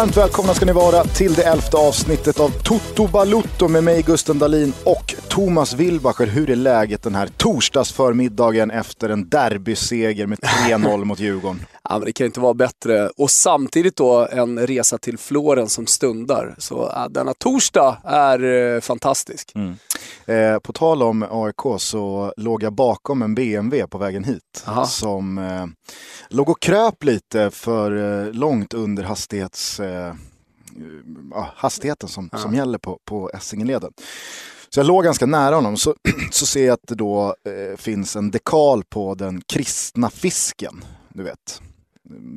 Varmt 0.00 0.16
välkomna 0.16 0.54
ska 0.54 0.66
ni 0.66 0.72
vara 0.72 1.04
till 1.04 1.34
det 1.34 1.42
elfte 1.42 1.76
avsnittet 1.76 2.40
av 2.40 2.48
Toto 2.48 3.06
Balutto 3.06 3.68
med 3.68 3.84
mig 3.84 4.02
Gusten 4.02 4.38
Dahlin 4.38 4.72
och 4.84 5.14
Thomas 5.28 5.74
Wilbacher. 5.74 6.26
Hur 6.26 6.50
är 6.50 6.56
läget 6.56 7.02
den 7.02 7.14
här 7.14 7.26
torsdagsförmiddagen 7.26 8.70
efter 8.70 9.08
en 9.08 9.28
derbyseger 9.28 10.26
med 10.26 10.38
3-0 10.38 11.04
mot 11.04 11.20
Djurgården? 11.20 11.66
Ja, 11.90 11.98
men 11.98 12.04
det 12.04 12.12
kan 12.12 12.26
inte 12.26 12.40
vara 12.40 12.54
bättre. 12.54 13.08
Och 13.08 13.30
samtidigt 13.30 13.96
då 13.96 14.28
en 14.32 14.66
resa 14.66 14.98
till 14.98 15.18
Florens 15.18 15.72
som 15.72 15.86
stundar. 15.86 16.54
Så 16.58 16.90
ja, 16.94 17.08
denna 17.08 17.34
torsdag 17.34 17.96
är 18.04 18.74
eh, 18.74 18.80
fantastisk. 18.80 19.52
Mm. 19.54 19.74
Eh, 20.26 20.58
på 20.58 20.72
tal 20.72 21.02
om 21.02 21.26
AIK 21.30 21.80
så 21.80 22.34
låg 22.36 22.62
jag 22.62 22.72
bakom 22.72 23.22
en 23.22 23.34
BMW 23.34 23.86
på 23.86 23.98
vägen 23.98 24.24
hit. 24.24 24.64
Aha. 24.66 24.86
Som 24.86 25.38
eh, 25.38 25.66
låg 26.28 26.48
och 26.48 26.60
kröp 26.60 27.04
lite 27.04 27.50
för 27.50 28.26
eh, 28.26 28.32
långt 28.32 28.74
under 28.74 29.02
hastighets, 29.02 29.80
eh, 29.96 30.14
hastigheten 31.54 32.08
som, 32.08 32.28
Ja. 32.32 32.38
som 32.38 32.54
gäller 32.54 32.78
på, 32.78 32.98
på 33.04 33.30
Essingeleden. 33.30 33.92
Så 34.68 34.80
jag 34.80 34.86
låg 34.86 35.04
ganska 35.04 35.26
nära 35.26 35.54
honom 35.54 35.76
så, 35.76 35.94
så 36.30 36.46
ser 36.46 36.66
jag 36.66 36.74
att 36.74 36.86
det 36.88 36.94
då 36.94 37.34
eh, 37.44 37.76
finns 37.76 38.16
en 38.16 38.30
dekal 38.30 38.84
på 38.84 39.14
den 39.14 39.42
kristna 39.52 40.10
fisken. 40.10 40.84
Du 41.08 41.22
vet, 41.22 41.60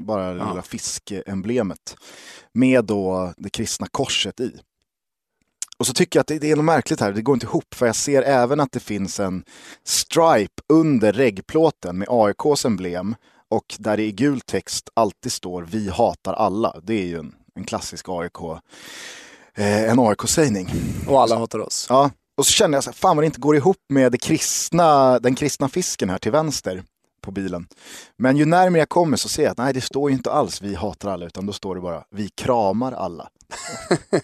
bara 0.05 0.33
det 0.33 0.39
Ja. 0.39 0.49
lilla 0.49 0.61
fiskeemblemet. 0.61 1.95
Med 2.53 2.85
då 2.85 3.33
det 3.37 3.49
kristna 3.49 3.87
korset 3.91 4.39
i. 4.39 4.59
Och 5.77 5.87
så 5.87 5.93
tycker 5.93 6.17
jag 6.19 6.21
att 6.21 6.27
det, 6.27 6.39
det 6.39 6.51
är 6.51 6.55
något 6.55 6.65
märkligt 6.65 6.99
här, 6.99 7.11
det 7.11 7.21
går 7.21 7.33
inte 7.35 7.45
ihop. 7.45 7.73
För 7.75 7.85
jag 7.85 7.95
ser 7.95 8.21
även 8.21 8.59
att 8.59 8.71
det 8.71 8.79
finns 8.79 9.19
en 9.19 9.43
stripe 9.83 10.61
under 10.69 11.13
reggplåten 11.13 11.97
med 11.97 12.07
AIKs 12.11 12.65
emblem. 12.65 13.15
Och 13.49 13.75
där 13.79 13.97
det 13.97 14.03
i 14.03 14.11
gul 14.11 14.41
text 14.41 14.89
alltid 14.93 15.31
står 15.31 15.61
Vi 15.63 15.89
hatar 15.89 16.33
alla. 16.33 16.79
Det 16.83 16.93
är 16.93 17.05
ju 17.05 17.17
en, 17.19 17.35
en 17.55 17.63
klassisk 17.63 18.05
AIK, 18.09 18.41
eh, 19.57 19.89
en 19.89 19.99
AIK-sägning. 19.99 20.69
Och 21.07 21.21
alla 21.21 21.37
hatar 21.37 21.59
oss. 21.59 21.85
Ja, 21.89 22.11
och 22.37 22.45
så 22.45 22.51
känner 22.51 22.77
jag 22.77 22.83
så 22.83 22.89
här, 22.89 22.95
fan 22.95 23.15
vad 23.17 23.23
det 23.23 23.25
inte 23.25 23.39
går 23.39 23.55
ihop 23.55 23.77
med 23.89 24.11
det 24.11 24.17
kristna, 24.17 25.19
den 25.19 25.35
kristna 25.35 25.69
fisken 25.69 26.09
här 26.09 26.17
till 26.17 26.31
vänster 26.31 26.83
på 27.21 27.31
bilen. 27.31 27.67
Men 28.17 28.37
ju 28.37 28.45
närmare 28.45 28.79
jag 28.79 28.89
kommer 28.89 29.17
så 29.17 29.29
ser 29.29 29.43
jag 29.43 29.51
att 29.51 29.57
nej, 29.57 29.73
det 29.73 29.81
står 29.81 30.09
ju 30.09 30.15
inte 30.15 30.31
alls 30.31 30.61
vi 30.61 30.75
hatar 30.75 31.09
alla, 31.09 31.25
utan 31.25 31.45
då 31.45 31.53
står 31.53 31.75
det 31.75 31.81
bara 31.81 32.03
vi 32.11 32.29
kramar 32.29 32.91
alla. 32.91 33.29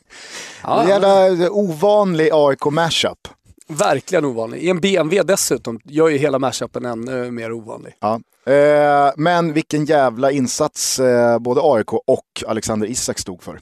Ja, 0.63 0.81
En 0.81 0.89
jävla 0.89 1.50
ovanlig 1.52 2.30
AIK-mashup. 2.33 3.27
Verkligen 3.70 4.25
ovanlig. 4.25 4.64
I 4.64 4.70
en 4.70 4.80
BMW 4.80 5.23
dessutom 5.23 5.80
gör 5.84 6.09
ju 6.09 6.17
hela 6.17 6.39
mashupen 6.39 6.86
ännu 6.86 7.31
mer 7.31 7.52
ovanlig. 7.52 7.94
Ja. 8.00 8.20
Eh, 8.53 9.12
men 9.17 9.53
vilken 9.53 9.86
jävla 9.86 10.31
insats 10.31 11.00
eh, 11.00 11.39
både 11.39 11.62
AIK 11.64 11.94
och 11.94 12.44
Alexander 12.47 12.88
Isak 12.88 13.20
stod 13.20 13.44
för. 13.44 13.59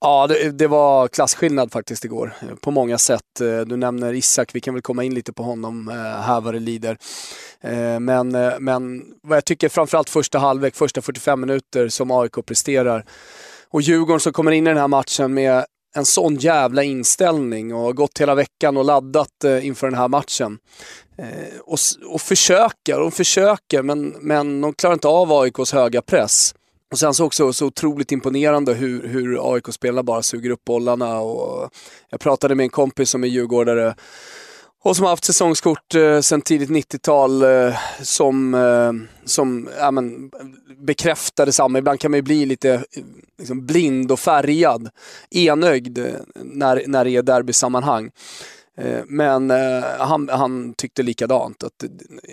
Ja, 0.00 0.26
det, 0.26 0.50
det 0.50 0.66
var 0.66 1.08
klasskillnad 1.08 1.72
faktiskt 1.72 2.04
igår. 2.04 2.32
eh, 2.42 2.54
På 2.54 2.70
många 2.70 2.98
sätt. 2.98 3.40
Eh, 3.40 3.60
Du 3.60 3.76
nämner 3.76 4.12
Isak, 4.14 4.50
vi 4.54 4.60
kan 4.60 4.74
väl 4.74 4.82
komma 4.82 5.04
in 5.04 5.14
lite 5.14 5.32
på 5.32 5.42
honom 5.42 5.88
eh, 5.88 5.94
här 6.22 6.40
vad 6.40 6.54
det 6.54 6.60
lider. 6.60 6.98
Men, 8.00 8.30
men 8.58 9.02
vad 9.22 9.36
jag 9.36 9.44
tycker 9.44 9.68
framförallt 9.68 10.10
första 10.10 10.38
halvlek, 10.38 10.76
första 10.76 11.02
45 11.02 11.40
minuter 11.40 11.88
som 11.88 12.10
AIK 12.10 12.46
presterar. 12.46 13.04
Och 13.70 13.82
Djurgården 13.82 14.20
som 14.20 14.32
kommer 14.32 14.50
in 14.52 14.66
i 14.66 14.70
den 14.70 14.78
här 14.78 14.88
matchen 14.88 15.34
med 15.34 15.64
en 15.96 16.04
sån 16.04 16.36
jävla 16.36 16.82
inställning 16.82 17.74
och 17.74 17.80
har 17.80 17.92
gått 17.92 18.20
hela 18.20 18.34
veckan 18.34 18.76
och 18.76 18.84
laddat 18.84 19.44
eh, 19.44 19.66
inför 19.66 19.86
den 19.86 19.98
här 19.98 20.08
matchen. 20.08 20.58
Eh, 21.18 21.60
och, 21.60 21.78
och 22.06 22.20
försöker, 22.20 23.00
och 23.00 23.14
försöker, 23.14 23.82
men, 23.82 24.08
men 24.20 24.60
de 24.60 24.72
klarar 24.72 24.94
inte 24.94 25.08
av 25.08 25.32
AIKs 25.32 25.72
höga 25.72 26.02
press. 26.02 26.54
Och 26.92 26.98
sen 26.98 27.14
så 27.14 27.24
också 27.24 27.52
så 27.52 27.66
otroligt 27.66 28.12
imponerande 28.12 28.74
hur, 28.74 29.08
hur 29.08 29.54
AIK-spelarna 29.54 30.02
bara 30.02 30.22
suger 30.22 30.50
upp 30.50 30.64
bollarna. 30.64 31.20
Och 31.20 31.70
jag 32.10 32.20
pratade 32.20 32.54
med 32.54 32.64
en 32.64 32.70
kompis 32.70 33.10
som 33.10 33.24
är 33.24 33.28
djurgårdare 33.28 33.94
och 34.82 34.96
som 34.96 35.02
har 35.02 35.10
haft 35.10 35.24
säsongskort 35.24 35.94
eh, 35.94 36.20
sedan 36.20 36.42
tidigt 36.42 36.70
90-tal 36.70 37.42
eh, 37.42 37.76
som, 38.02 38.54
eh, 38.54 38.92
som 39.24 39.68
ja, 39.78 39.90
men, 39.90 40.30
bekräftar 40.78 41.46
detsamma. 41.46 41.78
Ibland 41.78 42.00
kan 42.00 42.10
man 42.10 42.18
ju 42.18 42.22
bli 42.22 42.46
lite 42.46 42.74
eh, 42.74 43.02
liksom, 43.38 43.66
blind 43.66 44.12
och 44.12 44.20
färgad, 44.20 44.90
enögd 45.30 45.98
eh, 45.98 46.14
när, 46.34 46.82
när 46.86 47.04
det 47.04 47.10
är 47.10 47.22
derbysammanhang. 47.22 48.10
Eh, 48.78 49.00
men 49.06 49.50
eh, 49.50 49.84
han, 49.98 50.28
han 50.28 50.74
tyckte 50.74 51.02
likadant. 51.02 51.64
Att 51.64 51.84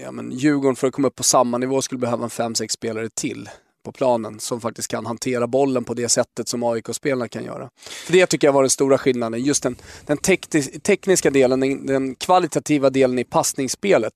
ja, 0.04 0.12
men 0.12 0.32
Djurgården 0.32 0.76
för 0.76 0.88
att 0.88 0.94
komma 0.94 1.08
upp 1.08 1.16
på 1.16 1.24
samma 1.24 1.58
nivå 1.58 1.82
skulle 1.82 2.00
behöva 2.00 2.24
en 2.24 2.30
fem 2.30 2.56
sex 2.56 2.74
spelare 2.74 3.10
till 3.10 3.50
på 3.84 3.92
planen 3.92 4.40
som 4.40 4.62
faktiskt 4.62 4.88
kan 4.88 5.06
hantera 5.06 5.48
bollen 5.48 5.84
på 5.84 5.94
det 5.94 6.10
sättet 6.10 6.48
som 6.48 6.64
AIK-spelarna 6.64 7.28
kan 7.28 7.44
göra. 7.44 7.70
För 8.06 8.14
det 8.14 8.26
tycker 8.26 8.48
jag 8.48 8.54
var 8.54 8.64
den 8.64 8.70
stora 8.70 8.98
skillnaden. 8.98 9.42
Just 9.44 9.64
den, 9.64 9.76
den 10.06 10.18
teknis- 10.18 10.80
tekniska 10.82 11.30
delen, 11.30 11.60
den, 11.60 11.86
den 11.86 12.16
kvalitativa 12.16 12.90
delen 12.90 13.20
i 13.20 13.24
passningsspelet. 13.24 14.14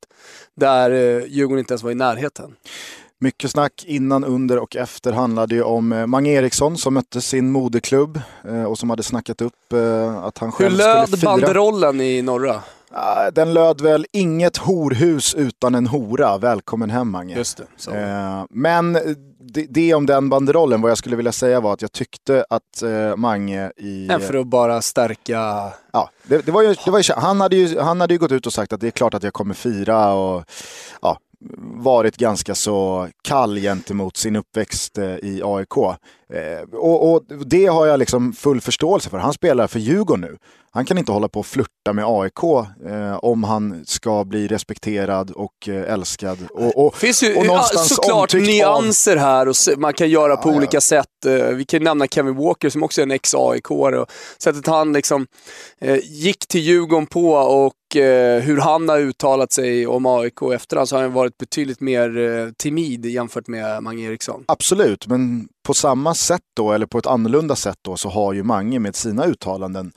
Där 0.56 0.92
eh, 0.92 1.24
Djurgården 1.28 1.60
inte 1.60 1.74
ens 1.74 1.84
var 1.84 1.92
i 1.92 1.96
närheten. 1.96 2.56
Mycket 3.20 3.52
snack 3.52 3.84
innan, 3.88 4.24
under 4.24 4.58
och 4.60 4.76
efter 4.76 5.12
handlade 5.12 5.56
ju 5.56 5.64
om 5.64 5.92
eh, 5.92 6.06
Mange 6.08 6.32
Eriksson 6.32 6.78
som 6.78 6.94
mötte 6.94 7.22
sin 7.22 7.52
moderklubb 7.52 8.22
eh, 8.48 8.64
och 8.64 8.78
som 8.78 8.90
hade 8.90 9.04
snackat 9.04 9.42
upp 9.42 9.74
eh, 9.74 10.18
att 10.18 10.38
han 10.38 10.50
Hur 10.50 10.52
själv 10.52 10.78
löd 10.78 11.08
skulle 11.08 11.18
fira. 11.22 11.30
banderollen 11.32 12.02
i 12.02 12.22
norra? 12.22 12.62
Den 13.34 13.54
löd 13.54 13.82
väl 13.82 14.06
inget 14.12 14.58
horhus 14.58 15.36
utan 15.36 15.76
en 15.76 15.88
hora. 15.88 16.38
Välkommen 16.38 16.90
hem 16.90 17.12
Mange. 17.12 17.38
Just 17.38 17.58
det. 17.58 17.64
Så. 17.78 17.92
Men 18.50 18.98
det, 19.48 19.66
det 19.70 19.94
om 19.94 20.06
den 20.06 20.30
banderollen, 20.30 20.82
vad 20.82 20.92
jag 20.92 20.98
skulle 20.98 21.16
vilja 21.16 21.32
säga 21.32 21.60
var 21.60 21.74
att 21.74 21.82
jag 21.82 21.92
tyckte 21.92 22.46
att 22.50 22.84
eh, 22.84 23.16
Mange 23.16 23.72
i... 23.78 24.06
Nej, 24.10 24.20
för 24.20 24.34
att 24.34 24.48
bara 24.48 24.82
stärka... 24.82 25.72
Ja, 25.92 26.10
det, 26.24 26.46
det 26.46 26.52
var 26.52 26.62
ju, 26.62 26.76
det 26.86 26.92
var 26.92 27.00
ju, 27.00 27.14
han, 27.14 27.42
hade 27.42 27.56
ju, 27.56 27.80
han 27.80 28.02
hade 28.02 28.14
ju 28.14 28.18
gått 28.18 28.32
ut 28.32 28.46
och 28.46 28.54
sagt 28.54 28.74
att 28.74 28.82
det 28.82 28.88
är 28.88 28.92
klart 28.92 29.14
att 29.14 29.24
jag 29.24 29.34
kommer 29.34 29.54
fira 29.54 30.14
och 30.14 30.44
ja, 31.02 31.20
varit 31.84 32.18
ganska 32.18 32.56
så 32.56 33.08
kall 33.24 33.58
gentemot 33.58 34.18
sin 34.18 34.36
uppväxt 34.36 34.98
eh, 34.98 35.06
i 35.06 35.42
AIK. 35.44 35.78
Eh, 36.34 36.74
och, 36.74 37.12
och 37.12 37.24
det 37.46 37.66
har 37.66 37.86
jag 37.86 38.00
liksom 38.00 38.34
full 38.34 38.62
förståelse 38.62 39.10
för. 39.10 39.18
Han 39.18 39.34
spelar 39.34 39.68
för 39.68 39.80
Djurgården 39.80 40.22
nu. 40.22 40.38
Han 40.72 40.86
kan 40.86 40.98
inte 40.98 41.12
hålla 41.12 41.28
på 41.28 41.40
och 41.40 41.46
flirta 41.46 41.94
med 41.94 42.06
AIK 42.08 42.44
eh, 42.90 43.16
om 43.16 43.44
han 43.44 43.86
ska 43.86 44.24
bli 44.24 44.48
respekterad 44.48 45.32
och 45.32 45.70
eh, 45.70 45.94
älskad. 45.94 46.38
Och, 46.52 46.86
och, 46.86 46.92
Det 46.94 47.00
finns 47.00 47.24
ju 47.24 47.36
och 47.36 47.46
någonstans 47.46 47.96
såklart 47.96 48.34
nyanser 48.34 49.18
här 49.18 49.48
och 49.48 49.56
man 49.78 49.94
kan 49.94 50.10
göra 50.10 50.38
på 50.38 50.50
Ja, 50.50 50.54
ja. 50.54 50.58
olika 50.58 50.82
sätt. 50.82 51.08
Vi 51.54 51.66
kan 51.66 51.84
nämna 51.84 52.08
Kevin 52.08 52.36
Walker 52.36 52.70
som 52.70 52.84
också 52.84 53.02
är 53.02 53.04
en 53.04 53.12
ex-AIK 53.12 53.72
och 53.72 54.06
sättet 54.38 54.68
han 54.68 54.94
liksom 54.94 55.28
eh, 55.82 56.00
gick 56.04 56.48
till 56.48 56.62
Djurgården 56.62 57.08
på 57.08 57.32
och 57.32 57.74
hur 57.96 58.58
han 58.58 58.90
har 58.90 59.00
uttalat 59.00 59.52
sig 59.52 59.88
om 59.88 60.06
AIK 60.06 60.42
efterhand 60.54 60.90
så 60.90 60.96
har 60.96 61.04
han 61.04 61.14
varit 61.14 61.38
betydligt 61.38 61.80
mer 61.82 62.18
eh, 62.18 62.52
timid 62.58 63.06
jämfört 63.06 63.48
med 63.48 63.84
Mange 63.84 64.04
Eriksson. 64.08 64.44
Absolut, 64.48 65.08
men 65.08 65.48
på 65.68 65.74
samma 65.74 66.14
sätt 66.14 66.42
då, 66.56 66.72
eller 66.72 66.86
på 66.86 66.98
ett 66.98 67.06
annorlunda 67.08 67.56
sätt 67.56 67.78
då, 67.82 67.98
så 67.98 68.10
har 68.10 68.34
ju 68.34 68.44
Mange 68.44 68.80
med 68.80 68.96
sina 68.96 69.26
uttalanden 69.26 69.92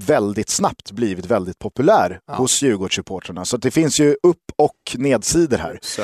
väldigt 0.00 0.48
snabbt 0.48 0.90
blivit 0.92 1.26
väldigt 1.26 1.58
populär 1.58 2.20
Ja. 2.26 2.34
hos 2.34 2.62
Djurgårdssupportrarna. 2.62 3.44
Så 3.44 3.56
det 3.56 3.70
finns 3.70 4.00
ju 4.00 4.16
upp 4.22 4.38
och 4.58 4.96
nedsidor 4.98 5.56
här. 5.58 5.78
Så. 5.82 6.02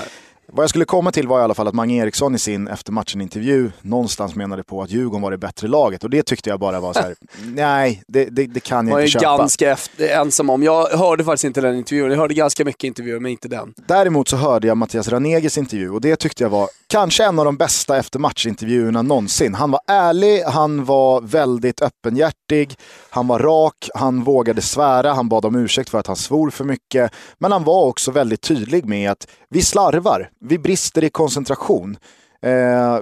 Vad 0.53 0.63
jag 0.63 0.71
skulle 0.71 0.85
komma 0.85 1.13
till 1.13 1.29
var 1.29 1.41
i 1.41 1.43
alla 1.43 1.55
fall 1.55 1.69
att 1.69 1.75
Mange 1.75 2.03
Eriksson 2.03 2.35
i 2.35 2.39
sin 2.39 2.69
efter 2.69 2.93
matchen-intervju 2.93 3.71
någonstans 3.83 4.35
menade 4.35 4.65
på 4.65 4.83
att 4.83 4.91
Djurgården 4.91 5.23
var 5.23 5.31
det 5.31 5.39
bättre 5.39 5.69
laget 5.69 6.05
och 6.05 6.11
det 6.11 6.23
tyckte 6.23 6.51
jag 6.51 6.61
bara 6.61 6.81
var 6.81 6.93
så 6.93 7.01
här, 7.01 7.15
nej, 7.45 8.03
det, 8.09 8.25
det, 8.25 8.47
det 8.47 8.61
kan 8.61 8.89
jag 8.89 8.99
är 8.99 9.05
inte 9.05 9.13
köpa. 9.13 9.37
ganska 9.37 9.71
efter, 9.71 10.09
ensam 10.09 10.51
om. 10.51 10.63
Jag 10.63 10.89
hörde 10.89 11.25
faktiskt 11.25 11.45
inte 11.45 11.61
den 11.61 11.77
intervjun. 11.77 12.11
Jag 12.11 12.19
hörde 12.19 12.35
ganska 12.35 12.65
mycket 12.65 12.85
intervjuer, 12.85 13.21
men 13.21 13.33
inte 13.33 13.49
den. 13.49 13.75
Däremot 13.77 14.29
så 14.29 14.37
hörde 14.37 14.67
jag 14.67 14.77
Mattias 14.77 15.09
Ranegis 15.09 15.59
intervju 15.59 15.91
och 15.91 16.01
det 16.01 16.17
tyckte 16.17 16.43
jag 16.43 16.51
var 16.51 16.69
kanske 16.87 17.25
en 17.25 17.39
av 17.39 17.45
de 17.45 17.57
bästa 17.57 17.97
efter 17.99 18.19
matchintervjuerna 18.19 19.03
någonsin. 19.03 19.55
Han 19.55 19.71
var 19.71 19.81
ärlig, 19.87 20.43
han 20.43 20.85
var 20.85 21.21
väldigt 21.21 21.83
öppenhjärtig, 21.83 22.77
han 23.11 23.27
var 23.27 23.39
rak, 23.39 23.91
han 23.95 24.25
vågade 24.25 24.63
svära, 24.63 25.13
han 25.13 25.29
bad 25.29 25.45
om 25.45 25.57
ursäkt 25.57 25.91
för 25.91 25.99
att 25.99 26.07
han 26.07 26.17
svor 26.17 26.51
för 26.51 26.65
mycket. 26.65 27.13
Men 27.39 27.53
han 27.53 27.65
var 27.65 27.85
också 27.85 28.11
väldigt 28.11 28.41
tydlig 28.41 28.85
med 28.85 29.11
att 29.11 29.27
vi 29.51 29.63
slarvar, 29.63 30.31
vi 30.41 30.59
brister 30.59 31.05
i 31.05 31.11
koncentration. 31.11 31.97
Eh, 32.43 32.99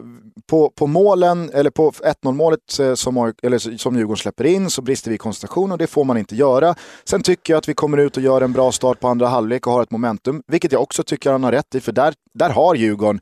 på, 0.46 0.70
på 0.70 0.86
målen, 0.86 1.50
eller 1.54 1.70
på 1.70 1.90
1-0 1.90 2.32
målet 2.32 2.78
eh, 2.80 2.94
som, 2.94 3.32
eller 3.42 3.76
som 3.78 3.96
Djurgården 3.96 4.16
släpper 4.16 4.44
in 4.44 4.70
så 4.70 4.82
brister 4.82 5.10
vi 5.10 5.14
i 5.14 5.18
koncentration 5.18 5.72
och 5.72 5.78
det 5.78 5.86
får 5.86 6.04
man 6.04 6.18
inte 6.18 6.36
göra. 6.36 6.74
Sen 7.04 7.22
tycker 7.22 7.52
jag 7.52 7.58
att 7.58 7.68
vi 7.68 7.74
kommer 7.74 7.98
ut 7.98 8.16
och 8.16 8.22
gör 8.22 8.40
en 8.40 8.52
bra 8.52 8.72
start 8.72 9.00
på 9.00 9.08
andra 9.08 9.26
halvlek 9.26 9.66
och 9.66 9.72
har 9.72 9.82
ett 9.82 9.90
momentum, 9.90 10.42
vilket 10.46 10.72
jag 10.72 10.82
också 10.82 11.02
tycker 11.02 11.32
han 11.32 11.44
har 11.44 11.52
rätt 11.52 11.74
i, 11.74 11.80
för 11.80 11.92
där, 11.92 12.14
där 12.34 12.50
har 12.50 12.74
Djurgården 12.74 13.20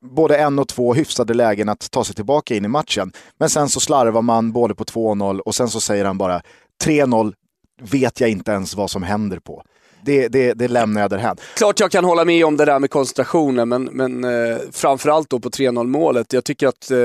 både 0.00 0.38
en 0.38 0.58
och 0.58 0.68
två 0.68 0.94
hyfsade 0.94 1.34
lägen 1.34 1.68
att 1.68 1.90
ta 1.90 2.04
sig 2.04 2.14
tillbaka 2.14 2.54
in 2.54 2.64
i 2.64 2.68
matchen. 2.68 3.12
Men 3.38 3.50
sen 3.50 3.68
så 3.68 3.80
slarvar 3.80 4.22
man 4.22 4.52
både 4.52 4.74
på 4.74 4.84
2-0 4.84 5.38
och 5.38 5.54
sen 5.54 5.68
så 5.68 5.80
säger 5.80 6.04
han 6.04 6.18
bara 6.18 6.42
3-0 6.84 7.32
vet 7.80 8.20
jag 8.20 8.30
inte 8.30 8.50
ens 8.50 8.74
vad 8.74 8.90
som 8.90 9.02
händer 9.02 9.38
på 9.38 9.62
det, 10.06 10.28
det, 10.28 10.54
det 10.54 10.68
lämnar 10.68 11.00
jag 11.00 11.10
därhän. 11.10 11.36
Klart 11.56 11.80
jag 11.80 11.90
kan 11.90 12.04
hålla 12.04 12.24
med 12.24 12.44
om 12.44 12.56
det 12.56 12.64
där 12.64 12.78
med 12.78 12.90
koncentrationen, 12.90 13.68
men, 13.68 13.84
men 13.84 14.24
eh, 14.24 14.58
framförallt 14.72 15.30
då 15.30 15.40
på 15.40 15.48
3-0 15.48 15.86
målet. 15.86 16.32
Jag 16.32 16.44
tycker 16.44 16.68
att 16.68 16.90
eh, 16.90 16.96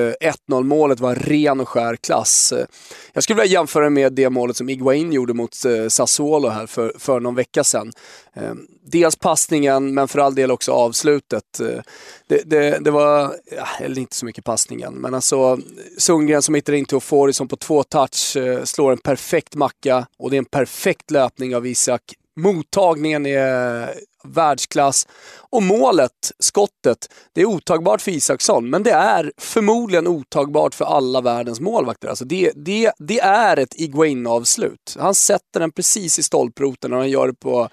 1-0 0.50 0.63
målet 0.63 1.00
var 1.00 1.15
ren 1.15 1.59
och 1.59 1.69
skär 1.69 1.95
klass. 1.95 2.51
Eh, 2.51 2.65
jag 3.13 3.24
skulle 3.24 3.42
vilja 3.42 3.53
jämföra 3.59 3.89
med 3.89 4.13
det 4.13 4.30
målet 4.30 4.57
som 4.57 4.69
Iguain 4.69 5.12
gjorde 5.12 5.33
mot 5.33 5.65
eh, 5.65 5.88
Sassuolo 5.88 6.50
här 6.50 6.68
för, 6.68 6.94
för 6.98 7.19
någon 7.19 7.36
vecka 7.36 7.63
sedan. 7.63 7.92
Eh, 8.33 8.53
dels 8.92 9.15
passningen, 9.15 9.94
men 9.94 10.07
för 10.07 10.19
all 10.19 10.36
del 10.36 10.51
också 10.51 10.71
avslutet. 10.71 11.59
Eh, 11.59 11.81
det, 12.27 12.42
det, 12.45 12.80
det, 12.80 12.92
var, 12.92 13.36
ja, 13.57 13.68
eller 13.80 14.01
inte 14.01 14.15
så 14.15 14.25
mycket 14.25 14.44
passningen, 14.44 14.94
men 14.94 15.13
alltså 15.13 15.38
eh, 15.38 15.57
Sundgren 15.98 16.42
som 16.42 16.56
hittar 16.56 16.74
in 16.74 16.86
till 16.86 16.98
Ofori 16.98 17.33
som 17.33 17.48
på 17.48 17.56
två 17.56 17.83
touch 17.83 18.38
eh, 18.38 18.63
slår 18.63 18.92
en 18.92 18.98
perfekt 18.98 19.56
macka 19.56 20.07
och 20.18 20.30
det 20.30 20.36
är 20.36 20.38
en 20.38 20.45
perfekt 20.45 21.12
löpning 21.12 21.56
av 21.56 21.68
Isak 21.68 22.01
Mottagningen 22.39 23.25
är 23.25 23.94
världsklass. 24.24 25.07
Och 25.50 25.63
målet, 25.63 26.31
skottet, 26.39 27.13
det 27.33 27.42
är 27.42 27.45
otagbart 27.45 28.01
för 28.01 28.12
Isaksson, 28.12 28.69
men 28.69 28.83
det 28.83 28.92
är 28.92 29.31
förmodligen 29.38 30.07
otagbart 30.07 30.75
för 30.75 30.86
alla 30.86 31.22
världens 31.22 31.60
målvakter. 31.60 32.07
Alltså 32.07 32.25
det, 32.25 32.51
det, 32.56 32.92
det 32.98 33.19
är 33.19 33.57
ett 33.57 33.75
Iguain-avslut. 33.75 34.95
Han 35.00 35.16
sätter 35.16 35.60
den 35.60 35.72
precis 35.72 36.19
i 36.19 36.24
stolproten 36.24 36.94
och 36.94 37.00
han 37.00 37.10
gör 37.10 37.28
det 37.28 37.33
på... 37.33 37.69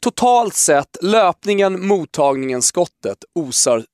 Totalt 0.00 0.54
sett, 0.54 0.96
löpningen, 1.00 1.86
mottagningen, 1.86 2.62
skottet 2.62 3.18
osar 3.34 3.84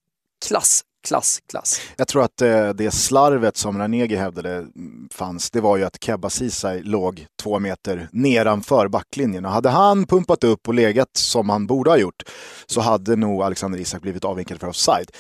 klass 0.47 0.85
klass, 1.07 1.39
klass. 1.51 1.81
Jag 1.97 2.09
tror 2.09 2.23
att 2.23 2.43
eh, 2.43 2.69
det 2.69 2.91
slarvet 2.91 3.57
som 3.57 3.79
Ranegi 3.79 4.17
hävdade 4.17 4.67
fanns, 5.13 5.51
det 5.51 5.61
var 5.61 5.77
ju 5.77 5.85
att 5.85 6.05
Kebba 6.05 6.31
Ceesay 6.31 6.83
låg 6.83 7.27
två 7.43 7.59
meter 7.59 8.09
nedanför 8.13 8.89
backlinjen. 8.89 9.45
Och 9.45 9.51
hade 9.51 9.69
han 9.69 10.07
pumpat 10.07 10.45
upp 10.45 10.69
och 10.69 10.75
legat 10.75 11.09
som 11.13 11.49
han 11.49 11.67
borde 11.67 11.91
ha 11.91 11.97
gjort 11.97 12.23
så 12.67 12.81
hade 12.81 13.17
nog 13.17 13.43
Alexander 13.43 13.79
Isak 13.79 14.03
blivit 14.03 14.25
avvinkad 14.25 14.61
för 14.61 14.69
offside. 14.69 15.11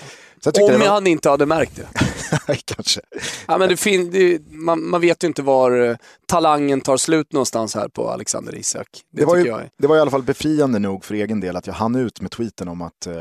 Om 0.44 0.80
var... 0.80 0.86
han 0.86 1.06
inte 1.06 1.30
hade 1.30 1.46
märkt 1.46 1.76
det. 1.76 1.88
Kanske. 2.64 3.00
Ja, 3.46 3.58
men 3.58 3.68
det 3.68 3.76
fin- 3.76 4.10
det, 4.10 4.40
man, 4.50 4.84
man, 4.84 5.00
vet 5.00 5.24
ju 5.24 5.28
inte 5.28 5.42
var 5.42 5.80
eh, 5.80 5.96
talangen 6.26 6.80
tar 6.80 6.96
slut 6.96 7.32
någonstans 7.32 7.74
här 7.74 7.88
på 7.88 8.10
Alexander 8.10 8.54
Isak. 8.54 8.88
Det, 9.10 9.20
det 9.20 9.26
var, 9.26 9.36
ju, 9.36 9.54
det 9.78 9.86
var 9.86 9.96
i 9.96 10.00
alla 10.00 10.10
fall 10.10 10.22
befriande 10.22 10.78
nog 10.78 11.04
för 11.04 11.14
egen 11.14 11.40
del 11.40 11.56
att 11.56 11.66
jag 11.66 11.74
hann 11.74 11.96
ut 11.96 12.20
med 12.20 12.30
tweeten 12.30 12.68
om 12.68 12.82
att 12.82 13.06
eh, 13.06 13.14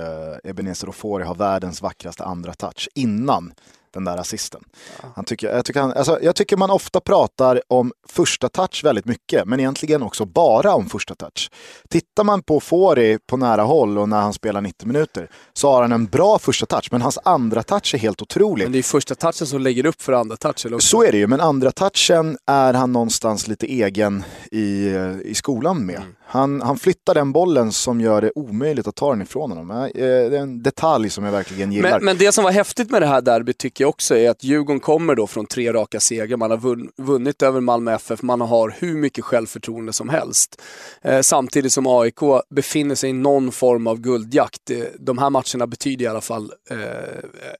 Ebenezer 0.50 0.90
Ofori 0.90 1.24
har 1.24 1.36
världens 1.36 1.82
vackraste 1.82 2.24
andra 2.24 2.54
touch 2.54 2.90
innan 2.96 3.54
den 3.94 4.04
där 4.04 4.18
assisten. 4.18 4.64
Ja. 5.02 5.10
Han 5.16 5.26
tycker, 5.26 5.56
jag, 5.56 5.66
tycker 5.66 5.82
han, 5.82 5.94
alltså, 5.94 6.20
jag 6.22 6.36
tycker 6.36 6.58
man 6.58 6.70
ofta 6.70 7.00
pratar 7.00 7.62
om 7.68 7.92
första 8.08 8.50
touch 8.50 8.84
väldigt 8.84 9.06
mycket, 9.06 9.46
men 9.46 9.60
egentligen 9.60 10.04
också 10.04 10.26
bara 10.26 10.76
om 10.76 10.90
första 10.90 11.16
touch. 11.16 11.52
Tittar 11.90 12.24
man 12.24 12.44
på 12.44 12.60
Fori 12.60 13.20
på 13.28 13.38
nära 13.38 13.64
håll 13.64 13.98
och 13.98 14.10
när 14.10 14.22
han 14.22 14.34
spelar 14.34 14.62
90 14.62 14.88
minuter 14.88 15.30
så 15.54 15.72
har 15.72 15.82
han 15.82 15.92
en 15.92 16.06
bra 16.06 16.40
första 16.40 16.66
touch, 16.66 16.88
men 16.92 17.02
hans 17.02 17.20
andra 17.24 17.64
touch 17.64 17.94
är 17.96 18.00
helt 18.00 18.22
otrolig. 18.22 18.66
Men 18.66 18.72
det 18.72 18.78
är 18.78 18.84
första 18.84 19.16
touchen 19.16 19.48
som 19.48 19.62
lägger 19.62 19.86
upp 19.86 20.02
för 20.02 20.14
andra 20.14 20.38
touchen. 20.38 20.82
Så 20.82 21.04
är 21.04 21.12
det 21.12 21.18
ju, 21.18 21.28
men 21.28 21.42
andra 21.42 21.72
touchen 21.72 22.38
är 22.46 22.74
han 22.74 22.92
någonstans 22.94 23.48
lite 23.48 23.66
egen 23.66 24.24
i, 24.52 24.88
i 25.24 25.34
skolan 25.36 25.86
med. 25.86 25.96
Mm. 25.96 26.17
Han, 26.30 26.62
han 26.62 26.78
flyttar 26.78 27.14
den 27.14 27.32
bollen 27.32 27.72
som 27.72 28.02
gör 28.02 28.22
det 28.22 28.32
omöjligt 28.36 28.88
att 28.88 28.96
ta 28.96 29.10
den 29.10 29.22
ifrån 29.22 29.52
honom. 29.52 29.72
Eh, 29.72 29.88
det 29.94 30.38
är 30.38 30.42
en 30.42 30.64
detalj 30.64 31.10
som 31.10 31.24
jag 31.24 31.32
verkligen 31.32 31.72
gillar. 31.72 31.92
Men, 31.92 32.06
men 32.06 32.18
det 32.18 32.32
som 32.32 32.44
var 32.44 32.52
häftigt 32.52 32.92
med 32.92 33.02
det 33.02 33.08
här 33.08 33.22
derbyt 33.22 33.58
tycker 33.58 33.84
jag 33.84 33.90
också 33.90 34.18
är 34.18 34.30
att 34.30 34.44
Djurgården 34.44 34.80
kommer 34.80 35.16
då 35.16 35.28
från 35.28 35.46
tre 35.46 35.74
raka 35.74 36.00
segrar. 36.00 36.38
Man 36.38 36.52
har 36.52 37.02
vunnit 37.02 37.42
över 37.42 37.62
Malmö 37.62 37.94
FF, 37.96 38.22
man 38.22 38.42
har 38.42 38.76
hur 38.80 38.98
mycket 38.98 39.26
självförtroende 39.26 39.94
som 39.94 40.10
helst. 40.10 40.62
Eh, 41.02 41.22
samtidigt 41.22 41.74
som 41.74 41.88
AIK 41.88 42.20
befinner 42.50 42.96
sig 42.96 43.10
i 43.10 43.14
någon 43.14 43.52
form 43.52 43.88
av 43.88 44.00
guldjakt. 44.00 44.70
Eh, 44.70 44.78
de 45.00 45.18
här 45.18 45.30
matcherna 45.30 45.68
betyder 45.68 46.06
i 46.06 46.08
alla 46.08 46.22
fall 46.22 46.52
eh, 46.70 46.78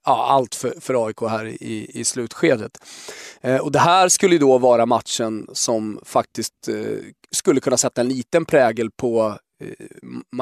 allt 0.02 0.54
för, 0.54 0.74
för 0.80 1.06
AIK 1.06 1.20
här 1.20 1.44
i, 1.46 1.90
i 1.94 2.04
slutskedet. 2.04 2.72
Eh, 3.40 3.56
och 3.56 3.72
det 3.72 3.78
här 3.78 4.08
skulle 4.08 4.38
då 4.38 4.58
vara 4.58 4.86
matchen 4.86 5.46
som 5.52 6.00
faktiskt 6.04 6.68
eh, 6.68 6.74
skulle 7.34 7.60
kunna 7.60 7.76
sätta 7.76 8.00
en 8.00 8.08
liten 8.08 8.44
prägel 8.44 8.90
på 8.90 9.38
eh, 9.64 9.86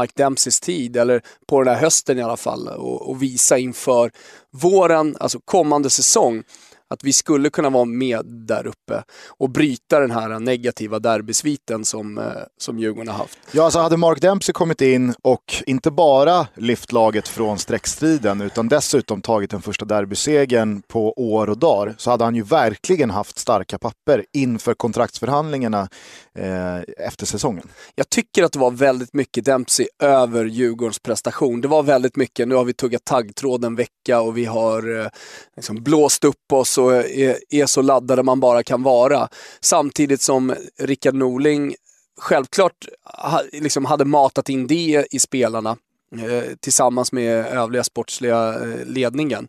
Mike 0.00 0.12
Dempseys 0.16 0.60
tid, 0.60 0.96
eller 0.96 1.22
på 1.48 1.62
den 1.62 1.74
här 1.74 1.80
hösten 1.80 2.18
i 2.18 2.22
alla 2.22 2.36
fall, 2.36 2.68
och, 2.68 3.10
och 3.10 3.22
visa 3.22 3.58
inför 3.58 4.10
våren, 4.52 5.16
alltså 5.20 5.40
kommande 5.44 5.90
säsong, 5.90 6.42
att 6.90 7.04
vi 7.04 7.12
skulle 7.12 7.50
kunna 7.50 7.70
vara 7.70 7.84
med 7.84 8.26
där 8.26 8.66
uppe 8.66 9.02
och 9.28 9.50
bryta 9.50 10.00
den 10.00 10.10
här 10.10 10.38
negativa 10.40 10.98
derbysviten 10.98 11.84
som, 11.84 12.18
eh, 12.18 12.24
som 12.58 12.78
Djurgården 12.78 13.08
har 13.08 13.18
haft. 13.18 13.38
Ja, 13.52 13.64
alltså 13.64 13.78
hade 13.78 13.96
Mark 13.96 14.20
Dempsey 14.20 14.52
kommit 14.52 14.80
in 14.80 15.14
och 15.22 15.62
inte 15.66 15.90
bara 15.90 16.46
lyft 16.54 16.92
laget 16.92 17.28
från 17.28 17.58
streckstriden 17.58 18.40
utan 18.40 18.68
dessutom 18.68 19.22
tagit 19.22 19.50
den 19.50 19.62
första 19.62 19.84
derbysegern 19.84 20.82
på 20.82 21.12
år 21.12 21.50
och 21.50 21.58
dagar 21.58 21.94
så 21.98 22.10
hade 22.10 22.24
han 22.24 22.34
ju 22.34 22.42
verkligen 22.42 23.10
haft 23.10 23.38
starka 23.38 23.78
papper 23.78 24.24
inför 24.32 24.74
kontraktsförhandlingarna 24.74 25.88
eh, 26.36 27.06
efter 27.06 27.26
säsongen. 27.26 27.68
Jag 27.94 28.10
tycker 28.10 28.42
att 28.42 28.52
det 28.52 28.58
var 28.58 28.70
väldigt 28.70 29.12
mycket 29.12 29.44
Dempsey 29.44 29.86
över 30.02 30.44
Djurgårdens 30.44 30.98
prestation. 30.98 31.60
Det 31.60 31.68
var 31.68 31.82
väldigt 31.82 32.16
mycket, 32.16 32.48
nu 32.48 32.54
har 32.54 32.64
vi 32.64 32.72
tuggat 32.72 33.04
taggtråd 33.04 33.64
en 33.64 33.76
vecka 33.76 34.20
och 34.20 34.36
vi 34.36 34.44
har 34.44 35.00
eh, 35.00 35.08
liksom 35.56 35.82
blåst 35.82 36.24
upp 36.24 36.52
oss 36.52 36.78
och 36.78 36.94
är, 36.94 37.38
är 37.50 37.66
så 37.66 37.82
laddade 37.82 38.22
man 38.22 38.40
bara 38.40 38.62
kan 38.62 38.82
vara. 38.82 39.28
Samtidigt 39.60 40.20
som 40.20 40.54
Rickard 40.78 41.14
Norling 41.14 41.74
självklart 42.20 42.86
ha, 43.04 43.42
liksom 43.52 43.84
hade 43.84 44.04
matat 44.04 44.48
in 44.48 44.66
det 44.66 45.06
i 45.10 45.18
spelarna 45.18 45.76
eh, 46.18 46.54
tillsammans 46.60 47.12
med 47.12 47.46
övriga 47.46 47.84
sportsliga 47.84 48.54
eh, 48.54 48.86
ledningen. 48.86 49.48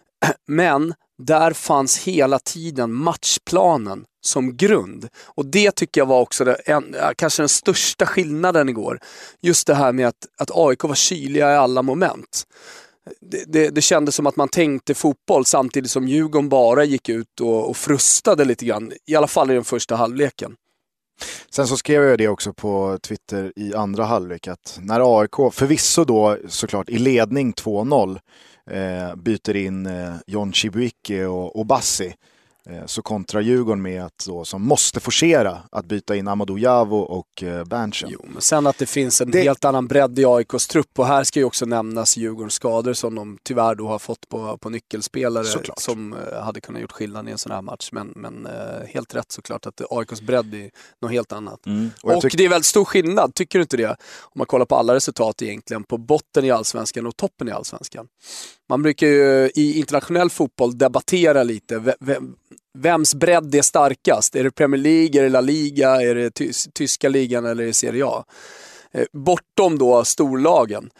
Men 0.46 0.94
där 1.18 1.52
fanns 1.52 1.98
hela 1.98 2.38
tiden 2.38 2.92
matchplanen 2.92 4.04
som 4.24 4.56
grund. 4.56 5.08
Och 5.24 5.46
det 5.46 5.70
tycker 5.70 6.00
jag 6.00 6.06
var 6.06 6.20
också 6.20 6.44
det, 6.44 6.54
en, 6.54 6.96
kanske 7.16 7.42
den 7.42 7.48
största 7.48 8.06
skillnaden 8.06 8.68
igår. 8.68 9.00
Just 9.40 9.66
det 9.66 9.74
här 9.74 9.92
med 9.92 10.08
att, 10.08 10.26
att 10.38 10.50
AIK 10.54 10.84
var 10.84 10.94
kyliga 10.94 11.52
i 11.52 11.56
alla 11.56 11.82
moment 11.82 12.46
det, 13.20 13.44
det, 13.46 13.68
det 13.68 13.82
kändes 13.82 14.14
som 14.14 14.26
att 14.26 14.36
man 14.36 14.48
tänkte 14.48 14.94
fotboll 14.94 15.44
samtidigt 15.44 15.90
som 15.90 16.08
Djurgården 16.08 16.48
bara 16.48 16.84
gick 16.84 17.08
ut 17.08 17.40
och, 17.40 17.70
och 17.70 17.76
frustade 17.76 18.44
lite 18.44 18.64
grann. 18.64 18.92
I 19.06 19.16
alla 19.16 19.26
fall 19.26 19.50
i 19.50 19.54
den 19.54 19.64
första 19.64 19.96
halvleken. 19.96 20.56
Sen 21.50 21.66
så 21.66 21.76
skrev 21.76 22.02
jag 22.02 22.18
det 22.18 22.28
också 22.28 22.52
på 22.52 22.98
Twitter 23.02 23.52
i 23.56 23.74
andra 23.74 24.04
halvlek 24.04 24.48
att 24.48 24.78
när 24.82 25.20
AIK, 25.20 25.52
förvisso 25.52 26.04
då 26.04 26.36
såklart 26.48 26.88
i 26.88 26.98
ledning 26.98 27.52
2-0, 27.52 28.18
Eh, 28.70 29.14
byter 29.16 29.56
in 29.56 29.86
eh, 29.86 30.14
John 30.26 30.52
Chibuike 30.52 31.24
och, 31.26 31.56
och 31.56 31.66
Bassi 31.66 32.14
så 32.86 33.02
kontrar 33.02 33.40
Djurgården 33.40 33.82
med 33.82 34.04
att 34.04 34.24
då, 34.26 34.44
som 34.44 34.62
måste 34.62 35.00
forcera 35.00 35.58
att 35.72 35.84
byta 35.84 36.16
in 36.16 36.28
Amadou 36.28 36.58
Javo 36.58 36.98
och 36.98 37.42
eh, 37.42 37.64
Berntsen. 37.64 38.08
Jo, 38.12 38.24
men 38.28 38.42
sen 38.42 38.66
att 38.66 38.78
det 38.78 38.86
finns 38.86 39.20
en 39.20 39.30
det... 39.30 39.42
helt 39.42 39.64
annan 39.64 39.86
bredd 39.86 40.18
i 40.18 40.24
AIKs 40.24 40.66
trupp 40.66 40.98
och 40.98 41.06
här 41.06 41.24
ska 41.24 41.40
ju 41.40 41.44
också 41.44 41.66
nämnas 41.66 42.16
Djurgårdens 42.16 42.54
skador 42.54 42.92
som 42.92 43.14
de 43.14 43.38
tyvärr 43.42 43.74
då 43.74 43.88
har 43.88 43.98
fått 43.98 44.28
på, 44.28 44.58
på 44.58 44.70
nyckelspelare 44.70 45.44
såklart. 45.44 45.80
som 45.80 46.12
eh, 46.12 46.42
hade 46.42 46.60
kunnat 46.60 46.82
gjort 46.82 46.92
skillnad 46.92 47.28
i 47.28 47.32
en 47.32 47.38
sån 47.38 47.52
här 47.52 47.62
match. 47.62 47.88
Men, 47.92 48.12
men 48.16 48.46
eh, 48.46 48.86
helt 48.88 49.14
rätt 49.14 49.32
såklart 49.32 49.66
att 49.66 49.80
AIKs 49.90 50.20
bredd 50.20 50.54
är 50.54 50.70
något 51.02 51.12
helt 51.12 51.32
annat. 51.32 51.66
Mm. 51.66 51.90
Och, 52.02 52.16
och 52.16 52.30
det 52.36 52.44
är 52.44 52.48
väldigt 52.48 52.66
stor 52.66 52.84
skillnad, 52.84 53.34
tycker 53.34 53.58
du 53.58 53.62
inte 53.62 53.76
det? 53.76 53.96
Om 54.20 54.34
man 54.34 54.46
kollar 54.46 54.66
på 54.66 54.76
alla 54.76 54.94
resultat 54.94 55.42
egentligen, 55.42 55.84
på 55.84 55.98
botten 55.98 56.44
i 56.44 56.50
allsvenskan 56.50 57.06
och 57.06 57.16
toppen 57.16 57.48
i 57.48 57.50
allsvenskan. 57.50 58.08
Man 58.68 58.82
brukar 58.82 59.06
ju 59.06 59.50
i 59.54 59.78
internationell 59.78 60.30
fotboll 60.30 60.78
debattera 60.78 61.42
lite 61.42 61.94
vems 62.78 63.14
bredd 63.14 63.54
är 63.54 63.62
starkast? 63.62 64.36
Är 64.36 64.44
det 64.44 64.50
Premier 64.50 64.80
League, 64.80 65.20
är 65.20 65.22
det 65.22 65.28
La 65.28 65.40
Liga, 65.40 66.02
är 66.02 66.14
det 66.14 66.30
tys 66.30 66.68
tyska 66.72 67.08
ligan 67.08 67.46
eller 67.46 67.62
är 67.62 67.66
det 67.66 67.74
Serie 67.74 68.06
A? 68.06 68.24
Eh, 68.92 69.04
bortom 69.12 69.78
då 69.78 70.04
storlagen. 70.04 70.90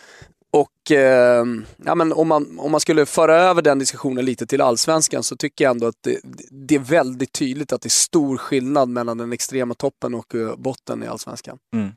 Och 0.50 0.90
eh, 0.92 1.44
ja, 1.84 1.94
men 1.94 2.12
om, 2.12 2.28
man, 2.28 2.58
om 2.58 2.70
man 2.70 2.80
skulle 2.80 3.06
föra 3.06 3.34
över 3.34 3.62
den 3.62 3.78
diskussionen 3.78 4.24
lite 4.24 4.46
till 4.46 4.60
allsvenskan 4.60 5.22
så 5.22 5.36
tycker 5.36 5.64
jag 5.64 5.70
ändå 5.70 5.86
att 5.86 5.96
det, 6.00 6.20
det 6.50 6.74
är 6.74 6.78
väldigt 6.78 7.32
tydligt 7.32 7.72
att 7.72 7.80
det 7.80 7.86
är 7.86 7.90
stor 7.90 8.36
skillnad 8.36 8.88
mellan 8.88 9.18
den 9.18 9.32
extrema 9.32 9.74
toppen 9.74 10.14
och 10.14 10.34
eh, 10.34 10.56
botten 10.56 11.02
i 11.02 11.06
allsvenskan. 11.06 11.58
Mm. 11.74 11.92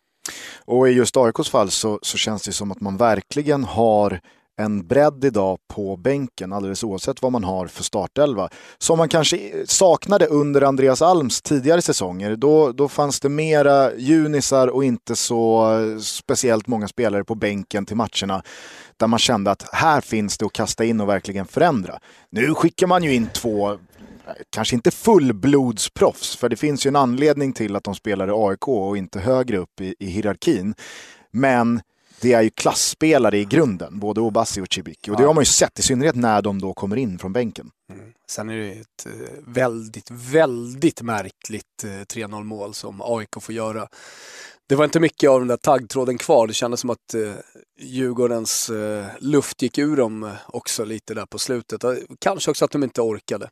Och 0.65 0.89
i 0.89 0.91
just 0.91 1.17
AIKs 1.17 1.49
fall 1.49 1.71
så, 1.71 1.99
så 2.01 2.17
känns 2.17 2.43
det 2.43 2.51
som 2.51 2.71
att 2.71 2.81
man 2.81 2.97
verkligen 2.97 3.63
har 3.63 4.19
en 4.61 4.87
bredd 4.87 5.25
idag 5.25 5.57
på 5.73 5.97
bänken, 5.97 6.53
alldeles 6.53 6.83
oavsett 6.83 7.21
vad 7.21 7.31
man 7.31 7.43
har 7.43 7.67
för 7.67 7.83
startelva. 7.83 8.49
Som 8.77 8.97
man 8.97 9.09
kanske 9.09 9.51
saknade 9.65 10.25
under 10.25 10.61
Andreas 10.61 11.01
Alms 11.01 11.41
tidigare 11.41 11.81
säsonger. 11.81 12.35
Då, 12.35 12.71
då 12.71 12.87
fanns 12.87 13.19
det 13.19 13.29
mera 13.29 13.95
junisar 13.95 14.67
och 14.67 14.83
inte 14.83 15.15
så 15.15 15.69
speciellt 16.01 16.67
många 16.67 16.87
spelare 16.87 17.23
på 17.23 17.35
bänken 17.35 17.85
till 17.85 17.97
matcherna. 17.97 18.43
Där 18.97 19.07
man 19.07 19.19
kände 19.19 19.51
att 19.51 19.69
här 19.73 20.01
finns 20.01 20.37
det 20.37 20.45
att 20.45 20.53
kasta 20.53 20.85
in 20.85 21.01
och 21.01 21.09
verkligen 21.09 21.45
förändra. 21.45 21.99
Nu 22.29 22.53
skickar 22.53 22.87
man 22.87 23.03
ju 23.03 23.13
in 23.15 23.27
två 23.33 23.77
kanske 24.49 24.75
inte 24.75 24.91
fullblodsproffs, 24.91 26.35
för 26.35 26.49
det 26.49 26.55
finns 26.55 26.85
ju 26.85 26.87
en 26.87 26.95
anledning 26.95 27.53
till 27.53 27.75
att 27.75 27.83
de 27.83 27.95
spelar 27.95 28.27
i 28.27 28.31
AIK 28.33 28.67
och 28.67 28.97
inte 28.97 29.19
högre 29.19 29.57
upp 29.57 29.81
i, 29.81 29.95
i 29.99 30.05
hierarkin. 30.05 30.73
Men 31.31 31.81
det 32.21 32.33
är 32.33 32.41
ju 32.41 32.49
klassspelare 32.49 33.37
i 33.37 33.45
grunden, 33.45 33.99
både 33.99 34.21
Obasi 34.21 34.61
och 34.61 34.73
Cibicki. 34.73 35.11
Och 35.11 35.17
det 35.17 35.23
har 35.23 35.33
man 35.33 35.41
ju 35.41 35.45
sett, 35.45 35.79
i 35.79 35.81
synnerhet 35.81 36.15
när 36.15 36.41
de 36.41 36.61
då 36.61 36.73
kommer 36.73 36.95
in 36.95 37.19
från 37.19 37.33
bänken. 37.33 37.69
Mm. 37.93 38.13
Sen 38.29 38.49
är 38.49 38.57
det 38.57 38.71
ett 38.71 39.05
eh, 39.05 39.11
väldigt, 39.47 40.11
väldigt 40.11 41.01
märkligt 41.01 41.83
3-0 41.83 42.33
eh, 42.33 42.43
mål 42.43 42.73
som 42.73 43.01
AIK 43.01 43.41
får 43.41 43.55
göra. 43.55 43.87
Det 44.71 44.75
var 44.75 44.85
inte 44.85 44.99
mycket 44.99 45.29
av 45.29 45.39
den 45.39 45.47
där 45.47 45.57
taggtråden 45.57 46.17
kvar. 46.17 46.47
Det 46.47 46.53
kändes 46.53 46.79
som 46.79 46.89
att 46.89 47.13
eh, 47.13 47.31
Djurgårdens 47.79 48.69
eh, 48.69 49.05
luft 49.19 49.61
gick 49.61 49.77
ur 49.77 49.97
dem 49.97 50.23
eh, 50.23 50.29
också 50.47 50.85
lite 50.85 51.13
där 51.13 51.25
på 51.25 51.39
slutet. 51.39 51.81
Kanske 52.19 52.51
också 52.51 52.65
att 52.65 52.71
de 52.71 52.83
inte 52.83 53.01
orkade. 53.01 53.49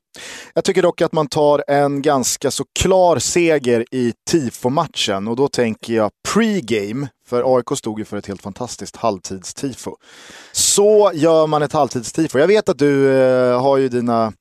Jag 0.53 0.63
tycker 0.63 0.81
dock 0.81 1.01
att 1.01 1.13
man 1.13 1.27
tar 1.27 1.63
en 1.67 2.01
ganska 2.01 2.51
så 2.51 2.63
klar 2.79 3.19
seger 3.19 3.85
i 3.91 4.13
tifo-matchen 4.29 5.27
och 5.27 5.35
då 5.35 5.47
tänker 5.47 5.93
jag 5.93 6.11
pre-game, 6.27 7.07
för 7.27 7.55
AIK 7.57 7.77
stod 7.77 7.99
ju 7.99 8.05
för 8.05 8.17
ett 8.17 8.27
helt 8.27 8.41
fantastiskt 8.41 8.95
halvtidstifo. 8.95 9.95
Så 10.51 11.11
gör 11.13 11.47
man 11.47 11.61
ett 11.61 11.73
halvtidstifo. 11.73 12.39
Jag 12.39 12.47
vet 12.47 12.69
att 12.69 12.79
du 12.79 13.11
eh, 13.11 13.61
har 13.61 13.77
ju 13.77 13.89
dina 13.89 14.33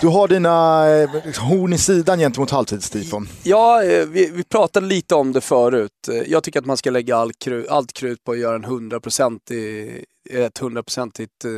du 0.00 0.06
har 0.06 0.28
dina 0.28 0.86
eh, 0.88 1.10
horn 1.38 1.72
i 1.72 1.78
sidan 1.78 2.18
gentemot 2.18 2.50
halvtidstifon. 2.50 3.28
Ja, 3.42 3.84
eh, 3.84 4.06
vi, 4.06 4.30
vi, 4.30 4.44
pratade 4.44 4.86
lite 4.86 5.14
om 5.14 5.32
det 5.32 5.40
förut. 5.40 6.08
Eh, 6.08 6.14
jag 6.16 6.42
tycker 6.42 6.60
att 6.60 6.66
man 6.66 6.76
ska 6.76 6.90
lägga 6.90 7.16
all 7.16 7.32
krut, 7.32 7.68
allt 7.68 7.92
krut 7.92 8.24
på 8.24 8.32
att 8.32 8.38
göra 8.38 8.54
en 8.54 8.64
100% 8.64 9.52
i, 9.52 10.04
ett 10.30 10.58
hundraprocentigt 10.58 11.44
eh, 11.44 11.50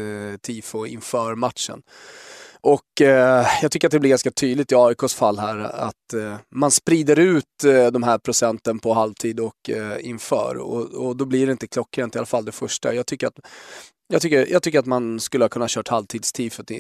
tifo 0.43 0.87
inför 0.87 1.35
matchen. 1.35 1.83
Och 2.61 3.01
eh, 3.01 3.47
jag 3.63 3.71
tycker 3.71 3.89
att 3.89 3.93
det 3.93 4.01
blir 4.01 4.11
ganska 4.11 4.31
tydligt 4.31 4.73
i 4.73 4.75
AIKs 4.75 5.15
fall 5.15 5.39
här 5.39 5.59
att 5.59 6.13
eh, 6.15 6.37
man 6.55 6.71
sprider 6.71 7.19
ut 7.19 7.65
eh, 7.65 7.87
de 7.87 8.03
här 8.03 8.19
procenten 8.19 8.79
på 8.79 8.93
halvtid 8.93 9.41
och 9.41 9.71
inför. 10.01 10.57
Och, 10.57 11.07
och, 11.07 11.17
då 11.17 11.25
blir 11.25 11.47
det 11.47 11.53
inte 11.53 11.67
klockrent, 11.67 12.15
i 12.15 12.19
alla 12.19 12.27
fall 12.27 12.45
det 12.45 12.53
första. 12.53 12.95
Jag 12.95 13.07
tycker 13.07 13.27
att 13.27 13.39
jag 14.09 14.23
tycker, 14.23 14.47
jag 14.53 14.63
tycker 14.63 14.79
att 14.79 14.87
man 14.87 15.21
skulle 15.21 15.45
ha 15.45 15.49
kunnat 15.49 15.71
kört 15.71 15.89
halvtidstifot 15.89 16.71
i, 16.71 16.75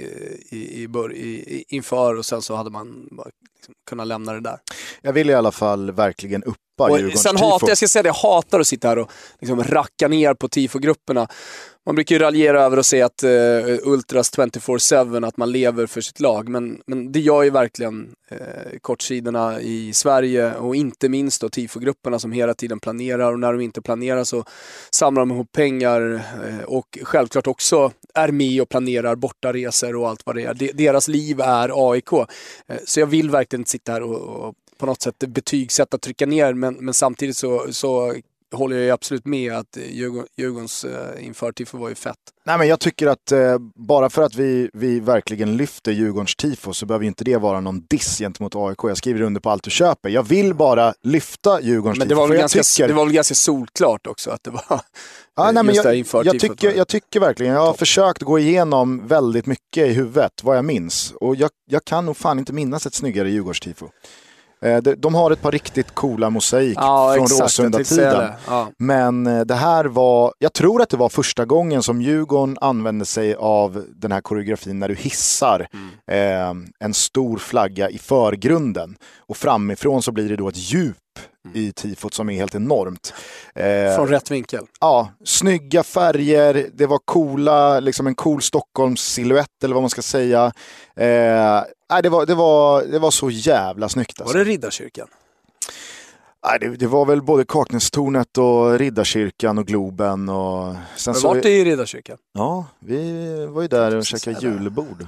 i, 0.50 0.56
i, 0.56 0.88
i, 1.16 1.64
inför 1.68 2.18
och 2.18 2.26
sen 2.26 2.42
så 2.42 2.56
hade 2.56 2.70
man 2.70 3.08
liksom 3.54 3.74
kunnat 3.86 4.06
lämna 4.06 4.32
det 4.32 4.40
där. 4.40 4.58
Jag 5.02 5.12
vill 5.12 5.30
i 5.30 5.34
alla 5.34 5.52
fall 5.52 5.90
verkligen 5.90 6.42
upp 6.42 6.56
uppa 6.74 6.90
Djurgårdens 6.90 7.22
Sen 7.22 7.36
hatar, 7.36 7.68
jag 7.68 7.76
ska 7.76 7.88
säga 7.88 8.02
det, 8.02 8.08
jag 8.08 8.14
hatar 8.14 8.60
att 8.60 8.66
sitta 8.66 8.88
här 8.88 8.98
och 8.98 9.10
liksom 9.40 9.64
racka 9.64 10.08
ner 10.08 10.34
på 10.34 10.48
tifogrupperna. 10.48 11.28
Man 11.86 11.94
brukar 11.94 12.14
ju 12.14 12.18
raljera 12.18 12.62
över 12.62 12.76
att 12.76 12.86
säga 12.86 13.06
att 13.06 13.24
uh, 13.24 13.88
Ultras 13.88 14.32
24-7, 14.32 15.26
att 15.26 15.36
man 15.36 15.52
lever 15.52 15.86
för 15.86 16.00
sitt 16.00 16.20
lag. 16.20 16.48
Men, 16.48 16.80
men 16.86 17.12
det 17.12 17.20
gör 17.20 17.42
ju 17.42 17.50
verkligen 17.50 18.14
uh, 18.32 18.78
kortsidorna 18.80 19.60
i 19.60 19.92
Sverige 19.92 20.54
och 20.54 20.76
inte 20.76 21.08
minst 21.08 21.40
då 21.40 21.48
tifogrupperna 21.48 22.18
som 22.18 22.32
hela 22.32 22.54
tiden 22.54 22.80
planerar 22.80 23.32
och 23.32 23.40
när 23.40 23.52
de 23.52 23.60
inte 23.60 23.82
planerar 23.82 24.24
så 24.24 24.44
samlar 24.90 25.22
de 25.22 25.30
ihop 25.30 25.52
pengar 25.52 26.12
uh, 26.12 26.64
och 26.64 26.98
självklart 27.02 27.46
också 27.46 27.92
är 28.14 28.28
med 28.28 28.62
och 28.62 28.68
planerar 28.68 29.14
bortaresor 29.14 29.96
och 29.96 30.08
allt 30.08 30.22
vad 30.26 30.36
det 30.36 30.42
är. 30.42 30.54
De, 30.54 30.72
deras 30.72 31.08
liv 31.08 31.40
är 31.40 31.90
AIK. 31.92 32.12
Uh, 32.12 32.24
så 32.84 33.00
jag 33.00 33.06
vill 33.06 33.30
verkligen 33.30 33.60
inte 33.60 33.70
sitta 33.70 33.92
här 33.92 34.02
och, 34.02 34.48
och 34.48 34.54
på 34.78 34.86
något 34.86 35.02
sätt 35.02 35.18
betygsätta, 35.18 35.98
trycka 35.98 36.26
ner 36.26 36.54
men, 36.54 36.74
men 36.74 36.94
samtidigt 36.94 37.36
så, 37.36 37.66
så 37.70 38.14
håller 38.54 38.76
jag 38.76 38.94
absolut 38.94 39.26
med 39.26 39.52
att 39.52 39.76
Djurgården, 39.90 40.28
Djurgårdens 40.36 40.84
eh, 40.84 41.26
införtifo 41.26 41.78
var 41.78 41.88
ju 41.88 41.94
fett. 41.94 42.16
Nej, 42.44 42.58
men 42.58 42.68
jag 42.68 42.80
tycker 42.80 43.06
att 43.06 43.32
eh, 43.32 43.58
bara 43.74 44.10
för 44.10 44.22
att 44.22 44.34
vi, 44.34 44.70
vi 44.72 45.00
verkligen 45.00 45.56
lyfter 45.56 45.92
Djurgårdens 45.92 46.36
tifo 46.36 46.72
så 46.72 46.86
behöver 46.86 47.06
inte 47.06 47.24
det 47.24 47.36
vara 47.36 47.60
någon 47.60 47.86
diss 47.88 48.18
gentemot 48.18 48.56
AIK. 48.56 48.78
Jag 48.82 48.96
skriver 48.96 49.20
under 49.20 49.40
på 49.40 49.50
allt 49.50 49.62
du 49.62 49.70
köper. 49.70 50.08
Jag 50.08 50.22
vill 50.22 50.54
bara 50.54 50.94
lyfta 51.02 51.60
Djurgårdens 51.60 51.98
men 51.98 52.08
det 52.08 52.14
var 52.14 52.22
tifo. 52.22 52.32
Väl 52.32 52.40
ganska, 52.40 52.62
tycker... 52.62 52.88
Det 52.88 52.94
var 52.94 53.04
väl 53.04 53.14
ganska 53.14 53.34
solklart 53.34 54.06
också 54.06 54.30
att 54.30 54.44
det 54.44 54.50
var 54.50 54.80
ja, 55.36 55.50
nej, 55.52 55.64
men 55.64 55.74
jag, 55.74 55.96
jag, 56.24 56.40
tycker, 56.40 56.72
jag 56.72 56.88
tycker 56.88 57.20
verkligen, 57.20 57.52
jag 57.52 57.60
har 57.60 57.70
Top. 57.70 57.78
försökt 57.78 58.22
gå 58.22 58.38
igenom 58.38 59.06
väldigt 59.06 59.46
mycket 59.46 59.86
i 59.86 59.92
huvudet, 59.92 60.32
vad 60.42 60.56
jag 60.56 60.64
minns. 60.64 61.12
Och 61.20 61.36
jag, 61.36 61.50
jag 61.70 61.84
kan 61.84 62.06
nog 62.06 62.16
fan 62.16 62.38
inte 62.38 62.52
minnas 62.52 62.86
ett 62.86 62.94
snyggare 62.94 63.30
Djurgårdstifo. 63.30 63.84
Eh, 63.84 63.90
de 64.96 65.14
har 65.14 65.30
ett 65.30 65.42
par 65.42 65.50
riktigt 65.50 65.94
coola 65.94 66.30
mosaik 66.30 66.78
ja, 66.80 67.14
från 67.16 67.26
Råsunda-tiden. 67.26 68.30
Ja. 68.46 68.68
Men 68.78 69.26
eh, 69.26 69.40
det 69.40 69.54
här 69.54 69.84
var, 69.84 70.32
jag 70.38 70.52
tror 70.52 70.82
att 70.82 70.88
det 70.88 70.96
var 70.96 71.08
första 71.08 71.44
gången 71.44 71.82
som 71.82 72.02
Djurgården 72.02 72.58
använde 72.60 73.04
sig 73.04 73.34
av 73.34 73.84
den 73.96 74.12
här 74.12 74.20
koreografin 74.20 74.78
när 74.78 74.88
du 74.88 74.94
hissar 74.94 75.66
mm. 75.72 76.60
eh, 76.60 76.68
en 76.84 76.94
stor 76.94 77.38
flagga 77.38 77.90
i 77.90 77.98
förgrunden. 77.98 78.96
Och 79.26 79.36
framifrån 79.36 80.02
så 80.02 80.12
blir 80.12 80.28
det 80.28 80.36
då 80.36 80.48
ett 80.48 80.72
djup 80.72 80.96
mm. 81.44 81.56
i 81.56 81.72
tifot 81.72 82.14
som 82.14 82.30
är 82.30 82.34
helt 82.34 82.54
enormt. 82.54 83.14
Eh, 83.54 83.96
Från 83.96 84.08
rätt 84.08 84.30
vinkel? 84.30 84.66
Ja, 84.80 85.10
snygga 85.24 85.82
färger, 85.82 86.70
det 86.72 86.86
var 86.86 86.98
coola, 86.98 87.80
liksom 87.80 88.06
en 88.06 88.14
cool 88.14 88.42
Stockholms 88.42 89.00
silhuett 89.00 89.64
eller 89.64 89.74
vad 89.74 89.82
man 89.82 89.90
ska 89.90 90.02
säga. 90.02 90.52
Eh, 90.96 91.62
det, 92.02 92.08
var, 92.08 92.26
det, 92.26 92.34
var, 92.34 92.82
det 92.82 92.98
var 92.98 93.10
så 93.10 93.30
jävla 93.30 93.88
snyggt. 93.88 94.20
Alltså. 94.20 94.38
Var 94.38 94.44
det 94.44 94.50
Riddarkyrkan? 94.50 95.08
Nej, 96.46 96.58
det, 96.60 96.76
det 96.76 96.86
var 96.86 97.06
väl 97.06 97.22
både 97.22 97.44
Kaknästornet 97.44 98.38
och 98.38 98.78
Riddarkyrkan 98.78 99.58
och 99.58 99.66
Globen. 99.66 100.28
Och 100.28 100.74
sen 100.96 101.14
Har 101.14 101.20
du 101.20 101.28
varit 101.28 101.44
i 101.44 101.64
Riddarkyrkan? 101.64 102.18
Ja, 102.32 102.66
vi 102.78 103.46
var 103.46 103.62
ju 103.62 103.68
där 103.68 103.96
och 103.96 104.06
käkade 104.06 104.40
julbord 104.40 105.06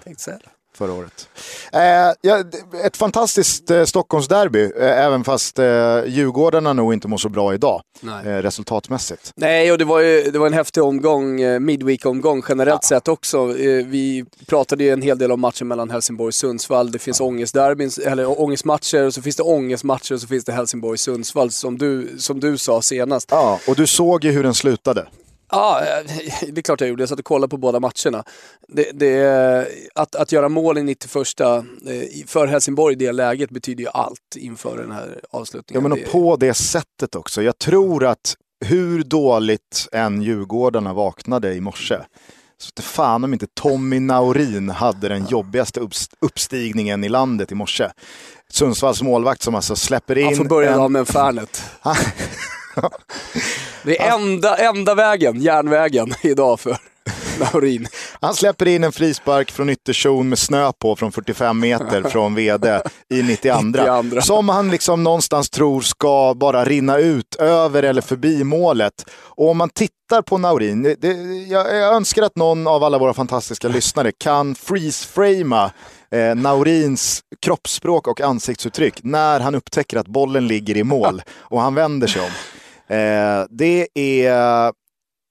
förra 0.76 0.92
året. 0.92 1.28
Eh, 1.72 2.86
ett 2.86 2.96
fantastiskt 2.96 3.70
eh, 3.70 3.84
Stockholmsderby, 3.84 4.62
eh, 4.64 5.04
även 5.04 5.24
fast 5.24 5.58
eh, 5.58 5.64
Djurgårdarna 6.06 6.72
nog 6.72 6.92
inte 6.92 7.08
mår 7.08 7.18
så 7.18 7.28
bra 7.28 7.54
idag 7.54 7.82
eh, 8.24 8.28
resultatmässigt. 8.28 9.32
Nej, 9.36 9.72
och 9.72 9.78
det 9.78 9.84
var, 9.84 10.00
ju, 10.00 10.30
det 10.30 10.38
var 10.38 10.46
en 10.46 10.52
häftig 10.52 10.82
omgång, 10.82 11.36
midweek-omgång 11.64 12.42
generellt 12.48 12.80
ja. 12.82 12.88
sett 12.88 13.08
också. 13.08 13.44
Vi 13.46 14.24
pratade 14.46 14.84
ju 14.84 14.90
en 14.90 15.02
hel 15.02 15.18
del 15.18 15.32
om 15.32 15.40
matchen 15.40 15.68
mellan 15.68 15.90
Helsingborg 15.90 16.28
och 16.28 16.34
Sundsvall. 16.34 16.92
Det 16.92 16.98
finns 16.98 17.20
ja. 17.20 17.26
ångestderbyn, 17.26 17.90
eller 18.06 18.40
ångestmatcher, 18.40 19.06
och 19.06 19.14
så 19.14 19.22
finns 19.22 19.36
det 19.36 19.42
ångestmatcher 19.42 20.14
och 20.14 20.20
så 20.20 20.26
finns 20.26 20.44
det 20.44 20.52
Helsingborg-Sundsvall 20.52 21.50
som 21.50 21.78
du, 21.78 22.14
som 22.18 22.40
du 22.40 22.58
sa 22.58 22.82
senast. 22.82 23.28
Ja, 23.30 23.60
och 23.68 23.76
du 23.76 23.86
såg 23.86 24.24
ju 24.24 24.30
hur 24.30 24.42
den 24.42 24.54
slutade. 24.54 25.06
Ja, 25.50 25.80
det 26.48 26.60
är 26.60 26.62
klart 26.62 26.80
jag 26.80 26.90
gjorde. 26.90 27.02
Jag 27.02 27.08
satt 27.08 27.18
och 27.18 27.24
kollade 27.24 27.50
på 27.50 27.56
båda 27.56 27.80
matcherna. 27.80 28.24
Det, 28.68 28.90
det, 28.92 29.68
att, 29.94 30.14
att 30.14 30.32
göra 30.32 30.48
mål 30.48 30.78
i 30.78 30.82
91 30.82 31.40
eh, 31.40 31.62
för 32.26 32.46
Helsingborg 32.46 32.92
i 32.92 32.96
det 32.96 33.12
läget 33.12 33.50
betyder 33.50 33.84
ju 33.84 33.90
allt 33.90 34.36
inför 34.36 34.76
den 34.76 34.92
här 34.92 35.20
avslutningen. 35.30 35.82
Ja, 35.82 35.88
men 35.88 36.04
och 36.04 36.12
på 36.12 36.36
det 36.36 36.54
sättet 36.54 37.14
också. 37.14 37.42
Jag 37.42 37.58
tror 37.58 38.04
att 38.04 38.36
hur 38.64 39.04
dåligt 39.04 39.88
än 39.92 40.22
Djurgårdarna 40.22 40.92
vaknade 40.92 41.54
i 41.54 41.60
morse, 41.60 41.98
så 42.58 42.70
det 42.74 42.82
fan 42.82 43.24
om 43.24 43.32
inte 43.32 43.46
Tommy 43.54 44.00
Naurin 44.00 44.70
hade 44.70 45.08
den 45.08 45.26
jobbigaste 45.26 45.80
uppstigningen 46.20 47.04
i 47.04 47.08
landet 47.08 47.52
i 47.52 47.54
morse. 47.54 47.90
Sundsvalls 48.48 49.02
målvakt 49.02 49.42
som 49.42 49.54
alltså 49.54 49.76
släpper 49.76 50.18
in... 50.18 50.26
Han 50.26 50.36
får 50.36 50.44
börja 50.44 50.74
en... 50.74 50.92
med 50.92 51.00
en 51.00 51.06
Fernet. 51.06 51.62
Det 53.86 54.00
är 54.00 54.14
enda, 54.14 54.56
enda 54.56 54.94
vägen, 54.94 55.40
järnvägen, 55.40 56.14
idag 56.22 56.60
för 56.60 56.76
Naurin. 57.40 57.86
Han 58.20 58.34
släpper 58.34 58.68
in 58.68 58.84
en 58.84 58.92
frispark 58.92 59.50
från 59.50 59.70
ytterzon 59.70 60.28
med 60.28 60.38
snö 60.38 60.72
på 60.78 60.96
från 60.96 61.12
45 61.12 61.60
meter 61.60 62.02
från 62.10 62.34
VD 62.34 62.80
i 63.10 63.22
92. 63.22 63.60
92. 63.60 64.20
Som 64.20 64.48
han 64.48 64.70
liksom 64.70 65.02
någonstans 65.02 65.50
tror 65.50 65.80
ska 65.80 66.34
bara 66.36 66.64
rinna 66.64 66.98
ut 66.98 67.34
över 67.38 67.82
eller 67.82 68.02
förbi 68.02 68.44
målet. 68.44 69.10
Och 69.24 69.50
om 69.50 69.56
man 69.56 69.70
tittar 69.70 70.22
på 70.22 70.38
Naurin, 70.38 70.82
det, 70.82 70.94
det, 70.94 71.12
jag, 71.48 71.74
jag 71.74 71.94
önskar 71.94 72.22
att 72.22 72.36
någon 72.36 72.66
av 72.66 72.84
alla 72.84 72.98
våra 72.98 73.14
fantastiska 73.14 73.68
lyssnare 73.68 74.12
kan 74.18 74.54
freeze-framea 74.54 75.70
eh, 76.10 76.34
Naurins 76.34 77.20
kroppsspråk 77.42 78.08
och 78.08 78.20
ansiktsuttryck 78.20 79.00
när 79.02 79.40
han 79.40 79.54
upptäcker 79.54 79.96
att 79.96 80.06
bollen 80.08 80.46
ligger 80.46 80.76
i 80.76 80.84
mål 80.84 81.22
och 81.38 81.60
han 81.60 81.74
vänder 81.74 82.06
sig 82.06 82.22
om. 82.22 82.30
Eh, 82.88 83.46
det 83.50 83.88
är 83.94 84.72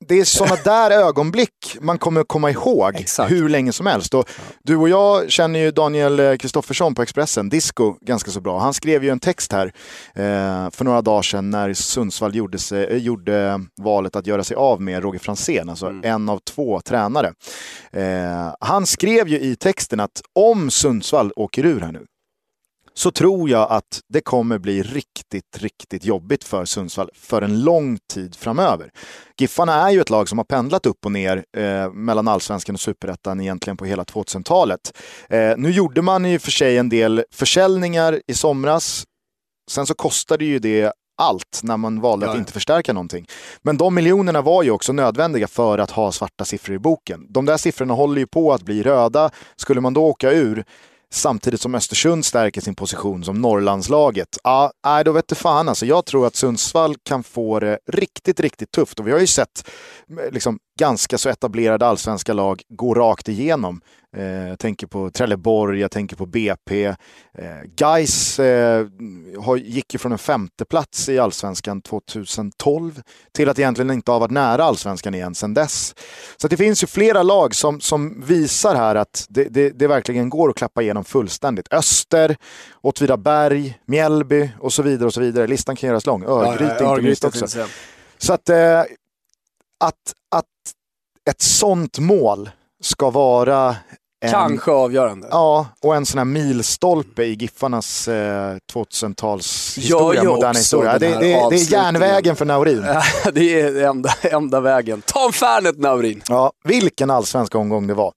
det 0.07 0.19
är 0.19 0.24
sådana 0.24 0.55
där 0.63 0.91
ögonblick 0.91 1.77
man 1.81 1.97
kommer 1.97 2.24
komma 2.24 2.51
ihåg 2.51 2.95
Exakt. 2.95 3.31
hur 3.31 3.50
länge 3.50 3.71
som 3.71 3.85
helst. 3.85 4.13
Och 4.13 4.29
du 4.63 4.75
och 4.75 4.89
jag 4.89 5.31
känner 5.31 5.59
ju 5.59 5.71
Daniel 5.71 6.38
Kristoffersson 6.38 6.95
på 6.95 7.01
Expressen, 7.01 7.50
Disco, 7.50 7.95
ganska 8.01 8.31
så 8.31 8.41
bra. 8.41 8.59
Han 8.59 8.74
skrev 8.74 9.03
ju 9.03 9.09
en 9.09 9.19
text 9.19 9.51
här 9.51 9.65
eh, 10.15 10.69
för 10.71 10.83
några 10.83 11.01
dagar 11.01 11.21
sedan 11.21 11.50
när 11.50 11.74
Sundsvall 11.74 12.35
gjorde, 12.35 12.57
sig, 12.57 12.85
eh, 12.85 12.97
gjorde 12.97 13.62
valet 13.81 14.15
att 14.15 14.27
göra 14.27 14.43
sig 14.43 14.55
av 14.55 14.81
med 14.81 15.03
Roger 15.03 15.19
Fransén, 15.19 15.69
alltså 15.69 15.88
mm. 15.88 16.03
en 16.03 16.29
av 16.29 16.39
två 16.39 16.81
tränare. 16.81 17.33
Eh, 17.91 18.53
han 18.59 18.85
skrev 18.85 19.27
ju 19.27 19.39
i 19.39 19.55
texten 19.55 20.00
att 20.00 20.21
om 20.35 20.71
Sundsvall 20.71 21.31
åker 21.35 21.65
ur 21.65 21.81
här 21.81 21.91
nu, 21.91 22.05
så 22.97 23.11
tror 23.11 23.49
jag 23.49 23.71
att 23.71 24.01
det 24.13 24.21
kommer 24.21 24.57
bli 24.57 24.83
riktigt, 24.83 25.57
riktigt 25.57 26.05
jobbigt 26.05 26.43
för 26.43 26.65
Sundsvall 26.65 27.09
för 27.13 27.41
en 27.41 27.63
lång 27.63 27.97
tid 28.13 28.35
framöver. 28.35 28.89
Giffarna 29.37 29.73
är 29.73 29.91
ju 29.91 30.01
ett 30.01 30.09
lag 30.09 30.29
som 30.29 30.37
har 30.37 30.45
pendlat 30.45 30.85
upp 30.85 31.05
och 31.05 31.11
ner 31.11 31.45
eh, 31.57 31.91
mellan 31.91 32.27
allsvenskan 32.27 32.75
och 32.75 32.79
superettan 32.79 33.41
egentligen 33.41 33.77
på 33.77 33.85
hela 33.85 34.03
2000-talet. 34.03 34.97
Eh, 35.29 35.53
nu 35.57 35.71
gjorde 35.71 36.01
man 36.01 36.25
ju 36.25 36.39
för 36.39 36.51
sig 36.51 36.77
en 36.77 36.89
del 36.89 37.23
försäljningar 37.31 38.21
i 38.27 38.33
somras. 38.33 39.03
Sen 39.71 39.85
så 39.85 39.93
kostade 39.93 40.45
ju 40.45 40.59
det 40.59 40.93
allt 41.17 41.59
när 41.63 41.77
man 41.77 42.01
valde 42.01 42.29
att 42.29 42.37
inte 42.37 42.53
förstärka 42.53 42.93
någonting. 42.93 43.25
Men 43.61 43.77
de 43.77 43.95
miljonerna 43.95 44.41
var 44.41 44.63
ju 44.63 44.71
också 44.71 44.93
nödvändiga 44.93 45.47
för 45.47 45.77
att 45.77 45.91
ha 45.91 46.11
svarta 46.11 46.45
siffror 46.45 46.75
i 46.75 46.79
boken. 46.79 47.25
De 47.29 47.45
där 47.45 47.57
siffrorna 47.57 47.93
håller 47.93 48.19
ju 48.19 48.27
på 48.27 48.53
att 48.53 48.61
bli 48.61 48.83
röda. 48.83 49.29
Skulle 49.55 49.81
man 49.81 49.93
då 49.93 50.05
åka 50.05 50.31
ur 50.31 50.65
samtidigt 51.15 51.62
som 51.62 51.75
Östersund 51.75 52.25
stärker 52.25 52.62
sin 52.62 52.75
position 52.75 53.24
som 53.24 53.41
Norrlandslaget. 53.41 54.38
Ja, 54.43 54.72
nej, 54.86 55.03
då 55.03 55.12
vet 55.12 55.27
du 55.27 55.36
fan 55.36 55.69
alltså. 55.69 55.86
Jag 55.86 56.05
tror 56.05 56.27
att 56.27 56.36
Sundsvall 56.36 56.95
kan 57.03 57.24
få 57.24 57.60
det 57.60 57.79
riktigt, 57.91 58.39
riktigt 58.39 58.72
tufft. 58.72 59.00
Och 59.00 59.07
vi 59.07 59.12
har 59.12 59.19
ju 59.19 59.27
sett 59.27 59.69
liksom, 60.31 60.60
ganska 60.79 61.17
så 61.17 61.29
etablerade 61.29 61.88
allsvenska 61.88 62.34
lag 62.34 62.62
gå 62.69 62.93
rakt 62.93 63.29
igenom. 63.29 63.81
Eh, 64.17 64.48
jag 64.48 64.60
tänker 64.60 64.88
på 64.88 65.10
Trelleborg, 65.10 65.79
jag 65.79 65.91
tänker 65.91 66.15
på 66.15 66.25
BP. 66.25 66.86
Eh, 66.86 66.95
Gais 67.75 68.39
eh, 68.39 68.88
gick 69.57 69.93
ju 69.93 70.00
från 70.00 70.12
en 70.12 70.17
femte 70.17 70.65
plats 70.65 71.10
i 71.10 71.19
allsvenskan 71.19 71.81
2012 71.81 73.01
till 73.31 73.50
att 73.50 73.60
egentligen 73.60 73.91
inte 73.91 74.12
ha 74.12 74.19
varit 74.19 74.31
nära 74.31 74.63
allsvenskan 74.63 75.15
igen 75.15 75.36
sedan 75.36 75.53
dess. 75.53 75.95
Så 76.38 76.48
det 76.48 76.57
finns 76.57 76.84
ju 76.84 76.88
flera 76.88 77.24
lag 77.24 77.55
som, 77.55 77.81
som 77.81 78.22
visar 78.22 78.75
här 78.75 78.95
att 78.95 79.25
det, 79.29 79.43
det, 79.43 79.69
det 79.69 79.88
verkligen 79.88 80.29
går 80.29 80.50
att 80.50 80.55
klappa 80.55 80.81
igenom 80.81 81.03
fullständigt. 81.03 81.74
Öster, 81.74 82.38
Åtvidaberg, 82.81 83.79
Mjällby 83.86 84.50
och 84.60 84.74
så 84.74 84.81
vidare. 84.81 85.05
och 85.05 85.13
så 85.13 85.22
vidare. 85.22 85.48
Listan 85.48 85.75
kan 85.75 85.88
göras 85.88 86.05
lång. 86.05 86.24
Örgryte 86.24 86.77
ja, 86.79 86.89
inte 86.89 87.01
minst 87.01 87.24
också. 87.24 87.48
Så 88.17 88.34
att, 88.34 88.50
eh, 88.50 88.79
att, 89.79 90.13
att 90.31 90.45
ett 91.29 91.41
sånt 91.41 92.00
mål 92.00 92.50
ska 92.81 93.10
vara 93.10 93.75
en, 94.25 94.32
Kanske 94.32 94.72
avgörande. 94.72 95.27
Ja, 95.32 95.67
och 95.82 95.96
en 95.96 96.05
sån 96.05 96.17
här 96.17 96.25
milstolpe 96.25 97.24
i 97.24 97.34
Giffarnas 97.34 98.08
eh, 98.08 98.58
2000-tals 98.74 99.77
historia, 99.77 100.24
moderna 100.24 100.60
historia. 100.60 101.00
Det, 101.00 101.08
det, 101.08 101.20
det, 101.20 101.55
är 101.55 101.72
järnvägen 101.72 102.36
för 102.36 102.46
Naurin. 102.46 102.86
det 103.34 103.62
är 103.62 103.84
enda, 103.84 104.10
enda 104.22 104.60
vägen. 104.60 105.01
Ta 105.05 105.25
en 105.25 105.34
Fernet 105.34 105.79
Naurin! 105.79 106.22
Ja, 106.29 106.51
vilken 106.63 107.10
allsvensk 107.10 107.55
omgång 107.55 107.88
det 107.88 107.94
var. 107.94 108.12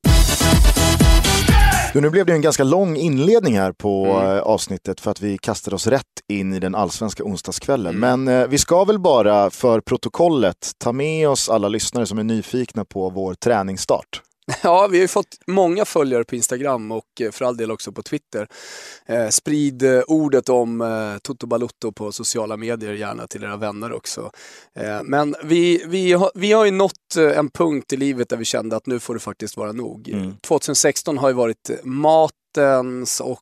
Du, 1.93 2.01
nu 2.01 2.11
blev 2.11 2.27
det 2.27 2.33
en 2.33 2.41
ganska 2.41 2.65
lång 2.65 2.97
inledning 2.97 3.59
här 3.59 3.73
på 3.73 4.07
mm. 4.07 4.37
Eh, 4.37 4.43
avsnittet 4.43 5.01
för 5.01 5.11
att 5.11 5.21
vi 5.21 5.39
kastade 5.39 5.77
oss 5.77 5.87
rätt 5.87 6.03
in 6.29 6.55
i 6.55 6.61
den 6.61 6.75
allsvenska 6.75 7.25
onsdagskvällen. 7.25 7.97
Mm. 7.97 8.25
Men 8.25 8.41
eh, 8.41 8.49
vi 8.49 8.59
ska 8.59 8.85
väl 8.85 8.99
bara 8.99 9.51
för 9.51 9.81
protokollet 9.81 10.73
ta 10.79 10.93
med 10.93 11.29
oss 11.29 11.49
alla 11.49 11.69
lyssnare 11.69 12.07
som 12.07 12.19
är 12.19 12.25
nyfikna 12.25 12.85
på 12.85 13.11
vår 13.11 13.35
träningsstart. 13.35 14.23
Ja, 14.63 14.87
vi 14.87 14.99
har 14.99 15.03
ju 15.03 15.09
fått 15.09 15.39
många 15.47 15.85
följare 15.85 16.25
på 16.25 16.37
Instagram 16.37 16.93
och 16.93 17.21
eh, 17.21 17.31
för 17.31 17.45
all 17.45 17.57
del 17.57 17.71
också 17.71 17.93
på 17.93 18.03
Twitter. 18.03 18.49
Eh, 19.07 19.29
sprid 19.29 19.83
eh, 19.83 20.03
ordet 20.07 20.49
om 20.49 20.81
eh, 20.81 21.19
Toto 21.23 21.47
Balutto 21.47 21.93
på 21.93 22.13
sociala 22.13 22.57
medier 22.57 22.93
gärna 22.93 23.27
till 23.27 23.45
era 23.45 23.57
vänner 23.57 23.93
också. 23.93 24.31
Eh, 24.75 25.03
men 25.05 25.35
vi, 25.45 25.85
vi, 25.87 26.13
har, 26.13 26.31
vi 26.35 26.53
har 26.53 26.65
ju 26.65 26.71
nått 26.71 27.17
en 27.17 27.51
punkt 27.51 27.93
i 27.93 27.97
livet 27.97 28.29
där 28.29 28.37
vi 28.37 28.45
kände 28.45 28.77
att 28.77 28.87
nu 28.87 29.01
får 29.01 29.15
det 29.15 29.21
faktiskt 29.21 29.57
vara 29.57 29.73
nog. 29.73 30.09
Mm. 30.09 30.37
2016 30.37 31.19
har 31.19 31.29
ju 31.29 31.35
varit 31.35 31.71
matens 31.83 33.21
och 33.21 33.41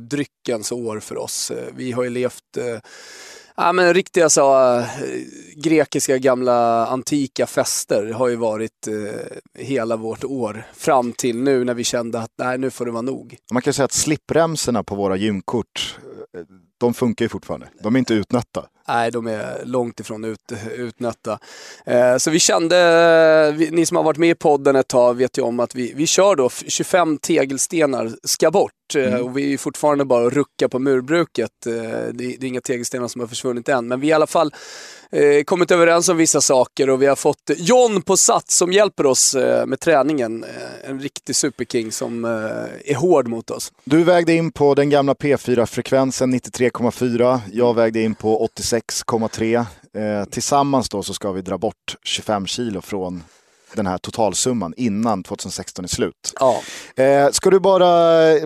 dryckens 0.00 0.72
år 0.72 1.00
för 1.00 1.16
oss. 1.18 1.52
Vi 1.74 1.92
har 1.92 2.02
ju 2.02 2.10
levt 2.10 2.58
Ja, 3.56 3.72
men 3.72 3.94
riktiga 3.94 4.30
så, 4.30 4.78
äh, 4.78 4.86
grekiska 5.56 6.18
gamla 6.18 6.86
antika 6.86 7.46
fester 7.46 8.12
har 8.12 8.28
ju 8.28 8.36
varit 8.36 8.88
äh, 8.88 8.94
hela 9.62 9.96
vårt 9.96 10.24
år 10.24 10.66
fram 10.74 11.12
till 11.12 11.42
nu 11.42 11.64
när 11.64 11.74
vi 11.74 11.84
kände 11.84 12.20
att 12.20 12.30
nej, 12.38 12.58
nu 12.58 12.70
får 12.70 12.84
det 12.84 12.90
vara 12.90 13.02
nog. 13.02 13.36
Man 13.52 13.62
kan 13.62 13.72
säga 13.72 13.84
att 13.84 13.92
slippremserna 13.92 14.84
på 14.84 14.94
våra 14.94 15.16
gymkort, 15.16 15.98
eh, 16.36 16.40
de 16.80 16.94
funkar 16.94 17.24
ju 17.24 17.28
fortfarande. 17.28 17.68
De 17.82 17.94
är 17.94 17.98
inte 17.98 18.14
utnötta. 18.14 18.66
Nej, 18.88 19.10
de 19.10 19.26
är 19.26 19.62
långt 19.64 20.00
ifrån 20.00 20.24
ut, 20.24 20.52
utnötta. 20.76 21.38
Eh, 21.86 22.16
så 22.16 22.30
vi 22.30 22.38
kände, 22.38 23.54
vi, 23.56 23.70
ni 23.70 23.86
som 23.86 23.96
har 23.96 24.04
varit 24.04 24.18
med 24.18 24.30
i 24.30 24.34
podden 24.34 24.76
ett 24.76 24.88
tag 24.88 25.14
vet 25.14 25.38
ju 25.38 25.42
om 25.42 25.60
att 25.60 25.74
vi, 25.74 25.92
vi 25.96 26.06
kör 26.06 26.36
då 26.36 26.50
25 26.50 27.18
tegelstenar 27.18 28.12
ska 28.22 28.50
bort. 28.50 28.72
Eh, 28.96 29.06
mm. 29.06 29.22
Och 29.22 29.38
vi 29.38 29.52
är 29.52 29.58
fortfarande 29.58 30.04
bara 30.04 30.26
att 30.26 30.32
rucka 30.32 30.68
på 30.68 30.78
murbruket. 30.78 31.66
Eh, 31.66 31.72
det, 31.72 32.12
det, 32.12 32.42
är 32.42 32.44
inga 32.44 32.60
tegelstenar 32.60 33.08
som 33.08 33.20
har 33.20 33.28
försvunnit 33.28 33.68
än, 33.68 33.88
men 33.88 34.00
vi 34.00 34.06
har 34.06 34.10
i 34.10 34.14
alla 34.14 34.26
fall 34.26 34.54
eh, 35.12 35.44
kommit 35.44 35.70
överens 35.70 36.08
om 36.08 36.16
vissa 36.16 36.40
saker 36.40 36.90
och 36.90 37.02
vi 37.02 37.06
har 37.06 37.16
fått 37.16 37.50
John 37.56 38.02
på 38.02 38.16
Sats 38.16 38.56
som 38.56 38.72
hjälper 38.72 39.06
oss 39.06 39.34
eh, 39.34 39.66
med 39.66 39.80
träningen. 39.80 40.44
Eh, 40.44 40.90
en 40.90 41.00
riktig 41.00 41.36
superking 41.36 41.92
som 41.92 42.24
eh, 42.24 42.30
är 42.90 42.94
hård 42.94 43.28
mot 43.28 43.50
oss. 43.50 43.72
Du 43.84 44.04
vägde 44.04 44.32
in 44.32 44.52
på 44.52 44.74
den 44.74 44.90
gamla 44.90 45.14
P4-frekvensen 45.14 46.34
93,4. 46.34 47.40
Jag 47.52 47.74
vägde 47.74 48.00
in 48.00 48.14
på 48.14 48.42
6,3. 48.74 49.66
Eh, 49.92 50.24
tillsammans 50.24 50.88
då 50.88 51.02
så 51.02 51.14
ska 51.14 51.32
vi 51.32 51.42
dra 51.42 51.58
bort 51.58 51.96
25 52.02 52.46
kilo 52.46 52.80
från 52.80 53.22
den 53.76 53.86
här 53.86 53.98
totalsumman 53.98 54.74
innan 54.76 55.22
2016 55.22 55.84
är 55.84 55.88
slut. 55.88 56.32
Ja. 56.40 56.62
Eh, 56.96 57.30
ska 57.30 57.50
du 57.50 57.60
bara, 57.60 57.86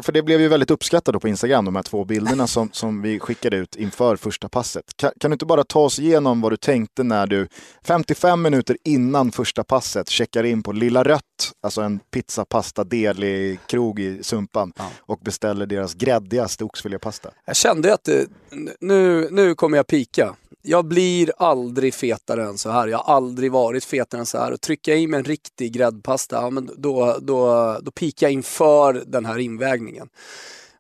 för 0.03 0.13
det 0.13 0.23
blev 0.23 0.41
ju 0.41 0.49
väldigt 0.49 0.71
uppskattat 0.71 1.23
på 1.23 1.29
Instagram, 1.29 1.65
de 1.65 1.77
här 1.77 1.83
två 1.83 2.05
bilderna 2.05 2.47
som, 2.47 2.71
som 2.73 3.03
vi 3.03 3.21
skickade 3.21 3.57
ut 3.57 3.77
inför 3.77 4.17
första 4.17 4.49
passet. 4.49 4.85
Kan, 4.97 5.11
kan, 5.21 5.31
du 5.31 5.33
inte 5.33 5.47
bara 5.47 5.65
ta 5.65 5.81
oss 5.81 5.99
igenom 5.99 6.41
vad 6.41 6.53
du 6.53 6.57
tänkte 6.57 7.03
när 7.03 7.27
du 7.27 7.49
55 7.85 8.43
minuter 8.43 8.77
innan 8.85 9.33
första 9.33 9.65
passet 9.65 10.09
checkar 10.09 10.45
in 10.45 10.63
på 10.63 10.73
Lilla 10.73 11.05
Rött, 11.05 11.23
alltså 11.63 11.81
en 11.81 12.01
pizza, 12.11 12.45
pasta, 12.45 12.85
deli 12.85 13.59
krog 13.67 14.01
i 14.01 14.23
Sumpan 14.23 14.73
ja. 14.77 14.91
och 15.01 15.19
beställer 15.19 15.67
deras 15.67 15.95
gräddigaste 15.95 16.65
oxfilépasta? 16.65 17.31
Jag 17.45 17.57
kände 17.57 17.95
att 17.95 18.05
det, 18.05 18.27
nu, 18.81 19.29
nu 19.31 19.55
kommer 19.55 19.77
jag 19.77 19.87
pika 19.87 20.35
jag 20.63 20.85
blir 20.85 21.33
aldrig 21.39 21.95
fetare 21.95 22.45
än 22.45 22.59
så 22.59 22.71
här. 22.71 22.87
Jag 22.87 22.99
har 22.99 23.15
aldrig 23.15 23.53
varit 23.53 23.85
fetare 23.85 24.21
än 24.21 24.27
så 24.27 24.39
här. 24.39 24.53
Och 24.53 24.61
trycka 24.61 24.95
i 24.95 25.07
mig 25.07 25.18
en 25.19 25.25
riktig 25.25 25.73
gräddpasta, 25.73 26.37
ja, 26.37 26.51
men 26.51 26.71
då, 26.77 27.19
då, 27.21 27.77
då 27.83 27.91
pikar 27.91 28.27
jag 28.27 28.33
inför 28.33 29.03
den 29.07 29.25
här 29.25 29.39
invägningen. 29.39 30.09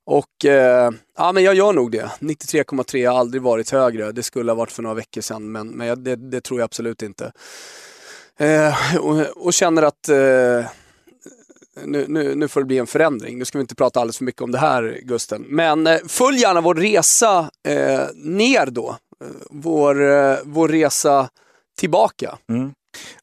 Och 0.05 0.45
eh, 0.45 0.91
ja, 1.17 1.33
men 1.33 1.43
jag 1.43 1.55
gör 1.55 1.73
nog 1.73 1.91
det. 1.93 2.11
93,3 2.21 3.09
har 3.09 3.19
aldrig 3.19 3.43
varit 3.43 3.71
högre. 3.71 4.13
Det 4.13 4.23
skulle 4.23 4.51
ha 4.51 4.57
varit 4.57 4.73
för 4.73 4.83
några 4.83 4.95
veckor 4.95 5.21
sedan, 5.21 5.53
men, 5.53 5.69
men 5.69 6.05
det, 6.05 6.17
det 6.17 6.41
tror 6.41 6.61
jag 6.61 6.65
absolut 6.65 7.03
inte. 7.03 7.33
Eh, 8.39 8.97
och, 9.01 9.47
och, 9.47 9.53
känner 9.53 9.83
att 9.83 10.09
eh, 10.09 10.67
nu, 11.85 12.05
nu, 12.09 12.35
nu, 12.35 12.49
får 12.49 12.61
det 12.61 12.67
bli 12.67 12.79
en 12.79 12.87
förändring. 12.87 13.39
Nu 13.39 13.45
ska 13.45 13.59
vi 13.59 13.63
inte 13.63 13.75
prata 13.75 14.01
alldeles 14.01 14.19
för 14.19 14.25
mycket 14.25 14.43
om 14.43 14.51
det 14.51 14.59
här, 14.59 15.01
Gusten. 15.03 15.45
Men 15.49 15.87
eh, 15.87 15.99
följ 16.07 16.39
gärna 16.39 16.61
vår 16.61 16.75
resa 16.75 17.51
eh, 17.69 18.07
ner 18.15 18.67
då 18.67 18.97
eh, 19.25 19.31
vår, 19.51 20.11
eh, 20.11 20.37
vår 20.45 20.69
resa 20.69 21.29
tillbaka. 21.79 22.39
Mm. 22.51 22.73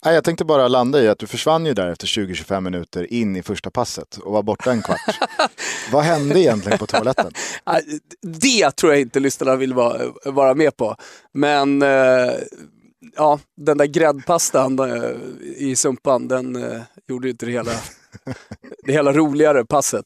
Jag 0.01 0.23
tänkte 0.23 0.45
bara 0.45 0.67
landa 0.67 1.01
i 1.01 1.07
att 1.07 1.19
du 1.19 1.27
försvann 1.27 1.65
ju 1.65 1.73
där 1.73 1.91
efter 1.91 2.07
20-25 2.07 2.61
minuter 2.61 3.13
in 3.13 3.35
i 3.35 3.43
första 3.43 3.71
passet 3.71 4.17
och 4.17 4.33
var 4.33 4.43
borta 4.43 4.71
en 4.71 4.81
kvart. 4.81 5.19
Vad 5.91 6.03
hände 6.03 6.39
egentligen 6.39 6.77
på 6.77 6.85
toaletten? 6.85 7.31
Det 8.21 8.71
tror 8.71 8.91
jag 8.91 9.01
inte 9.01 9.19
lyssnarna 9.19 9.55
vill 9.55 9.73
vara, 9.73 10.53
med 10.53 10.77
på. 10.77 10.95
Men 11.33 11.81
eh, 11.81 12.33
ja, 13.15 13.39
den 13.57 13.77
där 13.77 13.85
gräddpastan 13.85 14.79
eh, 14.79 15.11
i 15.57 15.75
sumpan, 15.75 16.27
den 16.27 16.65
gjorde 17.07 17.29
inte 17.29 17.45
det 17.45 17.51
hela, 17.51 17.71
det 18.85 18.91
hela 18.91 19.13
roligare 19.13 19.65
passet. 19.65 20.05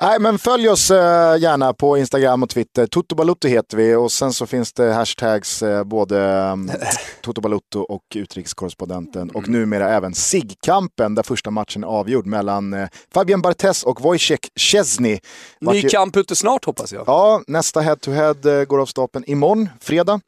Nej, 0.00 0.20
men 0.20 0.38
följ 0.38 0.68
oss 0.68 0.90
eh, 0.90 1.36
gärna 1.38 1.72
på 1.72 1.98
Instagram 1.98 2.42
och 2.42 2.48
Twitter. 2.48 2.86
Toto 2.86 3.14
Balutto 3.14 3.48
heter 3.48 3.76
vi 3.76 3.94
och 3.94 4.12
sen 4.12 4.32
så 4.32 4.46
finns 4.46 4.72
det 4.72 4.92
hashtags 4.92 5.62
eh, 5.62 5.84
både 5.84 6.16
um, 6.52 6.70
Toto 7.22 7.40
Balutto 7.40 7.80
och 7.80 8.02
utrikeskorrespondenten 8.14 9.22
mm. 9.22 9.36
och 9.36 9.48
numera 9.48 9.90
även 9.90 10.14
SIG-kampen 10.14 11.14
där 11.14 11.22
första 11.22 11.50
matchen 11.50 11.84
är 11.84 11.88
avgjord 11.88 12.26
mellan 12.26 12.74
eh, 12.74 12.88
Fabian 13.14 13.42
Barthez 13.42 13.82
och 13.82 14.00
Wojciech 14.00 14.50
Szczesny. 14.56 15.18
Ny 15.60 15.82
kamp 15.82 16.16
ute 16.16 16.36
snart 16.36 16.64
hoppas 16.64 16.92
jag. 16.92 17.04
Ja, 17.06 17.42
nästa 17.46 17.80
head-to-head 17.80 18.34
-head, 18.34 18.64
går 18.64 18.80
av 18.80 18.86
stapeln 18.86 19.24
imorgon, 19.26 19.68
fredag. 19.80 20.20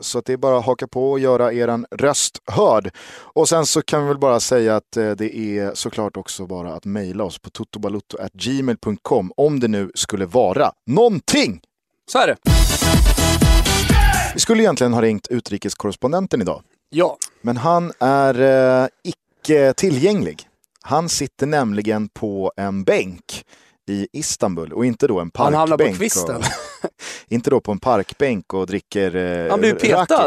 Så 0.00 0.20
det 0.20 0.32
är 0.32 0.36
bara 0.36 0.58
att 0.58 0.66
haka 0.66 0.86
på 0.86 1.10
och 1.10 1.18
göra 1.18 1.52
eran 1.52 1.86
röst 1.90 2.38
hörd. 2.46 2.90
Och 3.18 3.48
sen 3.48 3.66
så 3.66 3.82
kan 3.82 4.02
vi 4.02 4.08
väl 4.08 4.18
bara 4.18 4.40
säga 4.40 4.76
att 4.76 4.92
det 4.92 5.36
är 5.36 5.74
såklart 5.74 6.16
också 6.16 6.46
bara 6.46 6.74
att 6.74 6.84
mejla 6.84 7.24
oss 7.24 7.38
på 7.38 7.50
totobalutto.gmail 7.50 8.47
gmail.com 8.48 9.32
om 9.36 9.60
det 9.60 9.68
nu 9.68 9.90
skulle 9.94 10.26
vara 10.26 10.72
någonting. 10.86 11.60
Så 12.12 12.18
är 12.18 12.26
det. 12.26 12.36
Vi 14.34 14.40
skulle 14.40 14.62
egentligen 14.62 14.92
ha 14.92 15.02
ringt 15.02 15.26
utrikeskorrespondenten 15.30 16.42
idag. 16.42 16.62
Ja. 16.90 17.16
Men 17.42 17.56
han 17.56 17.92
är 18.00 18.40
eh, 18.82 18.88
icke 19.04 19.72
tillgänglig. 19.76 20.48
Han 20.82 21.08
sitter 21.08 21.46
nämligen 21.46 22.08
på 22.08 22.52
en 22.56 22.84
bänk 22.84 23.44
i 23.88 24.08
Istanbul 24.12 24.72
och 24.72 24.84
inte 24.86 25.06
då 25.06 25.20
en 25.20 25.30
Han 25.34 25.54
hamnar 25.54 25.76
på 25.76 25.84
parkbänk. 25.84 25.98
kvisten. 25.98 26.36
och, 26.36 26.42
inte 27.28 27.50
då 27.50 27.60
på 27.60 27.72
en 27.72 27.78
parkbänk 27.78 28.54
och 28.54 28.66
dricker 28.66 29.16
eh, 29.16 29.50
Han 29.50 29.60
blir 29.60 29.74
petad, 29.74 30.24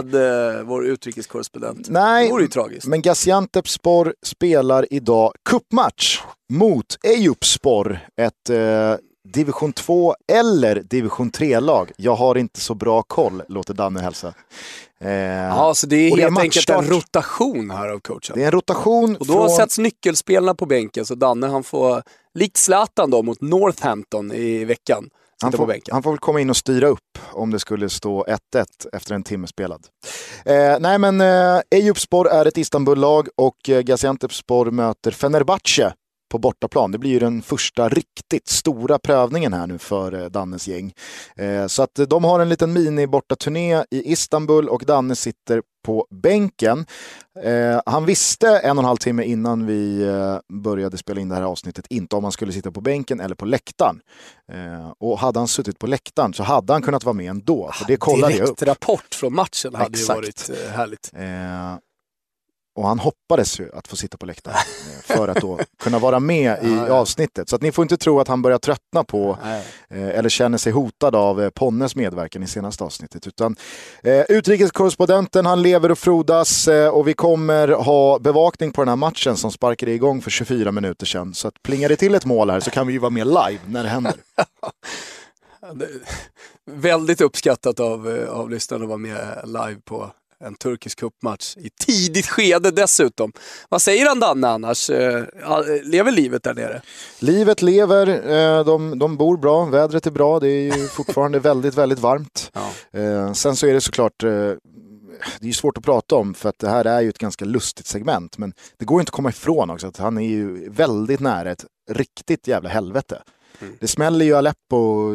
eh, 0.58 0.64
vår 0.64 0.86
utrikeskorrespondent. 0.86 1.90
Nej, 1.90 2.26
Det 2.28 2.32
vore 2.34 2.44
ju 2.44 2.48
tragiskt. 2.50 2.88
men 2.88 3.02
Gaziantepspor 3.02 4.14
spelar 4.26 4.86
idag 4.94 5.34
cupmatch 5.50 6.20
mot 6.54 6.86
Eyüpspor, 7.04 8.00
ett 8.22 8.50
eh, 8.50 8.96
division 9.34 9.74
2 9.74 10.16
eller 10.32 10.76
division 10.84 11.32
3-lag. 11.32 11.92
Jag 11.98 12.16
har 12.16 12.38
inte 12.38 12.60
så 12.60 12.74
bra 12.74 13.04
koll, 13.04 13.44
låter 13.48 13.74
Danne 13.74 14.00
hälsa. 14.00 14.34
Eh, 15.02 15.12
Ja, 15.12 15.74
så 15.76 15.88
det 15.88 15.96
är 15.96 16.12
och 16.12 16.18
det 16.18 16.24
är 16.24 16.28
helt 16.30 16.40
enkelt 16.40 16.70
en 16.70 16.86
rotation 16.86 17.72
här 17.72 17.90
av 17.90 18.00
coachen. 18.00 18.32
Det 18.36 18.42
är 18.42 18.46
en 18.46 18.52
rotation 18.52 19.16
Och 19.16 19.26
då 19.28 19.34
från... 19.34 19.50
sätts 19.50 19.78
nyckelspelarna 19.78 20.56
på 20.56 20.66
bänken 20.66 21.06
så 21.06 21.16
Danne 21.16 21.48
han 21.48 21.64
får, 21.64 22.04
likt 22.34 22.58
Zlatan 22.58 23.10
då 23.12 23.24
mot 23.24 23.42
Northampton 23.42 24.32
i 24.32 24.66
veckan, 24.66 25.10
Han 25.44 25.52
får, 25.52 25.76
han 25.92 26.04
får 26.04 26.12
väl 26.12 26.20
komma 26.20 26.42
in 26.42 26.50
och 26.50 26.58
styra 26.58 26.88
upp 26.88 27.18
om 27.32 27.52
det 27.52 27.60
skulle 27.60 27.90
stå 27.90 28.24
1-1 28.24 28.38
efter 28.94 29.16
en 29.16 29.24
timme 29.24 29.48
spelad. 29.48 29.86
Eh, 30.46 30.80
nej 30.80 31.00
men 31.00 31.22
eh, 31.22 31.62
Eyüpspor 31.76 32.28
är 32.28 32.46
ett 32.46 32.58
Istanbul-lag 32.58 33.28
och 33.36 33.70
eh, 33.70 33.82
Gaziantepspor 33.82 34.72
möter 34.72 35.12
Fenerbahce 35.12 35.94
på 36.32 36.38
bortaplan. 36.38 36.92
Det 36.92 36.98
blir 36.98 37.12
ju 37.12 37.20
den 37.20 37.42
första 37.42 37.90
riktigt 37.90 38.48
stora 38.48 39.00
prövningen 39.00 39.54
här 39.54 39.68
nu 39.68 39.78
för 39.78 40.22
eh, 40.22 40.26
Dannes 40.26 40.68
gäng. 40.68 40.94
Eh, 41.36 41.68
så 41.68 41.84
att 41.84 42.00
eh, 42.00 42.06
de 42.06 42.24
har 42.24 42.40
en 42.40 42.50
liten 42.50 42.74
mini-bortaturné 42.74 43.86
i 43.92 44.12
Istanbul 44.12 44.70
och 44.70 44.84
Danne 44.86 45.16
sitter 45.16 45.62
på 45.86 46.08
bänken. 46.10 46.86
Eh, 47.44 47.82
han 47.86 48.06
visste 48.06 48.48
en 48.48 48.78
och 48.78 48.82
en 48.82 48.88
halv 48.88 48.98
timme 48.98 49.24
innan 49.24 49.66
vi 49.66 50.04
eh, 50.04 50.38
började 50.62 50.98
spela 50.98 51.22
in 51.22 51.30
det 51.30 51.36
här 51.36 51.42
avsnittet 51.42 51.86
inte 51.90 52.16
om 52.16 52.24
han 52.24 52.32
skulle 52.32 52.52
sitta 52.52 52.72
på 52.72 52.82
bänken 52.82 53.20
eller 53.20 53.36
på 53.36 53.46
läktaren. 53.46 54.00
Eh, 54.52 54.94
och 55.00 55.20
hade 55.20 55.40
han 55.40 55.48
suttit 55.48 55.80
på 55.80 55.88
läktaren 55.88 56.34
så 56.34 56.44
hade 56.44 56.74
han 56.74 56.82
kunnat 56.82 57.04
vara 57.04 57.14
med 57.14 57.30
ändå. 57.30 57.72
För 57.74 57.86
det 57.86 57.98
kollade 57.98 58.34
jag 58.34 58.50
upp. 58.50 58.58
Direkt 58.58 58.82
rapport 58.82 59.16
från 59.16 59.36
matchen 59.36 59.76
hade 59.76 60.00
Exakt. 60.00 60.10
ju 60.10 60.22
varit 60.22 60.72
härligt. 60.76 61.12
Och 62.76 62.88
han 62.88 63.00
hoppades 63.00 63.60
ju 63.60 63.70
att 63.74 63.88
få 63.88 63.96
sitta 63.96 64.18
på 64.18 64.26
läktaren 64.26 64.56
eh, 64.58 65.16
för 65.16 65.28
att 65.28 65.42
då 65.42 65.60
kunna 65.80 66.00
vara 66.00 66.20
med 66.20 66.64
i 66.64 66.80
avsnittet. 66.90 67.50
Så 67.50 67.56
att 67.56 67.62
ni 67.62 67.72
får 67.72 67.84
inte 67.84 67.98
tro 67.98 68.20
att 68.20 68.28
han 68.28 68.42
börjar 68.42 68.58
tröttna 68.58 69.04
på 69.04 69.38
eh, 69.90 70.08
eller 70.08 70.30
känner 70.30 70.58
sig 70.58 70.72
hotad 70.72 71.16
av 71.16 71.42
eh, 71.42 71.50
Ponnes 71.50 71.96
medverkan 71.96 72.44
i 72.44 72.48
senaste 72.48 72.84
avsnittet. 72.84 73.28
Utan 73.28 73.56
eh, 74.04 74.22
utrikeskorrespondenten, 74.30 75.46
han 75.46 75.62
lever 75.62 75.92
och 75.92 76.00
frodas 76.00 76.68
eh, 76.68 76.90
och 76.90 77.08
vi 77.08 77.14
kommer 77.14 77.68
ha 77.68 78.20
bevakning 78.20 78.72
på 78.72 78.82
den 78.82 78.90
här 78.90 78.96
matchen 78.96 79.38
som 79.38 79.52
sparkade 79.52 79.92
igång 79.92 80.22
för 80.22 80.32
24 80.32 80.72
minuter 80.72 81.06
sedan. 81.06 81.34
Så 81.34 81.48
att 81.48 81.64
plingar 81.64 81.90
det 81.90 81.96
till 81.96 82.16
ett 82.16 82.26
mål 82.26 82.50
här 82.50 82.60
så 82.60 82.72
kan 82.72 82.88
vi 82.88 82.94
ju 82.94 83.00
vara 83.00 83.10
med 83.10 83.28
live 83.28 83.60
när 83.66 83.84
det 83.84 83.90
händer. 83.90 84.14
Väldigt 86.72 87.22
uppskattat 87.22 87.80
av, 87.80 88.10
eh, 88.10 88.30
av 88.30 88.50
lyssnarna 88.50 88.84
att 88.84 88.90
vara 88.90 88.98
med 88.98 89.42
live 89.46 89.82
på 89.86 90.12
en 90.44 90.56
turkisk 90.56 91.00
cupmatch 91.00 91.58
i 91.58 91.70
tidigt 91.70 92.28
skede 92.28 92.72
dessutom. 92.72 93.32
Vad 93.70 93.82
säger 93.82 94.06
han 94.06 94.20
Danne 94.20 94.48
annars? 94.48 94.90
Eh, 94.90 95.24
Lever 95.84 96.12
livet 96.12 96.44
där 96.44 96.54
nere? 96.54 96.82
Livet 97.20 97.62
lever, 97.62 98.08
eh, 98.08 98.66
de, 98.66 99.00
de 99.00 99.18
bor 99.18 99.38
bra, 99.38 99.66
vädret 99.66 100.08
är 100.08 100.12
bra, 100.12 100.40
det 100.40 100.48
är 100.50 100.78
ju 100.78 100.88
fortfarande 100.88 101.40
väldigt, 101.50 101.76
väldigt 101.76 102.00
varmt. 102.00 102.52
Ja. 102.54 103.00
Eh, 103.00 103.34
sen 103.34 103.56
så 103.56 103.68
är 103.68 103.74
det 103.74 103.82
såklart, 103.82 104.20
det 105.40 105.50
är 105.50 105.54
svårt 105.54 105.78
att 105.78 105.84
prata 105.84 106.16
om 106.16 106.34
för 106.34 106.50
att 106.50 106.60
det 106.60 106.70
här 106.70 106.86
är 106.86 107.02
ju 107.02 107.10
ett 107.10 107.18
ganska 107.18 107.46
lustigt 107.46 107.86
segment. 107.86 108.38
Men 108.38 108.54
det 108.78 108.86
går 108.86 109.00
inte 109.00 109.10
att 109.10 109.16
komma 109.16 109.30
ifrån 109.30 109.70
också 109.70 109.88
att 109.88 109.98
han 109.98 110.18
är 110.18 110.28
ju 110.28 110.70
väldigt 110.70 111.20
nära 111.20 111.52
ett 111.52 111.66
riktigt 111.90 112.48
jävla 112.48 112.70
helvete. 112.70 113.22
Mm. 113.62 113.74
Det 113.80 113.88
smäller 113.88 114.26
ju 114.26 114.34
Aleppo 114.34 115.12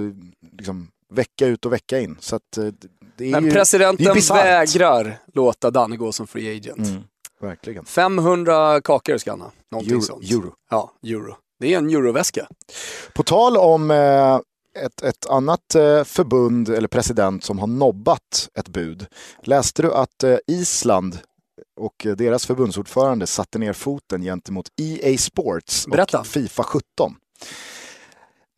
liksom, 0.53 0.89
vecka 1.13 1.47
ut 1.47 1.67
och 1.67 1.73
vecka 1.73 2.01
in. 2.01 2.17
Så 2.21 2.37
att, 2.37 2.59
det 3.19 3.31
Men 3.31 3.45
ju, 3.45 3.51
presidenten 3.51 4.15
vägrar 4.31 5.19
låta 5.35 5.71
Danne 5.71 5.97
gå 5.97 6.13
som 6.13 6.27
free 6.27 6.57
agent. 6.57 6.79
Mm, 6.89 7.03
verkligen. 7.41 7.85
500 7.85 8.81
kakor 8.81 9.19
ska 9.19 9.31
han 9.31 9.41
ha. 9.41 9.53
Någonting 9.71 9.93
Euro, 9.93 10.03
sånt. 10.03 10.31
euro. 10.31 10.53
Ja, 10.71 10.93
euro. 11.03 11.37
Det 11.61 11.75
är 11.75 11.79
en 11.79 11.91
euroväska. 11.91 12.47
På 13.15 13.23
tal 13.23 13.57
om 13.57 13.91
eh, 13.91 14.41
ett, 14.85 15.03
ett 15.03 15.27
annat 15.27 15.75
eh, 15.75 16.05
förbund 16.05 16.69
eller 16.69 16.89
president 16.89 17.45
som 17.45 17.59
har 17.59 17.67
nobbat 17.67 18.49
ett 18.59 18.69
bud. 18.69 19.07
Läste 19.43 19.83
du 19.83 19.93
att 19.93 20.23
eh, 20.25 20.37
Island 20.47 21.19
och 21.81 22.07
eh, 22.07 22.17
deras 22.17 22.47
förbundsordförande 22.47 23.27
satte 23.27 23.59
ner 23.59 23.73
foten 23.73 24.23
gentemot 24.23 24.67
EA 24.81 25.19
Sports 25.19 25.87
Berätta. 25.87 26.21
och 26.21 26.27
Fifa 26.27 26.63
17? 26.63 27.15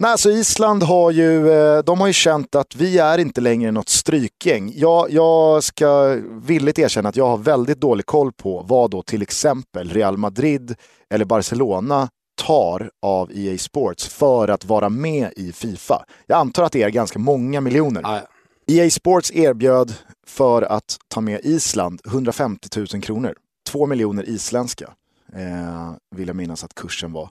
Nej, 0.00 0.10
alltså 0.10 0.30
Island 0.30 0.82
har 0.82 1.10
ju, 1.10 1.50
eh, 1.50 1.78
de 1.78 2.00
har 2.00 2.06
ju 2.06 2.12
känt 2.12 2.54
att 2.54 2.76
vi 2.76 2.98
är 2.98 3.18
inte 3.18 3.40
längre 3.40 3.70
något 3.70 3.88
strykgäng. 3.88 4.72
Jag, 4.74 5.10
jag 5.10 5.64
ska 5.64 6.18
villigt 6.42 6.78
erkänna 6.78 7.08
att 7.08 7.16
jag 7.16 7.26
har 7.26 7.38
väldigt 7.38 7.80
dålig 7.80 8.06
koll 8.06 8.32
på 8.32 8.64
vad 8.68 8.90
då 8.90 9.02
till 9.02 9.22
exempel 9.22 9.88
Real 9.90 10.16
Madrid 10.16 10.74
eller 11.10 11.24
Barcelona 11.24 12.08
tar 12.42 12.90
av 13.02 13.30
EA 13.34 13.58
Sports 13.58 14.08
för 14.08 14.48
att 14.48 14.64
vara 14.64 14.88
med 14.88 15.32
i 15.36 15.52
Fifa. 15.52 16.04
Jag 16.26 16.38
antar 16.38 16.62
att 16.62 16.72
det 16.72 16.82
är 16.82 16.90
ganska 16.90 17.18
många 17.18 17.60
miljoner. 17.60 18.02
Ja, 18.04 18.20
EA 18.66 18.90
Sports 18.90 19.32
erbjöd 19.34 19.94
för 20.26 20.62
att 20.62 20.96
ta 21.08 21.20
med 21.20 21.40
Island 21.44 22.00
150 22.06 22.68
000 22.76 23.02
kronor. 23.02 23.34
Två 23.70 23.86
miljoner 23.86 24.28
isländska 24.28 24.90
eh, 25.32 25.92
vill 26.16 26.26
jag 26.28 26.36
minnas 26.36 26.64
att 26.64 26.74
kursen 26.74 27.12
var. 27.12 27.28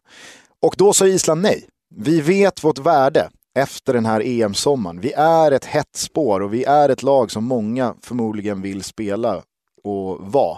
Och 0.62 0.76
då 0.78 0.94
sa 0.94 1.08
Island 1.08 1.42
nej. 1.42 1.68
Vi 1.96 2.22
vet 2.22 2.64
vårt 2.64 2.80
värde 2.80 3.30
efter 3.56 3.94
den 3.94 4.06
här 4.06 4.22
EM-sommaren. 4.26 5.00
Vi 5.02 5.14
är 5.14 5.52
ett 5.52 5.66
hett 5.66 5.96
spår 5.96 6.40
och 6.40 6.54
vi 6.54 6.64
är 6.64 6.90
ett 6.90 7.04
lag 7.04 7.32
som 7.32 7.44
många 7.44 7.96
förmodligen 8.02 8.62
vill 8.62 8.84
spela 8.84 9.44
och 9.84 10.18
vara. 10.20 10.58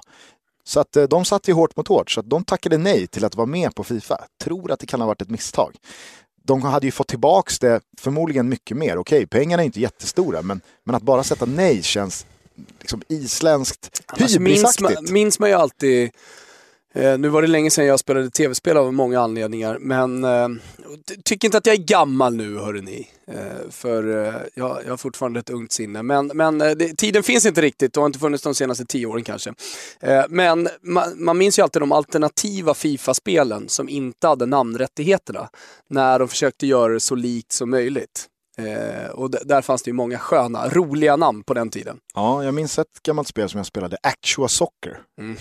Så 0.63 0.80
att 0.80 0.96
eh, 0.96 1.04
de 1.04 1.26
satte 1.26 1.52
ju 1.52 1.56
hårt 1.56 1.76
mot 1.76 1.88
hårt, 1.88 2.12
så 2.12 2.20
att 2.20 2.30
de 2.30 2.44
tackade 2.44 2.78
nej 2.78 3.08
till 3.08 3.26
att 3.26 3.36
vara 3.36 3.48
med 3.48 3.76
på 3.76 3.84
Fifa. 3.84 4.26
Tror 4.44 4.72
att 4.72 4.80
det 4.80 4.86
kan 4.86 5.02
ha 5.02 5.08
varit 5.08 5.22
ett 5.22 5.30
misstag. 5.30 5.76
De 6.44 6.62
hade 6.62 6.88
ju 6.88 6.92
fått 6.92 7.08
tillbaks 7.08 7.60
det 7.60 7.82
förmodligen 8.00 8.50
mycket 8.50 8.78
mer. 8.78 8.98
Okej, 8.98 9.28
pengarna 9.28 9.63
är 9.63 9.65
inte 9.65 9.80
jättestora, 9.80 10.42
men, 10.42 10.62
men 10.84 10.96
att 10.96 11.04
bara 11.04 11.24
sätta 11.24 11.46
nej 11.46 11.84
känns 11.84 12.26
liksom 12.80 13.02
isländskt 13.08 14.02
minns, 14.20 14.36
man, 14.39 14.46
hybrisaktigt. 14.48 15.12
minns 15.12 15.39
man 15.39 15.50
ju 15.50 15.56
alltid, 15.56 16.12
eh, 16.95 17.17
nu 17.17 17.28
var 17.28 17.41
det 17.41 17.47
länge 17.47 17.71
sedan 17.71 17.86
jag 17.86 17.99
spelade 17.99 18.30
tv-spel 18.30 18.78
av 18.78 18.93
många 18.93 19.19
anledningar, 19.19 19.78
men 19.80 20.23
eh, 20.23 20.47
ty- 21.08 21.21
tycker 21.23 21.47
inte 21.47 21.58
att 21.58 21.65
jag 21.65 21.75
är 21.75 21.84
gammal 21.84 22.36
nu 22.36 22.58
hörrni. 22.58 23.08
Eh, 23.28 23.69
för 23.69 24.25
eh, 24.28 24.34
jag, 24.56 24.80
jag 24.86 24.89
har 24.89 24.97
fortfarande 24.97 25.39
ett 25.39 25.49
ungt 25.49 25.71
sinne. 25.71 26.04
Men, 26.04 26.28
men 26.34 26.62
eh, 26.62 26.71
det, 26.71 26.97
tiden 26.97 27.23
finns 27.23 27.45
inte 27.45 27.62
riktigt 27.62 27.97
och 27.97 28.04
har 28.04 28.08
inte 28.08 28.19
funnits 28.19 28.43
de 28.43 28.56
senaste 28.56 28.86
tio 28.86 29.06
åren 29.06 29.23
kanske. 29.23 29.54
Eh, 30.02 30.23
men 30.30 30.67
man, 30.82 31.23
man 31.23 31.38
minns 31.38 31.60
ju 31.60 31.63
alltid 31.63 31.82
de 31.82 31.91
alternativa 31.91 32.73
Fifa-spelen 32.73 33.69
som 33.69 33.89
inte 33.89 34.28
hade 34.28 34.45
namnrättigheterna. 34.45 35.49
När 35.89 36.19
de 36.19 36.28
försökte 36.28 36.67
göra 36.67 36.93
det 36.93 36.99
så 36.99 37.15
likt 37.15 37.52
som 37.52 37.69
möjligt. 37.69 38.25
Eh, 38.58 39.10
och 39.12 39.32
där 39.32 39.62
fanns 39.62 39.84
det 39.84 39.89
ju 39.89 39.93
många 39.93 40.17
sköna, 40.17 40.69
roliga 40.69 41.15
namn 41.15 41.43
på 41.43 41.54
den 41.54 41.69
tiden. 41.69 41.97
Ja, 42.15 42.43
jag 42.43 42.54
minns 42.54 42.80
ett 42.80 43.04
gammalt 43.04 43.28
spel 43.28 43.49
som 43.49 43.58
jag 43.58 43.65
spelade, 43.67 43.97
Actua 44.04 44.47
Soccer. 44.47 44.99
Mm. 45.19 45.38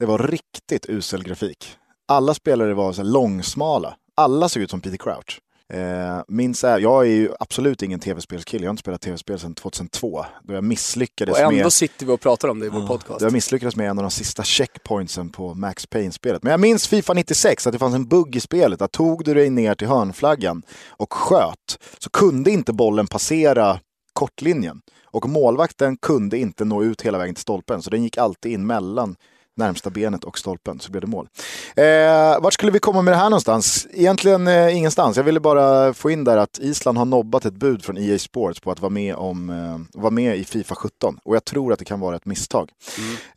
Det 0.00 0.06
var 0.06 0.18
riktigt 0.18 0.86
usel 0.88 1.22
grafik. 1.22 1.76
Alla 2.08 2.34
spelare 2.34 2.74
var 2.74 2.92
så 2.92 3.02
långsmala. 3.02 3.96
Alla 4.14 4.48
såg 4.48 4.62
ut 4.62 4.70
som 4.70 4.80
Peter 4.80 4.96
Crouch. 4.96 5.40
Eh, 5.72 6.22
minns 6.28 6.64
är, 6.64 6.78
jag 6.78 7.06
är 7.06 7.10
ju 7.10 7.30
absolut 7.40 7.82
ingen 7.82 8.00
tv-spelskille. 8.00 8.64
Jag 8.64 8.68
har 8.68 8.72
inte 8.72 8.80
spelat 8.80 9.00
tv-spel 9.00 9.38
sedan 9.38 9.54
2002. 9.54 10.24
Då 10.42 10.54
jag 10.54 10.64
misslyckades 10.64 11.34
Och 11.34 11.40
ändå 11.40 11.62
med... 11.62 11.72
sitter 11.72 12.06
vi 12.06 12.12
och 12.12 12.20
pratar 12.20 12.48
om 12.48 12.60
det 12.60 12.66
i 12.66 12.68
vår 12.68 12.80
Ja, 12.80 12.86
podcast. 12.86 13.20
då 13.20 13.26
Jag 13.26 13.32
misslyckades 13.32 13.76
med 13.76 13.90
en 13.90 13.98
av 13.98 14.02
de 14.02 14.10
sista 14.10 14.42
checkpointsen 14.42 15.30
på 15.30 15.54
Max 15.54 15.86
Payne-spelet. 15.86 16.42
Men 16.42 16.50
jag 16.50 16.60
minns 16.60 16.88
Fifa 16.88 17.12
96, 17.12 17.66
att 17.66 17.72
det 17.72 17.78
fanns 17.78 17.94
en 17.94 18.08
bugg 18.08 18.36
i 18.36 18.40
spelet. 18.40 18.82
Att 18.82 18.92
tog 18.92 19.24
du 19.24 19.34
dig 19.34 19.50
ner 19.50 19.74
till 19.74 19.88
hörnflaggan 19.88 20.62
och 20.88 21.12
sköt 21.12 21.78
så 21.98 22.10
kunde 22.10 22.50
inte 22.50 22.72
bollen 22.72 23.06
passera 23.06 23.80
kortlinjen. 24.12 24.80
Och 25.04 25.28
målvakten 25.28 25.96
kunde 25.96 26.38
inte 26.38 26.64
nå 26.64 26.82
ut 26.82 27.02
hela 27.02 27.18
vägen 27.18 27.34
till 27.34 27.42
stolpen. 27.42 27.82
Så 27.82 27.90
den 27.90 28.02
gick 28.02 28.18
alltid 28.18 28.52
in 28.52 28.66
mellan 28.66 29.16
närmsta 29.56 29.90
benet 29.90 30.24
och 30.24 30.38
stolpen, 30.38 30.80
så 30.80 30.90
blev 30.90 31.00
det 31.00 31.06
mål. 31.06 31.28
Eh, 31.76 32.42
vart 32.42 32.54
skulle 32.54 32.72
vi 32.72 32.78
komma 32.78 33.02
med 33.02 33.12
det 33.12 33.18
här 33.18 33.30
någonstans? 33.30 33.86
Egentligen 33.92 34.48
eh, 34.48 34.76
ingenstans. 34.76 35.16
Jag 35.16 35.24
ville 35.24 35.40
bara 35.40 35.94
få 35.94 36.10
in 36.10 36.24
där 36.24 36.36
att 36.36 36.58
Island 36.58 36.98
har 36.98 37.04
nobbat 37.04 37.44
ett 37.44 37.54
bud 37.54 37.84
från 37.84 37.98
EA 37.98 38.18
Sports 38.18 38.60
på 38.60 38.70
att 38.70 38.80
vara 38.80 38.90
med, 38.90 39.14
om, 39.14 39.50
eh, 39.50 40.00
vara 40.00 40.10
med 40.10 40.36
i 40.36 40.44
Fifa 40.44 40.74
17. 40.74 41.18
Och 41.24 41.36
jag 41.36 41.44
tror 41.44 41.72
att 41.72 41.78
det 41.78 41.84
kan 41.84 42.00
vara 42.00 42.16
ett 42.16 42.26
misstag. 42.26 42.70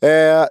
Eh, 0.00 0.46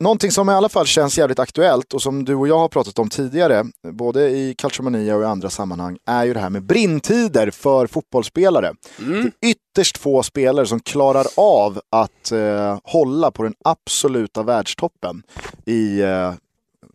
Någonting 0.00 0.30
som 0.30 0.50
i 0.50 0.52
alla 0.52 0.68
fall 0.68 0.86
känns 0.86 1.18
jävligt 1.18 1.38
aktuellt 1.38 1.94
och 1.94 2.02
som 2.02 2.24
du 2.24 2.34
och 2.34 2.48
jag 2.48 2.58
har 2.58 2.68
pratat 2.68 2.98
om 2.98 3.08
tidigare, 3.08 3.64
både 3.92 4.30
i 4.30 4.54
Calciomania 4.58 5.16
och 5.16 5.22
i 5.22 5.24
andra 5.24 5.50
sammanhang, 5.50 5.98
är 6.06 6.24
ju 6.24 6.34
det 6.34 6.40
här 6.40 6.50
med 6.50 6.62
brinntider 6.62 7.50
för 7.50 7.86
fotbollsspelare. 7.86 8.72
Mm. 8.98 9.22
Det 9.22 9.46
ytterst 9.74 9.98
få 9.98 10.22
spelare 10.22 10.66
som 10.66 10.80
klarar 10.80 11.26
av 11.36 11.80
att 11.90 12.32
eh, 12.32 12.78
hålla 12.84 13.30
på 13.30 13.42
den 13.42 13.54
absoluta 13.64 14.42
världstoppen 14.42 15.22
i 15.66 16.00
eh, 16.00 16.32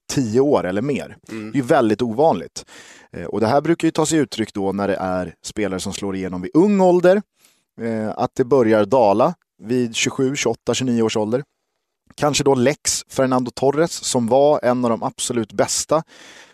tio 0.10 0.40
år 0.40 0.66
eller 0.66 0.82
mer. 0.82 1.18
Mm. 1.30 1.52
Det 1.52 1.60
är 1.60 1.64
väldigt 1.64 2.02
ovanligt. 2.02 2.66
Eh, 3.12 3.24
och 3.24 3.40
det 3.40 3.48
här 3.48 3.62
brukar 3.62 3.88
ju 3.88 3.92
ta 3.92 4.06
sig 4.06 4.20
uttryck 4.20 4.54
då 4.54 4.72
när 4.72 4.88
det 4.88 4.96
är 4.96 5.34
spelare 5.44 5.80
som 5.80 5.94
slår 5.94 6.16
igenom 6.16 6.42
vid 6.42 6.52
ung 6.54 6.82
ålder. 6.82 7.22
Eh, 7.82 8.10
att 8.16 8.32
det 8.36 8.44
börjar 8.44 8.86
dala 8.86 9.34
vid 9.64 9.96
27, 9.96 10.36
28, 10.36 10.74
29 10.74 11.02
års 11.02 11.18
ålder. 11.18 11.44
Kanske 12.16 12.44
då 12.44 12.56
Lex 12.56 13.04
Fernando 13.10 13.52
Torres 13.52 13.92
som 13.92 14.28
var 14.28 14.60
en 14.64 14.86
av 14.86 14.90
de 14.92 15.04
absolut 15.04 15.54
bästa. 15.54 16.04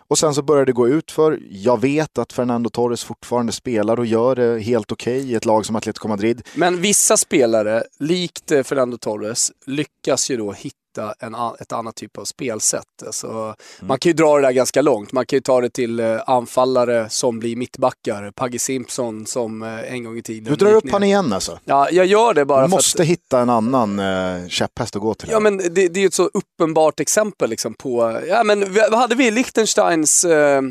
Och 0.08 0.18
sen 0.18 0.34
så 0.34 0.41
börjar 0.41 0.65
det 0.65 0.72
gå 0.72 0.88
ut 0.88 1.12
för. 1.12 1.39
Jag 1.52 1.82
vet 1.82 2.18
att 2.18 2.34
Fernando 2.34 2.70
Torres 2.70 3.04
fortfarande 3.04 3.52
spelar 3.52 4.00
och 4.00 4.06
gör 4.06 4.36
det 4.36 4.60
helt 4.60 4.91
okej 4.91 5.20
okay 5.20 5.32
i 5.32 5.36
ett 5.36 5.46
lag 5.46 5.65
som 5.65 5.76
Atletico 5.76 6.08
Madrid. 6.08 6.41
Men 6.56 6.82
vissa 6.82 7.18
spelare, 7.18 7.84
likt 8.00 8.52
eh, 8.52 8.63
Fernando 8.63 8.98
Torres, 8.98 9.52
lyckas 9.65 10.32
ju 10.32 10.38
då 10.38 10.52
hitta 10.52 10.76
en, 10.97 11.36
ett 11.60 11.71
annat 11.71 11.95
typ 11.95 12.17
av 12.17 12.25
spelsätt. 12.25 12.84
Alltså, 13.05 13.27
mm. 13.27 13.55
Man 13.81 13.99
kan 13.99 14.10
ju 14.10 14.13
dra 14.13 14.36
det 14.36 14.41
där 14.41 14.51
ganska 14.51 14.81
långt. 14.81 15.12
Man 15.12 15.25
kan 15.25 15.38
ju 15.38 15.41
ta 15.41 15.62
det 15.62 15.69
till 15.69 15.99
uh, 15.99 16.21
anfallare 16.27 17.10
som 17.10 17.39
blir 17.39 17.55
mittbackar. 17.55 18.31
Pagge 18.31 18.60
Simpson 18.60 19.25
som 19.25 19.62
uh, 19.62 19.93
en 19.93 20.03
gång 20.03 20.17
i 20.17 20.21
tiden... 20.21 20.43
Du 20.43 20.65
drar 20.65 20.73
upp 20.73 20.91
han 20.91 21.03
igen 21.03 21.34
alltså? 21.34 21.60
Ja, 21.65 21.89
jag 21.91 22.05
gör 22.05 22.34
det 22.34 22.45
bara 22.45 22.62
Du 22.62 22.67
måste 22.67 23.01
att, 23.01 23.08
hitta 23.08 23.39
en 23.39 23.49
annan 23.49 23.99
uh, 23.99 24.47
käpphäst 24.47 24.95
att 24.95 25.01
gå 25.01 25.13
till. 25.13 25.29
Ja, 25.31 25.39
men 25.39 25.58
det, 25.58 25.69
det 25.69 25.99
är 25.99 26.01
ju 26.01 26.08
ett 26.08 26.13
så 26.13 26.29
uppenbart 26.34 26.99
exempel 26.99 27.49
liksom 27.49 27.73
på... 27.73 28.21
Ja, 28.27 28.43
men 28.43 28.73
vad 28.73 28.99
hade 28.99 29.15
vi? 29.15 29.31
Liechtensteins... 29.31 30.25
Uh, 30.25 30.62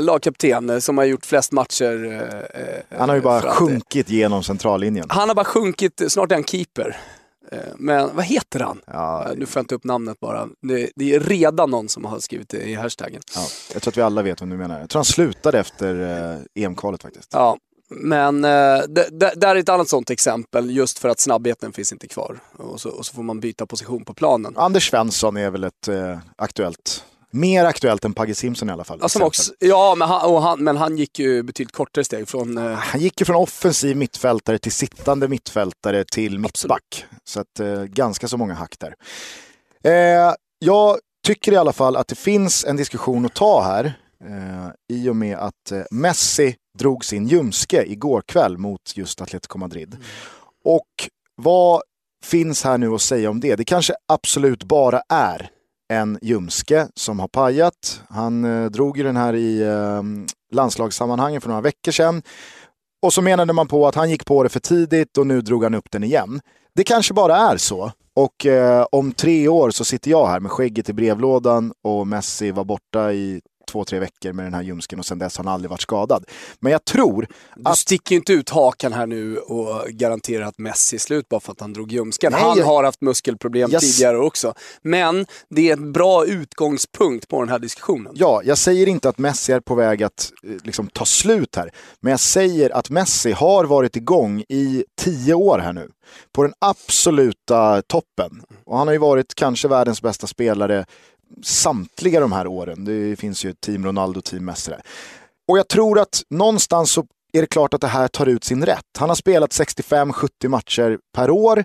lagkapten 0.00 0.80
som 0.80 0.98
har 0.98 1.04
gjort 1.04 1.26
flest 1.26 1.52
matcher. 1.52 2.22
Eh, 2.54 2.98
han 2.98 3.08
har 3.08 3.16
ju 3.16 3.22
bara 3.22 3.40
sjunkit 3.40 4.10
genom 4.10 4.42
centrallinjen. 4.42 5.06
Han 5.08 5.28
har 5.28 5.34
bara 5.34 5.44
sjunkit, 5.44 6.02
snart 6.08 6.30
är 6.30 6.34
han 6.34 6.44
keeper. 6.44 6.96
Eh, 7.52 7.58
men 7.76 8.16
vad 8.16 8.24
heter 8.24 8.60
han? 8.60 8.80
Ja, 8.86 9.32
nu 9.36 9.46
får 9.46 9.60
jag 9.60 9.62
inte 9.62 9.74
upp 9.74 9.84
namnet 9.84 10.20
bara. 10.20 10.48
Det, 10.60 10.90
det, 10.96 11.14
är 11.14 11.20
redan 11.20 11.70
någon 11.70 11.88
som 11.88 12.04
har 12.04 12.18
skrivit 12.18 12.48
det 12.48 12.62
i 12.62 12.74
hashtaggen. 12.74 13.22
Ja, 13.34 13.46
jag 13.72 13.82
tror 13.82 13.92
att 13.92 13.96
vi 13.96 14.02
alla 14.02 14.22
vet 14.22 14.40
vad 14.40 14.50
du 14.50 14.56
menar. 14.56 14.80
Jag 14.80 14.90
tror 14.90 14.98
han 14.98 15.04
slutade 15.04 15.58
efter 15.58 16.00
eh, 16.54 16.64
EM-kvalet 16.64 17.02
faktiskt. 17.02 17.28
Ja, 17.32 17.58
men 17.88 18.44
eh, 18.44 18.82
där 19.36 19.46
är 19.46 19.56
ett 19.56 19.68
annat 19.68 19.88
sånt 19.88 20.10
exempel 20.10 20.70
just 20.70 20.98
för 20.98 21.08
att 21.08 21.20
snabbheten 21.20 21.72
finns 21.72 21.92
inte 21.92 22.08
kvar. 22.08 22.38
Och 22.56 22.80
så, 22.80 22.90
och 22.90 23.06
så 23.06 23.14
får 23.14 23.22
man 23.22 23.40
byta 23.40 23.66
position 23.66 24.04
på 24.04 24.14
planen. 24.14 24.56
Anders 24.56 24.90
Svensson 24.90 25.36
är 25.36 25.50
väl 25.50 25.64
ett 25.64 25.88
eh, 25.88 26.18
aktuellt 26.36 27.04
Mer 27.34 27.64
aktuellt 27.64 28.04
än 28.04 28.14
Pagge 28.14 28.34
Simpson 28.34 28.70
i 28.70 28.72
alla 28.72 28.84
fall. 28.84 29.02
Alltså 29.02 29.22
också, 29.22 29.52
ja, 29.58 29.94
men 29.94 30.08
han, 30.08 30.42
han, 30.42 30.64
men 30.64 30.76
han 30.76 30.96
gick 30.96 31.18
ju 31.18 31.42
betydligt 31.42 31.74
kortare 31.74 32.04
steg 32.04 32.28
från... 32.28 32.58
Eh... 32.58 32.72
Han 32.72 33.00
gick 33.00 33.20
ju 33.20 33.24
från 33.24 33.36
offensiv 33.36 33.96
mittfältare 33.96 34.58
till 34.58 34.72
sittande 34.72 35.28
mittfältare 35.28 36.04
till 36.04 36.38
mittback. 36.38 36.82
Absolut. 36.92 37.22
Så 37.24 37.40
att, 37.40 37.60
eh, 37.60 37.84
ganska 37.84 38.28
så 38.28 38.36
många 38.36 38.54
hack 38.54 38.74
där. 38.78 38.94
Eh, 39.84 40.34
jag 40.58 40.98
tycker 41.26 41.52
i 41.52 41.56
alla 41.56 41.72
fall 41.72 41.96
att 41.96 42.08
det 42.08 42.14
finns 42.14 42.64
en 42.64 42.76
diskussion 42.76 43.26
att 43.26 43.34
ta 43.34 43.62
här. 43.62 43.84
Eh, 44.24 44.96
I 44.96 45.08
och 45.08 45.16
med 45.16 45.38
att 45.38 45.72
eh, 45.72 45.82
Messi 45.90 46.56
drog 46.78 47.04
sin 47.04 47.26
ljumske 47.26 47.84
igår 47.84 48.22
kväll 48.26 48.58
mot 48.58 48.80
just 48.94 49.20
Atletico 49.20 49.58
Madrid. 49.58 49.94
Mm. 49.94 50.06
Och 50.64 51.10
vad 51.36 51.82
finns 52.24 52.64
här 52.64 52.78
nu 52.78 52.94
att 52.94 53.02
säga 53.02 53.30
om 53.30 53.40
det? 53.40 53.56
Det 53.56 53.64
kanske 53.64 53.94
absolut 54.08 54.64
bara 54.64 55.02
är 55.08 55.50
en 55.92 56.18
ljumske 56.22 56.88
som 56.94 57.20
har 57.20 57.28
pajat. 57.28 58.02
Han 58.08 58.44
eh, 58.44 58.70
drog 58.70 58.98
ju 58.98 59.02
den 59.04 59.16
här 59.16 59.34
i 59.34 59.62
eh, 59.62 60.02
landslagssammanhangen 60.52 61.40
för 61.40 61.48
några 61.48 61.60
veckor 61.60 61.92
sedan. 61.92 62.22
Och 63.02 63.12
så 63.12 63.22
menade 63.22 63.52
man 63.52 63.68
på 63.68 63.86
att 63.88 63.94
han 63.94 64.10
gick 64.10 64.24
på 64.24 64.42
det 64.42 64.48
för 64.48 64.60
tidigt 64.60 65.18
och 65.18 65.26
nu 65.26 65.40
drog 65.40 65.64
han 65.64 65.74
upp 65.74 65.90
den 65.90 66.04
igen. 66.04 66.40
Det 66.74 66.84
kanske 66.84 67.14
bara 67.14 67.36
är 67.36 67.56
så. 67.56 67.92
Och 68.16 68.46
eh, 68.46 68.86
om 68.92 69.12
tre 69.12 69.48
år 69.48 69.70
så 69.70 69.84
sitter 69.84 70.10
jag 70.10 70.26
här 70.26 70.40
med 70.40 70.50
skägget 70.50 70.88
i 70.88 70.92
brevlådan 70.92 71.72
och 71.82 72.06
Messi 72.06 72.50
var 72.50 72.64
borta 72.64 73.12
i 73.12 73.40
två, 73.74 73.84
tre 73.84 73.98
veckor 73.98 74.32
med 74.32 74.46
den 74.46 74.54
här 74.54 74.62
ljumsken 74.62 74.98
och 74.98 75.06
sen 75.06 75.18
dess 75.18 75.36
har 75.36 75.44
han 75.44 75.54
aldrig 75.54 75.70
varit 75.70 75.80
skadad. 75.80 76.24
Men 76.60 76.72
jag 76.72 76.84
tror... 76.84 77.26
Du 77.56 77.70
att... 77.70 77.78
sticker 77.78 78.14
inte 78.14 78.32
ut 78.32 78.50
hakan 78.50 78.92
här 78.92 79.06
nu 79.06 79.38
och 79.38 79.88
garanterar 79.88 80.44
att 80.44 80.58
Messi 80.58 80.96
är 80.96 81.00
slut 81.00 81.28
bara 81.28 81.40
för 81.40 81.52
att 81.52 81.60
han 81.60 81.72
drog 81.72 81.92
ljumsken. 81.92 82.32
Nej, 82.32 82.40
han 82.40 82.58
jag... 82.58 82.66
har 82.66 82.84
haft 82.84 83.00
muskelproblem 83.00 83.72
yes. 83.72 83.80
tidigare 83.80 84.18
också. 84.18 84.54
Men 84.82 85.26
det 85.48 85.68
är 85.68 85.72
en 85.72 85.92
bra 85.92 86.26
utgångspunkt 86.26 87.28
på 87.28 87.40
den 87.40 87.48
här 87.48 87.58
diskussionen. 87.58 88.12
Ja, 88.16 88.40
jag 88.44 88.58
säger 88.58 88.88
inte 88.88 89.08
att 89.08 89.18
Messi 89.18 89.52
är 89.52 89.60
på 89.60 89.74
väg 89.74 90.02
att 90.02 90.32
eh, 90.44 90.50
liksom, 90.64 90.86
ta 90.86 91.04
slut 91.04 91.56
här. 91.56 91.70
Men 92.00 92.10
jag 92.10 92.20
säger 92.20 92.70
att 92.70 92.90
Messi 92.90 93.32
har 93.32 93.64
varit 93.64 93.96
igång 93.96 94.40
i 94.48 94.84
tio 95.00 95.34
år 95.34 95.58
här 95.58 95.72
nu. 95.72 95.90
På 96.32 96.42
den 96.42 96.52
absoluta 96.58 97.82
toppen. 97.82 98.42
Och 98.64 98.78
han 98.78 98.86
har 98.86 98.92
ju 98.92 98.98
varit 98.98 99.34
kanske 99.34 99.68
världens 99.68 100.02
bästa 100.02 100.26
spelare 100.26 100.86
samtliga 101.42 102.20
de 102.20 102.32
här 102.32 102.46
åren. 102.46 102.84
Det 102.84 103.16
finns 103.16 103.44
ju 103.44 103.52
Team 103.52 103.86
Ronaldo, 103.86 104.20
Team 104.20 104.44
Messi 104.44 104.70
där. 104.70 104.82
Och 105.48 105.58
jag 105.58 105.68
tror 105.68 105.98
att 105.98 106.22
någonstans 106.30 106.90
så 106.90 107.06
är 107.32 107.40
det 107.40 107.46
klart 107.46 107.74
att 107.74 107.80
det 107.80 107.86
här 107.86 108.08
tar 108.08 108.26
ut 108.26 108.44
sin 108.44 108.66
rätt. 108.66 108.84
Han 108.98 109.08
har 109.08 109.16
spelat 109.16 109.50
65-70 109.50 110.48
matcher 110.48 110.98
per 111.14 111.30
år, 111.30 111.64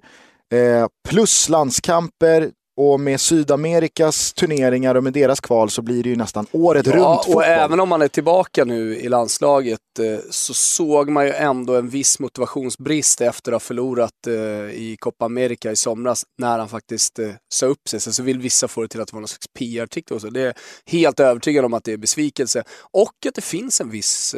eh, 0.54 0.88
plus 1.10 1.50
landskamper, 1.50 2.52
och 2.80 3.00
med 3.00 3.22
Sydamerikas 3.22 4.34
turneringar 4.34 4.96
och 4.96 5.04
med 5.04 5.14
deras 5.14 5.40
kval 5.40 5.70
så 5.70 5.82
blir 5.82 6.04
det 6.04 6.10
ju 6.10 6.16
nästan 6.16 6.48
året 6.52 6.86
ja, 6.86 6.92
runt 6.92 7.26
fotboll. 7.26 7.36
och 7.36 7.46
även 7.46 7.80
om 7.80 7.90
man 7.90 8.02
är 8.02 8.08
tillbaka 8.08 8.66
nu 8.66 8.98
i 8.98 9.10
landslaget 9.10 9.80
eh, 10.00 10.20
så 10.30 10.54
såg 10.54 11.10
man 11.10 11.26
ju 11.26 11.32
ändå 11.32 11.76
en 11.76 11.90
viss 11.90 12.20
motivationsbrist 12.20 13.22
efter 13.22 13.52
att 13.52 13.56
ha 13.56 13.60
förlorat 13.60 14.28
eh, 14.28 14.34
i 14.74 14.98
Copa 15.00 15.26
America 15.26 15.72
i 15.72 15.76
somras 15.76 16.24
när 16.38 16.60
han 16.60 16.70
faktiskt 16.70 17.20
eh, 17.20 17.30
sa 17.54 17.66
upp 17.66 17.90
sig. 17.90 18.00
Så, 18.00 18.14
så 18.14 18.24
vill 18.24 18.40
vissa 18.40 18.68
få 18.68 18.82
det 18.82 18.88
till 18.88 19.02
att 19.02 19.08
det 19.08 19.14
var 19.14 19.22
någon 19.22 19.28
slags 19.28 19.48
PR-artikel. 19.60 20.34
Det 20.34 20.42
är 20.42 20.54
helt 20.86 21.20
övertygad 21.20 21.66
om 21.66 21.74
att 21.74 21.84
det 21.84 21.94
är 21.94 21.98
besvikelse 21.98 22.64
och 22.94 23.14
att 23.28 23.36
det 23.36 23.44
finns 23.44 23.82
en 23.82 23.90
viss 23.90 24.36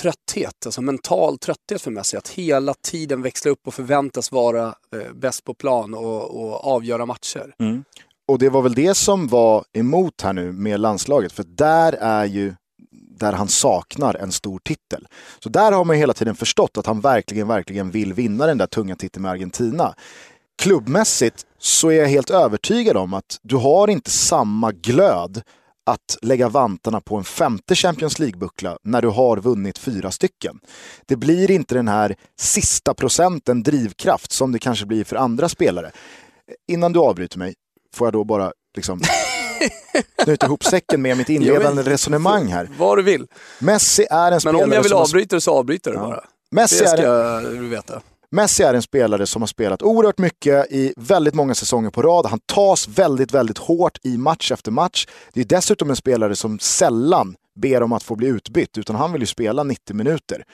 trötthet, 0.00 0.66
alltså 0.66 0.82
mental 0.82 1.38
trötthet 1.38 1.82
för 1.82 1.90
Messi. 1.90 2.16
Att 2.16 2.28
hela 2.28 2.74
tiden 2.74 3.22
växla 3.22 3.50
upp 3.50 3.66
och 3.66 3.74
förväntas 3.74 4.32
vara 4.32 4.66
eh, 4.66 5.12
bäst 5.14 5.44
på 5.44 5.54
plan 5.54 5.94
och, 5.94 6.40
och 6.40 6.66
avgöra 6.66 7.06
matcher. 7.06 7.54
Mm. 7.58 7.84
Och 8.28 8.38
det 8.38 8.48
var 8.48 8.62
väl 8.62 8.74
det 8.74 8.94
som 8.94 9.28
var 9.28 9.64
emot 9.72 10.22
här 10.22 10.32
nu 10.32 10.52
med 10.52 10.80
landslaget, 10.80 11.32
för 11.32 11.42
där 11.42 11.92
är 11.92 12.24
ju 12.24 12.54
där 13.20 13.32
han 13.32 13.48
saknar 13.48 14.14
en 14.14 14.32
stor 14.32 14.58
titel. 14.58 15.06
Så 15.38 15.48
där 15.48 15.72
har 15.72 15.84
man 15.84 15.96
hela 15.96 16.12
tiden 16.12 16.34
förstått 16.34 16.78
att 16.78 16.86
han 16.86 17.00
verkligen, 17.00 17.48
verkligen 17.48 17.90
vill 17.90 18.12
vinna 18.12 18.46
den 18.46 18.58
där 18.58 18.66
tunga 18.66 18.96
titeln 18.96 19.22
med 19.22 19.30
Argentina. 19.30 19.94
Klubbmässigt 20.62 21.46
så 21.58 21.88
är 21.88 21.94
jag 21.94 22.08
helt 22.08 22.30
övertygad 22.30 22.96
om 22.96 23.14
att 23.14 23.38
du 23.42 23.56
har 23.56 23.88
inte 23.88 24.10
samma 24.10 24.72
glöd 24.72 25.42
att 25.86 26.16
lägga 26.22 26.48
vantarna 26.48 27.00
på 27.00 27.16
en 27.16 27.24
femte 27.24 27.74
Champions 27.74 28.18
League-buckla 28.18 28.76
när 28.82 29.02
du 29.02 29.08
har 29.08 29.36
vunnit 29.36 29.78
fyra 29.78 30.10
stycken. 30.10 30.60
Det 31.06 31.16
blir 31.16 31.50
inte 31.50 31.74
den 31.74 31.88
här 31.88 32.16
sista 32.40 32.94
procenten 32.94 33.62
drivkraft 33.62 34.32
som 34.32 34.52
det 34.52 34.58
kanske 34.58 34.86
blir 34.86 35.04
för 35.04 35.16
andra 35.16 35.48
spelare. 35.48 35.90
Innan 36.68 36.92
du 36.92 37.00
avbryter 37.00 37.38
mig, 37.38 37.54
får 37.94 38.06
jag 38.06 38.12
då 38.12 38.24
bara 38.24 38.52
liksom 38.76 39.00
knyta 40.24 40.46
ihop 40.46 40.64
säcken 40.64 41.02
med 41.02 41.16
mitt 41.16 41.28
inledande 41.28 41.82
resonemang 41.82 42.46
här. 42.46 42.68
Vad 42.78 42.98
du 42.98 43.02
vill. 43.02 43.26
Messi 43.58 44.06
är 44.10 44.32
en 44.32 44.40
spelare 44.40 44.56
Men 44.56 44.64
om 44.64 44.72
jag 44.72 44.82
vill 44.82 44.92
avbryta 44.92 45.40
så 45.40 45.54
avbryter 45.54 45.90
du 45.90 45.96
ja. 45.96 46.02
bara. 46.02 46.24
Messi 46.50 46.78
det 46.78 46.88
ska 46.88 47.06
är 47.06 47.38
en... 47.38 47.44
du 47.44 47.68
veta. 47.68 48.02
Messi 48.32 48.62
är 48.62 48.74
en 48.74 48.82
spelare 48.82 49.26
som 49.26 49.42
har 49.42 49.46
spelat 49.46 49.82
oerhört 49.82 50.18
mycket 50.18 50.72
i 50.72 50.94
väldigt 50.96 51.34
många 51.34 51.54
säsonger 51.54 51.90
på 51.90 52.02
rad. 52.02 52.26
Han 52.26 52.40
tas 52.46 52.88
väldigt, 52.88 53.32
väldigt 53.32 53.58
hårt 53.58 53.98
i 54.02 54.16
match 54.16 54.52
efter 54.52 54.70
match. 54.70 55.06
Det 55.32 55.40
är 55.40 55.44
dessutom 55.44 55.90
en 55.90 55.96
spelare 55.96 56.36
som 56.36 56.58
sällan 56.58 57.36
ber 57.60 57.82
om 57.82 57.92
att 57.92 58.02
få 58.02 58.16
bli 58.16 58.28
utbytt, 58.28 58.78
utan 58.78 58.96
han 58.96 59.12
vill 59.12 59.22
ju 59.22 59.26
spela 59.26 59.62
90 59.62 59.96
minuter. 59.96 60.44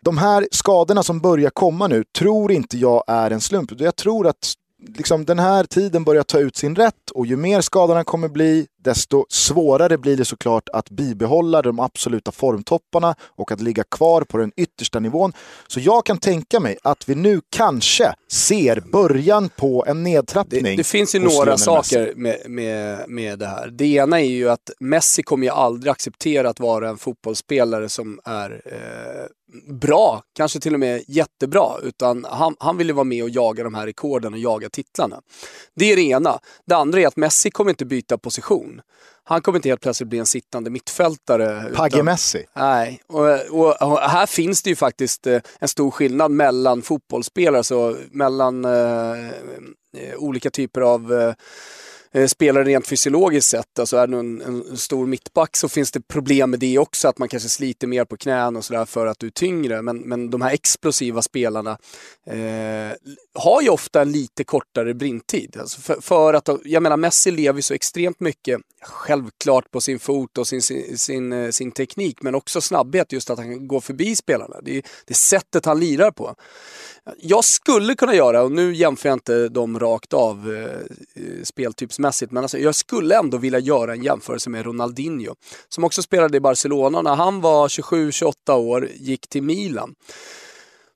De 0.00 0.18
här 0.18 0.48
skadorna 0.52 1.02
som 1.02 1.20
börjar 1.20 1.50
komma 1.50 1.86
nu 1.88 2.04
tror 2.18 2.52
inte 2.52 2.78
jag 2.78 3.04
är 3.06 3.30
en 3.30 3.40
slump. 3.40 3.80
Jag 3.80 3.96
tror 3.96 4.26
att 4.26 4.54
liksom, 4.96 5.24
den 5.24 5.38
här 5.38 5.64
tiden 5.64 6.04
börjar 6.04 6.22
ta 6.22 6.38
ut 6.38 6.56
sin 6.56 6.76
rätt 6.76 7.10
och 7.14 7.26
ju 7.26 7.36
mer 7.36 7.60
skadorna 7.60 8.04
kommer 8.04 8.28
bli, 8.28 8.66
desto 8.84 9.26
svårare 9.28 9.98
blir 9.98 10.16
det 10.16 10.24
såklart 10.24 10.68
att 10.68 10.90
bibehålla 10.90 11.62
de 11.62 11.80
absoluta 11.80 12.32
formtopparna 12.32 13.14
och 13.22 13.52
att 13.52 13.60
ligga 13.60 13.84
kvar 13.84 14.22
på 14.22 14.38
den 14.38 14.52
yttersta 14.56 15.00
nivån. 15.00 15.32
Så 15.66 15.80
jag 15.80 16.06
kan 16.06 16.18
tänka 16.18 16.60
mig 16.60 16.78
att 16.82 17.08
vi 17.08 17.14
nu 17.14 17.40
kanske 17.50 18.14
ser 18.32 18.80
början 18.92 19.48
på 19.56 19.84
en 19.86 20.02
nedtrappning. 20.02 20.62
Det, 20.62 20.76
det 20.76 20.84
finns 20.84 21.14
ju 21.14 21.18
några 21.18 21.58
saker 21.58 22.12
med, 22.16 22.38
med, 22.46 23.04
med 23.08 23.38
det 23.38 23.46
här. 23.46 23.68
Det 23.68 23.86
ena 23.86 24.20
är 24.20 24.30
ju 24.30 24.50
att 24.50 24.70
Messi 24.80 25.22
kommer 25.22 25.46
ju 25.46 25.52
aldrig 25.52 25.90
acceptera 25.90 26.48
att 26.48 26.60
vara 26.60 26.88
en 26.88 26.98
fotbollsspelare 26.98 27.88
som 27.88 28.20
är 28.24 28.62
eh, 28.64 29.26
bra, 29.66 30.22
kanske 30.32 30.60
till 30.60 30.74
och 30.74 30.80
med 30.80 31.04
jättebra, 31.08 31.78
utan 31.82 32.26
han, 32.30 32.56
han 32.58 32.76
vill 32.76 32.86
ju 32.86 32.92
vara 32.92 33.04
med 33.04 33.22
och 33.22 33.30
jaga 33.30 33.64
de 33.64 33.74
här 33.74 33.86
rekorden 33.86 34.32
och 34.32 34.38
jaga 34.38 34.68
titlarna. 34.68 35.20
Det 35.74 35.92
är 35.92 35.96
det 35.96 36.02
ena. 36.02 36.38
Det 36.66 36.76
andra 36.76 37.00
är 37.00 37.06
att 37.06 37.16
Messi 37.16 37.50
kommer 37.50 37.70
inte 37.70 37.84
byta 37.84 38.18
position. 38.18 38.80
Han 39.24 39.42
kommer 39.42 39.58
inte 39.58 39.68
helt 39.68 39.80
plötsligt 39.80 40.08
bli 40.08 40.18
en 40.18 40.26
sittande 40.26 40.70
mittfältare. 40.70 41.72
Pagge 41.74 42.02
Messi? 42.02 42.46
Nej, 42.56 43.02
och, 43.06 43.50
och, 43.50 43.82
och, 43.82 43.98
här 43.98 44.26
finns 44.26 44.62
det 44.62 44.70
ju 44.70 44.76
faktiskt 44.76 45.26
eh, 45.26 45.40
en 45.58 45.68
stor 45.68 45.90
skillnad 45.90 46.30
mellan 46.30 46.82
fotbollsspelare, 46.82 47.64
så 47.64 47.96
mellan 48.10 48.64
eh, 48.64 49.28
eh 49.30 50.14
olika 50.18 50.50
typer 50.50 50.80
av 50.80 51.12
eh, 51.12 51.34
Eh, 52.14 52.26
spelare 52.26 52.64
rent 52.64 52.86
fysiologiskt 52.86 53.50
sett. 53.50 53.78
Alltså 53.78 53.96
är 53.96 54.06
du 54.06 54.18
en, 54.18 54.40
en, 54.40 54.76
stor 54.76 55.06
mittback 55.06 55.56
så 55.56 55.68
finns 55.68 55.92
det 55.92 56.00
problem 56.00 56.50
med 56.50 56.60
det 56.60 56.78
också, 56.78 57.08
att 57.08 57.18
man 57.18 57.28
kanske 57.28 57.48
sliter 57.48 57.86
mer 57.86 58.04
på 58.04 58.16
knän 58.16 58.56
och 58.56 58.64
sådär 58.64 58.84
för 58.84 59.06
att 59.06 59.18
du 59.18 59.26
är 59.26 59.30
tyngre. 59.30 59.82
Men, 59.82 59.98
men 59.98 60.30
de 60.30 60.42
här 60.42 60.50
explosiva 60.50 61.22
spelarna 61.22 61.78
eh, 62.26 62.96
har 63.34 63.62
ju 63.62 63.68
ofta 63.68 64.02
en 64.02 64.12
lite 64.12 64.44
kortare 64.44 64.94
brintid. 64.94 65.56
Alltså 65.60 65.80
för, 65.80 66.00
för, 66.00 66.34
att, 66.34 66.48
jag 66.64 66.82
menar 66.82 66.96
Messi 66.96 67.30
lever 67.30 67.58
ju 67.58 67.62
så 67.62 67.74
extremt 67.74 68.20
mycket, 68.20 68.60
självklart 68.82 69.70
på 69.70 69.80
sin 69.80 69.98
fot 69.98 70.38
och 70.38 70.46
sin, 70.46 70.62
sin, 70.62 70.98
sin, 70.98 71.32
eh, 71.32 71.50
sin 71.50 71.72
teknik, 71.72 72.22
men 72.22 72.34
också 72.34 72.60
snabbhet, 72.60 73.12
just 73.12 73.30
att 73.30 73.38
han 73.38 73.48
kan 73.48 73.68
gå 73.68 73.80
förbi 73.80 74.16
spelarna. 74.16 74.56
Det 74.62 74.76
är, 74.76 74.82
det 75.06 75.12
är 75.12 75.14
sättet 75.14 75.64
han 75.64 75.80
lirar 75.80 76.10
på. 76.10 76.34
Jag 77.18 77.44
skulle 77.44 77.94
kunna 77.94 78.14
göra, 78.14 78.42
och 78.42 78.52
nu 78.52 78.74
jämför 78.74 79.08
jag 79.08 79.16
inte 79.16 79.48
dem 79.48 79.78
rakt 79.78 80.12
av 80.12 80.54
eh, 80.54 80.64
eh 81.24 81.42
speltypsmässigt, 82.00 82.32
men 82.32 82.44
alltså, 82.44 82.58
jag 82.58 82.74
skulle 82.74 83.18
ändå 83.18 83.38
vilja 83.38 83.58
göra 83.58 83.92
en 83.92 84.02
jämförelse 84.02 84.50
med 84.50 84.64
Ronaldinho. 84.64 85.34
Som 85.68 85.84
också 85.84 86.02
spelade 86.02 86.36
i 86.36 86.40
Barcelona. 86.40 87.02
När 87.02 87.16
han 87.16 87.40
var 87.40 87.68
27-28 87.68 88.52
år, 88.54 88.88
gick 88.94 89.28
till 89.28 89.42
Milan. 89.42 89.94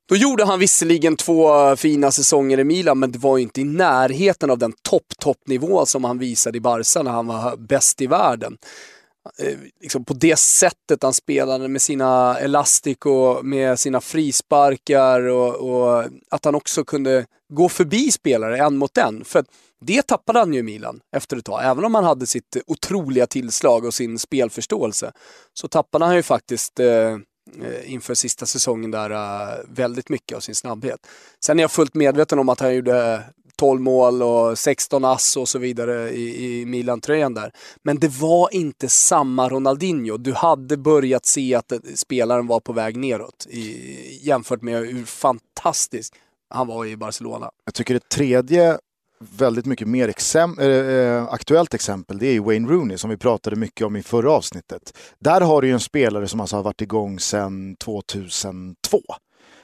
Då 0.09 0.15
gjorde 0.15 0.45
han 0.45 0.59
visserligen 0.59 1.15
två 1.15 1.75
fina 1.75 2.11
säsonger 2.11 2.59
i 2.59 2.63
Milan, 2.63 2.99
men 2.99 3.11
det 3.11 3.19
var 3.19 3.37
inte 3.37 3.61
i 3.61 3.63
närheten 3.63 4.49
av 4.49 4.57
den 4.57 4.73
topp-toppnivå 4.81 5.85
som 5.85 6.03
han 6.03 6.19
visade 6.19 6.57
i 6.57 6.61
Barca 6.61 7.03
när 7.03 7.11
han 7.11 7.27
var 7.27 7.57
bäst 7.57 8.01
i 8.01 8.07
världen. 8.07 8.57
Eh, 9.39 9.57
liksom 9.81 10.05
på 10.05 10.13
det 10.13 10.39
sättet 10.39 11.03
han 11.03 11.13
spelade 11.13 11.67
med 11.67 11.81
sina 11.81 12.37
Elastico, 12.39 13.41
med 13.43 13.79
sina 13.79 14.01
frisparkar 14.01 15.21
och, 15.21 15.55
och, 15.55 16.03
att 16.31 16.45
han 16.45 16.55
också 16.55 16.83
kunde 16.83 17.25
gå 17.49 17.69
förbi 17.69 18.11
spelare 18.11 18.57
en 18.57 18.77
mot 18.77 18.97
en. 18.97 19.25
För 19.25 19.45
det 19.85 20.01
tappade 20.01 20.39
han 20.39 20.53
ju 20.53 20.59
i 20.59 20.63
Milan 20.63 20.99
efter 21.15 21.37
ett 21.37 21.45
tag. 21.45 21.63
Även 21.63 21.85
om 21.85 21.95
han 21.95 22.03
hade 22.03 22.27
sitt 22.27 22.57
otroliga 22.67 23.27
tillslag 23.27 23.85
och 23.85 23.93
sin 23.93 24.19
spelförståelse 24.19 25.11
så 25.53 25.67
tappade 25.67 26.05
han 26.05 26.15
ju 26.15 26.23
faktiskt 26.23 26.79
eh, 26.79 26.87
eh 26.87 27.17
inför 27.85 28.13
sista 28.13 28.45
säsongen 28.45 28.91
där 28.91 29.09
eh, 29.09 29.57
väldigt 29.67 30.09
mycket 30.09 30.35
av 30.35 30.41
sin 30.41 30.55
snabbhet. 30.55 31.07
Sen 31.45 31.59
är 31.59 31.63
jag 31.63 31.71
fullt 31.71 31.93
medveten 31.93 32.39
om 32.39 32.49
att 32.49 32.59
han 32.59 32.75
gjorde 32.75 33.23
12 33.55 33.81
mål 33.81 34.23
och 34.23 34.59
16 34.59 35.05
ass 35.05 35.37
och 35.37 35.49
så 35.49 35.59
vidare 35.59 36.09
i, 36.09 36.61
i 36.61 36.65
Milan-tröjan 36.65 37.33
där. 37.33 37.51
Men 37.83 37.99
det 37.99 38.07
var 38.07 38.53
inte 38.53 38.89
samma 38.89 39.49
Ronaldinho. 39.49 40.17
Du 40.17 40.33
hade 40.33 40.77
börjat 40.77 41.25
se 41.25 41.55
att 41.55 41.71
eh, 41.71 41.79
spelaren 41.95 42.47
var 42.47 42.59
på 42.59 42.73
väg 42.73 42.97
neråt 42.97 43.47
i, 43.49 44.19
jämfört 44.21 44.61
med 44.61 44.87
hur 44.87 45.05
fantastisk 45.05 46.13
han 46.49 46.67
var 46.67 46.85
i 46.85 46.97
Barcelona. 46.97 47.51
Jag 47.65 47.73
tycker 47.73 47.93
det 47.93 48.09
tredje 48.09 48.77
väldigt 49.19 49.65
mycket 49.65 49.87
mer 49.87 50.07
exem 50.07 50.59
äh, 50.59 51.23
aktuellt 51.33 51.73
exempel, 51.73 52.17
det 52.17 52.27
är 52.27 52.39
Wayne 52.39 52.67
Rooney 52.67 52.97
som 52.97 53.09
vi 53.09 53.17
pratade 53.17 53.55
mycket 53.55 53.87
om 53.87 53.95
i 53.95 54.03
förra 54.03 54.31
avsnittet. 54.31 54.97
Där 55.19 55.41
har 55.41 55.61
du 55.61 55.67
ju 55.67 55.73
en 55.73 55.79
spelare 55.79 56.27
som 56.27 56.39
alltså 56.39 56.55
har 56.55 56.63
varit 56.63 56.81
igång 56.81 57.19
sedan 57.19 57.75
2002. 57.75 59.01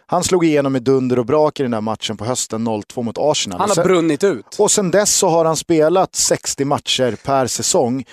Han 0.05 0.23
slog 0.23 0.45
igenom 0.45 0.73
med 0.73 0.83
dunder 0.83 1.19
och 1.19 1.25
brak 1.25 1.59
i 1.59 1.63
den 1.63 1.71
där 1.71 1.81
matchen 1.81 2.17
på 2.17 2.25
hösten 2.25 2.67
0-2 2.67 3.03
mot 3.03 3.17
Arsenal. 3.19 3.59
Han 3.59 3.69
har 3.69 3.83
brunnit 3.83 4.23
ut. 4.23 4.55
Och 4.59 4.71
sen 4.71 4.91
dess 4.91 5.15
så 5.15 5.29
har 5.29 5.45
han 5.45 5.55
spelat 5.55 6.15
60 6.15 6.65
matcher 6.65 7.17
per 7.25 7.47
säsong. 7.47 8.05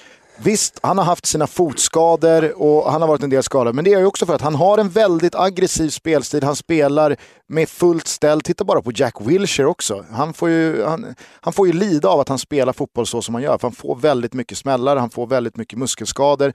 Visst, 0.42 0.78
han 0.82 0.98
har 0.98 1.04
haft 1.04 1.26
sina 1.26 1.46
fotskador 1.46 2.62
och 2.62 2.92
han 2.92 3.00
har 3.00 3.08
varit 3.08 3.22
en 3.22 3.30
del 3.30 3.42
skadad. 3.42 3.74
Men 3.74 3.84
det 3.84 3.92
är 3.92 3.98
ju 3.98 4.06
också 4.06 4.26
för 4.26 4.34
att 4.34 4.40
han 4.40 4.54
har 4.54 4.78
en 4.78 4.88
väldigt 4.88 5.34
aggressiv 5.34 5.90
spelstil. 5.90 6.42
Han 6.42 6.56
spelar 6.56 7.16
med 7.48 7.68
fullt 7.68 8.08
ställ. 8.08 8.40
Titta 8.40 8.64
bara 8.64 8.82
på 8.82 8.92
Jack 8.94 9.14
Wilshere 9.20 9.66
också. 9.66 10.04
Han 10.12 10.34
får, 10.34 10.48
ju, 10.48 10.84
han, 10.84 11.14
han 11.40 11.52
får 11.52 11.66
ju 11.66 11.72
lida 11.72 12.08
av 12.08 12.20
att 12.20 12.28
han 12.28 12.38
spelar 12.38 12.72
fotboll 12.72 13.06
så 13.06 13.22
som 13.22 13.34
han 13.34 13.42
gör. 13.42 13.58
För 13.58 13.68
han 13.68 13.74
får 13.74 13.96
väldigt 13.96 14.34
mycket 14.34 14.58
smällar, 14.58 14.96
han 14.96 15.10
får 15.10 15.26
väldigt 15.26 15.56
mycket 15.56 15.78
muskelskador. 15.78 16.52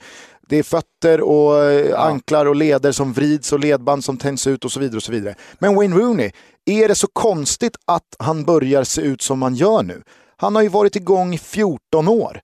Det 0.48 0.58
är 0.58 0.64
fötter 0.64 1.22
och 1.22 1.64
eh, 1.64 1.90
ja. 1.90 1.98
anklar 1.98 2.46
och 2.46 2.56
leder 2.56 2.92
som 2.92 3.14
vrids 3.14 3.54
och 3.54 3.60
ledband 3.60 4.04
som 4.04 4.18
tänds 4.18 4.48
ut 4.48 4.66
och 4.66 4.72
så 4.72 4.80
vidare. 4.80 4.98
och 4.98 5.04
så 5.04 5.12
vidare. 5.12 5.36
Men 5.60 5.76
Wayne 5.76 5.96
Rooney, 5.96 6.32
är 6.66 6.88
det 6.88 6.96
så 6.96 7.08
konstigt 7.08 7.76
att 7.86 8.16
han 8.20 8.44
börjar 8.44 8.84
se 8.84 9.02
ut 9.02 9.22
som 9.22 9.42
han 9.42 9.56
gör 9.56 9.84
nu? 9.84 10.04
Han 10.38 10.56
har 10.56 10.62
ju 10.62 10.70
varit 10.70 10.96
igång 10.96 11.34
i 11.34 11.38
14 11.38 12.08
år. 12.08 12.42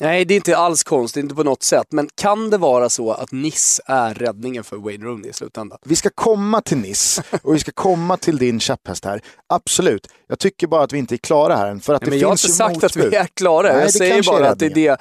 Nej, 0.00 0.24
det 0.24 0.34
är 0.34 0.36
inte 0.36 0.56
alls 0.56 0.84
konstigt, 0.84 1.22
inte 1.22 1.34
på 1.34 1.42
något 1.42 1.62
sätt. 1.62 1.86
Men 1.90 2.08
kan 2.14 2.50
det 2.50 2.58
vara 2.58 2.88
så 2.88 3.12
att 3.12 3.32
Niss 3.32 3.80
är 3.86 4.14
räddningen 4.14 4.64
för 4.64 4.76
Wayne 4.76 5.04
Rooney 5.04 5.30
i 5.30 5.32
slutändan? 5.32 5.78
Vi 5.84 5.96
ska 5.96 6.10
komma 6.14 6.60
till 6.60 6.78
Niss 6.78 7.20
och 7.42 7.54
vi 7.54 7.58
ska 7.58 7.72
komma 7.72 8.16
till 8.16 8.38
din 8.38 8.60
käpphäst 8.60 9.04
här. 9.04 9.20
Absolut. 9.46 10.08
Jag 10.26 10.38
tycker 10.38 10.66
bara 10.66 10.82
att 10.82 10.92
vi 10.92 10.98
inte 10.98 11.14
är 11.14 11.16
klara 11.16 11.56
här 11.56 11.68
än. 11.68 11.80
För 11.80 11.94
att 11.94 12.02
Nej, 12.02 12.06
det 12.06 12.10
men 12.10 12.18
jag 12.20 12.28
har 12.28 12.32
inte 12.32 12.48
sagt 12.48 12.74
motbud. 12.74 13.06
att 13.06 13.12
vi 13.12 13.16
är 13.16 13.26
klara. 13.26 13.72
Nej, 13.72 13.82
jag 13.82 13.92
säger 13.92 14.22
bara 14.22 14.50
att 14.50 14.58
det 14.58 14.66
är 14.66 14.74
det. 14.74 14.96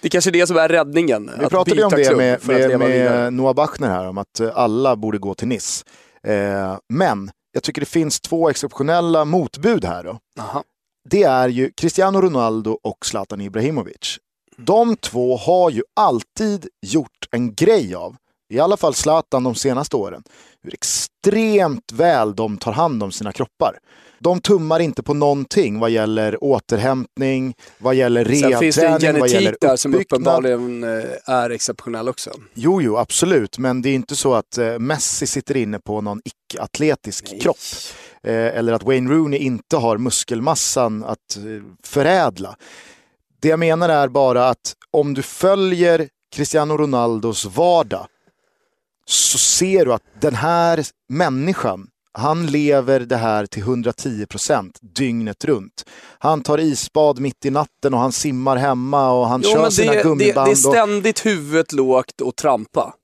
Det 0.00 0.08
är 0.08 0.10
kanske 0.10 0.30
är 0.30 0.32
det 0.32 0.46
som 0.46 0.56
är 0.56 0.68
räddningen. 0.68 1.30
Vi 1.40 1.46
pratade 1.46 1.84
om 1.84 1.90
det 1.90 2.16
med, 2.16 2.46
med, 2.46 2.78
med 2.78 3.32
Noah 3.32 3.54
Bachner 3.54 3.88
här, 3.88 4.08
om 4.08 4.18
att 4.18 4.40
eh, 4.40 4.50
alla 4.54 4.96
borde 4.96 5.18
gå 5.18 5.34
till 5.34 5.48
Niss. 5.48 5.84
Eh, 6.26 6.78
men 6.88 7.30
jag 7.52 7.62
tycker 7.62 7.80
det 7.80 7.86
finns 7.86 8.20
två 8.20 8.48
exceptionella 8.48 9.24
motbud 9.24 9.84
här. 9.84 10.04
Då. 10.04 10.18
Aha 10.38 10.64
det 11.08 11.22
är 11.22 11.48
ju 11.48 11.70
Cristiano 11.76 12.20
Ronaldo 12.20 12.78
och 12.82 13.06
Zlatan 13.06 13.40
Ibrahimovic. 13.40 14.18
De 14.56 14.96
två 14.96 15.36
har 15.36 15.70
ju 15.70 15.82
alltid 15.96 16.68
gjort 16.86 17.28
en 17.30 17.54
grej 17.54 17.94
av, 17.94 18.16
i 18.52 18.58
alla 18.58 18.76
fall 18.76 18.94
Zlatan 18.94 19.44
de 19.44 19.54
senaste 19.54 19.96
åren, 19.96 20.22
hur 20.62 20.74
extremt 20.74 21.92
väl 21.92 22.34
de 22.34 22.58
tar 22.58 22.72
hand 22.72 23.02
om 23.02 23.12
sina 23.12 23.32
kroppar. 23.32 23.78
De 24.22 24.40
tummar 24.40 24.80
inte 24.80 25.02
på 25.02 25.14
någonting 25.14 25.78
vad 25.78 25.90
gäller 25.90 26.44
återhämtning, 26.44 27.54
vad 27.78 27.94
gäller 27.94 28.24
rehabträning, 28.24 28.52
Sen 28.52 28.60
finns 28.60 28.76
det 28.76 28.86
en 28.86 29.00
genetik 29.00 29.60
där 29.60 29.76
som 29.76 29.94
uppenbarligen 29.94 30.84
eh, 30.84 31.04
är 31.24 31.50
exceptionell 31.50 32.08
också. 32.08 32.30
Jo, 32.54 32.82
jo, 32.82 32.96
absolut. 32.96 33.58
Men 33.58 33.82
det 33.82 33.88
är 33.88 33.94
inte 33.94 34.16
så 34.16 34.34
att 34.34 34.58
eh, 34.58 34.78
Messi 34.78 35.26
sitter 35.26 35.56
inne 35.56 35.78
på 35.78 36.00
någon 36.00 36.20
icke-atletisk 36.24 37.40
kropp. 37.42 37.56
Eh, 38.22 38.32
eller 38.34 38.72
att 38.72 38.82
Wayne 38.82 39.10
Rooney 39.10 39.40
inte 39.40 39.76
har 39.76 39.98
muskelmassan 39.98 41.04
att 41.04 41.38
förädla. 41.82 42.56
Det 43.40 43.48
jag 43.48 43.58
menar 43.58 43.88
är 43.88 44.08
bara 44.08 44.48
att 44.48 44.74
om 44.90 45.14
du 45.14 45.22
följer 45.22 46.08
Cristiano 46.34 46.76
Ronaldos 46.76 47.44
vardag 47.44 48.06
så 49.06 49.38
ser 49.38 49.84
du 49.84 49.92
att 49.92 50.02
den 50.20 50.34
här 50.34 50.86
människan 51.08 51.86
han 52.18 52.46
lever 52.46 53.00
det 53.00 53.16
här 53.16 53.46
till 53.46 53.62
110% 53.62 54.70
dygnet 54.80 55.44
runt. 55.44 55.84
Han 56.18 56.42
tar 56.42 56.60
isbad 56.60 57.20
mitt 57.20 57.44
i 57.44 57.50
natten 57.50 57.94
och 57.94 58.00
han 58.00 58.12
simmar 58.12 58.56
hemma 58.56 59.10
och 59.12 59.28
han 59.28 59.40
jo, 59.44 59.50
kör 59.50 59.70
sina 59.70 59.92
det, 59.92 60.02
gummiband. 60.02 60.48
Det, 60.48 60.50
det 60.50 60.50
är 60.50 60.72
ständigt 60.72 61.18
och... 61.18 61.24
huvudet 61.24 61.72
lågt 61.72 62.20
och 62.20 62.36
trampa. 62.36 62.94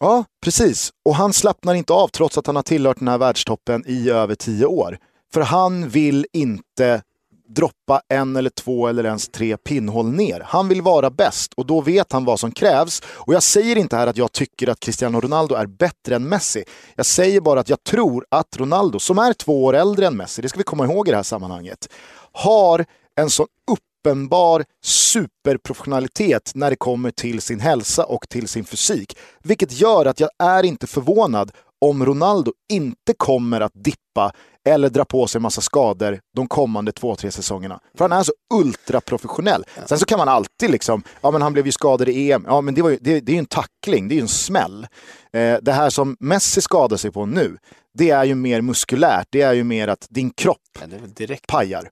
Ja, 0.00 0.24
precis. 0.44 0.90
Och 1.04 1.14
han 1.14 1.32
slappnar 1.32 1.74
inte 1.74 1.92
av 1.92 2.08
trots 2.08 2.38
att 2.38 2.46
han 2.46 2.56
har 2.56 2.62
tillhört 2.62 2.98
den 2.98 3.08
här 3.08 3.18
världstoppen 3.18 3.84
i 3.86 4.10
över 4.10 4.34
tio 4.34 4.66
år. 4.66 4.98
För 5.34 5.40
han 5.40 5.88
vill 5.88 6.26
inte 6.32 7.02
droppa 7.48 8.00
en 8.08 8.36
eller 8.36 8.50
två 8.50 8.88
eller 8.88 9.04
ens 9.04 9.28
tre 9.28 9.56
pinnhål 9.56 10.08
ner. 10.08 10.42
Han 10.44 10.68
vill 10.68 10.82
vara 10.82 11.10
bäst 11.10 11.52
och 11.54 11.66
då 11.66 11.80
vet 11.80 12.12
han 12.12 12.24
vad 12.24 12.40
som 12.40 12.52
krävs. 12.52 13.02
Och 13.06 13.34
jag 13.34 13.42
säger 13.42 13.76
inte 13.76 13.96
här 13.96 14.06
att 14.06 14.16
jag 14.16 14.32
tycker 14.32 14.68
att 14.68 14.80
Cristiano 14.80 15.20
Ronaldo 15.20 15.54
är 15.54 15.66
bättre 15.66 16.16
än 16.16 16.28
Messi. 16.28 16.64
Jag 16.94 17.06
säger 17.06 17.40
bara 17.40 17.60
att 17.60 17.68
jag 17.68 17.84
tror 17.84 18.26
att 18.28 18.56
Ronaldo, 18.56 18.98
som 18.98 19.18
är 19.18 19.32
två 19.32 19.64
år 19.64 19.74
äldre 19.74 20.06
än 20.06 20.16
Messi, 20.16 20.42
det 20.42 20.48
ska 20.48 20.58
vi 20.58 20.64
komma 20.64 20.84
ihåg 20.84 21.08
i 21.08 21.10
det 21.10 21.16
här 21.16 21.22
sammanhanget, 21.22 21.88
har 22.32 22.84
en 23.20 23.30
sån 23.30 23.46
uppenbar 23.70 24.64
superprofessionalitet 24.84 26.52
när 26.54 26.70
det 26.70 26.76
kommer 26.76 27.10
till 27.10 27.40
sin 27.40 27.60
hälsa 27.60 28.04
och 28.04 28.28
till 28.28 28.48
sin 28.48 28.64
fysik. 28.64 29.18
Vilket 29.42 29.80
gör 29.80 30.06
att 30.06 30.20
jag 30.20 30.30
är 30.38 30.62
inte 30.62 30.86
förvånad 30.86 31.52
om 31.80 32.06
Ronaldo 32.06 32.52
inte 32.72 33.14
kommer 33.16 33.60
att 33.60 33.72
dippa 33.74 34.32
eller 34.66 34.88
dra 34.88 35.04
på 35.04 35.26
sig 35.26 35.40
massa 35.40 35.60
skador 35.60 36.20
de 36.34 36.48
kommande 36.48 36.92
två, 36.92 37.16
tre 37.16 37.30
säsongerna. 37.30 37.80
För 37.98 38.08
han 38.08 38.18
är 38.18 38.22
så 38.22 38.32
ultraprofessionell. 38.54 39.64
Sen 39.86 39.98
så 39.98 40.04
kan 40.04 40.18
man 40.18 40.28
alltid 40.28 40.70
liksom, 40.70 41.02
ja 41.20 41.30
men 41.30 41.42
han 41.42 41.52
blev 41.52 41.66
ju 41.66 41.72
skadad 41.72 42.08
i 42.08 42.32
EM, 42.32 42.44
ja 42.46 42.60
men 42.60 42.74
det, 42.74 42.82
var 42.82 42.90
ju, 42.90 42.98
det, 43.00 43.20
det 43.20 43.32
är 43.32 43.34
ju 43.34 43.38
en 43.38 43.46
tackling, 43.46 44.08
det 44.08 44.14
är 44.14 44.16
ju 44.16 44.22
en 44.22 44.28
smäll. 44.28 44.86
Eh, 45.32 45.56
det 45.62 45.72
här 45.72 45.90
som 45.90 46.16
Messi 46.20 46.60
skadar 46.60 46.96
sig 46.96 47.10
på 47.10 47.26
nu, 47.26 47.58
det 47.94 48.10
är 48.10 48.24
ju 48.24 48.34
mer 48.34 48.60
muskulärt, 48.60 49.26
det 49.30 49.42
är 49.42 49.52
ju 49.52 49.64
mer 49.64 49.88
att 49.88 50.06
din 50.10 50.30
kropp 50.30 50.78
ja, 51.18 51.36
pajar. 51.48 51.88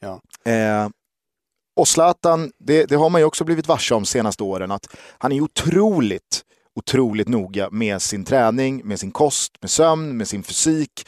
Ja. 0.00 0.20
Eh, 0.52 0.88
och 1.76 1.88
Zlatan, 1.88 2.52
det, 2.58 2.84
det, 2.84 2.96
har 2.96 3.10
man 3.10 3.20
ju 3.20 3.24
också 3.24 3.44
blivit 3.44 3.68
varse 3.68 3.94
om 3.94 4.04
senaste 4.04 4.42
åren, 4.42 4.70
att 4.70 4.96
han 5.18 5.32
är 5.32 5.40
otroligt, 5.40 6.42
otroligt 6.74 7.28
noga 7.28 7.70
med 7.70 8.02
sin 8.02 8.24
träning, 8.24 8.80
med 8.84 9.00
sin 9.00 9.10
kost, 9.10 9.52
med 9.60 9.70
sömn, 9.70 10.16
med 10.16 10.28
sin 10.28 10.42
fysik 10.42 11.06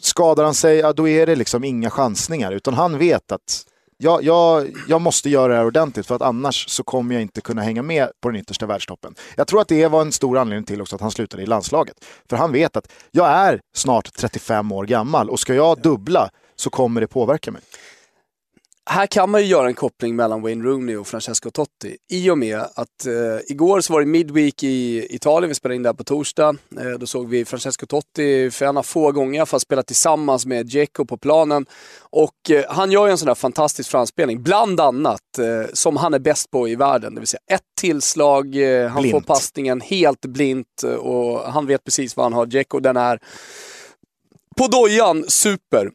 skadar 0.00 0.44
han 0.44 0.54
sig, 0.54 0.76
ja, 0.76 0.92
då 0.92 1.08
är 1.08 1.26
det 1.26 1.36
liksom 1.36 1.64
inga 1.64 1.90
chansningar. 1.90 2.52
Utan 2.52 2.74
han 2.74 2.98
vet 2.98 3.32
att 3.32 3.64
jag, 4.00 4.24
jag, 4.24 4.70
jag 4.88 5.00
måste 5.00 5.30
göra 5.30 5.52
det 5.52 5.58
här 5.58 5.66
ordentligt 5.66 6.06
för 6.06 6.14
att 6.14 6.22
annars 6.22 6.68
så 6.68 6.82
kommer 6.82 7.14
jag 7.14 7.22
inte 7.22 7.40
kunna 7.40 7.62
hänga 7.62 7.82
med 7.82 8.10
på 8.20 8.28
den 8.28 8.40
yttersta 8.40 8.66
världstoppen. 8.66 9.14
Jag 9.36 9.46
tror 9.46 9.60
att 9.60 9.68
det 9.68 9.86
var 9.86 10.00
en 10.00 10.12
stor 10.12 10.38
anledning 10.38 10.64
till 10.64 10.80
också 10.80 10.96
att 10.96 11.02
han 11.02 11.10
slutade 11.10 11.42
i 11.42 11.46
landslaget. 11.46 12.04
För 12.30 12.36
han 12.36 12.52
vet 12.52 12.76
att 12.76 12.92
jag 13.10 13.28
är 13.28 13.60
snart 13.74 14.12
35 14.14 14.72
år 14.72 14.84
gammal 14.84 15.30
och 15.30 15.40
ska 15.40 15.54
jag 15.54 15.82
dubbla 15.82 16.30
så 16.56 16.70
kommer 16.70 17.00
det 17.00 17.06
påverka 17.06 17.50
mig 17.50 17.62
här 18.90 19.06
kan 19.06 19.30
man 19.30 19.40
ju 19.40 19.46
göra 19.46 19.66
en 19.66 19.74
koppling 19.74 20.16
mellan 20.16 20.42
Wayne 20.42 20.64
Rooney 20.64 20.96
och 20.96 21.06
Francesco 21.06 21.50
Totti. 21.50 21.96
I 22.10 22.30
och 22.30 22.38
med 22.38 22.58
att 22.58 23.06
eh, 23.06 23.52
igår 23.52 23.80
så 23.80 23.92
var 23.92 24.00
det 24.00 24.06
Midweek 24.06 24.62
i 24.62 25.06
Italien, 25.14 25.48
vi 25.48 25.54
spelade 25.54 25.76
in 25.76 25.82
där 25.82 25.92
på 25.92 26.04
torsdag. 26.04 26.56
Eh, 26.80 26.90
då 26.98 27.06
såg 27.06 27.28
vi 27.28 27.44
Francesco 27.44 27.86
Totti 27.86 28.50
för 28.50 28.66
en 28.66 28.76
av 28.76 28.82
få 28.82 29.12
gånger 29.12 29.44
för 29.44 29.56
att 29.56 29.62
spela 29.62 29.82
tillsammans 29.82 30.46
med 30.46 30.66
Dzeko 30.66 31.04
på 31.04 31.16
planen. 31.16 31.66
Och 32.00 32.50
eh, 32.50 32.64
han 32.68 32.90
gör 32.90 33.06
ju 33.06 33.10
en 33.10 33.18
sån 33.18 33.26
där 33.26 33.34
fantastisk 33.34 33.90
framspelning, 33.90 34.42
bland 34.42 34.80
annat, 34.80 35.38
eh, 35.38 35.70
som 35.72 35.96
han 35.96 36.14
är 36.14 36.18
bäst 36.18 36.50
på 36.50 36.68
i 36.68 36.76
världen. 36.76 37.14
Det 37.14 37.20
vill 37.20 37.28
säga 37.28 37.40
ett 37.50 37.62
tillslag, 37.80 38.56
eh, 38.56 38.88
han 38.88 39.02
blint. 39.02 39.14
får 39.14 39.20
passningen 39.20 39.80
helt 39.80 40.26
blint 40.26 40.82
eh, 40.84 40.90
och 40.90 41.52
han 41.52 41.66
vet 41.66 41.84
precis 41.84 42.16
vad 42.16 42.26
han 42.26 42.32
har. 42.32 42.46
Dzeko, 42.46 42.80
den 42.80 42.96
är 42.96 43.18
på 44.56 44.66
dojan, 44.66 45.24
super. 45.28 45.90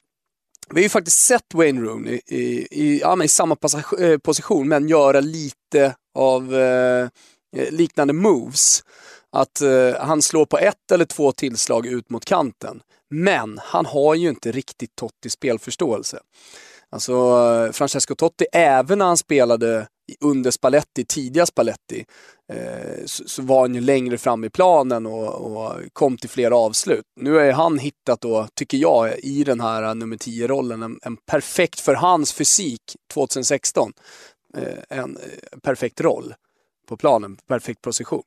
Vi 0.73 0.79
har 0.79 0.83
ju 0.83 0.89
faktiskt 0.89 1.19
sett 1.19 1.53
Wayne 1.53 1.81
Rooney 1.81 2.21
i, 2.27 2.67
i, 2.71 2.99
ja, 2.99 3.15
men 3.15 3.25
i 3.25 3.27
samma 3.27 3.55
passage, 3.55 3.99
eh, 3.99 4.17
position, 4.17 4.67
men 4.67 4.87
göra 4.87 5.19
lite 5.19 5.95
av 6.15 6.55
eh, 6.55 7.09
eh, 7.57 7.71
liknande 7.71 8.13
moves. 8.13 8.83
Att 9.31 9.61
eh, 9.61 9.93
han 9.99 10.21
slår 10.21 10.45
på 10.45 10.57
ett 10.57 10.91
eller 10.91 11.05
två 11.05 11.31
tillslag 11.31 11.87
ut 11.87 12.09
mot 12.09 12.25
kanten. 12.25 12.81
Men 13.09 13.59
han 13.63 13.85
har 13.85 14.15
ju 14.15 14.29
inte 14.29 14.51
riktigt 14.51 14.95
Totti 14.95 15.29
spelförståelse. 15.29 16.19
Alltså 16.89 17.13
eh, 17.13 17.71
Francesco 17.71 18.15
Totti, 18.15 18.45
även 18.51 18.99
när 18.99 19.05
han 19.05 19.17
spelade 19.17 19.87
under 20.21 20.51
Spalletti, 20.51 21.05
tidiga 21.05 21.45
Spalletti, 21.45 22.05
Eh, 22.53 23.05
så, 23.05 23.23
så, 23.27 23.41
var 23.41 23.61
han 23.61 23.75
ju 23.75 23.81
längre 23.81 24.17
fram 24.17 24.43
i 24.43 24.49
planen 24.49 25.05
och, 25.05 25.33
och 25.33 25.73
kom 25.93 26.17
till 26.17 26.29
flera 26.29 26.55
avslut. 26.55 27.05
Nu 27.15 27.33
har 27.33 27.51
han 27.51 27.79
hittat 27.79 28.21
då, 28.21 28.47
tycker 28.53 28.77
jag, 28.77 29.19
i 29.19 29.43
den 29.43 29.61
här 29.61 29.95
nummer 29.95 30.17
10-rollen, 30.17 30.83
en, 30.83 30.99
en, 31.01 31.17
perfekt, 31.17 31.79
för 31.79 31.93
hans 31.93 32.33
fysik 32.33 32.81
2016, 33.13 33.93
eh, 34.57 34.97
en 34.99 35.17
eh, 35.17 35.59
perfekt 35.59 36.01
roll 36.01 36.33
på 36.87 36.97
planen, 36.97 37.37
perfekt 37.47 37.81
position. 37.81 38.23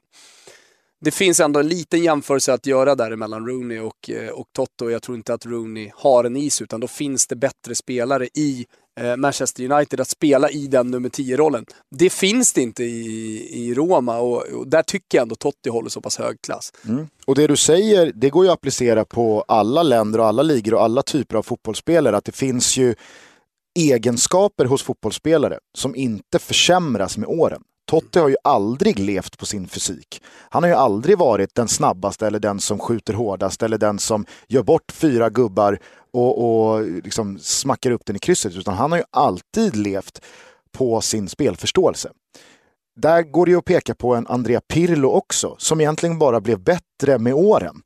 Det 1.01 1.11
finns 1.11 1.41
ändå 1.41 1.61
en 1.61 1.69
liten 1.69 2.03
jämförelse 2.03 2.53
att 2.53 2.67
göra 2.67 2.95
där 2.95 3.17
mellan 3.17 3.47
Rooney 3.47 3.79
och, 3.79 4.11
eh, 4.11 4.31
och 4.31 4.47
Toto. 4.53 4.91
Jag 4.91 5.03
tror 5.03 5.17
inte 5.17 5.35
att 5.35 5.47
Rooney 5.47 5.91
har 5.95 6.25
en 6.25 6.37
is, 6.37 6.63
utan 6.63 6.81
då 6.81 6.89
finns 6.89 7.27
det 7.27 7.37
bättre 7.37 7.75
spelare 7.75 8.29
i 8.35 8.67
Eh, 9.01 9.17
Manchester 9.17 9.73
United 9.73 10.01
att 10.01 10.09
spela 10.09 10.51
i 10.51 10.67
den 10.67 10.91
nummer 10.91 11.09
10-rollen. 11.09 11.65
Det 11.91 12.11
finns 12.11 12.53
det 12.53 12.63
inte 12.63 12.85
i, 12.85 13.49
i 13.53 13.75
Roma 13.75 14.19
och, 14.19 14.43
och, 14.43 14.69
där 14.69 14.83
tycker 14.83 15.19
jag 15.19 15.23
ändå 15.23 15.35
Totti 15.35 15.71
håller 15.71 15.89
så 15.89 16.01
pass 16.01 16.19
hög 16.19 16.41
klass. 16.43 16.73
Mm. 16.89 17.09
Och 17.27 17.35
det 17.35 17.47
du 17.47 17.57
säger, 17.57 18.13
det 18.15 18.31
går 18.31 18.45
ju 18.45 18.51
att 18.51 18.59
applicera 18.59 19.05
på 19.05 19.45
alla 19.49 19.83
länder 19.83 20.19
och 20.19 20.27
alla 20.27 20.43
ligor 20.43 20.75
och 20.75 20.83
alla 20.83 21.03
typer 21.03 21.37
av 21.37 21.43
fotbollsspelare. 21.43 22.17
Att 22.17 22.25
det 22.25 22.37
finns 22.37 22.77
ju 22.77 22.95
egenskaper 23.79 24.65
hos 24.65 24.83
fotbollsspelare 24.83 25.59
som 25.79 25.95
inte 25.95 26.39
försämras 26.39 27.19
med 27.19 27.29
åren. 27.29 27.63
Totti 27.87 28.19
har 28.19 28.29
ju 28.29 28.37
aldrig 28.45 28.99
levt 28.99 29.39
på 29.39 29.47
sin 29.47 29.69
fysik. 29.69 30.23
Han 30.51 30.63
har 30.63 30.71
ju 30.71 30.77
aldrig 30.77 31.19
varit 31.19 31.55
den 31.55 31.69
snabbaste 31.69 32.27
eller 32.27 32.39
den 32.39 32.61
som 32.61 32.79
skjuter 32.79 33.15
hårdast 33.15 33.63
eller 33.63 33.79
den 33.79 33.99
som 33.99 34.27
gör 34.49 34.63
bort 34.63 34.93
fyra 34.93 35.31
gubbar 35.31 35.79
och, 36.13 36.45
och 36.45 36.87
liksom 36.87 37.39
smackar 37.39 37.91
upp 37.91 38.07
den 38.07 38.17
i 38.17 38.19
krysset. 38.19 38.57
Utan 38.57 38.75
han 38.75 38.93
har 38.93 38.99
ju 38.99 39.05
alltid 39.11 39.77
levt 39.77 40.21
på 40.73 41.01
sin 41.01 41.29
spelförståelse. 41.29 42.11
Där 42.97 43.23
går 43.23 43.47
det 43.47 43.53
ju 43.53 43.59
att 43.59 43.65
peka 43.65 43.95
på 43.95 44.15
en 44.15 44.27
Andrea 44.27 44.61
Pirlo 44.61 45.09
också, 45.09 45.55
som 45.59 45.81
egentligen 45.81 46.19
bara 46.19 46.41
blev 46.41 46.61
bättre 46.61 47.19
med 47.19 47.35
åren. 47.35 47.83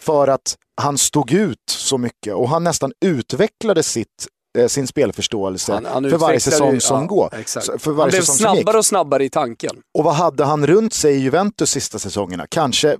För 0.00 0.28
att 0.28 0.56
han 0.76 0.98
stod 0.98 1.32
ut 1.32 1.58
så 1.70 1.98
mycket 1.98 2.34
och 2.34 2.48
han 2.48 2.64
nästan 2.64 2.92
utvecklade 3.04 3.82
sitt 3.82 4.28
sin 4.68 4.86
spelförståelse 4.86 5.72
han, 5.72 5.84
han 5.84 6.10
för 6.10 6.18
varje 6.18 6.40
säsong 6.40 6.80
som 6.80 7.00
ja, 7.00 7.06
går. 7.06 7.30
För 7.78 7.90
varje 7.90 8.02
han 8.02 8.10
blev 8.10 8.22
snabbare 8.22 8.78
och 8.78 8.86
snabbare 8.86 9.24
i 9.24 9.30
tanken. 9.30 9.76
Och 9.94 10.04
vad 10.04 10.14
hade 10.14 10.44
han 10.44 10.66
runt 10.66 10.92
sig 10.92 11.14
i 11.14 11.18
Juventus 11.18 11.70
sista 11.70 11.98
säsongerna? 11.98 12.46
Kanske 12.48 12.96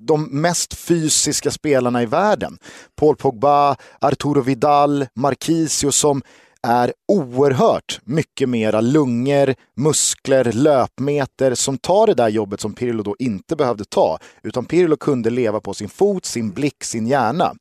de 0.00 0.24
mest 0.24 0.74
fysiska 0.74 1.50
spelarna 1.50 2.02
i 2.02 2.06
världen. 2.06 2.58
Paul 2.96 3.16
Pogba, 3.16 3.76
Arturo 4.00 4.40
Vidal, 4.40 5.06
Marquisio 5.14 5.92
som 5.92 6.22
är 6.62 6.92
oerhört 7.08 8.00
mycket 8.04 8.48
mera 8.48 8.80
lungor, 8.80 9.54
muskler, 9.76 10.52
löpmeter 10.52 11.54
som 11.54 11.78
tar 11.78 12.06
det 12.06 12.14
där 12.14 12.28
jobbet 12.28 12.60
som 12.60 12.74
Pirlo 12.74 13.02
då 13.02 13.16
inte 13.18 13.56
behövde 13.56 13.84
ta. 13.84 14.18
Utan 14.42 14.64
Pirlo 14.64 14.96
kunde 14.96 15.30
leva 15.30 15.60
på 15.60 15.74
sin 15.74 15.88
fot, 15.88 16.24
sin 16.24 16.50
blick, 16.50 16.84
sin 16.84 17.06
hjärna. 17.06 17.54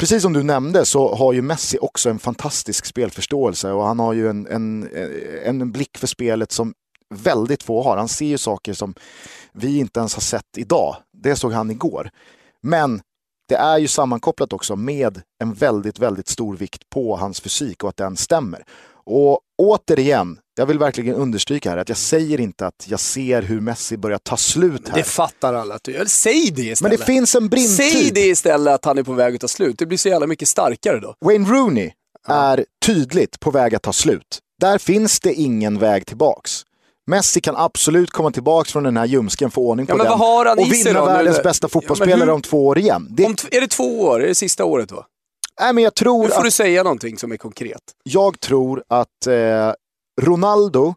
Precis 0.00 0.22
som 0.22 0.32
du 0.32 0.42
nämnde 0.42 0.86
så 0.86 1.14
har 1.14 1.32
ju 1.32 1.42
Messi 1.42 1.78
också 1.80 2.10
en 2.10 2.18
fantastisk 2.18 2.86
spelförståelse 2.86 3.72
och 3.72 3.84
han 3.84 3.98
har 3.98 4.12
ju 4.12 4.28
en, 4.28 4.46
en, 4.46 4.88
en 5.44 5.72
blick 5.72 5.98
för 5.98 6.06
spelet 6.06 6.52
som 6.52 6.74
väldigt 7.14 7.62
få 7.62 7.82
har. 7.82 7.96
Han 7.96 8.08
ser 8.08 8.26
ju 8.26 8.38
saker 8.38 8.72
som 8.72 8.94
vi 9.52 9.78
inte 9.78 10.00
ens 10.00 10.14
har 10.14 10.20
sett 10.20 10.56
idag. 10.56 10.96
Det 11.12 11.36
såg 11.36 11.52
han 11.52 11.70
igår. 11.70 12.10
Men 12.62 13.00
det 13.48 13.54
är 13.54 13.78
ju 13.78 13.88
sammankopplat 13.88 14.52
också 14.52 14.76
med 14.76 15.22
en 15.42 15.54
väldigt, 15.54 15.98
väldigt 15.98 16.28
stor 16.28 16.56
vikt 16.56 16.90
på 16.90 17.16
hans 17.16 17.40
fysik 17.40 17.82
och 17.82 17.88
att 17.88 17.96
den 17.96 18.16
stämmer. 18.16 18.64
Och 19.04 19.40
återigen, 19.58 20.38
jag 20.60 20.66
vill 20.66 20.78
verkligen 20.78 21.14
understryka 21.14 21.70
här 21.70 21.76
att 21.76 21.88
jag 21.88 21.98
säger 21.98 22.40
inte 22.40 22.66
att 22.66 22.86
jag 22.88 23.00
ser 23.00 23.42
hur 23.42 23.60
Messi 23.60 23.96
börjar 23.96 24.18
ta 24.18 24.36
slut 24.36 24.88
här. 24.88 24.96
Det 24.96 25.02
fattar 25.02 25.54
alla 25.54 25.74
att 25.74 25.84
du 25.84 25.92
gör. 25.92 26.04
Säg 26.04 26.50
det 26.50 26.62
istället. 26.62 26.80
Men 26.80 26.90
det 26.90 27.04
finns 27.04 27.34
en 27.34 27.48
brintid. 27.48 27.76
Säg 27.76 28.10
det 28.10 28.26
istället 28.26 28.74
att 28.74 28.84
han 28.84 28.98
är 28.98 29.02
på 29.02 29.12
väg 29.12 29.34
att 29.34 29.40
ta 29.40 29.48
slut. 29.48 29.78
Det 29.78 29.86
blir 29.86 29.98
så 29.98 30.08
jävla 30.08 30.26
mycket 30.26 30.48
starkare 30.48 31.00
då. 31.00 31.14
Wayne 31.24 31.48
Rooney 31.48 31.90
ja. 32.28 32.34
är 32.34 32.64
tydligt 32.86 33.40
på 33.40 33.50
väg 33.50 33.74
att 33.74 33.82
ta 33.82 33.92
slut. 33.92 34.38
Där 34.60 34.78
finns 34.78 35.20
det 35.20 35.34
ingen 35.34 35.78
väg 35.78 36.06
tillbaks. 36.06 36.62
Messi 37.06 37.40
kan 37.40 37.56
absolut 37.56 38.10
komma 38.10 38.30
tillbaka 38.30 38.70
från 38.70 38.82
den 38.82 38.96
här 38.96 39.06
ljumsken, 39.06 39.50
få 39.50 39.68
ordning 39.68 39.86
på 39.86 39.98
ja, 39.98 40.44
den 40.44 40.58
och 40.58 40.72
vinna 40.72 41.04
världens 41.04 41.36
nu? 41.36 41.42
bästa 41.42 41.68
fotbollsspelare 41.68 42.28
ja, 42.28 42.34
om 42.34 42.42
två 42.42 42.66
år 42.66 42.78
igen. 42.78 43.08
Det... 43.10 43.24
Om 43.24 43.36
är 43.50 43.60
det 43.60 43.68
två 43.68 44.00
år? 44.00 44.22
Är 44.22 44.28
det 44.28 44.34
sista 44.34 44.64
året 44.64 44.88
då? 44.88 45.04
Nej, 45.60 45.72
men 45.72 45.84
jag 45.84 45.94
tror 45.94 46.22
nu 46.22 46.28
får 46.28 46.38
att... 46.38 46.44
du 46.44 46.50
säga 46.50 46.82
någonting 46.82 47.18
som 47.18 47.32
är 47.32 47.36
konkret. 47.36 47.82
Jag 48.02 48.40
tror 48.40 48.84
att 48.88 49.26
eh, 49.26 49.34
Ronaldo 50.20 50.94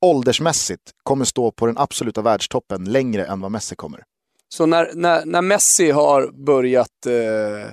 åldersmässigt 0.00 0.82
kommer 1.02 1.24
stå 1.24 1.50
på 1.50 1.66
den 1.66 1.78
absoluta 1.78 2.22
världstoppen 2.22 2.84
längre 2.84 3.24
än 3.24 3.40
vad 3.40 3.50
Messi 3.50 3.76
kommer. 3.76 4.02
Så 4.48 4.66
när, 4.66 4.90
när, 4.94 5.24
när 5.24 5.42
Messi 5.42 5.90
har 5.90 6.44
börjat 6.44 7.06
eh 7.06 7.72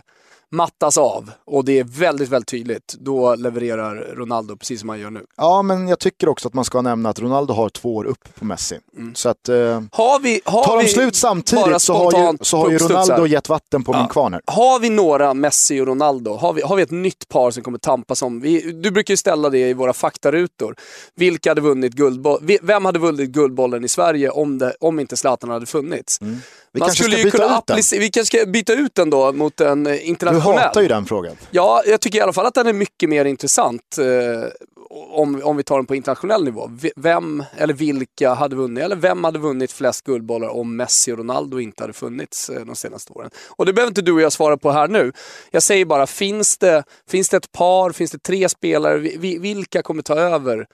mattas 0.51 0.97
av 0.97 1.31
och 1.45 1.65
det 1.65 1.79
är 1.79 1.83
väldigt, 1.83 2.29
väldigt 2.29 2.47
tydligt. 2.47 2.95
Då 2.99 3.35
levererar 3.35 3.95
Ronaldo 3.95 4.55
precis 4.55 4.79
som 4.79 4.89
han 4.89 4.99
gör 4.99 5.09
nu. 5.09 5.25
Ja, 5.37 5.61
men 5.61 5.87
jag 5.87 5.99
tycker 5.99 6.29
också 6.29 6.47
att 6.47 6.53
man 6.53 6.65
ska 6.65 6.81
nämna 6.81 7.09
att 7.09 7.19
Ronaldo 7.19 7.53
har 7.53 7.69
två 7.69 7.95
år 7.95 8.05
upp 8.05 8.35
på 8.35 8.45
Messi. 8.45 8.79
Mm. 8.97 9.15
Så 9.15 9.29
att, 9.29 9.49
eh, 9.49 9.55
har 9.91 10.19
vi, 10.19 10.41
har 10.45 10.63
tar 10.63 10.83
de 10.83 10.87
slut 10.87 11.15
samtidigt 11.15 11.81
så 11.81 11.93
har, 11.93 12.31
ju, 12.31 12.37
så 12.41 12.57
har 12.57 12.69
ju 12.69 12.77
Ronaldo 12.77 13.27
gett 13.27 13.49
vatten 13.49 13.83
på 13.83 13.93
ja. 13.93 13.99
min 13.99 14.07
kvarn 14.07 14.33
här. 14.33 14.41
Har 14.45 14.79
vi 14.79 14.89
några 14.89 15.33
Messi 15.33 15.81
och 15.81 15.87
Ronaldo? 15.87 16.35
Har 16.35 16.53
vi, 16.53 16.61
har 16.61 16.75
vi 16.75 16.83
ett 16.83 16.91
nytt 16.91 17.29
par 17.29 17.51
som 17.51 17.63
kommer 17.63 17.77
tampas 17.77 18.21
om? 18.21 18.41
Vi, 18.41 18.71
du 18.71 18.91
brukar 18.91 19.11
ju 19.11 19.17
ställa 19.17 19.49
det 19.49 19.69
i 19.69 19.73
våra 19.73 19.93
faktarutor. 19.93 20.75
Vilka 21.15 21.49
hade 21.49 21.61
vunnit 21.61 21.93
guldbollen? 21.93 22.57
Vem 22.61 22.85
hade 22.85 22.99
vunnit 22.99 23.29
Guldbollen 23.29 23.83
i 23.83 23.87
Sverige 23.87 24.29
om, 24.29 24.57
det, 24.57 24.75
om 24.79 24.99
inte 24.99 25.17
Zlatan 25.17 25.49
hade 25.49 25.65
funnits? 25.65 26.21
Mm. 26.21 26.37
Vi 26.71 26.79
Man 26.79 26.91
ska 26.91 27.03
byta 27.09 27.57
ut 27.57 27.67
den. 27.67 27.99
Vi 27.99 28.09
kanske 28.09 28.37
ska 28.37 28.45
byta 28.45 28.73
ut 28.73 28.95
den 28.95 29.09
då 29.09 29.31
mot 29.31 29.61
en 29.61 29.99
internationell. 29.99 30.55
Du 30.55 30.61
hatar 30.61 30.81
ju 30.81 30.87
den 30.87 31.05
frågan. 31.05 31.35
Ja, 31.51 31.83
jag 31.85 32.01
tycker 32.01 32.19
i 32.19 32.21
alla 32.21 32.33
fall 32.33 32.45
att 32.45 32.53
den 32.53 32.67
är 32.67 32.73
mycket 32.73 33.09
mer 33.09 33.25
intressant. 33.25 33.97
Eh, 33.97 34.49
om, 34.89 35.41
om 35.43 35.57
vi 35.57 35.63
tar 35.63 35.75
den 35.75 35.85
på 35.85 35.95
internationell 35.95 36.43
nivå. 36.43 36.71
Vem 36.95 37.43
eller 37.57 37.73
vilka 37.73 38.33
hade 38.33 38.55
vunnit? 38.55 38.83
Eller 38.83 38.95
vem 38.95 39.23
hade 39.23 39.39
vunnit 39.39 39.71
flest 39.71 40.05
guldbollar 40.05 40.47
om 40.47 40.75
Messi 40.75 41.11
och 41.11 41.17
Ronaldo 41.17 41.59
inte 41.59 41.83
hade 41.83 41.93
funnits 41.93 42.49
eh, 42.49 42.65
de 42.65 42.75
senaste 42.75 43.13
åren? 43.13 43.29
Och 43.49 43.65
det 43.65 43.73
behöver 43.73 43.91
inte 43.91 44.01
du 44.01 44.11
och 44.11 44.21
jag 44.21 44.31
svara 44.31 44.57
på 44.57 44.71
här 44.71 44.87
nu. 44.87 45.11
Jag 45.51 45.63
säger 45.63 45.85
bara, 45.85 46.07
finns 46.07 46.57
det, 46.57 46.83
finns 47.09 47.29
det 47.29 47.37
ett 47.37 47.51
par, 47.51 47.91
finns 47.91 48.11
det 48.11 48.19
tre 48.19 48.49
spelare? 48.49 48.97
Vilka 49.39 49.81
kommer 49.81 50.01
ta 50.01 50.15
över 50.15 50.57
eh, 50.59 50.65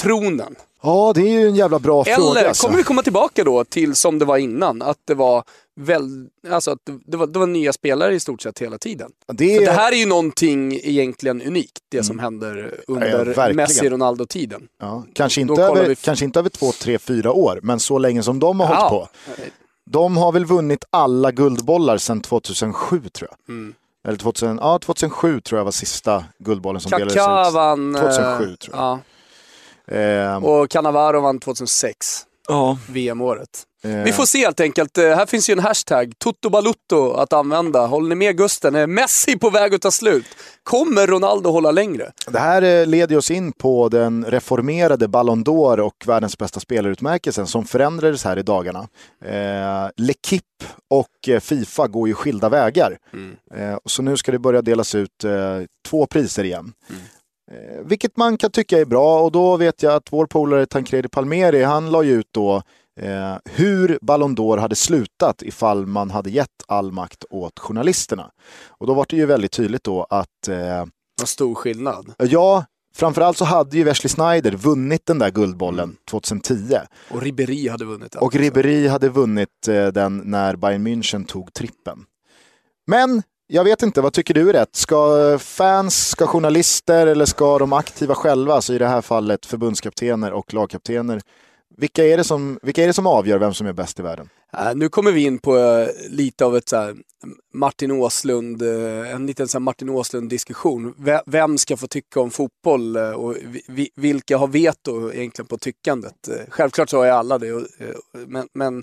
tronen? 0.00 0.56
Ja, 0.82 1.12
det 1.14 1.20
är 1.20 1.40
ju 1.40 1.48
en 1.48 1.54
jävla 1.54 1.78
bra 1.78 2.04
Eller, 2.04 2.16
fråga. 2.16 2.40
Eller 2.40 2.48
alltså. 2.48 2.66
kommer 2.66 2.78
vi 2.78 2.84
komma 2.84 3.02
tillbaka 3.02 3.44
då 3.44 3.64
till 3.64 3.94
som 3.94 4.18
det 4.18 4.24
var 4.24 4.36
innan? 4.36 4.82
Att 4.82 4.98
det 5.04 5.14
var, 5.14 5.44
väl, 5.80 6.26
alltså 6.50 6.70
att 6.70 6.78
det, 7.06 7.16
var, 7.16 7.26
det 7.26 7.38
var 7.38 7.46
nya 7.46 7.72
spelare 7.72 8.14
i 8.14 8.20
stort 8.20 8.42
sett 8.42 8.58
hela 8.58 8.78
tiden. 8.78 9.10
Det, 9.32 9.56
För 9.58 9.64
det 9.64 9.72
här 9.72 9.92
är 9.92 9.96
ju 9.96 10.06
någonting 10.06 10.80
egentligen 10.82 11.42
unikt, 11.42 11.78
det 11.88 11.96
mm. 11.96 12.04
som 12.04 12.18
händer 12.18 12.74
under 12.86 13.34
ja, 13.36 13.52
Messi-Ronaldo-tiden. 13.52 14.68
Ja, 14.80 15.04
kanske, 15.12 15.40
inte 15.40 15.62
över, 15.62 15.88
vi... 15.88 15.96
kanske 15.96 16.24
inte 16.24 16.38
över 16.38 16.50
två, 16.50 16.72
tre, 16.72 16.98
fyra 16.98 17.32
år, 17.32 17.60
men 17.62 17.80
så 17.80 17.98
länge 17.98 18.22
som 18.22 18.38
de 18.38 18.60
har 18.60 18.74
ja. 18.74 18.88
hållit 18.88 18.90
på. 18.90 19.08
De 19.90 20.16
har 20.16 20.32
väl 20.32 20.44
vunnit 20.44 20.84
alla 20.90 21.32
guldbollar 21.32 21.98
sedan 21.98 22.20
2007 22.20 23.08
tror 23.08 23.30
jag. 23.30 23.54
Mm. 23.54 23.74
Eller 24.08 24.18
2000, 24.18 24.58
ja, 24.62 24.78
2007 24.78 25.40
tror 25.40 25.58
jag 25.58 25.64
var 25.64 25.72
sista 25.72 26.24
guldbollen 26.38 26.80
som 26.80 26.90
Kaká 26.90 27.04
delades 27.04 27.48
ut. 27.48 27.54
vann... 27.54 27.94
2007 27.94 28.56
tror 28.56 28.76
jag. 28.76 28.84
Ja. 28.84 28.98
Eh, 29.90 30.44
och 30.44 30.70
Cannavaro 30.70 31.20
vann 31.20 31.38
2006. 31.38 32.26
Ja. 32.48 32.78
VM-året. 32.88 33.66
Vi 33.82 34.12
får 34.12 34.26
se 34.26 34.38
helt 34.38 34.60
enkelt. 34.60 34.98
Eh, 34.98 35.04
här 35.04 35.26
finns 35.26 35.50
ju 35.50 35.52
en 35.52 35.58
hashtag, 35.58 36.12
Toto 36.18 37.12
att 37.12 37.32
använda. 37.32 37.86
Håller 37.86 38.08
ni 38.08 38.14
med 38.14 38.36
Gusten? 38.36 38.74
Är 38.74 38.86
Messi 38.86 39.38
på 39.38 39.50
väg 39.50 39.74
att 39.74 39.82
ta 39.82 39.90
slut? 39.90 40.26
Kommer 40.62 41.06
Ronaldo 41.06 41.50
hålla 41.50 41.70
längre? 41.70 42.12
Det 42.26 42.38
här 42.38 42.62
eh, 42.62 42.86
leder 42.86 43.16
oss 43.16 43.30
in 43.30 43.52
på 43.52 43.88
den 43.88 44.24
reformerade 44.24 45.08
Ballon 45.08 45.44
d'Or 45.44 45.78
och 45.78 45.94
världens 46.06 46.38
bästa 46.38 46.60
spelarutmärkelsen 46.60 47.46
som 47.46 47.64
förändrades 47.64 48.24
här 48.24 48.38
i 48.38 48.42
dagarna. 48.42 48.88
Eh, 49.24 49.88
L'Equipe 49.96 50.64
och 50.90 51.28
eh, 51.28 51.40
Fifa 51.40 51.88
går 51.88 52.08
ju 52.08 52.14
skilda 52.14 52.48
vägar. 52.48 52.98
Mm. 53.12 53.36
Eh, 53.54 53.78
så 53.84 54.02
nu 54.02 54.16
ska 54.16 54.32
det 54.32 54.38
börja 54.38 54.62
delas 54.62 54.94
ut 54.94 55.24
eh, 55.24 55.60
två 55.88 56.06
priser 56.06 56.44
igen. 56.44 56.72
Mm. 56.88 57.02
Eh, 57.50 57.80
vilket 57.84 58.16
man 58.16 58.36
kan 58.36 58.50
tycka 58.50 58.78
är 58.78 58.84
bra 58.84 59.20
och 59.20 59.32
då 59.32 59.56
vet 59.56 59.82
jag 59.82 59.94
att 59.94 60.12
vår 60.12 60.26
polare 60.26 60.66
Tancredi 60.66 61.08
Palmeri, 61.08 61.62
han 61.62 61.90
la 61.90 62.02
ju 62.02 62.12
ut 62.12 62.28
då 62.30 62.62
eh, 63.00 63.36
hur 63.44 63.98
Ballon 64.02 64.36
d'Or 64.36 64.58
hade 64.58 64.76
slutat 64.76 65.42
ifall 65.42 65.86
man 65.86 66.10
hade 66.10 66.30
gett 66.30 66.48
all 66.68 66.92
makt 66.92 67.24
åt 67.30 67.58
journalisterna. 67.58 68.30
Och 68.68 68.86
då 68.86 68.94
var 68.94 69.06
det 69.08 69.16
ju 69.16 69.26
väldigt 69.26 69.52
tydligt 69.52 69.84
då 69.84 70.06
att... 70.10 70.48
Eh, 70.48 70.84
Vad 71.20 71.28
stor 71.28 71.54
skillnad. 71.54 72.14
Ja, 72.18 72.64
Framförallt 72.94 73.36
så 73.36 73.44
hade 73.44 73.76
ju 73.76 73.84
Wesley 73.84 74.08
Snyder 74.08 74.52
vunnit 74.52 75.06
den 75.06 75.18
där 75.18 75.30
guldbollen 75.30 75.96
2010. 76.10 76.54
Mm. 76.54 76.86
Och 77.10 77.22
Ribéry 77.22 77.68
hade 77.68 77.84
vunnit 77.84 78.12
den. 78.12 78.22
Och 78.22 78.34
Ribéry 78.34 78.88
hade 78.88 79.08
vunnit 79.08 79.68
eh, 79.68 79.86
den 79.86 80.22
när 80.24 80.56
Bayern 80.56 80.86
München 80.86 81.26
tog 81.26 81.52
trippen. 81.52 82.04
Men 82.86 83.22
jag 83.52 83.64
vet 83.64 83.82
inte, 83.82 84.00
vad 84.00 84.12
tycker 84.12 84.34
du 84.34 84.48
är 84.48 84.52
rätt? 84.52 84.76
Ska 84.76 85.38
fans, 85.38 86.08
ska 86.08 86.26
journalister 86.26 87.06
eller 87.06 87.24
ska 87.24 87.58
de 87.58 87.72
aktiva 87.72 88.14
själva, 88.14 88.54
alltså 88.54 88.74
i 88.74 88.78
det 88.78 88.86
här 88.86 89.00
fallet 89.00 89.46
förbundskaptener 89.46 90.32
och 90.32 90.54
lagkaptener, 90.54 91.20
vilka 91.76 92.04
är, 92.04 92.16
det 92.16 92.24
som, 92.24 92.58
vilka 92.62 92.82
är 92.82 92.86
det 92.86 92.92
som 92.92 93.06
avgör 93.06 93.38
vem 93.38 93.54
som 93.54 93.66
är 93.66 93.72
bäst 93.72 93.98
i 93.98 94.02
världen? 94.02 94.28
Äh, 94.52 94.74
nu 94.74 94.88
kommer 94.88 95.12
vi 95.12 95.24
in 95.24 95.38
på 95.38 95.58
eh, 95.58 95.88
lite 96.08 96.44
av 96.44 96.56
ett 96.56 96.68
så 96.68 96.76
här, 96.76 96.96
Martin 97.52 97.90
Åslund, 97.90 98.62
eh, 98.62 99.14
en 99.14 99.26
liten 99.26 99.48
så 99.48 99.58
här, 99.58 99.60
Martin 99.60 99.88
Åslund-diskussion. 99.88 100.94
V 100.98 101.18
vem 101.26 101.58
ska 101.58 101.76
få 101.76 101.86
tycka 101.86 102.20
om 102.20 102.30
fotboll 102.30 102.96
och 102.96 103.36
vi, 103.68 103.90
vilka 103.96 104.36
har 104.36 104.46
veto 104.46 105.12
egentligen 105.12 105.46
på 105.46 105.58
tyckandet? 105.58 106.28
självklart 106.48 106.90
så 106.90 106.96
har 106.96 107.04
ju 107.04 107.10
alla 107.10 107.38
det, 107.38 107.64
men, 108.26 108.48
men 108.52 108.82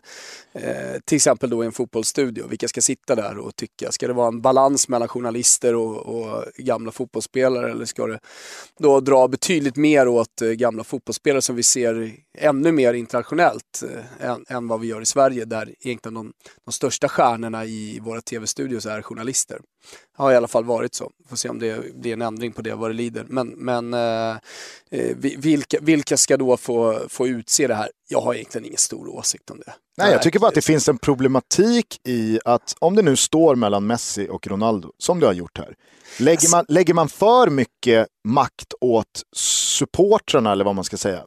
till 1.05 1.15
exempel 1.15 1.49
då 1.49 1.63
i 1.63 1.65
en 1.65 1.72
fotbollsstudio, 1.72 2.47
vilka 2.47 2.68
ska 2.68 2.82
sitta 2.82 3.15
där 3.15 3.38
och 3.38 3.55
tycka? 3.55 3.91
Ska 3.91 4.07
det 4.07 4.13
vara 4.13 4.28
en 4.28 4.41
balans 4.41 4.89
mellan 4.89 5.07
journalister 5.07 5.76
och, 5.76 5.97
och 5.97 6.43
gamla 6.57 6.91
fotbollsspelare 6.91 7.72
eller 7.72 7.86
ska 7.86 8.07
det 8.07 8.20
då 8.80 8.99
dra 8.99 9.28
betydligt 9.28 9.76
mer 9.76 10.07
åt 10.07 10.39
gamla 10.39 10.84
fotbollsspelare 10.84 11.41
som 11.41 11.55
vi 11.55 11.63
ser 11.63 12.11
ännu 12.38 12.72
mer 12.72 12.93
internationellt 12.93 13.84
än, 14.20 14.45
än 14.49 14.68
vad 14.68 14.80
vi 14.80 14.88
gör 14.88 15.01
i 15.01 15.05
Sverige? 15.05 15.45
Där 15.59 15.75
egentligen 15.79 16.13
de, 16.13 16.33
de 16.65 16.71
största 16.71 17.09
stjärnorna 17.09 17.65
i 17.65 17.99
våra 17.99 18.21
tv-studios 18.21 18.85
är 18.85 19.01
journalister. 19.01 19.59
Det 20.17 20.23
har 20.23 20.31
i 20.31 20.35
alla 20.35 20.47
fall 20.47 20.65
varit 20.65 20.95
så. 20.95 21.11
Får 21.29 21.35
se 21.35 21.49
om 21.49 21.59
det 21.59 21.95
blir 21.95 22.13
en 22.13 22.21
ändring 22.21 22.51
på 22.51 22.61
det 22.61 22.75
vad 22.75 22.89
det 22.89 22.93
lider. 22.93 23.25
Men, 23.27 23.47
men 23.47 23.93
eh, 23.93 24.37
eh 24.91 25.15
vilka, 25.17 25.77
vilka 25.81 26.17
ska 26.17 26.37
då 26.37 26.57
få, 26.57 26.99
få 27.09 27.27
utse 27.27 27.67
det 27.67 27.75
här? 27.75 27.89
Jag 28.09 28.21
har 28.21 28.33
egentligen 28.33 28.65
ingen 28.65 28.77
stor 28.77 29.07
åsikt 29.07 29.51
om 29.51 29.59
det. 29.65 29.73
Nej, 29.97 30.11
jag 30.11 30.21
tycker 30.21 30.39
bara 30.39 30.47
att 30.47 30.55
det 30.55 30.61
finns 30.61 30.89
en 30.89 30.97
problematik 30.97 31.99
i 32.03 32.39
att 32.45 32.75
om 32.79 32.95
det 32.95 33.01
nu 33.01 33.15
står 33.15 33.55
mellan 33.55 33.87
Messi 33.87 34.27
och 34.29 34.47
Ronaldo, 34.47 34.91
som 34.97 35.19
det 35.19 35.25
har 35.25 35.33
gjort 35.33 35.57
här. 35.57 35.75
Lägger 36.19 36.51
man, 36.51 36.65
lägger 36.67 36.93
man 36.93 37.09
för 37.09 37.49
mycket 37.49 38.07
makt 38.27 38.73
åt 38.81 39.23
supportrarna, 39.35 40.51
eller 40.51 40.65
vad 40.65 40.75
man 40.75 40.83
ska 40.83 40.97
säga, 40.97 41.23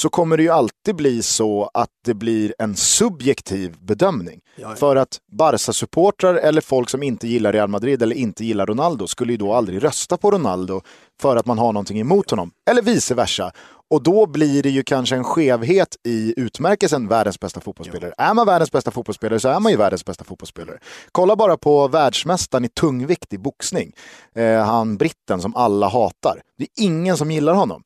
så 0.00 0.08
kommer 0.08 0.36
det 0.36 0.42
ju 0.42 0.48
alltid 0.48 0.96
bli 0.96 1.22
så 1.22 1.70
att 1.74 1.90
det 2.04 2.14
blir 2.14 2.54
en 2.58 2.76
subjektiv 2.76 3.76
bedömning. 3.80 4.40
Jaja. 4.56 4.76
För 4.76 4.96
att 4.96 5.18
Barca-supportrar 5.32 6.34
eller 6.34 6.60
folk 6.60 6.90
som 6.90 7.02
inte 7.02 7.28
gillar 7.28 7.52
Real 7.52 7.68
Madrid 7.68 8.02
eller 8.02 8.16
inte 8.16 8.44
gillar 8.44 8.66
Ronaldo 8.66 9.06
skulle 9.06 9.32
ju 9.32 9.36
då 9.36 9.54
aldrig 9.54 9.84
rösta 9.84 10.16
på 10.16 10.30
Ronaldo 10.30 10.80
för 11.20 11.36
att 11.36 11.46
man 11.46 11.58
har 11.58 11.72
någonting 11.72 12.00
emot 12.00 12.30
honom. 12.30 12.50
Eller 12.70 12.82
vice 12.82 13.14
versa. 13.14 13.52
Och 13.90 14.02
då 14.02 14.26
blir 14.26 14.62
det 14.62 14.70
ju 14.70 14.82
kanske 14.82 15.16
en 15.16 15.24
skevhet 15.24 15.96
i 16.04 16.34
utmärkelsen 16.36 17.08
världens 17.08 17.40
bästa 17.40 17.60
fotbollsspelare. 17.60 18.12
Ja. 18.18 18.24
Är 18.24 18.34
man 18.34 18.46
världens 18.46 18.72
bästa 18.72 18.90
fotbollsspelare 18.90 19.40
så 19.40 19.48
är 19.48 19.60
man 19.60 19.72
ju 19.72 19.78
världens 19.78 20.04
bästa 20.04 20.24
fotbollsspelare. 20.24 20.78
Kolla 21.12 21.36
bara 21.36 21.56
på 21.56 21.88
världsmästaren 21.88 22.64
i 22.64 22.68
tungvikt 22.68 23.32
i 23.32 23.38
boxning. 23.38 23.92
Eh, 24.34 24.64
han 24.64 24.96
britten 24.96 25.40
som 25.40 25.56
alla 25.56 25.88
hatar. 25.88 26.42
Det 26.58 26.64
är 26.64 26.84
ingen 26.84 27.16
som 27.16 27.30
gillar 27.30 27.54
honom 27.54 27.82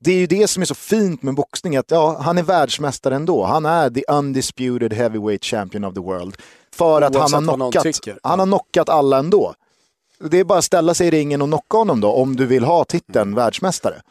det 0.00 0.12
är 0.12 0.18
ju 0.18 0.26
det 0.26 0.48
som 0.48 0.62
är 0.62 0.66
så 0.66 0.74
fint 0.74 1.22
med 1.22 1.34
boxning, 1.34 1.76
att 1.76 1.90
ja, 1.90 2.18
han 2.20 2.38
är 2.38 2.42
världsmästare 2.42 3.16
ändå. 3.16 3.44
Han 3.44 3.66
är 3.66 3.90
the 3.90 4.04
undisputed 4.08 4.92
heavyweight 4.92 5.44
champion 5.44 5.84
of 5.84 5.94
the 5.94 6.00
world. 6.00 6.36
För 6.72 7.02
att 7.02 7.14
han 7.14 7.48
har, 7.48 7.54
knockat, 7.54 8.18
han 8.22 8.38
har 8.38 8.46
knockat 8.46 8.88
alla 8.88 9.18
ändå. 9.18 9.54
Det 10.30 10.38
är 10.38 10.44
bara 10.44 10.58
att 10.58 10.64
ställa 10.64 10.94
sig 10.94 11.06
i 11.06 11.10
ringen 11.10 11.42
och 11.42 11.48
knocka 11.48 11.76
honom 11.76 12.00
då, 12.00 12.12
om 12.12 12.36
du 12.36 12.46
vill 12.46 12.64
ha 12.64 12.84
titeln 12.84 13.34
världsmästare. 13.34 14.02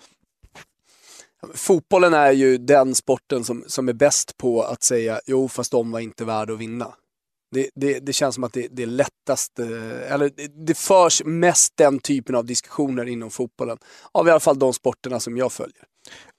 Fotbollen 1.53 2.13
är 2.13 2.31
ju 2.31 2.57
den 2.57 2.95
sporten 2.95 3.43
som, 3.43 3.63
som 3.67 3.89
är 3.89 3.93
bäst 3.93 4.37
på 4.37 4.63
att 4.63 4.83
säga 4.83 5.19
jo 5.25 5.47
fast 5.47 5.71
de 5.71 5.91
var 5.91 5.99
inte 5.99 6.25
värda 6.25 6.53
att 6.53 6.59
vinna. 6.59 6.93
Det, 7.51 7.69
det, 7.75 7.99
det, 7.99 8.13
känns 8.13 8.35
som 8.35 8.43
att 8.43 8.53
det, 8.53 8.67
det 8.71 8.83
är 8.83 8.87
lättast, 8.87 9.59
eller 9.59 10.31
det, 10.35 10.65
det 10.65 10.77
förs 10.77 11.21
mest 11.25 11.73
den 11.77 11.99
typen 11.99 12.35
av 12.35 12.45
diskussioner 12.45 13.05
inom 13.05 13.29
fotbollen. 13.29 13.77
Av 14.11 14.27
i 14.27 14.31
alla 14.31 14.39
fall 14.39 14.59
de 14.59 14.73
sporterna 14.73 15.19
som 15.19 15.37
jag 15.37 15.51
följer. 15.51 15.83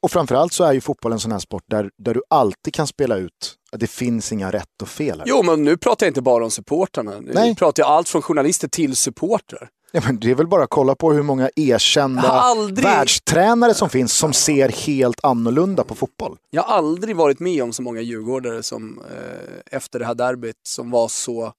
Och 0.03 0.11
framförallt 0.11 0.53
så 0.53 0.65
är 0.65 0.73
ju 0.73 0.81
fotbollen 0.81 1.17
en 1.17 1.21
sån 1.21 1.33
här 1.33 1.39
sport 1.39 1.63
där, 1.71 1.91
där 1.99 2.15
du 2.15 2.23
alltid 2.31 2.75
kan 2.75 2.87
spela 2.87 3.17
ut 3.17 3.57
att 3.73 3.81
det 3.81 3.87
finns 3.87 4.33
inga 4.33 4.53
rätt 4.53 4.83
och 4.83 4.89
fel. 4.89 5.19
Här. 5.19 5.27
Jo, 5.29 5.43
men 5.43 5.65
nu 5.65 5.77
pratar 5.77 6.07
jag 6.07 6.11
inte 6.11 6.23
bara 6.23 6.45
om 6.45 6.51
supportrarna. 6.51 7.21
Nu 7.21 7.33
Nej. 7.35 7.55
pratar 7.57 7.83
jag 7.83 7.91
allt 7.91 8.09
från 8.09 8.23
journalister 8.23 8.69
till 8.69 8.97
supportrar. 8.97 9.69
Ja, 9.93 10.01
men 10.07 10.21
det 10.21 10.31
är 10.31 10.35
väl 10.35 10.47
bara 10.47 10.65
att 10.65 10.71
kolla 10.71 10.95
på 10.95 11.13
hur 11.13 11.23
många 11.23 11.51
erkända 11.57 12.23
aldrig... 12.29 12.85
världstränare 12.85 13.75
som 13.75 13.91
finns 13.91 14.13
som 14.13 14.33
ser 14.33 14.69
helt 14.69 15.25
annorlunda 15.25 15.85
på 15.85 15.95
fotboll. 15.95 16.37
Jag 16.51 16.63
har 16.63 16.77
aldrig 16.77 17.17
varit 17.17 17.41
med 17.41 17.63
om 17.63 17.73
så 17.73 17.83
många 17.83 18.01
djurgårdare 18.01 18.63
som 18.63 19.03
eh, 19.11 19.77
efter 19.77 19.99
det 19.99 20.05
här 20.05 20.15
derbyt 20.15 20.57
som 20.67 20.91
var 20.91 21.09
så 21.09 21.53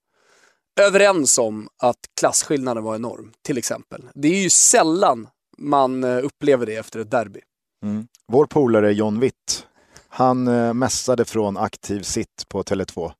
överens 0.80 1.38
om 1.38 1.70
att 1.84 2.00
klasskillnaden 2.20 2.84
var 2.84 2.96
enorm, 2.96 3.32
till 3.46 3.58
exempel. 3.58 4.10
Det 4.14 4.28
är 4.28 4.44
ju 4.44 4.50
sällan 4.50 5.28
man 5.58 6.04
eh, 6.04 6.26
upplever 6.26 6.66
det 6.66 6.76
efter 6.76 7.00
ett 7.00 7.12
derby. 7.12 7.40
Mm. 7.84 8.08
Vår 8.28 8.46
polare 8.46 8.94
John 8.94 9.20
Witt, 9.20 9.66
han 10.10 10.48
eh, 10.48 10.74
mässade 10.74 11.26
från 11.26 11.58
aktiv 11.58 12.02
sitt 12.02 12.46
på 12.50 12.64
Tele2 12.64 13.12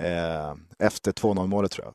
eh, 0.00 0.54
efter 0.78 1.12
2-0 1.12 1.46
målet 1.46 1.70
tror 1.70 1.86
jag. 1.86 1.94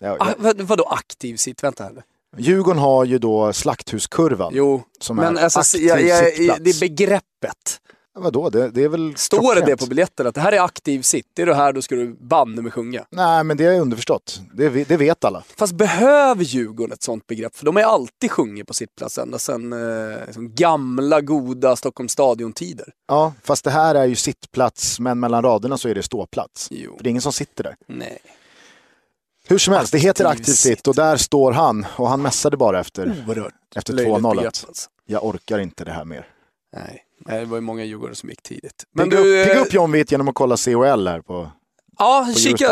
Ja, 0.00 0.16
ah, 0.20 0.34
vad, 0.38 0.60
vadå 0.60 0.84
aktiv 0.84 1.36
sitt? 1.36 1.64
Vänta 1.64 1.84
här. 1.84 2.02
Djurgården 2.36 2.78
har 2.78 3.04
ju 3.04 3.18
då 3.18 3.52
slakthuskurvan. 3.52 4.52
Jo, 4.54 4.82
som 5.00 5.16
men 5.16 5.38
är 5.38 5.42
alltså, 5.42 5.78
jag, 5.78 6.02
jag, 6.02 6.24
det 6.62 6.70
är 6.70 6.80
begreppet. 6.80 7.80
Vadå, 8.14 8.50
det, 8.50 8.70
det 8.70 8.84
är 8.84 8.88
väl 8.88 9.16
Står 9.16 9.54
det 9.54 9.60
det 9.60 9.76
på 9.76 9.86
biljetten 9.86 10.26
att 10.26 10.34
det 10.34 10.40
här 10.40 10.52
är 10.52 10.60
aktiv 10.60 11.02
sitt, 11.02 11.38
är 11.38 11.46
du 11.46 11.54
här 11.54 11.72
då 11.72 11.82
ska 11.82 11.94
du 11.94 12.16
banne 12.20 12.62
med 12.62 12.72
sjunga? 12.72 13.04
Nej, 13.10 13.44
men 13.44 13.56
det 13.56 13.64
är 13.64 13.80
underförstått. 13.80 14.40
Det, 14.54 14.68
det 14.68 14.96
vet 14.96 15.24
alla. 15.24 15.42
Fast 15.56 15.72
behöver 15.72 16.44
Djurgården 16.44 16.92
ett 16.92 17.02
sånt 17.02 17.26
begrepp? 17.26 17.56
För 17.56 17.66
de 17.66 17.76
har 17.76 17.82
ju 17.82 17.88
alltid 17.88 18.30
sjungit 18.30 18.66
på 18.66 18.74
sittplats 18.74 19.18
ända 19.18 19.38
sedan 19.38 19.72
eh, 19.72 20.26
liksom 20.26 20.54
gamla 20.54 21.20
goda 21.20 21.76
Stockholms 21.76 22.12
stadion-tider. 22.12 22.92
Ja, 23.08 23.32
fast 23.42 23.64
det 23.64 23.70
här 23.70 23.94
är 23.94 24.04
ju 24.04 24.16
sittplats, 24.16 25.00
men 25.00 25.20
mellan 25.20 25.42
raderna 25.42 25.78
så 25.78 25.88
är 25.88 25.94
det 25.94 26.02
ståplats. 26.02 26.68
Jo. 26.70 26.96
För 26.96 27.04
det 27.04 27.08
är 27.08 27.10
ingen 27.10 27.22
som 27.22 27.32
sitter 27.32 27.64
där. 27.64 27.76
Nej. 27.86 28.18
Hur 29.50 29.58
som 29.58 29.74
helst, 29.74 29.92
det 29.92 29.98
heter 29.98 30.24
aktiv 30.24 30.52
sitt 30.52 30.88
och 30.88 30.94
där 30.94 31.16
står 31.16 31.52
han 31.52 31.86
och 31.96 32.08
han 32.08 32.22
mässade 32.22 32.56
bara 32.56 32.80
efter, 32.80 33.24
efter 33.76 33.92
2-0. 33.92 34.46
Alltså. 34.46 34.66
Jag 35.06 35.24
orkar 35.24 35.58
inte 35.58 35.84
det 35.84 35.92
här 35.92 36.04
mer. 36.04 36.26
Nej. 36.76 37.04
Det 37.26 37.44
var 37.44 37.56
ju 37.56 37.60
många 37.60 37.84
Djurgårdare 37.84 38.14
som 38.14 38.28
gick 38.28 38.42
tidigt. 38.42 38.84
Men 38.94 39.10
pigga, 39.10 39.22
du, 39.22 39.42
upp, 39.42 39.48
pigga 39.48 39.60
upp 39.60 39.72
John 39.72 39.92
Witt 39.92 40.12
genom 40.12 40.28
att 40.28 40.34
kolla 40.34 40.56
COL 40.56 41.08
här 41.08 41.20
på 41.20 41.50
Ja, 41.98 42.26
på 42.34 42.40
kika 42.40 42.66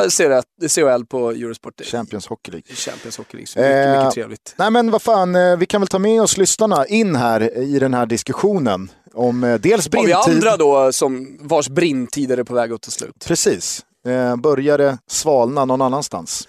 COL 0.75 1.07
på 1.07 1.31
Eurosport. 1.31 1.81
Champions 1.85 2.27
Hockey 2.27 2.51
League. 2.51 2.75
Champions 2.77 3.19
Hockey 3.19 3.37
League, 3.37 3.47
så 3.47 3.59
mycket, 3.59 3.87
eh, 3.87 3.99
mycket 3.99 4.15
trevligt. 4.15 4.55
Nej 4.57 4.71
men 4.71 4.91
vad 4.91 5.03
fan, 5.03 5.35
eh, 5.35 5.57
vi 5.57 5.67
kan 5.67 5.81
väl 5.81 5.89
ta 5.89 5.99
med 5.99 6.23
oss 6.23 6.37
lyssnarna 6.37 6.87
in 6.87 7.17
här 7.17 7.59
i 7.59 7.79
den 7.79 7.95
här 7.95 8.07
diskussionen. 8.07 8.91
Om 9.15 9.45
eh, 9.45 9.55
dels 9.55 9.89
brintid. 9.89 10.15
Har 10.15 10.29
vi 10.29 10.35
andra 10.35 10.57
då 10.57 10.93
som 10.93 11.39
vars 11.41 11.69
brintid 11.69 12.33
är 12.33 12.45
på 12.45 12.55
väg 12.55 12.73
att 12.73 12.83
ta 12.83 12.91
slut? 12.91 13.25
Precis. 13.27 13.85
Eh, 14.07 14.37
började 14.37 14.99
svalna 15.07 15.65
någon 15.65 15.83
annanstans. 15.83 16.49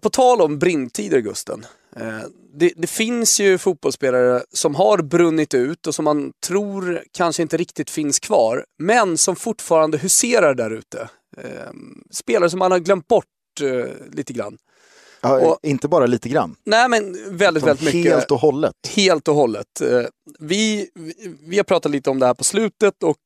Och 0.00 0.02
på 0.02 0.10
tal 0.10 0.40
om 0.40 0.58
brinttider 0.58 1.20
Gusten. 1.20 1.66
Eh, 1.96 2.20
det, 2.54 2.72
det, 2.76 2.86
finns 2.86 3.40
ju 3.40 3.58
fotbollsspelare 3.58 4.42
som 4.52 4.74
har 4.74 4.98
brunnit 4.98 5.54
ut 5.54 5.86
och 5.86 5.94
som 5.94 6.04
man 6.04 6.32
tror 6.46 7.04
kanske 7.12 7.42
inte 7.42 7.56
riktigt 7.56 7.90
finns 7.90 8.20
kvar. 8.20 8.64
Men 8.78 9.18
som 9.18 9.36
fortfarande 9.36 9.98
huserar 9.98 10.54
där 10.54 10.70
ute. 10.70 11.08
Eh, 11.36 11.70
spelare 12.10 12.50
som 12.50 12.58
man 12.58 12.72
har 12.72 12.78
glömt 12.78 13.08
bort 13.08 13.24
eh, 13.62 14.12
lite 14.12 14.32
grann. 14.32 14.58
Ja, 15.20 15.40
och, 15.40 15.58
inte 15.62 15.88
bara 15.88 16.06
lite 16.06 16.28
grann. 16.28 16.56
Nej 16.64 16.88
men 16.88 17.36
väldigt, 17.36 17.64
väldigt 17.64 17.94
mycket. 17.94 18.12
Helt 18.12 18.30
och 18.30 18.40
hållet. 18.40 18.74
Helt 18.96 19.28
och 19.28 19.34
hållet. 19.34 19.82
Vi, 20.38 20.90
vi 21.46 21.56
har 21.56 21.64
pratat 21.64 21.92
lite 21.92 22.10
om 22.10 22.18
det 22.18 22.26
här 22.26 22.34
på 22.34 22.44
slutet 22.44 23.02
och 23.02 23.22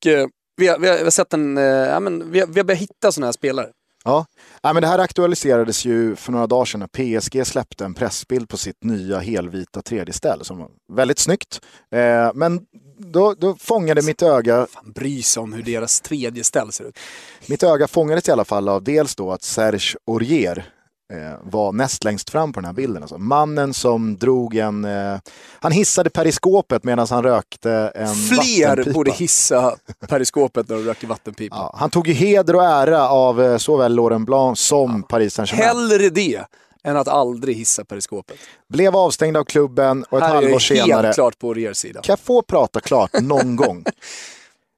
vi, 0.57 0.69
har, 0.69 0.79
vi, 0.79 0.89
har, 0.89 0.97
vi 0.97 1.03
har 1.03 1.11
sett 1.11 1.33
en, 1.33 1.57
ja, 1.57 2.01
men 2.01 2.31
vi, 2.31 2.41
har, 2.41 2.47
vi 2.47 2.61
har 2.61 2.65
börjat 2.65 2.81
hitta 2.81 3.13
sådana 3.13 3.27
här 3.27 3.33
spelare. 3.33 3.71
Ja, 4.05 4.27
ja 4.63 4.73
men 4.73 4.83
det 4.83 4.89
här 4.89 4.99
aktualiserades 4.99 5.85
ju 5.85 6.17
för 6.17 6.33
några 6.33 6.47
dagar 6.47 6.65
sedan 6.65 6.81
när 6.81 7.17
PSG 7.17 7.47
släppte 7.47 7.85
en 7.85 7.95
pressbild 7.95 8.49
på 8.49 8.57
sitt 8.57 8.85
nya 8.85 9.19
helvita 9.19 9.81
3D-ställ 9.81 10.45
som 10.45 10.59
var 10.59 10.69
väldigt 10.93 11.19
snyggt. 11.19 11.61
Eh, 11.91 12.31
men 12.35 12.61
då, 12.99 13.35
då 13.35 13.57
fångade 13.61 14.03
mitt 14.03 14.23
öga... 14.23 14.67
Fan 14.71 14.93
bry 14.93 15.23
sig 15.23 15.41
om 15.41 15.53
hur 15.53 15.63
deras 15.63 16.01
tredje 16.01 16.45
ställ 16.45 16.73
ser 16.73 16.85
ut. 16.85 16.99
Mitt 17.47 17.63
öga 17.63 17.89
fångades 17.89 18.29
i 18.29 18.33
alla 18.33 18.45
fall 18.45 18.69
av 18.69 18.83
dels 18.83 19.15
då 19.15 19.33
att 19.33 19.43
Serge 19.43 19.97
Aurier 20.07 20.74
eh, 21.13 21.39
var 21.43 21.73
näst 21.73 22.05
längst 22.05 22.31
fram 22.31 22.53
på 22.53 22.61
den 22.61 22.65
här 22.67 22.73
bilden. 22.73 23.03
Alltså, 23.03 23.19
mannen 23.19 23.75
som 23.75 24.17
drog 24.17 24.57
en... 24.57 24.85
Eh, 24.85 25.19
han 25.61 25.73
hissade 25.73 26.11
periskopet 26.11 26.85
medan 26.85 27.07
han 27.11 27.23
rökte 27.23 27.73
en 27.95 28.15
Fler 28.15 28.69
vattenpipa. 28.69 28.95
borde 28.95 29.11
hissa 29.13 29.77
periskopet 30.09 30.69
när 30.69 30.77
de 30.77 30.83
röker 30.85 31.07
vattenpipa. 31.07 31.57
Ja, 31.57 31.75
han 31.79 31.91
tog 31.91 32.09
ju 32.09 32.13
heder 32.15 32.57
och 32.57 32.65
ära 32.65 33.09
av 33.09 33.43
eh, 33.43 33.57
såväl 33.57 33.95
Laurent 33.95 34.27
Blanc 34.27 34.61
som 34.61 35.03
Paris 35.03 35.35
Saint-Germain. 35.35 35.67
Hellre 35.69 36.09
det 36.11 36.45
än 36.85 36.97
att 36.97 37.09
aldrig 37.09 37.57
hissa 37.57 37.85
periskopet. 37.85 38.37
Blev 38.69 38.97
avstängd 38.97 39.37
av 39.37 39.45
klubben 39.45 40.05
och 40.11 40.19
ett 40.19 40.25
Här 40.25 40.31
är 40.31 40.35
halvår 40.35 40.51
jag 40.53 40.63
senare... 40.63 41.03
helt 41.07 41.15
klart 41.15 41.39
på 41.39 41.49
Auriers 41.49 41.77
sida. 41.77 42.01
Kan 42.03 42.13
jag 42.13 42.21
få 42.21 42.43
prata 42.43 42.81
klart 42.81 43.11
någon 43.21 43.57
gång? 43.57 43.85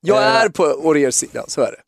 Jag 0.01 0.19
Eh. 0.23 0.37
är 0.37 0.49
på 0.49 0.65
Auriers 0.65 1.15
sida, 1.15 1.45
så 1.49 1.61
är 1.61 1.67
det. 1.73 1.79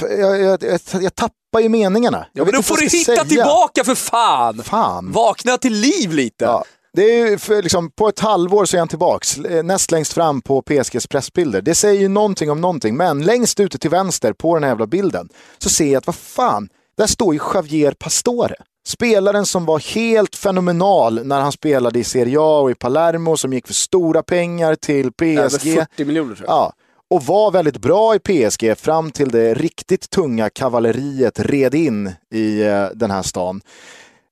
Jag, 0.00 0.40
jag, 0.40 0.62
jag, 0.62 1.02
jag 1.02 1.14
tappar 1.14 1.60
ju 1.60 1.68
meningarna. 1.68 2.26
Ja, 2.32 2.44
men 2.44 2.54
då 2.54 2.62
får 2.62 2.76
du 2.76 2.82
hitta 2.82 3.04
säga. 3.04 3.24
tillbaka 3.24 3.84
för 3.84 3.94
fan! 3.94 4.62
Fan. 4.62 5.12
Vakna 5.12 5.58
till 5.58 5.74
liv 5.74 6.12
lite! 6.12 6.44
Ja. 6.44 6.64
Det 6.92 7.02
är 7.02 7.30
ju 7.30 7.38
för, 7.38 7.62
liksom, 7.62 7.90
på 7.90 8.08
ett 8.08 8.18
halvår 8.20 8.64
så 8.64 8.76
är 8.76 8.78
han 8.78 8.88
tillbaks, 8.88 9.38
eh, 9.38 9.62
näst 9.62 9.90
längst 9.90 10.12
fram 10.12 10.42
på 10.42 10.62
PSGs 10.62 11.06
pressbilder. 11.06 11.62
Det 11.62 11.74
säger 11.74 12.00
ju 12.00 12.08
någonting 12.08 12.50
om 12.50 12.60
någonting, 12.60 12.96
men 12.96 13.22
längst 13.22 13.60
ute 13.60 13.78
till 13.78 13.90
vänster 13.90 14.32
på 14.32 14.54
den 14.54 14.62
här 14.62 14.70
jävla 14.70 14.86
bilden 14.86 15.28
så 15.58 15.68
ser 15.70 15.86
jag 15.86 15.96
att 15.96 16.06
vad 16.06 16.16
fan, 16.16 16.68
där 16.96 17.06
står 17.06 17.34
ju 17.34 17.40
Javier 17.54 17.92
Pastore. 17.92 18.54
Spelaren 18.86 19.46
som 19.46 19.64
var 19.64 19.78
helt 19.78 20.36
fenomenal 20.36 21.26
när 21.26 21.40
han 21.40 21.52
spelade 21.52 21.98
i 21.98 22.04
Serie 22.04 22.38
A 22.40 22.60
och 22.60 22.70
i 22.70 22.74
Palermo, 22.74 23.36
som 23.36 23.52
gick 23.52 23.66
för 23.66 23.74
stora 23.74 24.22
pengar 24.22 24.74
till 24.74 25.10
Över 25.22 25.48
PSG. 25.48 25.74
40 25.74 26.04
miljoner 26.04 26.34
tror 26.34 26.46
jag. 26.48 26.56
Ja, 26.56 26.72
och 27.10 27.22
var 27.22 27.50
väldigt 27.50 27.78
bra 27.78 28.14
i 28.14 28.18
PSG 28.18 28.78
fram 28.78 29.10
till 29.10 29.28
det 29.28 29.54
riktigt 29.54 30.10
tunga 30.10 30.50
kavalleriet 30.50 31.40
red 31.40 31.74
in 31.74 32.12
i 32.34 32.62
eh, 32.62 32.88
den 32.94 33.10
här 33.10 33.22
stan. 33.22 33.60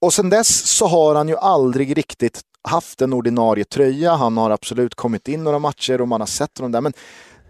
Och 0.00 0.12
sen 0.14 0.30
dess 0.30 0.66
så 0.66 0.86
har 0.86 1.14
han 1.14 1.28
ju 1.28 1.36
aldrig 1.36 1.98
riktigt 1.98 2.40
haft 2.68 3.02
en 3.02 3.12
ordinarie 3.12 3.64
tröja. 3.64 4.14
Han 4.14 4.36
har 4.36 4.50
absolut 4.50 4.94
kommit 4.94 5.28
in 5.28 5.44
några 5.44 5.58
matcher 5.58 6.00
och 6.00 6.08
man 6.08 6.20
har 6.20 6.26
sett 6.26 6.58
honom 6.58 6.72
där. 6.72 6.80
Men 6.80 6.92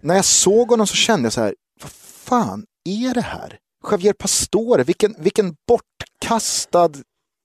när 0.01 0.15
jag 0.15 0.25
såg 0.25 0.71
honom 0.71 0.87
så 0.87 0.95
kände 0.95 1.27
jag 1.27 1.33
så 1.33 1.41
här, 1.41 1.55
vad 1.83 1.93
fan 1.93 2.65
är 2.85 3.15
det 3.15 3.21
här? 3.21 3.59
Javier 3.91 4.13
Pastore, 4.13 4.83
vilken, 4.83 5.15
vilken 5.19 5.57
bortkastad 5.69 6.91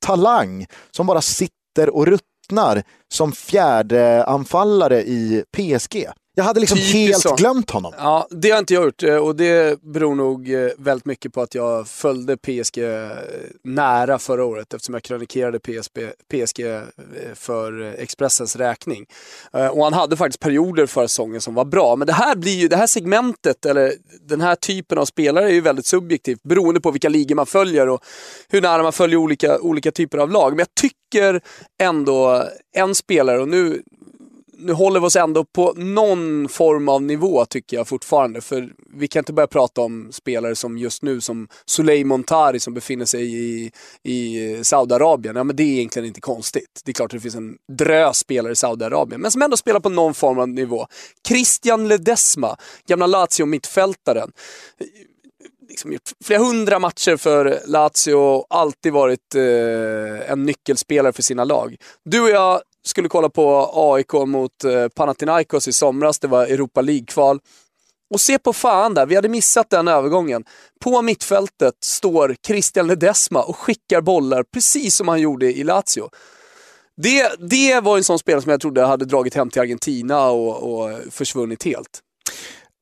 talang 0.05 0.65
som 0.91 1.07
bara 1.07 1.21
sitter 1.21 1.89
och 1.89 2.07
ruttnar 2.07 2.83
som 3.13 3.31
fjärde 3.31 4.25
anfallare 4.25 5.01
i 5.01 5.43
PSG. 5.57 6.07
Jag 6.39 6.43
hade 6.43 6.59
liksom 6.59 6.77
Typiskt 6.77 6.95
helt 6.95 7.21
så. 7.21 7.35
glömt 7.35 7.69
honom. 7.69 7.93
Ja, 7.97 8.27
det 8.31 8.51
har 8.51 8.59
inte 8.59 8.73
jag 8.73 8.83
gjort 8.83 9.03
eh, 9.03 9.15
och 9.15 9.35
det 9.35 9.81
beror 9.81 10.15
nog 10.15 10.53
eh, 10.53 10.69
väldigt 10.77 11.05
mycket 11.05 11.33
på 11.33 11.41
att 11.41 11.55
jag 11.55 11.87
följde 11.87 12.37
PSG 12.37 12.77
eh, 12.77 13.09
nära 13.63 14.19
förra 14.19 14.45
året 14.45 14.73
eftersom 14.73 14.93
jag 14.93 15.03
kronikerade 15.03 15.59
PSB, 15.59 16.07
PSG 16.07 16.63
för 17.35 17.81
Expressens 17.97 18.55
räkning. 18.55 19.05
Och 19.71 19.83
han 19.83 19.93
hade 19.93 20.17
faktiskt 20.17 20.39
perioder 20.39 20.85
förra 20.85 21.07
säsongen 21.07 21.41
som 21.41 21.53
var 21.53 21.65
bra. 21.65 21.95
Men 21.95 22.07
det 22.07 22.13
här 22.13 22.35
blir 22.35 22.55
ju, 22.55 22.67
det 22.67 22.75
här 22.75 22.87
segmentet, 22.87 23.65
eller 23.65 23.93
den 24.21 24.41
här 24.41 24.55
typen 24.55 24.97
av 24.97 25.05
spelare 25.05 25.45
är 25.45 25.53
ju 25.53 25.61
väldigt 25.61 25.85
subjektivt 25.85 26.43
beroende 26.43 26.81
på 26.81 26.91
vilka 26.91 27.09
ligor 27.09 27.35
man 27.35 27.45
följer 27.45 27.89
och 27.89 28.03
hur 28.49 28.61
nära 28.61 28.83
man 28.83 28.93
följer 28.93 29.17
olika, 29.17 29.59
olika 29.59 29.91
typer 29.91 30.17
av 30.17 30.31
lag. 30.31 30.51
Men 30.51 30.59
jag 30.59 30.75
tycker 30.75 31.41
ändå 31.81 32.43
en 32.75 32.95
spelare, 32.95 33.41
och 33.41 33.47
nu 33.47 33.83
nu 34.59 34.73
håller 34.73 34.99
vi 34.99 35.05
oss 35.05 35.15
ändå 35.15 35.45
på 35.45 35.73
någon 35.77 36.49
form 36.49 36.89
av 36.89 37.01
nivå 37.01 37.45
tycker 37.45 37.77
jag 37.77 37.87
fortfarande. 37.87 38.41
För 38.41 38.69
vi 38.93 39.07
kan 39.07 39.19
inte 39.19 39.33
börja 39.33 39.47
prata 39.47 39.81
om 39.81 40.11
spelare 40.11 40.55
som 40.55 40.77
just 40.77 41.03
nu 41.03 41.21
som 41.21 41.47
Soleil 41.65 42.05
Montari 42.05 42.59
som 42.59 42.73
befinner 42.73 43.05
sig 43.05 43.35
i, 43.35 43.71
i 44.03 44.63
Saudiarabien. 44.63 45.35
Ja 45.35 45.43
men 45.43 45.55
det 45.55 45.63
är 45.63 45.67
egentligen 45.67 46.07
inte 46.07 46.21
konstigt. 46.21 46.81
Det 46.85 46.91
är 46.91 46.93
klart 46.93 47.05
att 47.05 47.17
det 47.17 47.19
finns 47.19 47.35
en 47.35 47.57
drös 47.77 48.17
spelare 48.17 48.53
i 48.53 48.55
Saudiarabien, 48.55 49.21
men 49.21 49.31
som 49.31 49.41
ändå 49.41 49.57
spelar 49.57 49.79
på 49.79 49.89
någon 49.89 50.13
form 50.13 50.39
av 50.39 50.49
nivå. 50.49 50.87
Christian 51.27 51.87
Ledesma, 51.87 52.57
gamla 52.87 53.07
Lazio-mittfältaren 53.07 54.31
liksom 55.69 55.93
gjort 55.93 56.11
flera 56.23 56.39
hundra 56.39 56.79
matcher 56.79 57.17
för 57.17 57.59
Lazio 57.65 58.13
och 58.13 58.45
alltid 58.49 58.93
varit 58.93 59.35
eh, 59.35 60.31
en 60.31 60.45
nyckelspelare 60.45 61.13
för 61.13 61.23
sina 61.23 61.43
lag. 61.43 61.75
Du 62.05 62.21
och 62.21 62.29
jag 62.29 62.61
skulle 62.89 63.09
kolla 63.09 63.29
på 63.29 63.71
AIK 63.73 64.13
mot 64.13 64.63
eh, 64.63 64.87
Panathinaikos 64.87 65.67
i 65.67 65.73
somras, 65.73 66.19
det 66.19 66.27
var 66.27 66.45
Europa 66.45 66.81
League-kval. 66.81 67.39
Och 68.13 68.21
se 68.21 68.39
på 68.39 68.53
fan 68.53 68.93
där, 68.93 69.05
vi 69.05 69.15
hade 69.15 69.29
missat 69.29 69.69
den 69.69 69.87
övergången. 69.87 70.43
På 70.79 71.01
mittfältet 71.01 71.73
står 71.83 72.35
Christian 72.47 72.87
Ledesma 72.87 73.43
och 73.43 73.57
skickar 73.57 74.01
bollar 74.01 74.43
precis 74.43 74.95
som 74.95 75.07
han 75.07 75.21
gjorde 75.21 75.53
i 75.53 75.63
Lazio. 75.63 76.09
Det, 76.97 77.31
det 77.39 77.79
var 77.79 77.97
en 77.97 78.03
sån 78.03 78.19
spelare 78.19 78.41
som 78.41 78.51
jag 78.51 78.61
trodde 78.61 78.85
hade 78.85 79.05
dragit 79.05 79.35
hem 79.35 79.49
till 79.49 79.61
Argentina 79.61 80.29
och, 80.29 80.73
och 80.73 80.99
försvunnit 81.11 81.63
helt. 81.63 81.99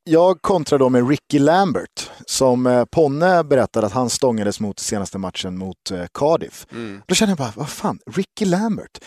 Jag 0.03 0.41
kontrar 0.41 0.79
då 0.79 0.89
med 0.89 1.09
Ricky 1.09 1.39
Lambert 1.39 2.09
som 2.25 2.67
eh, 2.67 2.85
Ponne 2.85 3.43
berättade 3.43 3.87
att 3.87 3.93
han 3.93 4.09
stångades 4.09 4.59
mot 4.59 4.79
senaste 4.79 5.17
matchen 5.17 5.57
mot 5.57 5.91
eh, 5.91 6.05
Cardiff. 6.13 6.67
Då 7.05 7.15
kände 7.15 7.31
jag 7.31 7.37
bara, 7.37 7.53
vad 7.55 7.69
fan, 7.69 7.99
Ricky 8.05 8.45
Lambert 8.45 8.99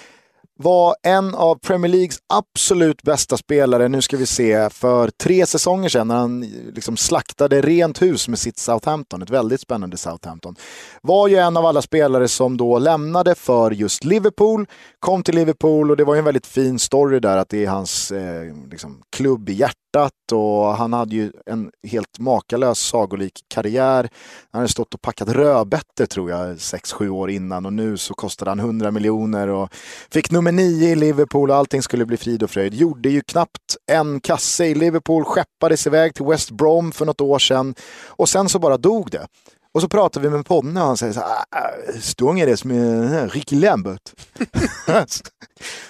var 0.62 0.96
en 1.02 1.34
av 1.34 1.58
Premier 1.58 1.92
Leagues 1.92 2.18
absolut 2.34 3.02
bästa 3.02 3.36
spelare, 3.36 3.88
nu 3.88 4.02
ska 4.02 4.16
vi 4.16 4.26
se, 4.26 4.70
för 4.70 5.10
tre 5.10 5.46
säsonger 5.46 5.88
sedan 5.88 6.08
när 6.08 6.16
han 6.16 6.40
liksom 6.74 6.96
slaktade 6.96 7.60
rent 7.60 8.02
hus 8.02 8.28
med 8.28 8.38
sitt 8.38 8.58
Southampton, 8.58 9.22
ett 9.22 9.30
väldigt 9.30 9.60
spännande 9.60 9.96
Southampton. 9.96 10.56
Var 11.02 11.28
ju 11.28 11.36
en 11.36 11.56
av 11.56 11.66
alla 11.66 11.82
spelare 11.82 12.28
som 12.28 12.56
då 12.56 12.78
lämnade 12.78 13.34
för 13.34 13.70
just 13.70 14.04
Liverpool, 14.04 14.66
kom 14.98 15.22
till 15.22 15.34
Liverpool 15.34 15.90
och 15.90 15.96
det 15.96 16.04
var 16.04 16.14
ju 16.14 16.18
en 16.18 16.24
väldigt 16.24 16.46
fin 16.46 16.78
story 16.78 17.20
där 17.20 17.36
att 17.36 17.48
det 17.48 17.64
är 17.64 17.68
hans 17.68 18.12
eh, 18.12 18.54
liksom, 18.70 19.02
klubb 19.16 19.48
i 19.48 19.52
hjärtat 19.52 20.12
och 20.32 20.76
han 20.76 20.92
hade 20.92 21.16
ju 21.16 21.32
en 21.46 21.70
helt 21.88 22.18
makalös 22.18 22.78
sagolik 22.80 23.44
karriär. 23.48 24.08
Han 24.50 24.58
hade 24.58 24.72
stått 24.72 24.94
och 24.94 25.02
packat 25.02 25.28
rödbetor 25.28 26.06
tror 26.06 26.30
jag 26.30 26.56
6-7 26.56 27.08
år 27.08 27.30
innan 27.30 27.66
och 27.66 27.72
nu 27.72 27.96
så 27.96 28.14
kostade 28.14 28.50
han 28.50 28.60
100 28.60 28.90
miljoner 28.90 29.48
och 29.48 29.68
fick 30.10 30.30
nummer 30.30 30.49
9 30.52 30.88
i 30.88 30.94
Liverpool 30.94 31.50
och 31.50 31.56
allting 31.56 31.82
skulle 31.82 32.06
bli 32.06 32.16
frid 32.16 32.42
och 32.42 32.50
fröjd. 32.50 32.74
Gjorde 32.74 33.08
ju 33.08 33.20
knappt 33.20 33.76
en 33.92 34.20
kasse 34.20 34.66
i 34.66 34.74
Liverpool, 34.74 35.24
skeppades 35.24 35.86
iväg 35.86 36.14
till 36.14 36.24
West 36.24 36.50
Brom 36.50 36.92
för 36.92 37.06
något 37.06 37.20
år 37.20 37.38
sedan 37.38 37.74
och 38.06 38.28
sen 38.28 38.48
så 38.48 38.58
bara 38.58 38.76
dog 38.76 39.10
det. 39.10 39.26
Och 39.74 39.80
så 39.80 39.88
pratar 39.88 40.20
vi 40.20 40.30
med 40.30 40.46
Ponne 40.46 40.80
och 40.80 40.86
han 40.86 40.96
säger 40.96 41.12
så 41.12 41.20
här, 41.20 41.28
"Ah, 41.28 41.44
ah 41.50 41.92
stångades 42.00 42.64
med 42.64 43.32
Ricky 43.32 43.56
Lambert. 43.56 44.12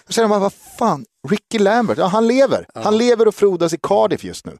Då 0.06 0.12
säger 0.12 0.28
man, 0.28 0.40
vad 0.40 0.52
fan, 0.78 1.04
Ricky 1.28 1.58
Lambert, 1.58 1.98
ja 1.98 2.06
han 2.06 2.26
lever. 2.26 2.66
Han 2.74 2.98
lever 2.98 3.28
och 3.28 3.34
frodas 3.34 3.72
i 3.72 3.78
Cardiff 3.82 4.24
just 4.24 4.46
nu. 4.46 4.52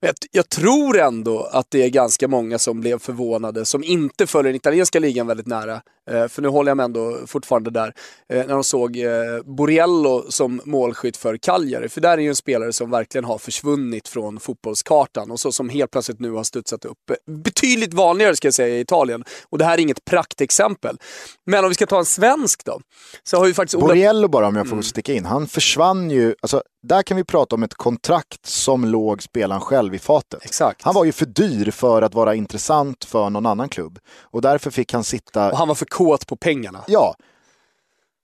Jag, 0.00 0.14
jag 0.30 0.48
tror 0.48 0.98
ändå 0.98 1.42
att 1.42 1.66
det 1.70 1.82
är 1.82 1.88
ganska 1.88 2.28
många 2.28 2.58
som 2.58 2.80
blev 2.80 2.98
förvånade, 2.98 3.64
som 3.64 3.84
inte 3.84 4.26
följer 4.26 4.52
den 4.52 4.56
italienska 4.56 4.98
ligan 4.98 5.26
väldigt 5.26 5.46
nära. 5.46 5.80
Eh, 6.10 6.28
för 6.28 6.42
nu 6.42 6.48
håller 6.48 6.70
jag 6.70 6.76
mig 6.76 6.84
ändå 6.84 7.18
fortfarande 7.26 7.70
där. 7.70 7.94
Eh, 8.32 8.46
när 8.46 8.54
de 8.54 8.64
såg 8.64 8.96
eh, 8.96 9.10
Borriello 9.44 10.24
som 10.28 10.60
målskytt 10.64 11.16
för 11.16 11.36
Cagliari. 11.36 11.88
För 11.88 12.00
där 12.00 12.18
är 12.18 12.22
ju 12.22 12.28
en 12.28 12.36
spelare 12.36 12.72
som 12.72 12.90
verkligen 12.90 13.24
har 13.24 13.38
försvunnit 13.38 14.08
från 14.08 14.40
fotbollskartan 14.40 15.30
och 15.30 15.40
så 15.40 15.52
som 15.52 15.68
helt 15.68 15.90
plötsligt 15.90 16.20
nu 16.20 16.30
har 16.30 16.44
studsat 16.44 16.84
upp. 16.84 16.98
Betydligt 17.26 17.94
vanligare 17.94 18.36
ska 18.36 18.46
jag 18.46 18.54
säga 18.54 18.76
i 18.76 18.80
Italien. 18.80 19.24
Och 19.48 19.58
det 19.58 19.64
här 19.64 19.74
är 19.74 19.82
inget 19.82 20.04
praktexempel. 20.04 20.98
Men 21.46 21.64
om 21.64 21.68
vi 21.68 21.74
ska 21.74 21.86
ta 21.86 21.98
en 21.98 22.04
svensk 22.04 22.64
då. 22.64 22.80
Så 23.24 23.36
har 23.36 23.46
ju 23.46 23.54
faktiskt 23.54 23.74
Ola... 23.74 23.86
Borriello 23.86 24.28
bara 24.28 24.48
om 24.48 24.56
jag 24.56 24.68
får 24.68 24.82
sticka 24.82 25.12
in, 25.12 25.24
han 25.24 25.46
försvann 25.46 26.05
ju, 26.10 26.34
alltså 26.40 26.62
där 26.82 27.02
kan 27.02 27.16
vi 27.16 27.24
prata 27.24 27.56
om 27.56 27.62
ett 27.62 27.74
kontrakt 27.74 28.46
som 28.46 28.84
låg 28.84 29.22
spelaren 29.22 29.60
själv 29.60 29.94
i 29.94 29.98
fatet. 29.98 30.44
Exakt. 30.44 30.82
Han 30.82 30.94
var 30.94 31.04
ju 31.04 31.12
för 31.12 31.26
dyr 31.26 31.70
för 31.70 32.02
att 32.02 32.14
vara 32.14 32.34
intressant 32.34 33.04
för 33.04 33.30
någon 33.30 33.46
annan 33.46 33.68
klubb. 33.68 33.98
Och 34.20 34.42
därför 34.42 34.70
fick 34.70 34.92
han 34.92 35.04
sitta 35.04 35.50
Och 35.50 35.58
han 35.58 35.68
var 35.68 35.74
för 35.74 35.86
kåt 35.86 36.26
på 36.26 36.36
pengarna. 36.36 36.84
Ja. 36.86 37.14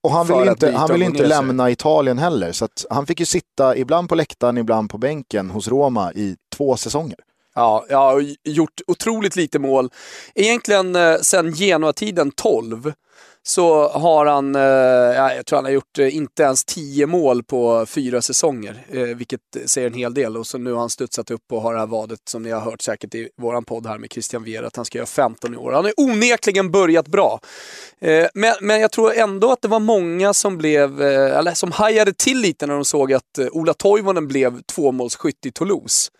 Och 0.03 0.11
han 0.11 0.27
För 0.27 0.39
vill 0.39 0.49
att 0.49 0.63
inte, 0.63 0.77
han 0.77 0.91
vill 0.91 1.01
inte 1.01 1.27
lämna 1.27 1.71
Italien 1.71 2.17
heller. 2.17 2.51
Så 2.51 2.67
han 2.89 3.05
fick 3.05 3.19
ju 3.19 3.25
sitta 3.25 3.77
ibland 3.77 4.09
på 4.09 4.15
läktaren, 4.15 4.57
ibland 4.57 4.89
på 4.89 4.97
bänken 4.97 5.49
hos 5.49 5.67
Roma 5.67 6.13
i 6.13 6.35
två 6.55 6.77
säsonger. 6.77 7.19
Ja, 7.55 7.85
har 7.89 8.25
gjort 8.43 8.81
otroligt 8.87 9.35
lite 9.35 9.59
mål. 9.59 9.89
Egentligen 10.35 10.95
eh, 10.95 11.15
sen 11.21 11.53
Genoa-tiden 11.53 12.31
12 12.31 12.93
så 13.45 13.87
har 13.87 14.25
han, 14.25 14.55
eh, 14.55 14.61
jag 15.35 15.45
tror 15.45 15.57
han 15.57 15.65
har 15.65 15.71
gjort 15.71 15.99
eh, 15.99 16.15
inte 16.15 16.43
ens 16.43 16.65
tio 16.65 17.05
mål 17.05 17.43
på 17.43 17.85
fyra 17.85 18.21
säsonger, 18.21 18.85
eh, 18.89 19.01
vilket 19.01 19.41
säger 19.65 19.87
en 19.87 19.93
hel 19.93 20.13
del. 20.13 20.37
Och 20.37 20.47
så 20.47 20.57
nu 20.57 20.71
har 20.71 20.79
han 20.79 20.89
studsat 20.89 21.31
upp 21.31 21.51
och 21.51 21.61
har 21.61 21.73
det 21.73 21.79
här 21.79 21.87
vadet 21.87 22.19
som 22.29 22.43
ni 22.43 22.51
har 22.51 22.61
hört 22.61 22.81
säkert 22.81 23.15
i 23.15 23.29
våran 23.37 23.65
podd 23.65 23.87
här 23.87 23.97
med 23.97 24.11
Christian 24.11 24.43
Vier, 24.43 24.63
att 24.63 24.75
han 24.75 24.85
ska 24.85 24.97
göra 24.97 25.05
15 25.05 25.53
i 25.53 25.57
år. 25.57 25.71
Han 25.71 25.83
har 25.83 25.93
onekligen 25.97 26.71
börjat 26.71 27.07
bra. 27.07 27.39
Eh, 27.99 28.27
men, 28.33 28.53
men 28.61 28.81
jag 28.81 28.91
tror 28.91 29.13
ändå 29.13 29.51
att 29.51 29.61
det 29.61 29.67
var 29.67 29.79
många 29.79 30.33
som 30.33 30.57
blev, 30.57 31.01
eh, 31.01 31.37
eller 31.37 31.53
som 31.53 31.71
hajade 31.71 32.13
till 32.13 32.39
lite 32.39 32.67
när 32.67 32.73
de 32.73 32.85
såg 32.85 33.13
att 33.13 33.37
eh, 33.39 33.47
Ola 33.51 33.73
Toivonen 33.73 34.27
blev 34.27 34.61
tvåmålsskytt 34.61 35.45
i 35.45 35.51
Toulouse. 35.51 36.11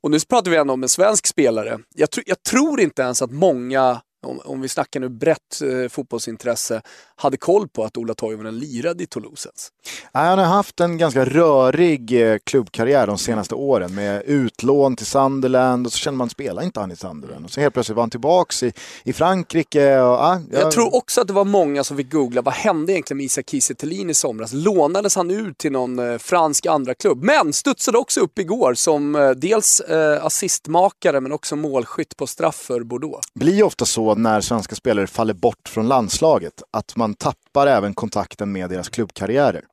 Och 0.00 0.10
nu 0.10 0.20
pratar 0.20 0.50
vi 0.50 0.56
ändå 0.56 0.74
om 0.74 0.82
en 0.82 0.88
svensk 0.88 1.26
spelare. 1.26 1.78
Jag, 1.94 2.10
tr 2.10 2.20
jag 2.26 2.42
tror 2.42 2.80
inte 2.80 3.02
ens 3.02 3.22
att 3.22 3.30
många 3.30 4.00
om, 4.24 4.40
om 4.44 4.60
vi 4.60 4.68
snackar 4.68 5.00
nu 5.00 5.08
brett 5.08 5.38
eh, 5.62 5.88
fotbollsintresse, 5.88 6.82
hade 7.16 7.36
koll 7.36 7.68
på 7.68 7.84
att 7.84 7.96
Ola 7.96 8.14
Toivonen 8.14 8.58
lirade 8.58 9.02
i 9.02 9.06
Toulouse 9.06 9.48
ens. 9.48 9.68
Han 10.12 10.38
har 10.38 10.46
haft 10.46 10.80
en 10.80 10.98
ganska 10.98 11.24
rörig 11.24 12.22
eh, 12.22 12.38
klubbkarriär 12.44 13.06
de 13.06 13.18
senaste 13.18 13.54
åren 13.54 13.94
med 13.94 14.22
utlån 14.26 14.96
till 14.96 15.06
Sunderland 15.06 15.86
och 15.86 15.92
så 15.92 15.98
känner 15.98 16.18
man 16.18 16.30
spelar 16.30 16.62
inte 16.62 16.80
han 16.80 16.92
i 16.92 16.96
Sunderland. 16.96 17.44
Och 17.44 17.50
så 17.50 17.60
helt 17.60 17.74
plötsligt 17.74 17.96
var 17.96 18.02
han 18.02 18.10
tillbaka 18.10 18.66
i, 18.66 18.72
i 19.04 19.12
Frankrike. 19.12 20.00
Och, 20.00 20.24
ah, 20.24 20.40
jag... 20.50 20.62
jag... 20.62 20.72
tror 20.72 20.94
också 20.94 21.20
att 21.20 21.26
det 21.26 21.32
var 21.32 21.44
många 21.44 21.84
som 21.84 21.96
fick 21.96 22.12
googla, 22.12 22.42
vad 22.42 22.54
hände 22.54 22.92
egentligen 22.92 23.16
med 23.16 23.24
Isak 23.24 23.50
Kiese 23.50 23.74
i 23.86 24.14
somras? 24.14 24.52
Lånades 24.52 25.16
han 25.16 25.30
ut 25.30 25.58
till 25.58 25.72
någon 25.72 25.98
eh, 25.98 26.18
fransk 26.18 26.66
andra 26.66 26.94
klubb? 26.94 27.22
Men 27.22 27.52
studsade 27.52 27.98
också 27.98 28.20
upp 28.20 28.38
igår 28.38 28.74
som 28.74 29.14
eh, 29.14 29.30
dels 29.30 29.80
eh, 29.80 30.24
assistmakare 30.24 31.20
men 31.20 31.32
också 31.32 31.56
målskytt 31.56 32.16
på 32.16 32.26
straff 32.26 32.56
för 32.56 32.80
Bordeaux. 32.80 33.26
Blir 33.34 33.62
ofta 33.62 33.84
så 33.84 34.13
när 34.14 34.40
svenska 34.40 34.74
spelare 34.74 35.06
faller 35.06 35.34
bort 35.34 35.68
från 35.68 35.88
landslaget, 35.88 36.62
att 36.70 36.96
man 36.96 37.14
tappar 37.14 37.66
även 37.66 37.94
kontakten 37.94 38.52
med 38.52 38.70
deras 38.70 38.88
klubbkarriärer. 38.88 39.64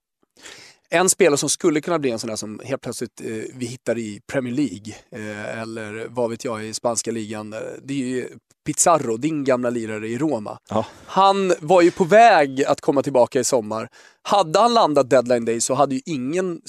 En 0.93 1.09
spelare 1.09 1.37
som 1.37 1.49
skulle 1.49 1.81
kunna 1.81 1.99
bli 1.99 2.11
en 2.11 2.19
sån 2.19 2.27
där 2.27 2.35
som 2.35 2.61
helt 2.63 2.81
plötsligt 2.81 3.21
eh, 3.21 3.27
vi 3.53 3.65
hittar 3.65 3.97
i 3.97 4.21
Premier 4.27 4.53
League 4.53 4.95
eh, 5.11 5.61
eller 5.61 6.07
vad 6.09 6.29
vet 6.29 6.45
jag 6.45 6.65
i 6.65 6.73
spanska 6.73 7.11
ligan. 7.11 7.53
Eh, 7.53 7.59
det 7.83 7.93
är 7.93 8.07
ju 8.07 8.29
Pizarro, 8.65 9.17
din 9.17 9.43
gamla 9.43 9.69
lirare 9.69 10.07
i 10.07 10.17
Roma. 10.17 10.57
Ja. 10.69 10.85
Han 11.05 11.53
var 11.59 11.81
ju 11.81 11.91
på 11.91 12.03
väg 12.03 12.63
att 12.63 12.81
komma 12.81 13.03
tillbaka 13.03 13.39
i 13.39 13.43
sommar. 13.43 13.89
Hade 14.21 14.59
han 14.59 14.73
landat 14.73 15.09
deadline 15.09 15.45
day 15.45 15.61
så 15.61 15.73
hade 15.73 15.95
ju 15.95 16.01
ingen 16.05 16.61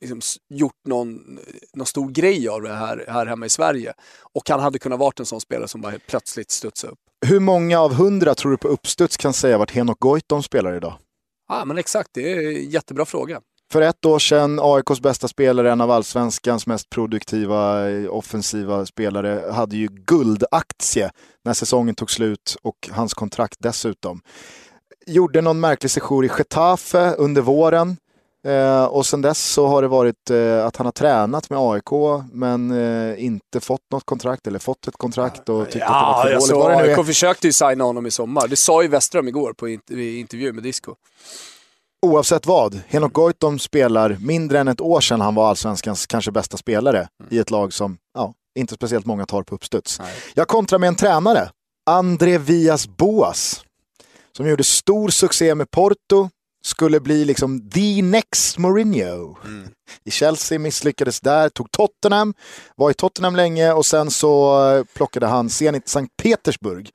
liksom, 0.00 0.20
gjort 0.54 0.86
någon, 0.86 1.38
någon 1.74 1.86
stor 1.86 2.10
grej 2.10 2.48
av 2.48 2.62
det 2.62 2.74
här, 2.74 3.04
här 3.08 3.26
hemma 3.26 3.46
i 3.46 3.48
Sverige. 3.48 3.92
Och 4.34 4.50
han 4.50 4.60
hade 4.60 4.78
kunnat 4.78 4.98
vara 4.98 5.12
en 5.18 5.26
sån 5.26 5.40
spelare 5.40 5.68
som 5.68 5.80
bara 5.80 5.90
helt 5.90 6.06
plötsligt 6.06 6.50
studsade 6.50 6.92
upp. 6.92 6.98
Hur 7.26 7.40
många 7.40 7.80
av 7.80 7.94
hundra 7.94 8.34
tror 8.34 8.50
du 8.50 8.56
på 8.56 8.68
uppstuds 8.68 9.16
kan 9.16 9.32
säga 9.32 9.58
vart 9.58 9.70
Henok 9.70 10.00
Goitom 10.00 10.42
spelar 10.42 10.76
idag? 10.76 10.94
Ja, 11.48 11.64
men 11.64 11.78
exakt, 11.78 12.10
det 12.14 12.32
är 12.32 12.56
en 12.56 12.70
jättebra 12.70 13.04
fråga. 13.04 13.40
För 13.72 13.82
ett 13.82 14.06
år 14.06 14.18
sedan, 14.18 14.58
AIKs 14.62 15.00
bästa 15.00 15.28
spelare, 15.28 15.72
en 15.72 15.80
av 15.80 15.90
allsvenskans 15.90 16.66
mest 16.66 16.90
produktiva 16.90 17.90
eh, 17.90 18.10
offensiva 18.10 18.86
spelare, 18.86 19.52
hade 19.52 19.76
ju 19.76 19.88
guldaktie 19.88 21.10
när 21.44 21.54
säsongen 21.54 21.94
tog 21.94 22.10
slut 22.10 22.56
och 22.62 22.88
hans 22.90 23.14
kontrakt 23.14 23.56
dessutom. 23.58 24.20
Gjorde 25.06 25.40
någon 25.40 25.60
märklig 25.60 25.90
session 25.90 26.24
i 26.24 26.30
Getafe 26.38 27.14
under 27.14 27.42
våren. 27.42 27.96
Eh, 28.46 28.84
och 28.84 29.06
sen 29.06 29.22
dess 29.22 29.44
så 29.44 29.66
har 29.66 29.82
det 29.82 29.88
varit 29.88 30.30
eh, 30.30 30.66
att 30.66 30.76
han 30.76 30.86
har 30.86 30.92
tränat 30.92 31.50
med 31.50 31.58
AIK 31.58 32.22
men 32.32 32.70
eh, 32.70 33.24
inte 33.24 33.60
fått 33.60 33.80
något 33.92 34.04
kontrakt 34.04 34.46
eller 34.46 34.58
fått 34.58 34.88
ett 34.88 34.96
kontrakt 34.96 35.48
och 35.48 35.64
tyckte 35.64 35.78
ja, 35.78 36.20
att 36.20 36.28
det 36.28 36.34
var 36.34 36.46
för 36.46 36.54
dåligt. 36.54 36.98
AIK 36.98 37.06
försökte 37.06 37.46
ju 37.46 37.52
signa 37.52 37.84
honom 37.84 38.06
i 38.06 38.10
sommar. 38.10 38.48
Det 38.48 38.56
sa 38.56 38.82
ju 38.82 38.88
Westström 38.88 39.28
igår 39.28 39.52
på 39.52 39.68
intervju 39.68 40.52
med 40.52 40.62
Disco. 40.62 40.94
Oavsett 42.06 42.46
vad, 42.46 42.80
Henok 42.88 43.12
Goitom 43.12 43.58
spelar 43.58 44.16
mindre 44.20 44.58
än 44.58 44.68
ett 44.68 44.80
år 44.80 45.00
sedan 45.00 45.20
han 45.20 45.34
var 45.34 45.48
allsvenskans 45.48 46.06
kanske 46.06 46.30
bästa 46.30 46.56
spelare 46.56 46.98
mm. 46.98 47.34
i 47.34 47.38
ett 47.38 47.50
lag 47.50 47.72
som 47.72 47.98
ja, 48.14 48.34
inte 48.58 48.74
speciellt 48.74 49.06
många 49.06 49.26
tar 49.26 49.42
på 49.42 49.54
uppstuds. 49.54 49.98
Nej. 49.98 50.14
Jag 50.34 50.48
kontrar 50.48 50.78
med 50.78 50.88
en 50.88 50.96
tränare, 50.96 51.50
André 51.90 52.38
Vias 52.38 52.88
Boas, 52.88 53.64
som 54.36 54.48
gjorde 54.48 54.64
stor 54.64 55.08
succé 55.08 55.54
med 55.54 55.70
Porto, 55.70 56.28
skulle 56.68 57.00
bli 57.00 57.24
liksom 57.24 57.70
the 57.70 58.02
next 58.02 58.58
Mourinho. 58.58 59.36
Mm. 59.44 59.68
I 60.04 60.10
Chelsea 60.10 60.58
misslyckades 60.58 61.20
där, 61.20 61.48
tog 61.48 61.70
Tottenham, 61.70 62.34
var 62.76 62.90
i 62.90 62.94
Tottenham 62.94 63.36
länge 63.36 63.72
och 63.72 63.86
sen 63.86 64.10
så 64.10 64.84
plockade 64.94 65.26
han 65.26 65.50
Zenit 65.50 65.88
Sankt 65.88 66.16
Petersburg. 66.22 66.90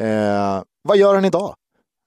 Eh, 0.00 0.62
vad 0.88 0.96
gör 0.96 1.14
han 1.14 1.24
idag? 1.24 1.54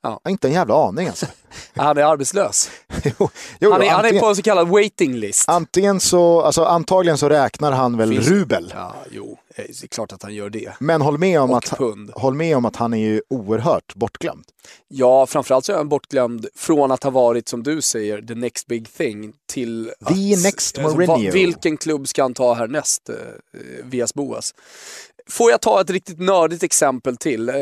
Ja. 0.06 0.20
Jag 0.24 0.30
har 0.30 0.32
inte 0.32 0.48
en 0.48 0.54
jävla 0.54 0.88
aning 0.88 1.08
alltså. 1.08 1.26
han 1.76 1.98
är 1.98 2.04
arbetslös. 2.04 2.70
jo, 3.04 3.30
jo, 3.60 3.72
han, 3.72 3.82
är, 3.82 3.86
antingen, 3.86 3.96
han 3.96 4.06
är 4.06 4.20
på 4.20 4.26
en 4.26 4.36
så 4.36 4.42
kallad 4.42 4.68
waiting 4.68 5.16
list. 5.16 5.50
Antingen 5.50 6.00
så, 6.00 6.42
alltså 6.42 6.64
antagligen 6.64 7.18
så 7.18 7.30
räknar 7.30 7.72
han 7.72 7.98
väl 7.98 8.10
Finns, 8.10 8.28
rubel. 8.28 8.74
Ja, 8.76 8.96
jo, 9.12 9.38
det 9.56 9.84
är 9.84 9.88
klart 9.88 10.12
att 10.12 10.24
han 10.24 10.36
gör 10.36 10.50
det. 10.50 10.74
Men 10.80 11.02
håll 11.02 11.18
med, 11.18 11.42
om 11.42 11.54
att, 11.54 11.74
håll 12.14 12.34
med 12.34 12.58
om 12.58 12.66
att 12.66 12.76
han 12.76 12.94
är 12.94 12.98
ju 12.98 13.22
oerhört 13.30 13.96
bortglömd. 13.96 14.46
Ja, 14.88 15.26
framförallt 15.26 15.66
så 15.66 15.74
är 15.74 15.78
han 15.78 15.90
bortglömd 15.90 16.48
från 16.56 16.92
att 16.92 17.04
ha 17.04 17.12
varit, 17.12 17.50
som 17.50 17.64
du 17.64 17.82
säger, 17.82 18.22
the 18.22 18.36
next 18.36 18.68
big 18.68 18.94
thing 18.94 19.34
till 19.46 19.86
The 19.86 20.34
att, 20.34 20.44
next 20.44 20.78
alltså, 20.78 20.98
Mourinho. 20.98 21.32
vilken 21.32 21.78
klubb 21.78 22.08
ska 22.08 22.22
han 22.22 22.34
ta 22.34 22.54
härnäst, 22.54 23.10
eh, 23.10 23.16
Vias 23.84 24.14
Boas? 24.14 24.54
Får 25.30 25.52
jag 25.52 25.62
ta 25.62 25.82
ett 25.82 25.90
riktigt 25.90 26.20
nördigt 26.20 26.64
exempel 26.64 27.18
till? 27.18 27.50
Eh, 27.50 27.56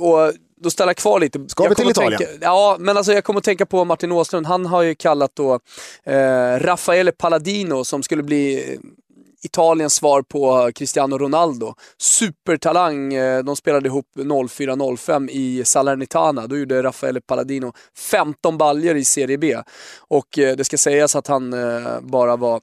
och 0.00 0.32
då 0.64 0.84
jag 0.84 0.96
kvar 0.96 1.20
lite. 1.20 1.48
Ska 1.48 1.68
vi 1.68 1.74
till 1.74 1.90
Italien? 1.90 2.18
Tänka, 2.18 2.32
ja, 2.40 2.76
men 2.80 2.96
alltså 2.96 3.12
jag 3.12 3.24
kommer 3.24 3.38
att 3.38 3.44
tänka 3.44 3.66
på 3.66 3.84
Martin 3.84 4.12
Åslund. 4.12 4.46
Han 4.46 4.66
har 4.66 4.82
ju 4.82 4.94
kallat 4.94 5.30
då 5.34 5.60
eh, 6.04 6.58
Raffaele 6.58 7.12
Palladino 7.12 7.84
som 7.84 8.02
skulle 8.02 8.22
bli 8.22 8.72
eh, 8.72 8.78
Italiens 9.42 9.94
svar 9.94 10.22
på 10.22 10.70
Cristiano 10.74 11.18
Ronaldo. 11.18 11.74
Supertalang. 11.98 13.14
Eh, 13.14 13.44
de 13.44 13.56
spelade 13.56 13.88
ihop 13.88 14.06
04-05 14.16 15.28
i 15.30 15.64
Salernitana. 15.64 16.46
Då 16.46 16.56
gjorde 16.56 16.82
Raffaele 16.82 17.20
Palladino 17.20 17.72
15 18.10 18.58
baljer 18.58 18.94
i 18.94 19.04
Serie 19.04 19.38
B. 19.38 19.56
Och 20.08 20.38
eh, 20.38 20.56
det 20.56 20.64
ska 20.64 20.78
sägas 20.78 21.16
att 21.16 21.26
han 21.26 21.54
bara 22.02 22.36
var 22.36 22.60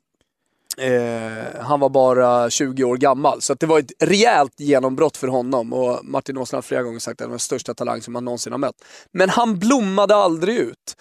Eh, 0.78 1.62
han 1.62 1.80
var 1.80 1.90
bara 1.90 2.50
20 2.50 2.84
år 2.84 2.98
gammal, 2.98 3.42
så 3.42 3.54
det 3.54 3.66
var 3.66 3.80
ett 3.80 3.92
rejält 4.04 4.60
genombrott 4.60 5.18
för 5.18 5.28
honom. 5.28 5.74
Och 5.74 6.00
Martin 6.04 6.38
Åslund 6.38 6.58
har 6.58 6.62
flera 6.62 6.84
gånger 6.84 7.00
sagt 7.00 7.22
att 7.22 7.26
han 7.26 7.30
var 7.30 7.34
den 7.34 7.40
största 7.40 7.74
talang 7.74 8.02
som 8.02 8.16
han 8.16 8.26
någonsin 8.26 8.52
har 8.54 8.60
mött. 8.60 8.76
Men 9.14 9.30
han 9.30 9.60
blommade 9.60 10.16
aldrig 10.16 10.56
ut. 10.56 10.96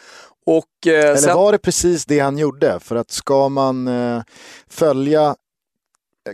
Och, 0.46 0.86
eh, 0.86 1.04
Eller 1.04 1.16
sen... 1.16 1.36
var 1.36 1.52
det 1.52 1.58
precis 1.58 2.04
det 2.06 2.18
han 2.18 2.38
gjorde? 2.38 2.80
För 2.80 2.96
att 2.96 3.10
ska 3.10 3.48
man 3.48 3.88
eh, 3.88 4.22
följa 4.70 5.34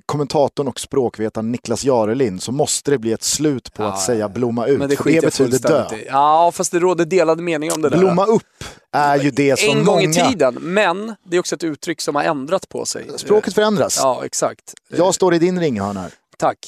kommentatorn 0.07 0.69
och 0.69 0.81
språkvetaren 0.81 1.53
Niklas 1.53 1.85
Jarelind 1.85 2.43
så 2.43 2.53
måste 2.53 2.91
det 2.91 2.99
bli 2.99 3.13
ett 3.13 3.23
slut 3.23 3.75
på 3.75 3.83
ja, 3.83 3.89
att 3.89 4.01
säga 4.01 4.29
blomma 4.29 4.67
ut. 4.67 4.79
Men 4.79 4.89
det, 4.89 4.97
för 4.97 5.11
det 5.11 5.21
betyder 5.21 5.59
dö. 5.59 5.87
Ja, 6.07 6.53
fast 6.55 6.73
det 6.73 6.79
råder 6.79 7.05
delade 7.05 7.43
meningar 7.43 7.75
om 7.75 7.83
det 7.83 7.89
där. 7.89 7.99
Blomma 7.99 8.25
upp 8.25 8.65
är 8.93 9.19
ju 9.19 9.31
det 9.31 9.59
som 9.59 9.79
En 9.79 9.85
gång 9.85 9.95
många... 9.97 10.27
i 10.27 10.31
tiden, 10.31 10.55
men 10.61 11.15
det 11.25 11.37
är 11.37 11.41
också 11.41 11.55
ett 11.55 11.65
uttryck 11.65 12.01
som 12.01 12.15
har 12.15 12.23
ändrat 12.23 12.69
på 12.69 12.85
sig. 12.85 13.11
Språket 13.17 13.55
förändras. 13.55 13.99
Ja, 14.03 14.23
exakt. 14.25 14.75
Jag 14.89 15.15
står 15.15 15.35
i 15.35 15.39
din 15.39 15.61
ringhörna. 15.61 16.11
Tack. 16.39 16.59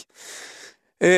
Eh, 1.00 1.08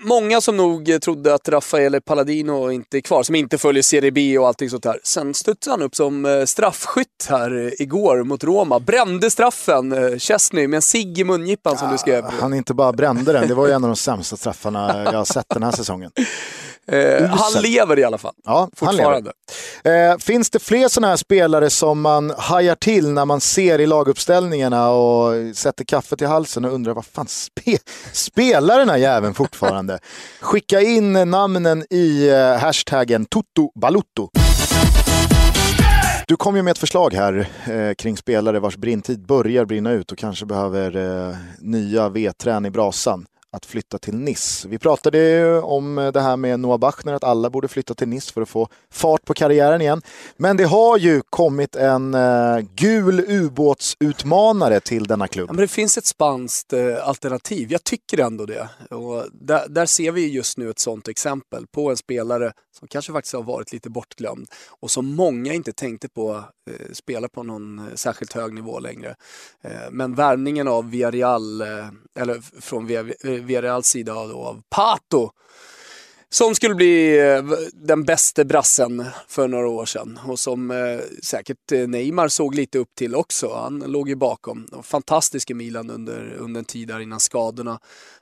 många 0.00 0.40
som 0.40 0.56
nog 0.56 1.00
trodde 1.02 1.34
att 1.34 1.48
Raffaele 1.48 2.00
Palladino 2.00 2.70
inte 2.70 2.98
är 2.98 3.00
kvar, 3.00 3.22
som 3.22 3.34
inte 3.34 3.58
följer 3.58 3.82
Serie 3.82 4.10
B 4.10 4.38
och 4.38 4.48
allting 4.48 4.70
sånt 4.70 4.82
där. 4.82 5.00
Sen 5.04 5.34
studsade 5.34 5.72
han 5.72 5.82
upp 5.82 5.96
som 5.96 6.24
eh, 6.24 6.44
straffskytt 6.44 7.26
här 7.28 7.66
eh, 7.66 7.72
igår 7.78 8.24
mot 8.24 8.44
Roma. 8.44 8.80
Brände 8.80 9.30
straffen, 9.30 9.92
eh, 9.92 10.18
Chesney, 10.18 10.68
med 10.68 10.76
en 10.76 10.82
cigg 10.82 11.18
i 11.18 11.24
mungipan 11.24 11.72
ja, 11.72 11.78
som 11.78 11.92
du 11.92 11.98
skrev. 11.98 12.24
Han 12.40 12.54
inte 12.54 12.74
bara 12.74 12.92
brände 12.92 13.32
den, 13.32 13.48
det 13.48 13.54
var 13.54 13.66
ju 13.66 13.72
en 13.72 13.84
av 13.84 13.90
de 13.90 13.96
sämsta 13.96 14.36
straffarna 14.36 15.02
jag 15.04 15.12
har 15.12 15.24
sett 15.24 15.48
den 15.48 15.62
här 15.62 15.72
säsongen. 15.72 16.10
Eh, 16.92 17.28
han 17.28 17.62
lever 17.62 17.98
i 17.98 18.04
alla 18.04 18.18
fall. 18.18 18.34
Ja, 18.44 18.68
fortfarande. 18.76 19.32
Eh, 19.84 20.18
finns 20.18 20.50
det 20.50 20.58
fler 20.58 20.88
sådana 20.88 21.08
här 21.08 21.16
spelare 21.16 21.70
som 21.70 22.00
man 22.00 22.32
hajar 22.38 22.74
till 22.74 23.12
när 23.12 23.24
man 23.24 23.40
ser 23.40 23.80
i 23.80 23.86
laguppställningarna 23.86 24.90
och 24.90 25.56
sätter 25.56 25.84
kaffet 25.84 26.22
i 26.22 26.24
halsen 26.24 26.64
och 26.64 26.72
undrar 26.72 26.94
vad 26.94 27.06
fan 27.06 27.26
spe 27.28 27.78
spelar 28.12 28.78
den 28.78 28.88
här 28.88 28.96
jäveln 28.96 29.34
fortfarande? 29.34 29.98
Skicka 30.40 30.80
in 30.80 31.12
namnen 31.12 31.84
i 31.90 32.28
eh, 32.28 32.56
hashtaggen 32.58 33.26
Toto 33.26 33.72
Balutto. 33.80 34.30
Du 36.28 36.36
kom 36.36 36.56
ju 36.56 36.62
med 36.62 36.70
ett 36.70 36.78
förslag 36.78 37.14
här 37.14 37.48
eh, 37.66 37.94
kring 37.94 38.16
spelare 38.16 38.60
vars 38.60 38.76
brintid 38.76 39.26
börjar 39.26 39.64
brinna 39.64 39.92
ut 39.92 40.12
och 40.12 40.18
kanske 40.18 40.46
behöver 40.46 40.96
eh, 40.96 41.36
nya 41.58 42.08
vedträn 42.08 42.66
i 42.66 42.70
brasan 42.70 43.26
att 43.56 43.66
flytta 43.66 43.98
till 43.98 44.14
Nice. 44.14 44.68
Vi 44.68 44.78
pratade 44.78 45.18
ju 45.18 45.60
om 45.60 46.10
det 46.14 46.20
här 46.20 46.36
med 46.36 46.60
Noah 46.60 46.78
Bachner, 46.78 47.12
att 47.12 47.24
alla 47.24 47.50
borde 47.50 47.68
flytta 47.68 47.94
till 47.94 48.08
Nice 48.08 48.32
för 48.32 48.42
att 48.42 48.48
få 48.48 48.68
fart 48.90 49.24
på 49.24 49.34
karriären 49.34 49.80
igen. 49.80 50.02
Men 50.36 50.56
det 50.56 50.64
har 50.64 50.98
ju 50.98 51.22
kommit 51.30 51.76
en 51.76 52.14
eh, 52.14 52.58
gul 52.74 53.24
ubåtsutmanare 53.28 54.80
till 54.80 55.04
denna 55.04 55.28
klubb. 55.28 55.48
Ja, 55.48 55.52
men 55.52 55.60
det 55.60 55.68
finns 55.68 55.98
ett 55.98 56.06
spanskt 56.06 56.72
eh, 56.72 57.08
alternativ, 57.08 57.72
jag 57.72 57.84
tycker 57.84 58.20
ändå 58.20 58.46
det. 58.46 58.68
Och 58.90 59.24
där, 59.32 59.68
där 59.68 59.86
ser 59.86 60.12
vi 60.12 60.32
just 60.32 60.58
nu 60.58 60.70
ett 60.70 60.78
sådant 60.78 61.08
exempel 61.08 61.66
på 61.66 61.90
en 61.90 61.96
spelare 61.96 62.52
som 62.78 62.88
kanske 62.88 63.12
faktiskt 63.12 63.34
har 63.34 63.42
varit 63.42 63.72
lite 63.72 63.90
bortglömd 63.90 64.48
och 64.80 64.90
som 64.90 65.14
många 65.14 65.52
inte 65.52 65.72
tänkte 65.72 66.08
på 66.08 66.44
eh, 66.70 66.92
spela 66.92 67.28
på 67.28 67.42
någon 67.42 67.78
eh, 67.78 67.84
särskilt 67.94 68.32
hög 68.32 68.54
nivå 68.54 68.78
längre. 68.78 69.14
Men 69.90 70.14
värvningen 70.14 70.68
av 70.68 70.90
Villarreal, 70.90 71.62
eller 72.18 72.60
från 72.60 72.86
Villarreals 73.46 73.86
sida 73.86 74.14
då, 74.14 74.44
av 74.44 74.62
Pato, 74.70 75.30
som 76.28 76.54
skulle 76.54 76.74
bli 76.74 77.18
eh, 77.18 77.42
den 77.72 78.04
bästa 78.04 78.44
brassen 78.44 79.04
för 79.28 79.48
några 79.48 79.68
år 79.68 79.86
sedan 79.86 80.20
och 80.26 80.38
som 80.38 80.70
eh, 80.70 80.76
säkert 81.22 81.72
eh, 81.72 81.88
Neymar 81.88 82.28
såg 82.28 82.54
lite 82.54 82.78
upp 82.78 82.88
till 82.98 83.14
också. 83.14 83.54
Han 83.54 83.78
låg 83.86 84.08
ju 84.08 84.14
bakom. 84.14 84.66
Fantastisk 84.82 85.50
i 85.50 85.54
Milan 85.54 85.90
under, 85.90 86.36
under 86.38 86.58
en 86.58 86.64
tid 86.64 86.88
där 86.88 87.00
innan 87.00 87.20
skadorna 87.20 87.78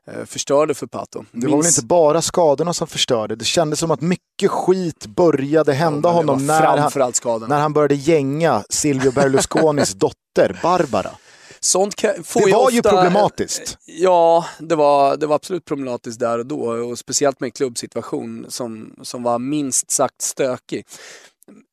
eh, 0.08 0.24
förstörde 0.24 0.74
för 0.74 0.86
Pato. 0.86 1.24
Det 1.32 1.46
var 1.46 1.56
väl 1.56 1.66
inte 1.66 1.84
bara 1.84 2.22
skadorna 2.22 2.74
som 2.74 2.86
förstörde. 2.86 3.36
Det 3.36 3.44
kändes 3.44 3.78
som 3.78 3.90
att 3.90 4.00
mycket 4.00 4.50
skit 4.50 5.06
började 5.06 5.72
hända 5.72 6.08
ja, 6.08 6.12
honom 6.12 6.46
när 6.46 6.62
han, 6.62 7.48
när 7.48 7.60
han 7.60 7.72
började 7.72 7.94
gänga 7.94 8.64
Silvio 8.70 9.12
Berlusconis 9.12 9.94
dotter 9.94 10.60
Barbara. 10.62 11.10
Sånt 11.64 11.94
kan, 11.94 12.24
får 12.24 12.40
det 12.40 12.52
var 12.52 12.70
ju, 12.70 12.78
ofta, 12.78 12.90
ju 12.90 12.96
problematiskt. 12.96 13.78
Ja, 13.84 14.46
det 14.58 14.74
var, 14.74 15.16
det 15.16 15.26
var 15.26 15.36
absolut 15.36 15.64
problematiskt 15.64 16.20
där 16.20 16.38
och 16.38 16.46
då. 16.46 16.60
Och 16.60 16.98
speciellt 16.98 17.40
med 17.40 17.46
en 17.46 17.52
klubbsituation 17.52 18.46
som, 18.48 18.94
som 19.02 19.22
var 19.22 19.38
minst 19.38 19.90
sagt 19.90 20.22
stökig. 20.22 20.86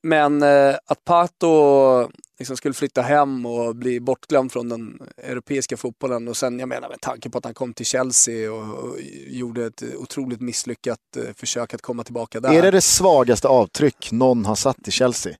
Men 0.03 0.43
eh, 0.43 0.75
att 0.85 1.05
Pato 1.05 2.09
liksom 2.39 2.57
skulle 2.57 2.73
flytta 2.73 3.01
hem 3.01 3.45
och 3.45 3.75
bli 3.75 3.99
bortglömd 3.99 4.51
från 4.51 4.69
den 4.69 5.01
europeiska 5.17 5.77
fotbollen 5.77 6.27
och 6.27 6.37
sen, 6.37 6.59
jag 6.59 6.69
menar 6.69 6.89
med 6.89 7.01
tanke 7.01 7.29
på 7.29 7.37
att 7.37 7.45
han 7.45 7.53
kom 7.53 7.73
till 7.73 7.85
Chelsea 7.85 8.51
och, 8.51 8.61
och 8.61 8.97
gjorde 9.27 9.65
ett 9.65 9.83
otroligt 9.97 10.41
misslyckat 10.41 10.99
eh, 11.17 11.23
försök 11.35 11.73
att 11.73 11.81
komma 11.81 12.03
tillbaka 12.03 12.39
där. 12.39 12.53
Är 12.53 12.61
det 12.61 12.71
det 12.71 12.81
svagaste 12.81 13.47
avtryck 13.47 14.11
någon 14.11 14.45
har 14.45 14.55
satt 14.55 14.87
i 14.87 14.91
Chelsea? 14.91 15.33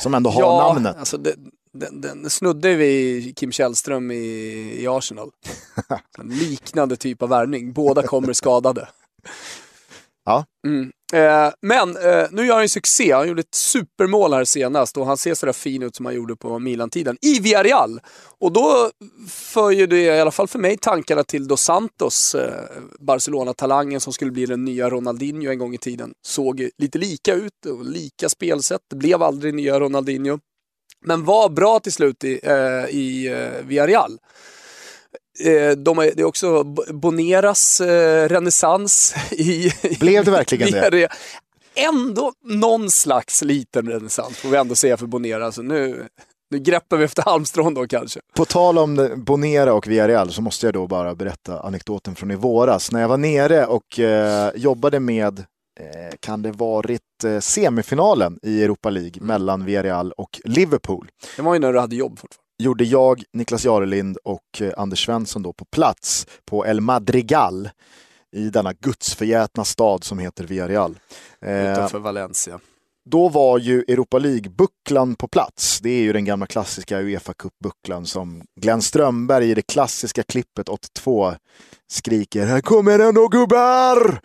Som 0.00 0.14
ändå 0.14 0.30
har 0.30 0.42
ja, 0.42 0.72
namnet? 0.72 0.96
Alltså 0.96 1.16
det, 1.16 1.34
den, 1.72 2.00
den 2.00 2.30
snudde 2.30 2.74
vid 2.74 3.36
Kim 3.36 3.52
Källström 3.52 4.10
i, 4.10 4.76
i 4.78 4.86
Arsenal. 4.86 5.30
En 6.18 6.28
liknande 6.28 6.96
typ 6.96 7.22
av 7.22 7.28
värvning. 7.28 7.72
Båda 7.72 8.02
kommer 8.02 8.32
skadade. 8.32 8.88
Ja. 10.24 10.44
Mm. 10.66 10.90
Eh, 11.12 11.52
men 11.62 11.96
eh, 11.96 12.26
nu 12.30 12.46
gör 12.46 12.54
han 12.54 12.64
ju 12.64 12.68
succé. 12.68 13.12
Han 13.12 13.28
gjorde 13.28 13.40
ett 13.40 13.54
supermål 13.54 14.32
här 14.32 14.44
senast 14.44 14.96
och 14.96 15.06
han 15.06 15.16
ser 15.16 15.34
sådär 15.34 15.52
fin 15.52 15.82
ut 15.82 15.96
som 15.96 16.06
han 16.06 16.14
gjorde 16.14 16.36
på 16.36 16.58
Milan-tiden. 16.58 17.16
I 17.20 17.40
Villarreal! 17.40 18.00
Och 18.38 18.52
då 18.52 18.90
för 19.28 19.70
ju 19.70 19.86
det, 19.86 20.02
i 20.02 20.20
alla 20.20 20.30
fall 20.30 20.48
för 20.48 20.58
mig, 20.58 20.76
tankarna 20.76 21.24
till 21.24 21.48
Dos 21.48 21.62
Santos, 21.62 22.34
eh, 22.34 22.64
Barcelona-talangen 22.98 24.00
som 24.00 24.12
skulle 24.12 24.30
bli 24.30 24.46
den 24.46 24.64
nya 24.64 24.90
Ronaldinho 24.90 25.50
en 25.50 25.58
gång 25.58 25.74
i 25.74 25.78
tiden. 25.78 26.12
Såg 26.26 26.68
lite 26.78 26.98
lika 26.98 27.34
ut 27.34 27.66
och 27.66 27.84
lika 27.84 28.28
spelsätt. 28.28 28.82
Det 28.90 28.96
blev 28.96 29.22
aldrig 29.22 29.54
nya 29.54 29.80
Ronaldinho. 29.80 30.38
Men 31.04 31.24
var 31.24 31.48
bra 31.48 31.80
till 31.80 31.92
slut 31.92 32.24
i, 32.24 32.40
eh, 32.42 32.54
i 32.90 33.26
eh, 33.26 33.66
Villarreal. 33.66 34.18
Eh, 35.44 35.70
de 35.70 35.98
är, 35.98 36.12
det 36.16 36.22
är 36.22 36.24
också 36.24 36.64
Boneras 36.92 37.80
eh, 37.80 38.28
renässans 38.28 39.14
i 39.30 39.72
Blev 40.00 40.24
det 40.24 40.30
verkligen 40.30 40.70
det? 40.90 41.08
Ändå 41.74 42.32
någon 42.44 42.90
slags 42.90 43.42
liten 43.42 43.88
renässans 43.88 44.36
får 44.36 44.48
vi 44.48 44.56
ändå 44.56 44.74
säga 44.74 44.96
för 44.96 45.06
Bonera. 45.06 45.46
Alltså 45.46 45.62
nu, 45.62 46.06
nu 46.50 46.58
greppar 46.58 46.96
vi 46.96 47.04
efter 47.04 47.22
halmstrån 47.22 47.74
då 47.74 47.86
kanske. 47.86 48.20
På 48.36 48.44
tal 48.44 48.78
om 48.78 49.10
Bonera 49.16 49.72
och 49.72 49.86
Villarreal 49.86 50.32
så 50.32 50.42
måste 50.42 50.66
jag 50.66 50.74
då 50.74 50.86
bara 50.86 51.14
berätta 51.14 51.60
anekdoten 51.60 52.14
från 52.14 52.30
i 52.30 52.36
våras. 52.36 52.92
När 52.92 53.00
jag 53.00 53.08
var 53.08 53.16
nere 53.16 53.66
och 53.66 53.98
eh, 54.00 54.50
jobbade 54.54 55.00
med 55.00 55.44
kan 56.20 56.42
det 56.42 56.52
varit 56.52 57.24
eh, 57.24 57.38
semifinalen 57.38 58.38
i 58.42 58.62
Europa 58.62 58.90
League 58.90 59.12
mm. 59.16 59.26
mellan 59.26 59.64
Villarreal 59.64 60.12
och 60.12 60.40
Liverpool. 60.44 61.10
Det 61.36 61.42
var 61.42 61.54
ju 61.54 61.60
när 61.60 61.72
du 61.72 61.80
hade 61.80 61.96
jobb 61.96 62.18
fortfarande. 62.18 62.44
Gjorde 62.58 62.84
jag, 62.84 63.22
Niklas 63.32 63.64
Jarelind 63.64 64.16
och 64.16 64.60
eh, 64.60 64.72
Anders 64.76 65.06
Svensson 65.06 65.42
då 65.42 65.52
på 65.52 65.64
plats 65.64 66.26
på 66.44 66.66
El 66.66 66.80
Madrigal 66.80 67.70
i 68.36 68.50
denna 68.50 68.72
gudsförgätna 68.72 69.64
stad 69.64 70.04
som 70.04 70.18
heter 70.18 70.44
Villarreal. 70.44 70.98
Utanför 71.40 71.98
Valencia. 71.98 72.60
Då 73.10 73.28
var 73.28 73.58
ju 73.58 73.84
Europa 73.88 74.18
League-bucklan 74.18 75.16
på 75.16 75.28
plats. 75.28 75.80
Det 75.80 75.90
är 75.90 76.02
ju 76.02 76.12
den 76.12 76.24
gamla 76.24 76.46
klassiska 76.46 77.00
Uefa 77.00 77.32
Cup-bucklan 77.32 78.06
som 78.06 78.42
Glenn 78.60 78.82
Strömberg 78.82 79.50
i 79.50 79.54
det 79.54 79.62
klassiska 79.62 80.22
klippet 80.22 80.68
82 80.68 81.34
skriker 81.90 82.46
“Här 82.46 82.60
kommer 82.60 82.98
den 82.98 83.14
då 83.14 83.28
gubbar!” 83.28 84.20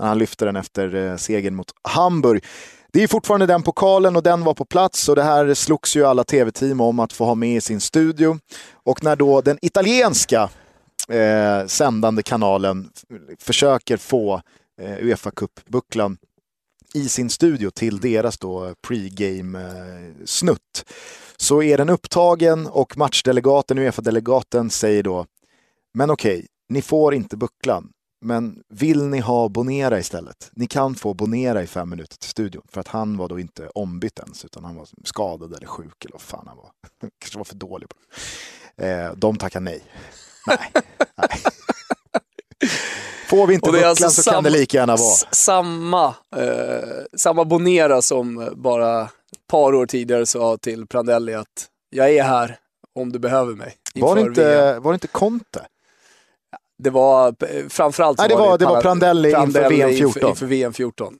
När 0.00 0.06
han 0.06 0.18
lyfte 0.18 0.44
den 0.44 0.56
efter 0.56 0.94
eh, 0.94 1.16
segern 1.16 1.54
mot 1.54 1.70
Hamburg. 1.82 2.44
Det 2.92 3.02
är 3.02 3.08
fortfarande 3.08 3.46
den 3.46 3.62
pokalen 3.62 4.16
och 4.16 4.22
den 4.22 4.44
var 4.44 4.54
på 4.54 4.64
plats 4.64 5.08
och 5.08 5.16
det 5.16 5.22
här 5.22 5.54
slogs 5.54 5.96
ju 5.96 6.04
alla 6.04 6.24
tv-team 6.24 6.80
om 6.80 6.98
att 7.00 7.12
få 7.12 7.24
ha 7.24 7.34
med 7.34 7.56
i 7.56 7.60
sin 7.60 7.80
studio. 7.80 8.38
Och 8.72 9.04
när 9.04 9.16
då 9.16 9.40
den 9.40 9.58
italienska 9.62 10.50
eh, 11.08 11.66
sändande 11.66 12.22
kanalen 12.22 12.90
försöker 13.38 13.96
få 13.96 14.42
eh, 14.80 15.04
Uefa 15.04 15.30
Cup-bucklan 15.30 16.16
i 16.94 17.08
sin 17.08 17.30
studio 17.30 17.70
till 17.70 18.00
deras 18.00 18.38
då 18.38 18.74
pregame-snutt. 18.88 20.58
Eh, 20.76 20.82
så 21.36 21.62
är 21.62 21.78
den 21.78 21.88
upptagen 21.88 22.66
och 22.66 22.98
matchdelegaten, 22.98 23.78
Uefa-delegaten, 23.78 24.70
säger 24.70 25.02
då 25.02 25.26
men 25.94 26.10
okej, 26.10 26.46
ni 26.68 26.82
får 26.82 27.14
inte 27.14 27.36
bucklan. 27.36 27.92
Men 28.24 28.62
vill 28.68 29.06
ni 29.06 29.20
ha 29.20 29.48
Bonera 29.48 29.98
istället? 29.98 30.50
Ni 30.52 30.66
kan 30.66 30.94
få 30.94 31.14
Bonera 31.14 31.62
i 31.62 31.66
fem 31.66 31.90
minuter 31.90 32.16
till 32.16 32.30
studion. 32.30 32.62
För 32.68 32.80
att 32.80 32.88
han 32.88 33.16
var 33.16 33.28
då 33.28 33.40
inte 33.40 33.68
ombytt 33.68 34.18
ens, 34.18 34.44
utan 34.44 34.64
han 34.64 34.76
var 34.76 34.88
skadad 35.04 35.54
eller 35.54 35.66
sjuk 35.66 36.04
eller 36.04 36.12
vad 36.12 36.20
fan 36.20 36.44
han 36.46 36.56
var. 36.56 36.70
Kanske 37.18 37.38
var 37.38 37.44
för 37.44 37.54
dålig. 37.54 37.88
På. 37.88 37.96
Eh, 38.82 39.12
de 39.16 39.36
tackar 39.36 39.60
nej. 39.60 39.82
Nej. 40.46 40.72
nej. 41.16 41.28
Får 43.28 43.46
vi 43.46 43.54
inte 43.54 43.70
bucklan 43.70 43.88
alltså 43.88 44.22
så 44.22 44.30
kan 44.30 44.44
det 44.44 44.50
lika 44.50 44.76
gärna 44.76 44.96
vara. 44.96 45.16
Samma, 45.30 46.06
eh, 46.36 47.04
samma 47.16 47.44
Bonera 47.44 48.02
som 48.02 48.52
bara 48.56 49.02
ett 49.02 49.46
par 49.50 49.74
år 49.74 49.86
tidigare 49.86 50.26
sa 50.26 50.56
till 50.56 50.86
Prandelli 50.86 51.34
att 51.34 51.68
jag 51.90 52.10
är 52.10 52.22
här 52.22 52.58
om 52.94 53.12
du 53.12 53.18
behöver 53.18 53.54
mig. 53.54 53.76
Var 53.94 54.14
det, 54.14 54.20
inte, 54.20 54.78
var 54.78 54.92
det 54.92 54.96
inte 54.96 55.06
Conte? 55.06 55.66
Det 56.82 56.90
var 56.90 57.34
framförallt 57.68 58.18
Nej, 58.18 58.28
det 58.28 58.34
var, 58.34 58.58
det, 58.58 58.64
var 58.64 58.80
Prandelli, 58.80 59.32
Prandelli 59.32 59.66
inför 59.66 59.70
VM 59.70 60.12
14. 60.12 60.30
Inför, 60.30 60.46
VM 60.46 60.72
14. 60.72 61.14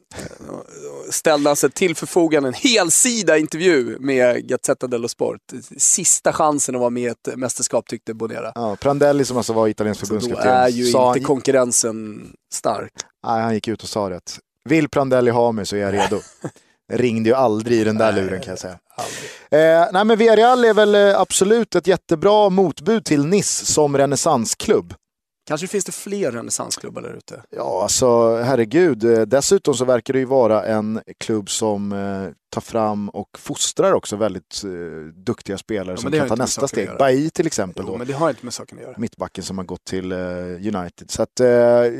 Ställde 1.11 1.49
han 1.49 1.57
sig 1.57 1.71
till 1.71 1.97
förfogande 1.97 2.49
en 2.49 2.55
helsida 2.55 3.39
intervju 3.39 3.99
med 3.99 4.49
Gazzetta 4.49 4.87
dello 4.87 5.09
Sport. 5.09 5.41
Sista 5.77 6.33
chansen 6.33 6.75
att 6.75 6.81
vara 6.81 6.91
med 6.91 7.03
i 7.03 7.07
ett 7.07 7.37
mästerskap 7.37 7.87
tyckte 7.87 8.15
Bonera. 8.15 8.53
Ja, 8.55 8.77
Prandelli 8.77 9.25
som 9.25 9.37
alltså 9.37 9.53
var 9.53 9.69
italiensk 9.69 10.01
förbundskapten. 10.01 10.47
Då 10.47 10.53
är 10.53 10.69
ju 10.69 10.87
inte 10.87 10.99
han... 10.99 11.23
konkurrensen 11.23 12.29
stark. 12.53 12.93
Nej, 13.27 13.43
han 13.43 13.55
gick 13.55 13.69
ut 13.69 13.83
och 13.83 13.89
sa 13.89 14.09
det 14.09 14.17
att 14.17 14.39
vill 14.65 14.89
Prandelli 14.89 15.31
ha 15.31 15.53
mig 15.53 15.67
så 15.67 15.77
är 15.77 15.81
jag 15.81 15.95
redo. 15.95 16.21
ringde 16.93 17.29
ju 17.29 17.35
aldrig 17.35 17.81
i 17.81 17.85
den 17.85 17.99
där 17.99 18.13
luren 18.13 18.41
kan 18.41 18.51
jag 18.51 18.59
säga. 18.59 18.79
Eh, 19.51 19.89
nej 19.93 20.05
men 20.05 20.19
Villarreal 20.19 20.65
är 20.65 20.75
väl 20.75 20.95
eh, 20.95 21.21
absolut 21.21 21.75
ett 21.75 21.87
jättebra 21.87 22.49
motbud 22.49 23.05
till 23.05 23.27
Nice 23.27 23.67
som 23.67 23.99
renässansklubb. 23.99 24.95
Kanske 25.47 25.67
finns 25.67 25.85
det 25.85 25.93
fler 25.93 26.33
renässansklubbar 26.33 27.03
där 27.03 27.15
ute? 27.17 27.43
Ja, 27.51 27.83
alltså 27.83 28.37
herregud. 28.37 29.05
Eh, 29.05 29.21
dessutom 29.21 29.75
så 29.75 29.85
verkar 29.85 30.13
det 30.13 30.19
ju 30.19 30.25
vara 30.25 30.65
en 30.65 31.01
klubb 31.19 31.51
som 31.51 31.93
eh, 31.93 32.29
tar 32.53 32.61
fram 32.61 33.09
och 33.09 33.39
fostrar 33.39 33.93
också 33.93 34.17
väldigt 34.17 34.63
eh, 34.65 34.71
duktiga 35.15 35.59
spelare 35.59 35.93
ja, 35.93 35.97
som 35.97 36.13
kan 36.13 36.29
ta 36.29 36.35
nästa 36.35 36.69
steg. 36.69 36.89
Bailly 36.99 37.31
till 37.31 37.47
exempel. 37.47 37.85
Jo, 37.87 37.93
då. 37.93 37.99
men 37.99 38.07
det 38.07 38.13
har 38.13 38.31
inte 38.31 38.45
med 38.45 38.55
saken 38.55 38.79
att 38.79 38.85
göra. 38.85 38.95
Mittbacken 38.99 39.45
som 39.45 39.59
har 39.59 39.65
gått 39.65 39.85
till 39.85 40.13
eh, 40.13 40.19
United. 40.77 41.11
Så 41.11 41.23
att, 41.23 41.41
eh, 41.41 41.47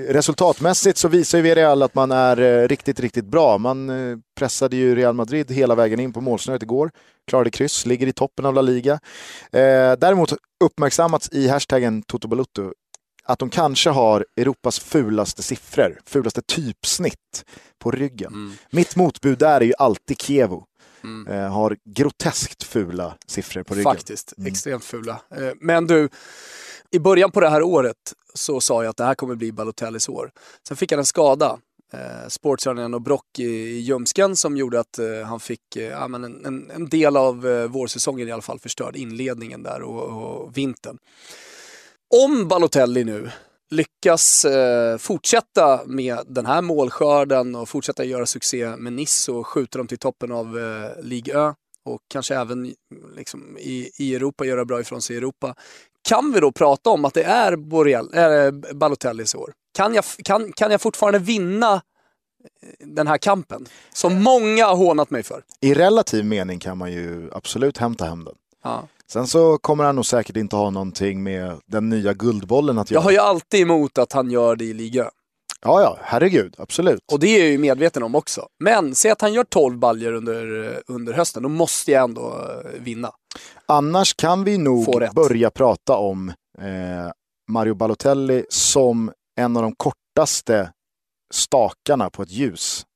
resultatmässigt 0.09 0.99
så 0.99 1.09
visar 1.09 1.39
ju 1.39 1.43
Villarreal 1.43 1.83
att 1.83 1.95
man 1.95 2.11
är 2.11 2.41
eh, 2.41 2.69
riktigt, 2.69 3.01
riktigt 3.01 3.25
bra. 3.25 3.59
Man 3.59 3.93
pressade 4.39 4.77
ju 4.77 4.95
Real 4.95 5.15
Madrid 5.15 5.51
hela 5.51 5.75
vägen 5.75 6.01
in 6.01 6.13
på 6.13 6.21
målsnöret 6.21 6.63
igår. 6.63 6.91
Klarade 7.31 7.51
kryss, 7.51 7.87
ligger 7.87 8.07
i 8.07 8.13
toppen 8.13 8.47
av 8.47 8.55
La 8.55 8.63
Liga. 8.63 9.01
däremot 9.53 10.33
uppmärksammats 10.65 11.29
i 11.33 11.49
hashtaggen 11.49 12.03
Toto 12.03 12.29
Balutto 12.29 12.73
att 13.25 13.39
de 13.39 13.51
kanske 13.51 13.91
har 13.91 14.27
Europas 14.37 14.79
fulaste 14.79 15.43
siffror, 15.43 16.01
fulaste 16.07 16.43
typsnitt 16.43 17.45
på 17.79 17.91
ryggen. 17.91 18.33
Mm. 18.33 18.53
Mitt 18.71 18.97
motbud 18.97 19.39
där 19.39 19.61
är 19.61 19.65
ju 19.65 19.75
alltid 19.79 20.21
Kievo. 20.21 20.67
Mm. 21.05 21.27
Eh, 21.27 21.53
har 21.53 21.77
groteskt 21.85 22.63
fula 22.63 23.15
siffror 23.27 23.63
på 23.63 23.75
ryggen. 23.75 23.93
Faktiskt, 23.93 24.35
mm. 24.39 24.53
extremt 24.53 24.85
fula. 24.85 25.21
Eh, 25.37 25.51
men 25.61 25.87
du, 25.87 26.09
I 26.91 26.99
början 26.99 27.31
på 27.31 27.41
det 27.41 27.49
här 27.49 27.63
året 27.63 27.97
så 28.35 28.61
sa 28.61 28.83
jag 28.83 28.91
att 28.91 28.97
det 28.97 29.05
här 29.05 29.15
kommer 29.15 29.35
bli 29.35 29.53
Balotellis 29.53 30.09
år. 30.09 30.31
Sen 30.69 30.77
fick 30.77 30.93
han 30.93 30.99
en 30.99 31.05
skada 31.05 31.59
eh, 31.93 32.29
sportstjärnan 32.29 32.95
och 32.95 33.03
brock 33.03 33.39
i, 33.39 33.45
i 33.45 33.79
ljumsken 33.79 34.37
som 34.37 34.57
gjorde 34.57 34.81
att 34.81 34.99
eh, 34.99 35.27
han 35.27 35.41
fick 35.41 35.77
eh, 35.77 35.83
ja, 35.83 36.09
men 36.09 36.25
en, 36.25 36.47
en, 36.47 36.71
en, 36.71 36.89
del 36.89 37.17
av 37.17 37.47
eh, 37.47 37.67
vårsäsongen 37.67 38.29
i 38.29 38.33
alla 38.33 38.43
fall 38.43 38.59
förstörd, 38.59 38.97
inledningen 38.97 39.63
där 39.63 39.83
och, 39.83 40.03
och 40.03 40.57
vintern. 40.57 40.99
Om 42.17 42.49
Balotelli 42.49 43.05
nu 43.05 43.31
lyckas 43.71 44.45
eh, 44.45 44.99
fortsätta 44.99 45.81
med 45.87 46.19
den 46.27 46.47
här 46.47 46.63
målskörden 46.63 47.55
och 47.55 47.69
fortsätta 47.69 48.05
göra 48.05 48.27
succé 48.27 48.77
med 48.77 48.93
Nice 48.93 49.33
och 49.33 49.47
skjuta 49.47 49.79
dem 49.79 49.87
till 49.87 49.99
toppen 49.99 50.33
av 50.33 50.59
eh, 50.59 51.03
Ligue 51.05 51.35
Ö 51.35 51.53
och 51.85 52.01
kanske 52.09 52.37
även 52.37 52.75
liksom, 53.17 53.59
i, 53.59 53.91
i 53.99 54.15
Europa 54.15 54.45
göra 54.45 54.65
bra 54.65 54.81
ifrån 54.81 55.03
sig 55.03 55.15
i 55.15 55.17
Europa. 55.17 55.55
Kan 56.09 56.33
vi 56.33 56.41
då 56.41 56.53
prata 56.53 56.91
om 56.91 57.05
att 57.05 57.15
det 57.15 57.23
är 57.23 57.57
Borrell, 57.57 58.09
äh, 58.15 58.75
Balotellis 58.75 59.35
år? 59.35 59.53
Kan 59.75 59.95
jag, 59.95 60.05
kan, 60.25 60.53
kan 60.53 60.71
jag 60.71 60.81
fortfarande 60.81 61.19
vinna 61.19 61.75
eh, 61.75 62.87
den 62.87 63.07
här 63.07 63.19
kampen? 63.19 63.67
Som 63.93 64.23
många 64.23 64.67
har 64.67 64.77
hånat 64.77 65.11
mig 65.11 65.23
för. 65.23 65.45
I 65.61 65.75
relativ 65.75 66.25
mening 66.25 66.59
kan 66.59 66.79
man 66.79 66.93
ju 66.93 67.31
absolut 67.33 67.79
hämta 67.79 68.05
hem 68.05 68.25
den. 68.25 68.35
Ja. 68.63 68.89
Sen 69.13 69.27
så 69.27 69.59
kommer 69.59 69.85
han 69.85 69.95
nog 69.97 70.07
säkert 70.07 70.37
inte 70.37 70.57
ha 70.57 70.71
någonting 70.71 71.23
med 71.23 71.61
den 71.67 71.89
nya 71.89 72.13
guldbollen 72.13 72.79
att 72.79 72.91
göra. 72.91 72.99
Jag 72.99 73.05
har 73.05 73.11
ju 73.11 73.19
alltid 73.19 73.61
emot 73.61 73.99
att 73.99 74.13
han 74.13 74.31
gör 74.31 74.57
det 74.57 74.65
i 74.65 74.75
liga. 74.75 75.11
Ja, 75.63 75.81
ja, 75.81 75.99
herregud, 76.03 76.55
absolut. 76.59 77.01
Och 77.13 77.21
det 77.21 77.27
är 77.27 77.39
jag 77.39 77.49
ju 77.49 77.59
medveten 77.59 78.03
om 78.03 78.15
också. 78.15 78.47
Men 78.65 78.95
säg 78.95 79.11
att 79.11 79.21
han 79.21 79.33
gör 79.33 79.45
12 79.45 79.79
baljer 79.79 80.13
under, 80.13 80.83
under 80.87 81.13
hösten, 81.13 81.43
då 81.43 81.49
måste 81.49 81.91
jag 81.91 82.05
ändå 82.05 82.29
eh, 82.29 82.81
vinna. 82.81 83.11
Annars 83.67 84.15
kan 84.15 84.45
vi 84.45 84.59
nog 84.59 85.15
börja 85.15 85.51
prata 85.51 85.97
om 85.97 86.29
eh, 86.59 86.65
Mario 87.51 87.75
Balotelli 87.75 88.45
som 88.49 89.13
en 89.37 89.57
av 89.57 89.63
de 89.63 89.75
kortaste 89.75 90.73
stakarna 91.35 92.11
på 92.11 92.23
ett 92.23 92.31
ljus. 92.31 92.87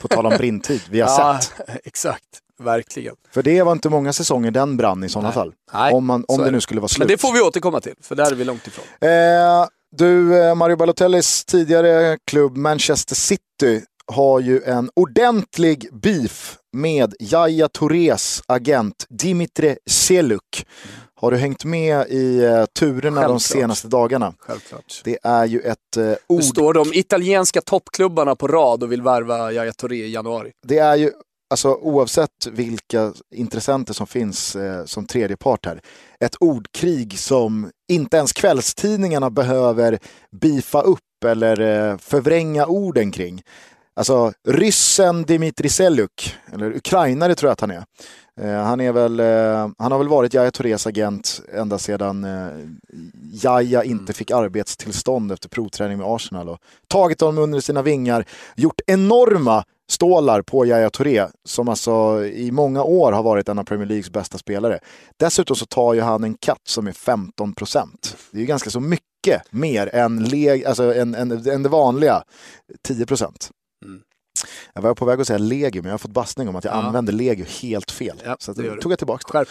På 0.00 0.08
tal 0.08 0.26
om 0.26 0.32
brintid, 0.38 0.82
vi 0.90 1.00
har 1.00 1.08
ja, 1.08 1.40
sett. 1.40 1.80
Exakt, 1.84 2.38
verkligen. 2.58 3.14
För 3.30 3.42
det 3.42 3.62
var 3.62 3.72
inte 3.72 3.88
många 3.88 4.12
säsonger 4.12 4.50
den 4.50 4.76
brann 4.76 5.04
i 5.04 5.08
sådana 5.08 5.28
Nej. 5.28 5.34
fall. 5.34 5.52
Nej, 5.72 5.94
om 5.94 6.06
man, 6.06 6.24
om 6.28 6.40
det 6.40 6.50
nu 6.50 6.60
skulle 6.60 6.80
vara 6.80 6.88
slut. 6.88 6.98
Men 6.98 7.08
det 7.08 7.18
får 7.18 7.32
vi 7.32 7.40
återkomma 7.40 7.80
till, 7.80 7.94
för 8.02 8.14
där 8.14 8.30
är 8.30 8.34
vi 8.34 8.44
långt 8.44 8.66
ifrån. 8.66 8.84
Eh, 9.00 9.66
du, 9.96 10.42
eh, 10.42 10.54
Mario 10.54 10.76
Balotellis 10.76 11.44
tidigare 11.44 12.18
klubb 12.30 12.56
Manchester 12.56 13.14
City 13.14 13.84
har 14.06 14.40
ju 14.40 14.62
en 14.62 14.90
ordentlig 14.94 15.88
beef 15.92 16.58
med 16.72 17.14
Yahya 17.20 17.68
Tourés 17.68 18.42
agent 18.46 19.06
Dimitri 19.08 19.76
Seluk. 19.90 20.66
Har 21.22 21.30
du 21.30 21.36
hängt 21.36 21.64
med 21.64 22.06
i 22.08 22.40
uh, 22.40 22.64
turerna 22.64 23.00
Självklart. 23.00 23.28
de 23.28 23.40
senaste 23.40 23.88
dagarna? 23.88 24.34
Självklart. 24.38 25.00
Det 25.04 25.18
är 25.22 25.46
ju 25.46 25.60
ett 25.60 25.78
uh, 25.98 26.14
ord... 26.26 26.40
Det 26.40 26.44
står 26.44 26.74
de 26.74 26.92
italienska 26.92 27.60
toppklubbarna 27.60 28.36
på 28.36 28.48
rad 28.48 28.82
och 28.82 28.92
vill 28.92 29.02
värva 29.02 29.52
Yahya 29.52 29.72
Touré 29.72 29.96
i 29.96 30.12
januari. 30.12 30.50
Det 30.66 30.78
är 30.78 30.96
ju, 30.96 31.10
alltså 31.52 31.74
oavsett 31.74 32.46
vilka 32.52 33.12
intressenter 33.34 33.94
som 33.94 34.06
finns 34.06 34.56
eh, 34.56 34.84
som 34.84 35.06
tredje 35.06 35.36
part 35.36 35.66
här, 35.66 35.80
ett 36.20 36.36
ordkrig 36.40 37.18
som 37.18 37.70
inte 37.92 38.16
ens 38.16 38.32
kvällstidningarna 38.32 39.30
behöver 39.30 39.98
bifa 40.40 40.80
upp 40.82 41.24
eller 41.24 41.60
eh, 41.60 41.98
förvränga 41.98 42.66
orden 42.66 43.10
kring. 43.10 43.42
Alltså 43.96 44.32
ryssen 44.48 45.22
Dmitrij 45.22 45.70
Seljuk, 45.70 46.36
eller 46.52 46.76
ukrainare 46.76 47.34
tror 47.34 47.48
jag 47.48 47.52
att 47.52 47.60
han 47.60 47.70
är. 47.70 47.84
Eh, 48.40 48.62
han, 48.64 48.80
är 48.80 48.92
väl, 48.92 49.20
eh, 49.20 49.70
han 49.78 49.92
har 49.92 49.98
väl 49.98 50.08
varit 50.08 50.34
Jaja 50.34 50.50
Tourés 50.50 50.86
agent 50.86 51.40
ända 51.54 51.78
sedan 51.78 52.24
eh, 52.24 52.48
Jaja 53.32 53.84
inte 53.84 54.02
mm. 54.02 54.14
fick 54.14 54.30
arbetstillstånd 54.30 55.32
efter 55.32 55.48
provträning 55.48 55.98
med 55.98 56.06
Arsenal. 56.06 56.48
Och 56.48 56.58
tagit 56.88 57.20
honom 57.20 57.44
under 57.44 57.60
sina 57.60 57.82
vingar, 57.82 58.24
gjort 58.56 58.80
enorma 58.86 59.64
stålar 59.92 60.42
på 60.42 60.66
Yahya 60.66 60.90
Touré 60.90 61.26
som 61.44 61.68
alltså 61.68 62.24
i 62.24 62.50
många 62.50 62.82
år 62.82 63.12
har 63.12 63.22
varit 63.22 63.48
en 63.48 63.58
av 63.58 63.64
Premier 63.64 63.88
Leagues 63.88 64.10
bästa 64.10 64.38
spelare. 64.38 64.78
Dessutom 65.16 65.56
så 65.56 65.66
tar 65.66 65.94
ju 65.94 66.00
han 66.00 66.24
en 66.24 66.34
katt 66.34 66.62
som 66.68 66.86
är 66.86 66.92
15 66.92 67.54
procent. 67.54 68.16
Det 68.30 68.38
är 68.38 68.40
ju 68.40 68.46
ganska 68.46 68.70
så 68.70 68.80
mycket 68.80 69.42
mer 69.50 69.94
än, 69.94 70.24
leg, 70.24 70.64
alltså 70.64 70.94
än, 70.94 71.14
än, 71.14 71.48
än 71.48 71.62
det 71.62 71.68
vanliga 71.68 72.22
10 72.82 73.06
procent. 73.06 73.50
Mm. 73.84 74.00
Jag 74.74 74.82
var 74.82 74.94
på 74.94 75.04
väg 75.04 75.20
att 75.20 75.26
säga 75.26 75.38
legio, 75.38 75.82
men 75.82 75.84
jag 75.84 75.92
har 75.92 75.98
fått 75.98 76.10
bassning 76.10 76.48
om 76.48 76.56
att 76.56 76.64
jag 76.64 76.74
ja. 76.74 76.78
använder 76.78 77.12
legio 77.12 77.44
helt 77.62 77.90
fel. 77.90 78.22
Ja, 78.24 78.36
så 78.40 78.52
det 78.52 78.80
tog 78.80 78.92
jag 78.92 78.98
tillbaka 78.98 79.44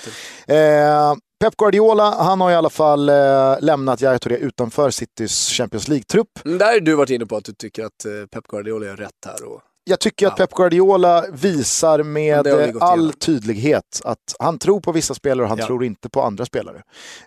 det. 0.47 0.55
Eh, 0.55 1.13
Pep 1.39 1.57
Guardiola, 1.57 2.23
han 2.23 2.41
har 2.41 2.51
i 2.51 2.55
alla 2.55 2.69
fall 2.69 3.09
eh, 3.09 3.55
lämnat 3.59 4.01
Yahya 4.01 4.19
Touré 4.19 4.37
utanför 4.37 4.89
Citys 4.89 5.49
Champions 5.49 5.87
League-trupp. 5.87 6.45
Mm, 6.45 6.57
där 6.57 6.65
har 6.65 6.79
du 6.79 6.95
varit 6.95 7.09
inne 7.09 7.25
på 7.25 7.35
att 7.35 7.45
du 7.45 7.53
tycker 7.53 7.85
att 7.85 8.05
eh, 8.05 8.11
Pep 8.31 8.47
Guardiola 8.47 8.85
gör 8.85 8.95
rätt 8.95 9.25
här. 9.25 9.43
Och 9.43 9.61
jag 9.83 9.99
tycker 9.99 10.25
ja. 10.25 10.31
att 10.31 10.37
Pep 10.37 10.51
Guardiola 10.53 11.25
visar 11.31 12.03
med 12.03 12.47
all 12.79 13.13
tydlighet 13.13 14.01
att 14.03 14.35
han 14.39 14.59
tror 14.59 14.79
på 14.79 14.91
vissa 14.91 15.13
spelare 15.13 15.43
och 15.43 15.49
han 15.49 15.57
ja. 15.57 15.67
tror 15.67 15.83
inte 15.85 16.09
på 16.09 16.21
andra 16.21 16.45
spelare. 16.45 16.83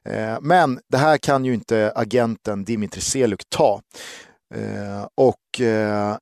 Eh, 0.09 0.39
men 0.41 0.81
det 0.91 0.99
här 0.99 1.19
kan 1.19 1.45
ju 1.45 1.55
inte 1.55 1.93
agenten 1.95 2.65
Dimitri 2.65 3.01
Seluk 3.01 3.43
ta. 3.49 3.81
Eh, 4.55 5.07
och 5.15 5.61
eh, 5.61 6.17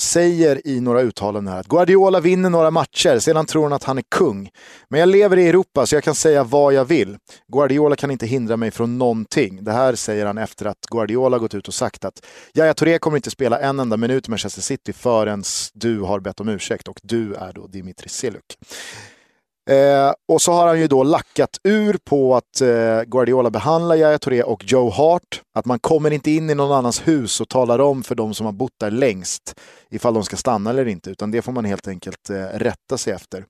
säger 0.00 0.66
i 0.66 0.80
några 0.80 1.00
uttalanden 1.00 1.52
här 1.52 1.60
att 1.60 1.66
Guardiola 1.66 2.20
vinner 2.20 2.50
några 2.50 2.70
matcher, 2.70 3.18
sedan 3.18 3.46
tror 3.46 3.62
han 3.62 3.72
att 3.72 3.84
han 3.84 3.98
är 3.98 4.04
kung. 4.08 4.50
Men 4.88 5.00
jag 5.00 5.08
lever 5.08 5.36
i 5.36 5.48
Europa 5.48 5.86
så 5.86 5.96
jag 5.96 6.04
kan 6.04 6.14
säga 6.14 6.44
vad 6.44 6.74
jag 6.74 6.84
vill. 6.84 7.16
Guardiola 7.52 7.96
kan 7.96 8.10
inte 8.10 8.26
hindra 8.26 8.56
mig 8.56 8.70
från 8.70 8.98
någonting. 8.98 9.64
Det 9.64 9.72
här 9.72 9.94
säger 9.94 10.26
han 10.26 10.38
efter 10.38 10.66
att 10.66 10.80
Guardiola 10.90 11.38
gått 11.38 11.54
ut 11.54 11.68
och 11.68 11.74
sagt 11.74 12.04
att 12.04 12.26
Yahya 12.54 12.74
Touré 12.74 12.98
kommer 12.98 13.16
inte 13.16 13.30
spela 13.30 13.60
en 13.60 13.80
enda 13.80 13.96
minut 13.96 14.28
i 14.28 14.30
Manchester 14.30 14.62
City 14.62 14.92
förrän 14.92 15.42
du 15.74 16.00
har 16.00 16.20
bett 16.20 16.40
om 16.40 16.48
ursäkt 16.48 16.88
och 16.88 17.00
du 17.02 17.34
är 17.34 17.52
då 17.52 17.66
Dimitri 17.66 18.08
Seluk. 18.08 18.58
Eh, 19.68 20.12
och 20.28 20.42
så 20.42 20.52
har 20.52 20.66
han 20.66 20.80
ju 20.80 20.86
då 20.86 21.02
lackat 21.02 21.58
ur 21.64 21.98
på 22.04 22.36
att 22.36 22.60
eh, 22.60 23.02
Guardiola 23.02 23.50
behandlar 23.50 23.96
Yahya 23.96 24.18
Touré 24.18 24.42
och 24.42 24.64
Joe 24.64 24.90
Hart. 24.90 25.42
Att 25.54 25.66
man 25.66 25.78
kommer 25.78 26.10
inte 26.10 26.30
in 26.30 26.50
i 26.50 26.54
någon 26.54 26.72
annans 26.72 27.08
hus 27.08 27.40
och 27.40 27.48
talar 27.48 27.78
om 27.78 28.02
för 28.02 28.14
de 28.14 28.34
som 28.34 28.46
har 28.46 28.52
bott 28.52 28.72
där 28.80 28.90
längst 28.90 29.60
ifall 29.90 30.14
de 30.14 30.24
ska 30.24 30.36
stanna 30.36 30.70
eller 30.70 30.88
inte, 30.88 31.10
utan 31.10 31.30
det 31.30 31.42
får 31.42 31.52
man 31.52 31.64
helt 31.64 31.88
enkelt 31.88 32.30
eh, 32.30 32.44
rätta 32.44 32.98
sig 32.98 33.12
efter. 33.12 33.44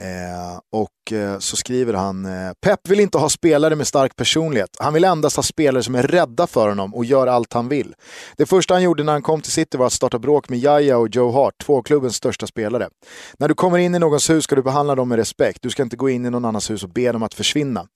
Eh, 0.00 0.58
och 0.72 0.90
så 1.38 1.56
skriver 1.56 1.94
han, 1.94 2.24
eh, 2.24 2.52
Pep 2.60 2.88
vill 2.88 3.00
inte 3.00 3.18
ha 3.18 3.28
spelare 3.28 3.76
med 3.76 3.86
stark 3.86 4.16
personlighet. 4.16 4.70
Han 4.78 4.94
vill 4.94 5.04
endast 5.04 5.36
ha 5.36 5.42
spelare 5.42 5.82
som 5.82 5.94
är 5.94 6.02
rädda 6.02 6.46
för 6.46 6.68
honom 6.68 6.94
och 6.94 7.04
gör 7.04 7.26
allt 7.26 7.52
han 7.52 7.68
vill. 7.68 7.94
Det 8.36 8.46
första 8.46 8.74
han 8.74 8.82
gjorde 8.82 9.02
när 9.02 9.12
han 9.12 9.22
kom 9.22 9.40
till 9.40 9.52
City 9.52 9.76
var 9.76 9.86
att 9.86 9.92
starta 9.92 10.18
bråk 10.18 10.48
med 10.48 10.58
Jaja 10.58 10.98
och 10.98 11.08
Joe 11.08 11.30
Hart, 11.30 11.54
två 11.62 11.82
klubbens 11.82 12.16
största 12.16 12.46
spelare. 12.46 12.88
När 13.38 13.48
du 13.48 13.54
kommer 13.54 13.78
in 13.78 13.94
i 13.94 13.98
någons 13.98 14.30
hus 14.30 14.44
ska 14.44 14.56
du 14.56 14.62
behandla 14.62 14.94
dem 14.94 15.08
med 15.08 15.16
respekt. 15.16 15.58
Du 15.62 15.70
ska 15.70 15.82
inte 15.82 15.96
gå 15.96 16.10
in 16.10 16.26
i 16.26 16.30
någon 16.30 16.44
annans 16.44 16.70
hus 16.70 16.82
och 16.82 16.90
be 16.90 17.12
dem 17.12 17.22
att 17.22 17.34
försvinna. 17.34 17.86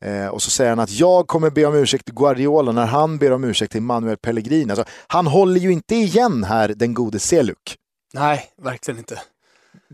Eh, 0.00 0.26
och 0.26 0.42
så 0.42 0.50
säger 0.50 0.70
han 0.70 0.80
att 0.80 0.90
jag 0.90 1.26
kommer 1.26 1.50
be 1.50 1.64
om 1.64 1.74
ursäkt 1.74 2.04
till 2.04 2.14
Guardiola 2.14 2.72
när 2.72 2.86
han 2.86 3.18
ber 3.18 3.32
om 3.32 3.44
ursäkt 3.44 3.72
till 3.72 3.82
Manuel 3.82 4.16
Pellegrini. 4.16 4.70
Alltså, 4.70 4.84
han 5.06 5.26
håller 5.26 5.60
ju 5.60 5.72
inte 5.72 5.94
igen 5.94 6.44
här, 6.44 6.68
den 6.68 6.94
gode 6.94 7.18
Seluk. 7.18 7.76
Nej, 8.14 8.44
verkligen 8.62 8.98
inte 8.98 9.20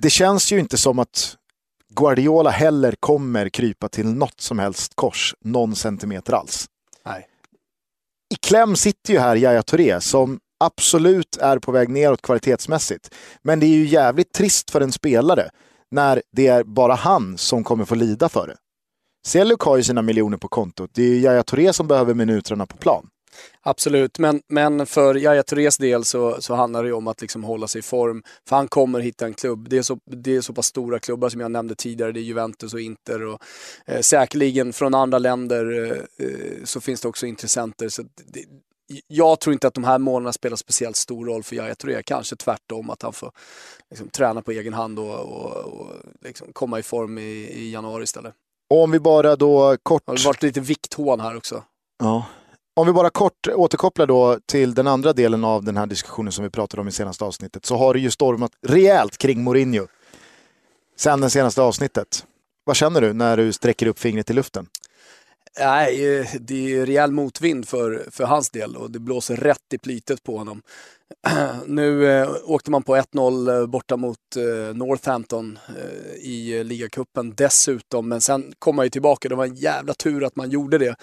det 0.00 0.10
känns 0.10 0.52
ju 0.52 0.58
inte 0.58 0.78
som 0.78 0.98
att 0.98 1.36
Guardiola 1.94 2.50
heller 2.50 2.94
kommer 3.00 3.48
krypa 3.48 3.88
till 3.88 4.06
något 4.06 4.40
som 4.40 4.58
helst 4.58 4.92
kors 4.94 5.34
någon 5.40 5.76
centimeter 5.76 6.32
alls. 6.32 6.66
Nej. 7.04 7.26
I 8.34 8.36
kläm 8.36 8.76
sitter 8.76 9.12
ju 9.12 9.18
här 9.18 9.36
Yahya 9.36 9.62
Touré 9.62 10.00
som 10.00 10.40
absolut 10.64 11.36
är 11.36 11.58
på 11.58 11.72
väg 11.72 11.88
neråt 11.88 12.22
kvalitetsmässigt. 12.22 13.14
Men 13.42 13.60
det 13.60 13.66
är 13.66 13.76
ju 13.76 13.86
jävligt 13.86 14.32
trist 14.32 14.70
för 14.70 14.80
en 14.80 14.92
spelare 14.92 15.50
när 15.90 16.22
det 16.32 16.46
är 16.46 16.64
bara 16.64 16.94
han 16.94 17.38
som 17.38 17.64
kommer 17.64 17.84
få 17.84 17.94
lida 17.94 18.28
för 18.28 18.46
det. 18.46 18.56
Seluk 19.26 19.60
har 19.60 19.76
ju 19.76 19.82
sina 19.82 20.02
miljoner 20.02 20.36
på 20.36 20.48
kontot. 20.48 20.90
Det 20.94 21.02
är 21.02 21.14
Yahya 21.14 21.42
Touré 21.42 21.72
som 21.72 21.88
behöver 21.88 22.14
minuterna 22.14 22.66
på 22.66 22.76
plan. 22.76 23.08
Absolut, 23.62 24.18
men, 24.18 24.42
men 24.48 24.86
för 24.86 25.16
Yahya 25.16 25.42
Tourés 25.42 25.78
del 25.78 26.04
så, 26.04 26.40
så 26.40 26.54
handlar 26.54 26.82
det 26.82 26.88
ju 26.88 26.94
om 26.94 27.06
att 27.08 27.20
liksom 27.20 27.44
hålla 27.44 27.68
sig 27.68 27.78
i 27.78 27.82
form. 27.82 28.22
För 28.48 28.56
han 28.56 28.68
kommer 28.68 29.00
hitta 29.00 29.26
en 29.26 29.34
klubb. 29.34 29.68
Det 29.68 29.78
är, 29.78 29.82
så, 29.82 29.98
det 30.04 30.36
är 30.36 30.40
så 30.40 30.52
pass 30.52 30.66
stora 30.66 30.98
klubbar 30.98 31.28
som 31.28 31.40
jag 31.40 31.50
nämnde 31.50 31.74
tidigare. 31.74 32.12
Det 32.12 32.20
är 32.20 32.22
Juventus 32.22 32.74
och 32.74 32.80
Inter. 32.80 33.24
Och, 33.24 33.42
eh, 33.86 34.00
säkerligen 34.00 34.72
från 34.72 34.94
andra 34.94 35.18
länder 35.18 35.92
eh, 36.18 36.26
eh 36.26 36.64
så 36.64 36.80
finns 36.80 37.00
det 37.00 37.08
också 37.08 37.26
intressenter. 37.26 37.88
Så 37.88 38.02
det, 38.02 38.44
jag 39.06 39.40
tror 39.40 39.52
inte 39.52 39.66
att 39.68 39.74
de 39.74 39.84
här 39.84 39.98
månaderna 39.98 40.32
spelar 40.32 40.56
speciellt 40.56 40.96
stor 40.96 41.26
roll 41.26 41.42
för 41.42 41.56
Yahya 41.56 41.74
Touré. 41.74 42.02
Kanske 42.02 42.36
tvärtom, 42.36 42.90
att 42.90 43.02
han 43.02 43.12
får 43.12 43.32
liksom, 43.90 44.08
träna 44.08 44.42
på 44.42 44.50
egen 44.50 44.74
hand 44.74 44.98
och, 44.98 45.20
och, 45.20 45.56
och 45.56 45.92
liksom, 46.24 46.52
komma 46.52 46.78
i 46.78 46.82
form 46.82 47.18
i, 47.18 47.22
i 47.52 47.72
januari 47.72 48.04
istället. 48.04 48.34
Och 48.70 48.82
om 48.82 48.90
vi 48.90 49.00
bara 49.00 49.36
då 49.36 49.76
kort... 49.82 50.02
Det 50.06 50.12
har 50.12 50.24
varit 50.24 50.42
lite 50.42 50.60
vikthån 50.60 51.20
här 51.20 51.36
också. 51.36 51.64
Ja, 51.98 52.26
om 52.78 52.86
vi 52.86 52.92
bara 52.92 53.10
kort 53.10 53.48
återkopplar 53.48 54.06
då 54.06 54.38
till 54.46 54.74
den 54.74 54.86
andra 54.86 55.12
delen 55.12 55.44
av 55.44 55.64
den 55.64 55.76
här 55.76 55.86
diskussionen 55.86 56.32
som 56.32 56.44
vi 56.44 56.50
pratade 56.50 56.80
om 56.80 56.88
i 56.88 56.92
senaste 56.92 57.24
avsnittet 57.24 57.66
så 57.66 57.76
har 57.76 57.94
det 57.94 58.00
ju 58.00 58.10
stormat 58.10 58.52
rejält 58.66 59.18
kring 59.18 59.42
Mourinho. 59.42 59.86
Sen 60.96 61.20
det 61.20 61.30
senaste 61.30 61.62
avsnittet. 61.62 62.26
Vad 62.64 62.76
känner 62.76 63.00
du 63.00 63.12
när 63.12 63.36
du 63.36 63.52
sträcker 63.52 63.86
upp 63.86 63.98
fingret 63.98 64.30
i 64.30 64.32
luften? 64.32 64.66
Nej, 65.60 65.96
det 66.40 66.74
är 66.74 66.86
rejäl 66.86 67.12
motvind 67.12 67.68
för, 67.68 68.06
för 68.10 68.24
hans 68.24 68.50
del 68.50 68.76
och 68.76 68.90
det 68.90 68.98
blåser 68.98 69.36
rätt 69.36 69.72
i 69.72 69.78
plytet 69.78 70.22
på 70.22 70.38
honom. 70.38 70.62
nu 71.66 72.12
eh, 72.12 72.30
åkte 72.44 72.70
man 72.70 72.82
på 72.82 72.96
1-0 72.96 73.60
eh, 73.60 73.66
borta 73.66 73.96
mot 73.96 74.18
eh, 74.36 74.76
Northampton 74.76 75.58
eh, 75.68 76.16
i 76.16 76.58
eh, 76.58 76.64
ligacupen 76.64 77.34
dessutom, 77.36 78.08
men 78.08 78.20
sen 78.20 78.52
kom 78.58 78.76
man 78.76 78.86
ju 78.86 78.90
tillbaka. 78.90 79.28
Det 79.28 79.34
var 79.34 79.44
en 79.44 79.54
jävla 79.54 79.94
tur 79.94 80.24
att 80.24 80.36
man 80.36 80.50
gjorde 80.50 80.78
det. 80.78 80.96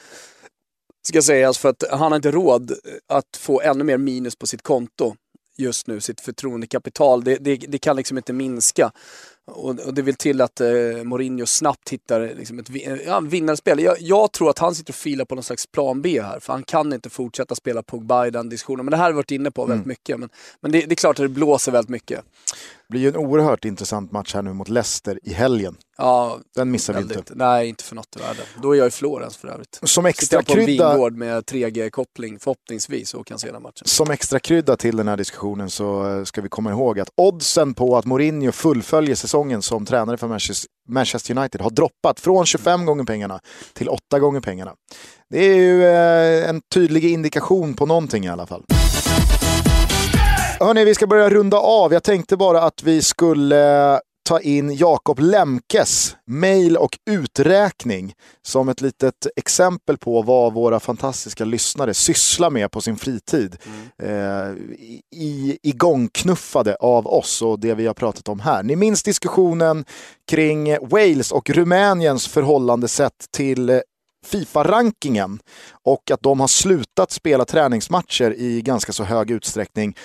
Ska 1.07 1.21
sägas, 1.21 1.57
för 1.57 1.69
att 1.69 1.83
han 1.91 2.11
har 2.11 2.15
inte 2.15 2.31
råd 2.31 2.71
att 3.07 3.37
få 3.37 3.61
ännu 3.61 3.83
mer 3.83 3.97
minus 3.97 4.35
på 4.35 4.47
sitt 4.47 4.61
konto 4.61 5.15
just 5.57 5.87
nu, 5.87 6.01
sitt 6.01 6.21
förtroendekapital. 6.21 7.23
Det, 7.23 7.35
det, 7.35 7.55
det 7.55 7.77
kan 7.77 7.95
liksom 7.95 8.17
inte 8.17 8.33
minska. 8.33 8.91
Och, 9.45 9.79
och, 9.79 9.93
det 9.93 10.01
vill 10.01 10.15
till 10.15 10.41
att 10.41 10.61
eh, 10.61 10.67
Mourinho 11.03 11.45
snabbt 11.45 11.89
hittar 11.89 12.33
liksom 12.37 12.59
ett 12.59 12.69
ja, 13.05 13.19
vinnarspel. 13.19 13.79
Jag, 13.79 13.95
jag, 13.99 14.31
tror 14.31 14.49
att 14.49 14.59
han 14.59 14.75
sitter 14.75 14.91
och 14.91 14.95
filar 14.95 15.25
på 15.25 15.35
någon 15.35 15.43
slags 15.43 15.67
plan 15.67 16.01
B 16.01 16.21
här, 16.21 16.39
för 16.39 16.53
han 16.53 16.63
kan 16.63 16.93
inte 16.93 17.09
fortsätta 17.09 17.55
spela 17.55 17.83
Pogba 17.83 18.27
i 18.27 18.31
den 18.31 18.49
diskussionen. 18.49 18.85
Men 18.85 18.91
det 18.91 18.97
här 18.97 19.03
har 19.03 19.11
vi 19.11 19.15
varit 19.15 19.31
inne 19.31 19.51
på 19.51 19.65
väldigt 19.65 19.85
mm. 19.85 19.87
mycket. 19.87 20.19
Men, 20.19 20.29
men 20.59 20.71
det, 20.71 20.81
det, 20.81 20.93
är 20.93 20.95
klart 20.95 21.19
att 21.19 21.23
det 21.23 21.29
blåser 21.29 21.71
väldigt 21.71 21.89
mycket. 21.89 22.25
Blir 22.89 23.01
ju 23.01 23.07
en 23.07 23.15
oerhört 23.15 23.65
intressant 23.65 24.11
match 24.11 24.33
här 24.33 24.41
nu 24.41 24.53
mot 24.53 24.69
Leicester 24.69 25.19
i 25.23 25.33
helgen. 25.33 25.77
Ja, 25.97 26.39
Den 26.55 26.71
missar 26.71 26.93
vi 26.93 27.01
inte. 27.01 27.23
Nej, 27.35 27.69
inte 27.69 27.83
för 27.83 27.95
något 27.95 28.15
i 28.15 28.19
världen. 28.19 28.45
Då 28.61 28.75
är 28.75 28.77
jag 28.77 28.87
i 28.87 28.91
Florens 28.91 29.37
för 29.37 29.47
övrigt. 29.47 29.79
Som 29.83 30.05
extra 30.05 30.23
Sitter 30.23 30.35
jag 30.35 30.45
på 30.45 30.59
en 30.59 30.65
vingård 30.65 31.13
med 31.13 31.43
3G-koppling 31.43 32.39
förhoppningsvis 32.39 33.13
och 33.13 33.27
kan 33.27 33.39
se 33.39 33.51
den 33.51 33.61
matchen. 33.61 33.83
Som 33.85 34.11
extra 34.11 34.39
krydda 34.39 34.77
till 34.77 34.97
den 34.97 35.07
här 35.07 35.17
diskussionen 35.17 35.69
så 35.69 36.09
eh, 36.09 36.23
ska 36.23 36.41
vi 36.41 36.49
komma 36.49 36.71
ihåg 36.71 36.99
att 36.99 37.09
oddsen 37.15 37.73
på 37.73 37.97
att 37.97 38.05
Mourinho 38.05 38.51
fullföljer 38.51 39.15
säsongen 39.15 39.61
som 39.61 39.85
tränare 39.85 40.17
för 40.17 40.39
Manchester 40.89 41.37
United 41.37 41.61
har 41.61 41.69
droppat 41.69 42.19
från 42.19 42.45
25 42.45 42.85
gånger 42.85 43.03
pengarna 43.03 43.39
till 43.73 43.89
8 43.89 44.19
gånger 44.19 44.41
pengarna. 44.41 44.73
Det 45.29 45.39
är 45.39 45.55
ju 45.55 45.85
eh, 45.85 46.49
en 46.49 46.61
tydlig 46.73 47.05
indikation 47.05 47.73
på 47.73 47.85
någonting 47.85 48.25
i 48.25 48.29
alla 48.29 48.47
fall. 48.47 48.63
Hörni, 50.59 50.85
vi 50.85 50.95
ska 50.95 51.07
börja 51.07 51.29
runda 51.29 51.57
av. 51.57 51.93
Jag 51.93 52.03
tänkte 52.03 52.37
bara 52.37 52.61
att 52.61 52.83
vi 52.83 53.01
skulle 53.01 53.99
ta 54.29 54.39
in 54.39 54.75
Jakob 54.75 55.19
Lemkes 55.19 56.15
mail 56.27 56.77
och 56.77 56.97
uträkning 57.09 58.13
som 58.41 58.69
ett 58.69 58.81
litet 58.81 59.27
exempel 59.35 59.97
på 59.97 60.21
vad 60.21 60.53
våra 60.53 60.79
fantastiska 60.79 61.45
lyssnare 61.45 61.93
sysslar 61.93 62.49
med 62.49 62.71
på 62.71 62.81
sin 62.81 62.97
fritid. 62.97 63.57
Mm. 63.65 64.49
Eh, 64.49 64.55
i, 65.11 65.59
igångknuffade 65.63 66.75
av 66.75 67.07
oss 67.07 67.41
och 67.41 67.59
det 67.59 67.73
vi 67.73 67.87
har 67.87 67.93
pratat 67.93 68.29
om 68.29 68.39
här. 68.39 68.63
Ni 68.63 68.75
minns 68.75 69.03
diskussionen 69.03 69.85
kring 70.29 70.77
Wales 70.81 71.31
och 71.31 71.49
Rumäniens 71.49 72.27
förhållande 72.27 72.87
sett 72.87 73.25
till 73.31 73.81
Fifa-rankingen 74.25 75.39
och 75.83 76.11
att 76.11 76.21
de 76.21 76.39
har 76.39 76.47
slutat 76.47 77.11
spela 77.11 77.45
träningsmatcher 77.45 78.33
i 78.37 78.61
ganska 78.61 78.91
så 78.91 79.03
hög 79.03 79.31
utsträckning. 79.31 79.95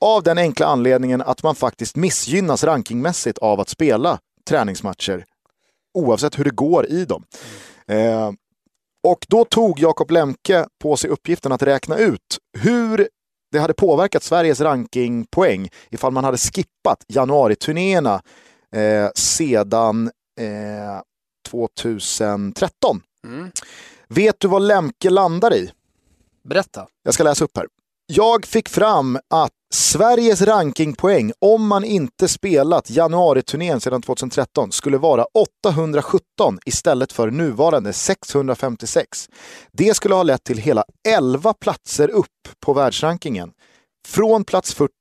Av 0.00 0.22
den 0.22 0.38
enkla 0.38 0.66
anledningen 0.66 1.22
att 1.22 1.42
man 1.42 1.54
faktiskt 1.54 1.96
missgynnas 1.96 2.64
rankingmässigt 2.64 3.38
av 3.38 3.60
att 3.60 3.68
spela 3.68 4.18
träningsmatcher. 4.48 5.24
Oavsett 5.94 6.38
hur 6.38 6.44
det 6.44 6.50
går 6.50 6.86
i 6.86 7.04
dem. 7.04 7.24
Eh, 7.88 8.32
och 9.06 9.26
då 9.28 9.44
tog 9.44 9.78
Jakob 9.78 10.10
Lemke 10.10 10.66
på 10.82 10.96
sig 10.96 11.10
uppgiften 11.10 11.52
att 11.52 11.62
räkna 11.62 11.96
ut 11.98 12.38
hur 12.58 13.08
det 13.52 13.58
hade 13.58 13.74
påverkat 13.74 14.22
Sveriges 14.22 14.60
rankingpoäng 14.60 15.68
ifall 15.90 16.12
man 16.12 16.24
hade 16.24 16.38
skippat 16.38 17.04
januariturnéerna 17.08 18.22
eh, 18.74 19.08
sedan 19.14 20.10
eh, 20.40 21.00
2013. 21.50 23.02
Mm. 23.24 23.50
Vet 24.08 24.40
du 24.40 24.48
vad 24.48 24.62
Lemke 24.62 25.10
landar 25.10 25.54
i? 25.54 25.70
Berätta. 26.44 26.86
Jag 27.02 27.14
ska 27.14 27.24
läsa 27.24 27.44
upp 27.44 27.56
här. 27.56 27.66
Jag 28.06 28.46
fick 28.46 28.68
fram 28.68 29.18
att 29.30 29.52
Sveriges 29.74 30.42
rankingpoäng 30.42 31.32
om 31.38 31.66
man 31.66 31.84
inte 31.84 32.28
spelat 32.28 32.90
januariturnén 32.90 33.80
sedan 33.80 34.02
2013 34.02 34.72
skulle 34.72 34.98
vara 34.98 35.24
817 35.24 36.58
istället 36.66 37.12
för 37.12 37.30
nuvarande 37.30 37.92
656. 37.92 39.28
Det 39.72 39.96
skulle 39.96 40.14
ha 40.14 40.22
lett 40.22 40.44
till 40.44 40.58
hela 40.58 40.84
11 41.08 41.54
platser 41.54 42.08
upp 42.08 42.26
på 42.60 42.72
världsrankingen. 42.72 43.50
Från 44.08 44.44
plats 44.44 44.74
40 44.74 44.92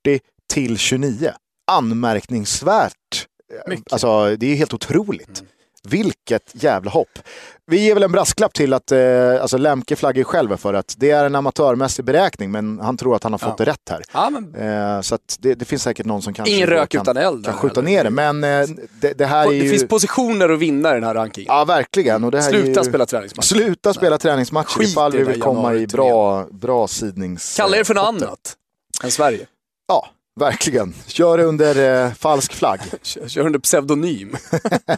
till 0.53 0.78
29. 0.78 1.32
Anmärkningsvärt. 1.72 3.28
Mycket. 3.68 3.93
Alltså, 3.93 4.36
det 4.36 4.45
är 4.45 4.55
helt 4.55 4.74
otroligt. 4.74 5.39
Mm. 5.39 5.51
Vilket 5.86 6.52
jävla 6.54 6.92
hopp. 6.92 7.20
Vi 7.68 7.78
ger 7.78 7.94
väl 7.94 8.04
en 8.04 8.12
brasklapp 8.12 8.54
till 8.54 8.74
att 8.74 8.92
eh, 8.92 9.42
alltså 9.42 9.58
Lemke 9.58 9.96
flaggar 9.96 10.24
själv 10.24 10.58
för 10.58 10.74
att 10.74 10.96
det 10.98 11.12
är 11.12 11.26
en 11.26 11.36
amatörmässig 11.36 12.06
beräkning 12.06 12.52
men 12.52 12.80
han 12.80 12.98
tror 12.98 13.16
att 13.16 13.24
han 13.24 13.34
har 13.34 13.38
fått 13.38 13.56
ja. 13.60 13.66
det 13.66 13.72
rätt 13.72 13.90
här. 13.90 14.04
Ja, 14.14 14.30
men... 14.30 14.56
eh, 14.96 15.02
så 15.02 15.18
det, 15.40 15.56
det, 15.56 15.66
finns 15.66 15.84
säkert 15.84 16.06
någon 16.06 16.22
som 16.22 16.34
kanske 16.34 16.54
Ingen 16.54 16.68
rök 16.68 16.90
kan, 16.90 17.02
utan 17.02 17.18
eld. 17.18 17.46
kan 17.46 17.54
skjuta 17.54 17.82
ner 17.82 18.04
det. 18.04 18.10
Men 18.10 18.44
eh, 18.44 18.68
det, 19.02 19.14
det, 19.14 19.26
här 19.26 19.48
är 19.48 19.52
ju... 19.52 19.64
Det 19.64 19.70
finns 19.70 19.88
positioner 19.88 20.50
att 20.50 20.60
vinna 20.60 20.92
i 20.92 20.94
den 20.94 21.04
här 21.04 21.14
rankingen. 21.14 21.48
Ja, 21.48 21.66
verkligen. 21.66 22.24
Och 22.24 22.32
det 22.32 22.42
här 22.42 22.50
Sluta 22.50 22.82
ju... 22.82 22.90
spela 22.90 23.06
träningsmatcher. 23.06 23.48
Sluta 23.48 23.94
spela 23.94 24.10
Nej. 24.10 24.20
träningsmatcher 24.20 24.80
Skit 24.80 24.90
ifall 24.90 25.12
vi 25.12 25.24
vill 25.24 25.42
komma 25.42 25.74
i 25.74 25.88
bra, 25.88 26.46
bra 26.52 26.88
sidnings... 26.88 27.58
Kalla 27.58 27.78
er 27.78 27.84
för 27.84 27.94
något 27.94 28.08
annat 28.08 28.56
än 29.04 29.12
Sverige. 29.12 29.48
Ja, 29.88 30.10
Verkligen. 30.40 30.94
Kör 31.08 31.40
under 31.40 32.06
eh, 32.06 32.14
falsk 32.14 32.54
flagg. 32.54 32.80
Kör 33.04 33.46
under 33.46 33.60
pseudonym. 33.60 34.36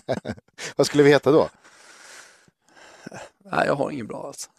Vad 0.75 0.87
skulle 0.87 1.03
vi 1.03 1.09
heta 1.09 1.31
då? 1.31 1.49
Nej, 3.51 3.67
jag 3.67 3.75
har 3.75 3.91
ingen 3.91 4.07
bra 4.07 4.27
alltså. 4.27 4.49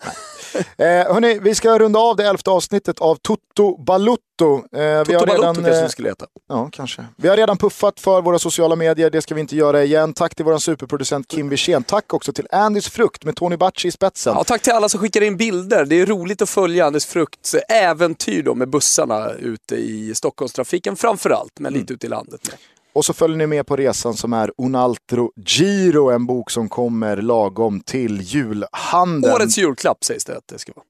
eh, 0.82 0.86
hörni, 0.86 1.38
vi 1.38 1.54
ska 1.54 1.78
runda 1.78 1.98
av 1.98 2.16
det 2.16 2.24
elfte 2.26 2.50
avsnittet 2.50 2.98
av 2.98 3.14
Toto 3.14 3.76
Balutto. 3.84 4.54
Eh, 4.54 5.04
Toto 5.04 5.12
Balutto 5.12 5.24
redan, 5.24 5.54
kanske 5.54 5.72
vi 5.72 5.80
eh, 5.80 5.88
skulle 5.88 6.08
heta. 6.08 6.26
Ja, 6.48 6.68
kanske. 6.72 7.04
Vi 7.16 7.28
har 7.28 7.36
redan 7.36 7.58
puffat 7.58 8.00
för 8.00 8.22
våra 8.22 8.38
sociala 8.38 8.76
medier, 8.76 9.10
det 9.10 9.22
ska 9.22 9.34
vi 9.34 9.40
inte 9.40 9.56
göra 9.56 9.84
igen. 9.84 10.12
Tack 10.12 10.34
till 10.34 10.44
vår 10.44 10.58
superproducent 10.58 11.28
Kim 11.28 11.48
Wirsén. 11.48 11.84
Tack 11.84 12.14
också 12.14 12.32
till 12.32 12.46
Andys 12.50 12.88
Frukt 12.88 13.24
med 13.24 13.36
Tony 13.36 13.56
Bacci 13.56 13.88
i 13.88 13.90
spetsen. 13.90 14.34
Ja, 14.36 14.44
tack 14.44 14.62
till 14.62 14.72
alla 14.72 14.88
som 14.88 15.00
skickar 15.00 15.20
in 15.20 15.36
bilder. 15.36 15.84
Det 15.84 16.00
är 16.00 16.06
roligt 16.06 16.42
att 16.42 16.50
följa 16.50 16.86
Andys 16.86 17.06
Frukts 17.06 17.54
äventyr 17.68 18.42
då 18.42 18.54
med 18.54 18.70
bussarna 18.70 19.30
ute 19.30 19.76
i 19.76 20.14
Stockholmstrafiken 20.14 20.96
framförallt, 20.96 21.58
men 21.58 21.72
mm. 21.72 21.80
lite 21.80 21.94
ute 21.94 22.06
i 22.06 22.10
landet 22.10 22.40
med. 22.48 22.58
Och 22.98 23.04
så 23.04 23.12
följer 23.12 23.36
ni 23.36 23.46
med 23.46 23.66
på 23.66 23.76
resan 23.76 24.14
som 24.14 24.32
är 24.32 24.52
Unaltro 24.58 25.32
Giro, 25.46 26.10
en 26.10 26.26
bok 26.26 26.50
som 26.50 26.68
kommer 26.68 27.16
lagom 27.16 27.80
till 27.80 28.20
julhandeln. 28.20 29.34
Årets 29.34 29.58
julklapp 29.58 30.04
sägs 30.04 30.24
det 30.24 30.36
att 30.36 30.48
det 30.48 30.58
ska 30.58 30.72
vara. 30.76 30.84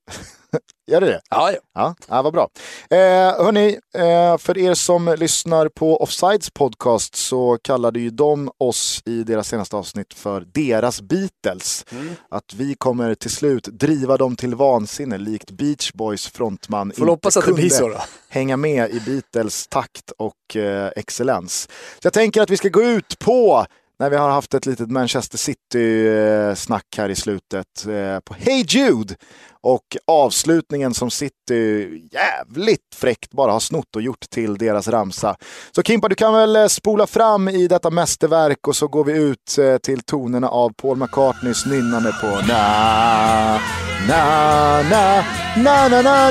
Gör 0.90 1.01
det 1.01 1.07
det? 1.07 1.20
Ja, 1.30 1.53
ja. 1.53 1.59
ja, 1.74 1.94
ja 2.09 2.22
vad 2.22 2.32
bra. 2.32 2.49
Eh, 2.90 2.99
hörni, 3.44 3.78
eh, 3.94 4.38
för 4.38 4.59
er 4.59 4.74
som 4.74 5.14
lyssnar 5.18 5.68
på 5.68 5.96
Offsides 6.03 6.51
podcast 6.51 7.14
så 7.14 7.59
kallade 7.62 8.01
ju 8.01 8.11
de 8.11 8.51
oss 8.59 9.03
i 9.05 9.22
deras 9.22 9.49
senaste 9.49 9.76
avsnitt 9.76 10.14
för 10.14 10.40
deras 10.40 11.01
Beatles. 11.01 11.84
Mm. 11.92 12.14
Att 12.30 12.55
vi 12.55 12.74
kommer 12.74 13.14
till 13.14 13.30
slut 13.30 13.64
driva 13.64 14.16
dem 14.16 14.36
till 14.36 14.55
vansinne 14.55 15.18
likt 15.18 15.51
Beach 15.51 15.92
Boys 15.92 16.26
frontman 16.26 16.92
Får 16.96 17.07
hoppas 17.07 17.36
att 17.36 17.46
det 17.46 17.53
blir 17.53 17.70
så 17.70 17.88
då. 17.88 18.01
hänga 18.28 18.57
med 18.57 18.90
i 18.90 19.01
Beatles 19.01 19.66
takt 19.68 20.11
och 20.18 20.57
eh, 20.57 20.90
excellens. 20.96 21.68
Så 22.03 22.07
jag 22.07 22.12
tänker 22.12 22.42
att 22.42 22.51
vi 22.51 22.57
ska 22.57 22.68
gå 22.68 22.82
ut 22.82 23.18
på 23.18 23.66
när 23.99 24.11
vi 24.11 24.16
har 24.16 24.30
haft 24.30 24.55
ett 24.55 24.66
litet 24.66 24.90
Manchester 24.90 25.38
City-snack 25.38 26.84
här 26.96 27.09
i 27.09 27.14
slutet 27.14 27.86
eh, 27.86 28.20
på 28.20 28.34
Hey 28.34 28.64
Jude. 28.68 29.14
Och 29.61 29.96
avslutningen 30.07 30.94
som 30.94 31.11
City 31.11 31.88
jävligt 32.12 32.94
fräckt 32.94 33.30
bara 33.30 33.53
har 33.53 33.61
snott 33.61 33.96
och 33.96 34.03
gjort 34.03 34.30
till 34.30 34.59
deras 34.59 34.88
ramsa. 34.88 35.36
Så 35.72 35.82
Kimpa, 35.82 36.09
du 36.09 36.14
kan 36.14 36.34
väl 36.34 36.57
eh, 36.57 36.66
spola 36.66 37.07
fram 37.07 37.49
i 37.49 37.68
detta 37.68 37.90
mästerverk 37.90 38.68
och 38.68 38.76
så 38.76 38.88
går 38.88 39.05
vi 39.05 39.12
ut 39.12 39.59
eh, 39.59 39.76
till 39.78 40.01
tonerna 40.01 40.48
av 40.48 40.72
Paul 40.72 40.97
McCartneys 40.97 41.66
nynnande 41.66 42.12
på 42.20 42.27
na 42.27 43.60
na 44.09 44.82
na 44.82 45.24
na 45.56 45.89
na 45.89 46.02
na 46.02 46.31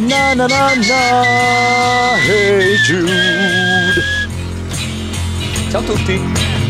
na 0.00 0.34
na 0.36 0.48
na 0.48 0.74
na 0.74 1.22
Hey 2.16 2.76
Jude 2.88 4.17
Ciao 5.70 5.82
a 5.82 5.84
tutti! 5.84 6.67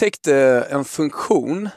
Upptäckte 0.00 0.66
en 0.70 0.84
funktion 0.84 1.68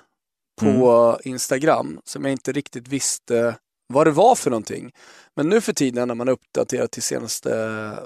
på 0.61 0.65
Mm. 0.65 1.19
Instagram 1.33 1.99
som 2.05 2.23
jag 2.25 2.31
inte 2.31 2.51
riktigt 2.51 2.87
visste 2.87 3.55
vad 3.93 4.07
det 4.07 4.11
var 4.11 4.35
för 4.35 4.49
någonting. 4.49 4.91
Men 5.35 5.49
nu 5.49 5.61
för 5.61 5.73
tiden 5.73 6.07
när 6.07 6.15
man 6.15 6.29
uppdaterar 6.29 6.87
till 6.87 7.01
senaste 7.03 7.49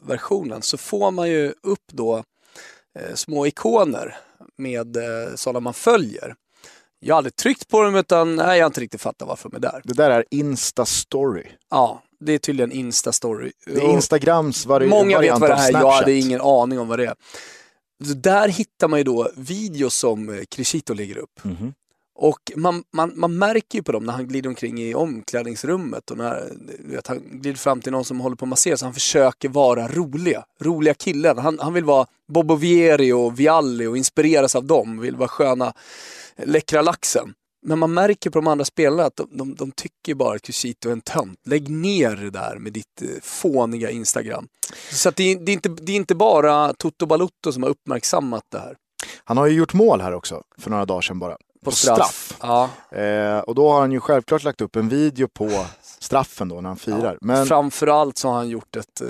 versionen 0.01 0.61
så 0.61 0.77
får 0.77 1.11
man 1.11 1.29
ju 1.29 1.53
upp 1.63 1.83
då 1.91 2.23
eh, 2.99 3.15
små 3.15 3.47
ikoner 3.47 4.15
med 4.57 4.97
eh, 4.97 5.35
sådana 5.35 5.59
man 5.59 5.73
följer. 5.73 6.35
Jag 6.99 7.15
har 7.15 7.17
aldrig 7.17 7.35
tryckt 7.35 7.67
på 7.67 7.81
dem 7.83 7.95
utan 7.95 8.35
nej, 8.35 8.57
jag 8.57 8.63
har 8.65 8.69
inte 8.69 8.81
riktigt 8.81 9.01
fattat 9.01 9.27
varför 9.27 9.49
de 9.49 9.55
är 9.55 9.59
där. 9.61 9.81
Det 9.83 9.93
där 9.93 10.09
är 10.11 10.25
Insta-story. 10.31 11.47
Ja, 11.69 12.01
det 12.19 12.33
är 12.33 12.37
tydligen 12.39 12.71
Insta-story. 12.71 13.51
Det 13.65 13.71
är 13.81 13.89
Instagrams 13.93 14.65
vari- 14.65 14.87
Många 14.87 15.19
vet 15.19 15.31
variant 15.31 15.41
vad 15.41 15.49
det 15.49 15.55
här 15.55 15.69
är, 15.69 15.79
jag 15.79 15.91
hade 15.91 16.13
ingen 16.13 16.41
aning 16.41 16.79
om 16.79 16.87
vad 16.87 16.99
det 16.99 17.05
är. 17.05 17.15
Där 17.99 18.49
hittar 18.49 18.87
man 18.87 18.99
ju 18.99 19.03
då 19.03 19.31
videos 19.35 19.95
som 19.95 20.29
eh, 20.29 20.43
Crescito 20.49 20.93
lägger 20.93 21.17
upp. 21.17 21.43
Mhm. 21.43 21.73
Och 22.19 22.51
man, 22.55 22.83
man, 22.93 23.13
man 23.15 23.37
märker 23.37 23.77
ju 23.77 23.83
på 23.83 23.91
dem 23.91 24.05
när 24.05 24.13
han 24.13 24.27
glider 24.27 24.49
omkring 24.49 24.81
i 24.81 24.95
omklädningsrummet 24.95 26.11
och 26.11 26.17
när 26.17 26.53
vet, 26.79 27.07
han 27.07 27.23
glider 27.31 27.57
fram 27.57 27.81
till 27.81 27.91
någon 27.91 28.05
som 28.05 28.19
håller 28.19 28.35
på 28.35 28.45
att 28.45 28.49
massera 28.49 28.77
så 28.77 28.85
han 28.85 28.93
försöker 28.93 29.49
vara 29.49 29.87
roliga. 29.87 30.45
Roliga 30.59 30.93
killen. 30.93 31.37
Han, 31.37 31.59
han 31.59 31.73
vill 31.73 31.83
vara 31.83 32.07
Bobo 32.27 32.55
Vieri 32.55 33.11
och 33.11 33.39
Vialli 33.39 33.87
och 33.87 33.97
inspireras 33.97 34.55
av 34.55 34.65
dem. 34.65 34.99
Vill 34.99 35.15
vara 35.15 35.29
sköna, 35.29 35.73
läckra 36.35 36.81
laxen. 36.81 37.33
Men 37.67 37.79
man 37.79 37.93
märker 37.93 38.29
på 38.29 38.37
de 38.39 38.47
andra 38.47 38.65
spelarna 38.65 39.03
att 39.03 39.15
de, 39.15 39.27
de, 39.31 39.55
de 39.55 39.71
tycker 39.71 40.15
bara 40.15 40.35
att 40.35 40.41
Cusito 40.41 40.89
är 40.89 40.93
en 40.93 41.01
tönt. 41.01 41.39
Lägg 41.45 41.69
ner 41.69 42.15
det 42.15 42.29
där 42.29 42.55
med 42.59 42.73
ditt 42.73 43.01
eh, 43.01 43.07
fåniga 43.21 43.89
Instagram. 43.89 44.47
Så 44.91 45.11
det, 45.11 45.23
är, 45.23 45.39
det, 45.39 45.51
är 45.51 45.53
inte, 45.53 45.69
det 45.69 45.91
är 45.91 45.95
inte 45.95 46.15
bara 46.15 46.73
Toto 46.73 47.05
Balutto 47.05 47.51
som 47.51 47.63
har 47.63 47.69
uppmärksammat 47.69 48.43
det 48.51 48.59
här. 48.59 48.75
Han 49.23 49.37
har 49.37 49.47
ju 49.47 49.53
gjort 49.55 49.73
mål 49.73 50.01
här 50.01 50.13
också, 50.13 50.41
för 50.57 50.69
några 50.69 50.85
dagar 50.85 51.01
sedan 51.01 51.19
bara. 51.19 51.37
På 51.65 51.71
straff. 51.71 52.37
Ja. 52.41 52.69
Eh, 52.91 53.39
och 53.39 53.55
då 53.55 53.71
har 53.71 53.79
han 53.79 53.91
ju 53.91 53.99
självklart 53.99 54.43
lagt 54.43 54.61
upp 54.61 54.75
en 54.75 54.89
video 54.89 55.27
på 55.27 55.65
straffen 55.99 56.49
då 56.49 56.61
när 56.61 56.69
han 56.69 56.77
firar. 56.77 57.17
Men 57.21 57.45
Framförallt 57.45 58.17
så 58.17 58.27
har 58.27 58.35
han 58.35 58.49
gjort 58.49 58.75
ett... 58.75 59.01
Eh... 59.01 59.07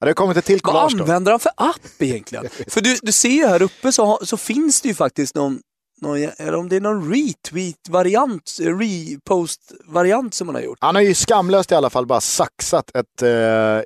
ja, 0.00 0.06
det 0.06 0.14
kommit 0.14 0.36
ett 0.36 0.44
till 0.44 0.60
Vad 0.64 0.72
collage 0.72 0.96
då. 0.96 1.02
använder 1.04 1.32
han 1.32 1.40
för 1.40 1.52
app 1.56 2.02
egentligen? 2.02 2.48
för 2.68 2.80
du, 2.80 2.96
du 3.02 3.12
ser 3.12 3.28
ju 3.28 3.46
här 3.46 3.62
uppe 3.62 3.92
så, 3.92 4.18
så 4.22 4.36
finns 4.36 4.80
det 4.80 4.88
ju 4.88 4.94
faktiskt 4.94 5.34
någon, 5.34 5.60
någon 6.04 6.30
eller 6.36 6.54
om 6.54 6.68
det 6.68 6.76
är 6.76 6.80
någon 6.80 7.14
retweet-variant, 7.14 8.58
repost-variant 8.60 10.34
som 10.34 10.48
han 10.48 10.54
har 10.54 10.62
gjort. 10.62 10.78
Han 10.80 10.94
har 10.94 11.02
ju 11.02 11.14
skamlöst 11.14 11.72
i 11.72 11.74
alla 11.74 11.90
fall 11.90 12.06
bara 12.06 12.20
saxat 12.20 12.96
ett 12.96 13.22
eh, 13.22 13.80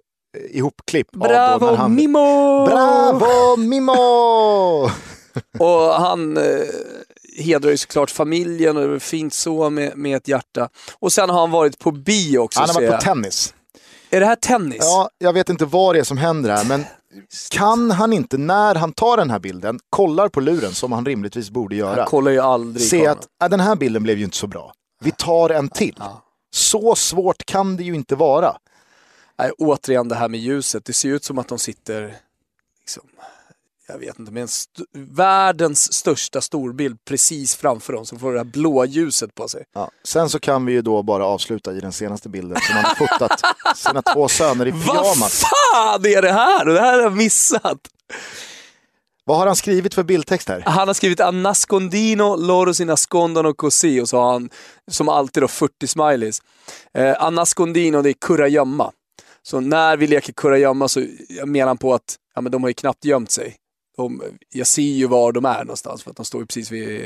ihopklipp 0.51 1.09
av 1.15 1.21
då 1.21 1.29
Bravo 1.29 1.67
när 1.67 1.77
han... 1.77 1.95
Mimo! 1.95 2.67
Bravo 2.67 3.57
Mimo! 3.57 4.91
Och 5.59 5.95
han 5.95 6.37
eh, 6.37 6.43
hedrar 7.39 7.71
ju 7.71 7.77
såklart 7.77 8.11
familjen 8.11 8.77
och 8.77 8.83
är 8.83 8.99
fint 8.99 9.35
så 9.35 9.71
med, 9.71 9.97
med 9.97 10.17
ett 10.17 10.29
hjärta. 10.29 10.69
Och 10.99 11.13
sen 11.13 11.31
har 11.31 11.41
han 11.41 11.51
varit 11.51 11.79
på 11.79 11.91
bio 11.91 12.39
också 12.39 12.61
Han 12.61 12.69
har 12.69 12.75
varit 12.75 12.89
på 12.89 12.95
jag. 12.95 13.01
tennis. 13.01 13.55
Är 14.11 14.21
det 14.21 14.27
här 14.27 14.37
tennis? 14.37 14.79
Ja, 14.81 15.11
jag 15.19 15.33
vet 15.33 15.49
inte 15.49 15.65
vad 15.65 15.95
det 15.95 15.99
är 15.99 16.05
som 16.05 16.19
händer 16.19 16.51
här, 16.57 16.65
men 16.65 16.85
kan 17.51 17.91
han 17.91 18.13
inte 18.13 18.39
när 18.39 18.75
han 18.75 18.93
tar 18.93 19.17
den 19.17 19.31
här 19.31 19.39
bilden, 19.39 19.81
kollar 19.91 20.29
på 20.29 20.41
luren 20.41 20.73
som 20.73 20.93
han 20.93 21.07
rimligtvis 21.07 21.51
borde 21.51 21.75
Han 21.75 21.79
göra, 21.79 22.05
kollar 22.05 22.31
ju 22.31 22.41
aldrig 22.41 22.89
se 22.89 23.07
att 23.07 23.29
äh, 23.43 23.49
den 23.49 23.61
här 23.61 23.77
bilden 23.77 24.03
blev 24.03 24.19
ju 24.19 24.25
inte 24.25 24.37
så 24.37 24.47
bra. 24.47 24.73
Vi 25.01 25.11
tar 25.11 25.51
en 25.51 25.69
till. 25.69 26.03
Så 26.51 26.95
svårt 26.95 27.45
kan 27.45 27.77
det 27.77 27.85
ju 27.85 27.95
inte 27.95 28.15
vara. 28.17 28.57
Nej, 29.39 29.51
återigen 29.59 30.09
det 30.09 30.15
här 30.15 30.29
med 30.29 30.41
ljuset. 30.41 30.85
Det 30.85 30.93
ser 30.93 31.09
ut 31.09 31.25
som 31.25 31.39
att 31.39 31.49
de 31.49 31.59
sitter, 31.59 32.17
liksom, 32.81 33.03
jag 33.89 33.99
vet 33.99 34.19
inte, 34.19 34.33
med 34.33 34.45
st- 34.45 34.83
världens 34.93 35.93
största 35.93 36.41
storbild 36.41 36.99
precis 37.05 37.57
framför 37.57 37.93
dem. 37.93 38.07
Så 38.07 38.19
får 38.19 38.33
det 38.33 38.39
här 38.39 38.45
blåa 38.45 38.85
ljuset 38.87 39.35
på 39.35 39.49
sig. 39.49 39.65
Ja. 39.75 39.91
Sen 40.05 40.29
så 40.31 40.39
kan 40.41 40.67
vi 40.67 40.73
ju 40.73 40.83
då 40.83 41.03
bara 41.03 41.25
avsluta 41.27 41.73
i 41.73 41.81
den 41.81 41.93
senaste 41.93 42.29
bilden 42.29 42.59
som 42.61 42.75
han 42.77 42.85
har 42.85 42.95
fotat 42.95 43.41
sina 43.77 44.03
två 44.03 44.29
söner 44.29 44.69
i 44.69 44.71
Vad 44.71 44.83
pyjamas. 44.85 45.43
fan 45.73 46.07
är 46.07 46.23
det 46.23 46.33
här? 46.33 46.65
Det 46.65 46.81
här 46.81 46.93
har 46.93 47.01
jag 47.03 47.17
missat. 47.17 47.79
Vad 49.25 49.37
har 49.39 49.47
han 49.47 49.57
skrivit 49.57 49.95
för 49.95 50.03
bildtext 50.03 50.49
här? 50.49 50.63
Han 50.67 50.89
har 50.89 50.95
skrivit 50.95 51.21
Annascondino, 51.21 52.37
loro 52.37 52.75
si 52.75 52.85
nascondono 52.85 53.55
così 53.55 54.01
och 54.01 54.09
så 54.09 54.17
har 54.21 54.33
han 54.33 54.51
som 54.91 55.09
alltid 55.09 55.43
då 55.43 55.49
40 55.49 55.87
smileys. 55.87 56.43
Eh, 56.95 57.23
Annascondino 57.23 58.03
det 58.03 58.11
är 58.11 58.15
kurragömma. 58.21 58.93
Så 59.43 59.61
när 59.61 59.97
vi 59.97 60.07
leker 60.07 60.33
kurragömma 60.33 60.89
så 60.89 61.07
menar 61.47 61.67
han 61.67 61.79
på 61.79 61.95
att 61.95 62.17
ja, 62.35 62.41
men 62.41 62.53
de 62.53 62.63
har 62.63 62.71
ju 62.71 62.75
knappt 62.75 63.05
gömt 63.05 63.31
sig. 63.31 63.57
De, 63.99 64.23
jag 64.55 64.67
ser 64.67 64.83
ju 64.83 65.07
var 65.07 65.33
de 65.33 65.45
är 65.45 65.59
någonstans 65.65 66.03
för 66.03 66.11
att 66.11 66.17
de 66.17 66.25
står 66.25 66.41
ju 66.41 66.47
precis 66.47 66.71
vid 66.71 67.01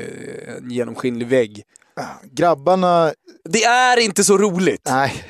en 0.59 0.71
genomskinlig 0.71 1.27
vägg. 1.29 1.63
Grabbarna, 2.33 3.13
Det 3.49 3.65
är 3.65 3.99
inte 4.01 4.25
så 4.25 4.39
roligt. 4.39 4.83
nej. 4.85 5.25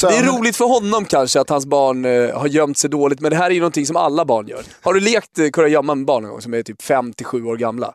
Det 0.00 0.16
är 0.16 0.38
roligt 0.38 0.56
för 0.56 0.64
honom 0.64 1.04
kanske 1.04 1.40
att 1.40 1.48
hans 1.50 1.66
barn 1.66 2.04
eh, 2.04 2.38
har 2.38 2.46
gömt 2.46 2.78
sig 2.78 2.90
dåligt, 2.90 3.20
men 3.20 3.30
det 3.30 3.36
här 3.36 3.46
är 3.50 3.54
ju 3.54 3.60
någonting 3.60 3.86
som 3.86 3.96
alla 3.96 4.24
barn 4.24 4.46
gör. 4.48 4.64
Har 4.80 4.94
du 4.94 5.00
lekt 5.00 5.38
eh, 5.38 5.48
kurragömma 5.50 5.94
med 5.94 6.06
barn 6.06 6.22
någon 6.22 6.32
gång 6.32 6.40
som 6.40 6.54
är 6.54 6.62
typ 6.62 6.82
5-7 6.82 7.46
år 7.46 7.56
gamla? 7.56 7.94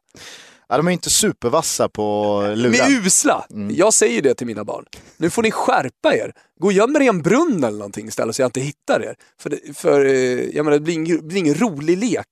Ja, 0.69 0.77
de 0.77 0.87
är 0.87 0.91
inte 0.91 1.09
supervassa 1.09 1.89
på 1.89 2.41
De 2.49 2.55
luren. 2.55 2.75
är 2.81 3.05
usla. 3.05 3.45
Jag 3.71 3.93
säger 3.93 4.21
det 4.21 4.33
till 4.33 4.47
mina 4.47 4.63
barn. 4.63 4.85
Nu 5.17 5.29
får 5.29 5.43
ni 5.43 5.51
skärpa 5.51 6.15
er. 6.15 6.33
Gå 6.59 6.67
och 6.67 6.73
göm 6.73 6.95
er 6.95 6.99
i 6.99 7.07
en 7.07 7.21
brunn 7.21 7.63
eller 7.63 7.77
någonting 7.77 8.07
istället 8.07 8.35
så 8.35 8.41
jag 8.41 8.47
inte 8.47 8.59
hittar 8.59 9.03
er. 9.03 9.15
För, 9.41 9.49
det, 9.49 9.77
för 9.77 10.05
eh, 10.05 10.11
jag 10.55 10.65
menar, 10.65 10.71
det 10.71 10.79
blir 10.83 10.93
ingen, 10.93 11.17
det 11.17 11.23
blir 11.23 11.37
ingen 11.37 11.55
rolig 11.55 11.97
lek 11.97 12.27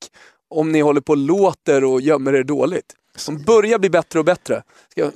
om 0.49 0.71
ni 0.71 0.81
håller 0.81 1.01
på 1.01 1.11
och 1.13 1.17
låter 1.17 1.83
och 1.83 2.01
gömmer 2.01 2.33
er 2.35 2.43
dåligt. 2.43 2.93
De 3.25 3.43
börjar 3.43 3.79
bli 3.79 3.89
bättre 3.89 4.19
och 4.19 4.25
bättre. 4.25 4.63
Ska 4.91 5.11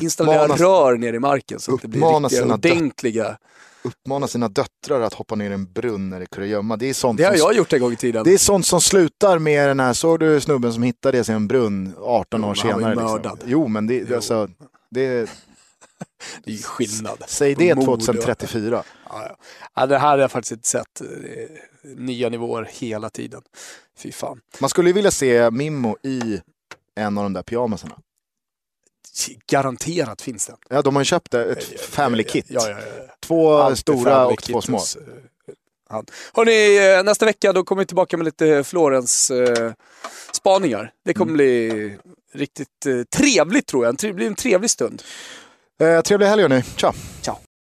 installera 0.00 0.46
Uppmanas- 0.46 0.58
rör 0.58 0.96
ner 0.96 1.12
i 1.12 1.18
marken 1.18 1.60
så 1.60 1.74
att 1.74 1.82
det 1.82 1.88
blir 1.88 2.00
Uppmana 2.00 2.28
riktiga, 2.28 2.54
ordentliga. 2.54 3.38
Uppmana 3.84 4.26
sina 4.26 4.48
döttrar 4.48 5.00
att 5.00 5.14
hoppa 5.14 5.34
ner 5.34 5.50
i 5.50 5.54
en 5.54 5.72
brunn 5.72 6.12
eller 6.12 6.26
kurragömma. 6.26 6.76
Det 6.76 6.86
är 6.86 6.94
sånt 6.94 7.18
Det 7.18 7.24
har 7.24 7.36
jag 7.36 7.54
gjort 7.54 7.72
en 7.72 7.80
gång 7.80 7.92
i 7.92 7.96
tiden. 7.96 8.24
Det 8.24 8.32
är 8.34 8.38
sånt 8.38 8.66
som 8.66 8.80
slutar 8.80 9.38
med 9.38 9.68
den 9.68 9.80
här, 9.80 9.92
såg 9.92 10.20
du 10.20 10.40
snubben 10.40 10.72
som 10.72 10.82
hittade 10.82 11.18
det 11.18 11.28
i 11.28 11.32
en 11.32 11.48
brunn 11.48 11.94
18 12.00 12.40
Jo, 12.42 12.48
år 12.48 12.54
senare? 12.54 12.94
Liksom. 12.94 13.38
Jo, 13.46 13.68
men 13.68 13.86
det, 13.86 14.04
Jo. 14.08 14.14
Alltså, 14.16 14.48
det, 14.90 15.30
Det 16.44 16.50
är 16.50 16.54
ju 16.56 16.62
skillnad. 16.62 17.24
säg 17.26 17.54
det 17.54 17.74
Mord 17.74 17.88
och- 17.88 18.00
2034. 18.00 18.84
Ja, 19.08 19.36
ja. 19.74 19.86
Det 19.86 19.98
här 19.98 20.08
har 20.10 20.18
jag 20.18 20.30
faktiskt 20.30 20.52
inte 20.52 20.68
sett. 20.68 21.00
eh, 21.00 21.06
Nya 21.96 22.28
nivåer 22.28 22.68
hela 22.72 23.10
tiden. 23.10 23.42
Fy 23.98 24.12
fan. 24.12 24.40
Man 24.60 24.70
skulle 24.70 24.88
ju 24.88 24.92
vilja 24.92 25.10
se 25.10 25.50
Mimmo 25.50 25.96
i 26.02 26.40
en 26.96 27.18
av 27.18 27.24
de 27.24 27.32
där 27.32 27.42
pyjamasarna. 27.42 27.98
Garanterat 29.50 30.22
finns 30.22 30.46
den. 30.46 30.56
Ja, 30.70 30.82
de 30.82 30.96
har 30.96 31.00
ju 31.00 31.04
köpt 31.04 31.34
ett 31.34 31.80
family 31.80 32.24
kit. 32.24 32.46
Ja. 32.48 32.78
Två 33.20 33.52
Alltid 33.54 33.78
stora 33.78 34.26
och 34.26 34.42
två 34.42 34.60
små. 34.60 34.76
eh, 34.76 34.82
han. 35.88 36.06
Hörrni, 36.34 36.94
eh, 36.98 37.04
nästa 37.04 37.24
vecka 37.26 37.52
då 37.52 37.64
kommer 37.64 37.82
vi 37.82 37.86
tillbaka 37.86 38.16
med 38.16 38.24
lite 38.24 38.64
Florens 38.64 39.30
eh. 39.30 39.72
Det 41.04 41.14
kommer 41.14 41.32
bli 41.32 41.96
riktigt 42.34 42.86
eh, 42.86 43.02
trevligt 43.02 43.66
tror 43.66 43.84
jag. 43.84 43.96
Det 43.96 44.12
blir 44.12 44.26
en 44.26 44.34
trevlig 44.34 44.70
stund. 44.70 45.02
Eh, 45.82 46.00
trevlig 46.02 46.26
helg 46.26 46.42
hörni. 46.42 46.62
Tja! 46.76 46.92
Ciao. 47.22 47.51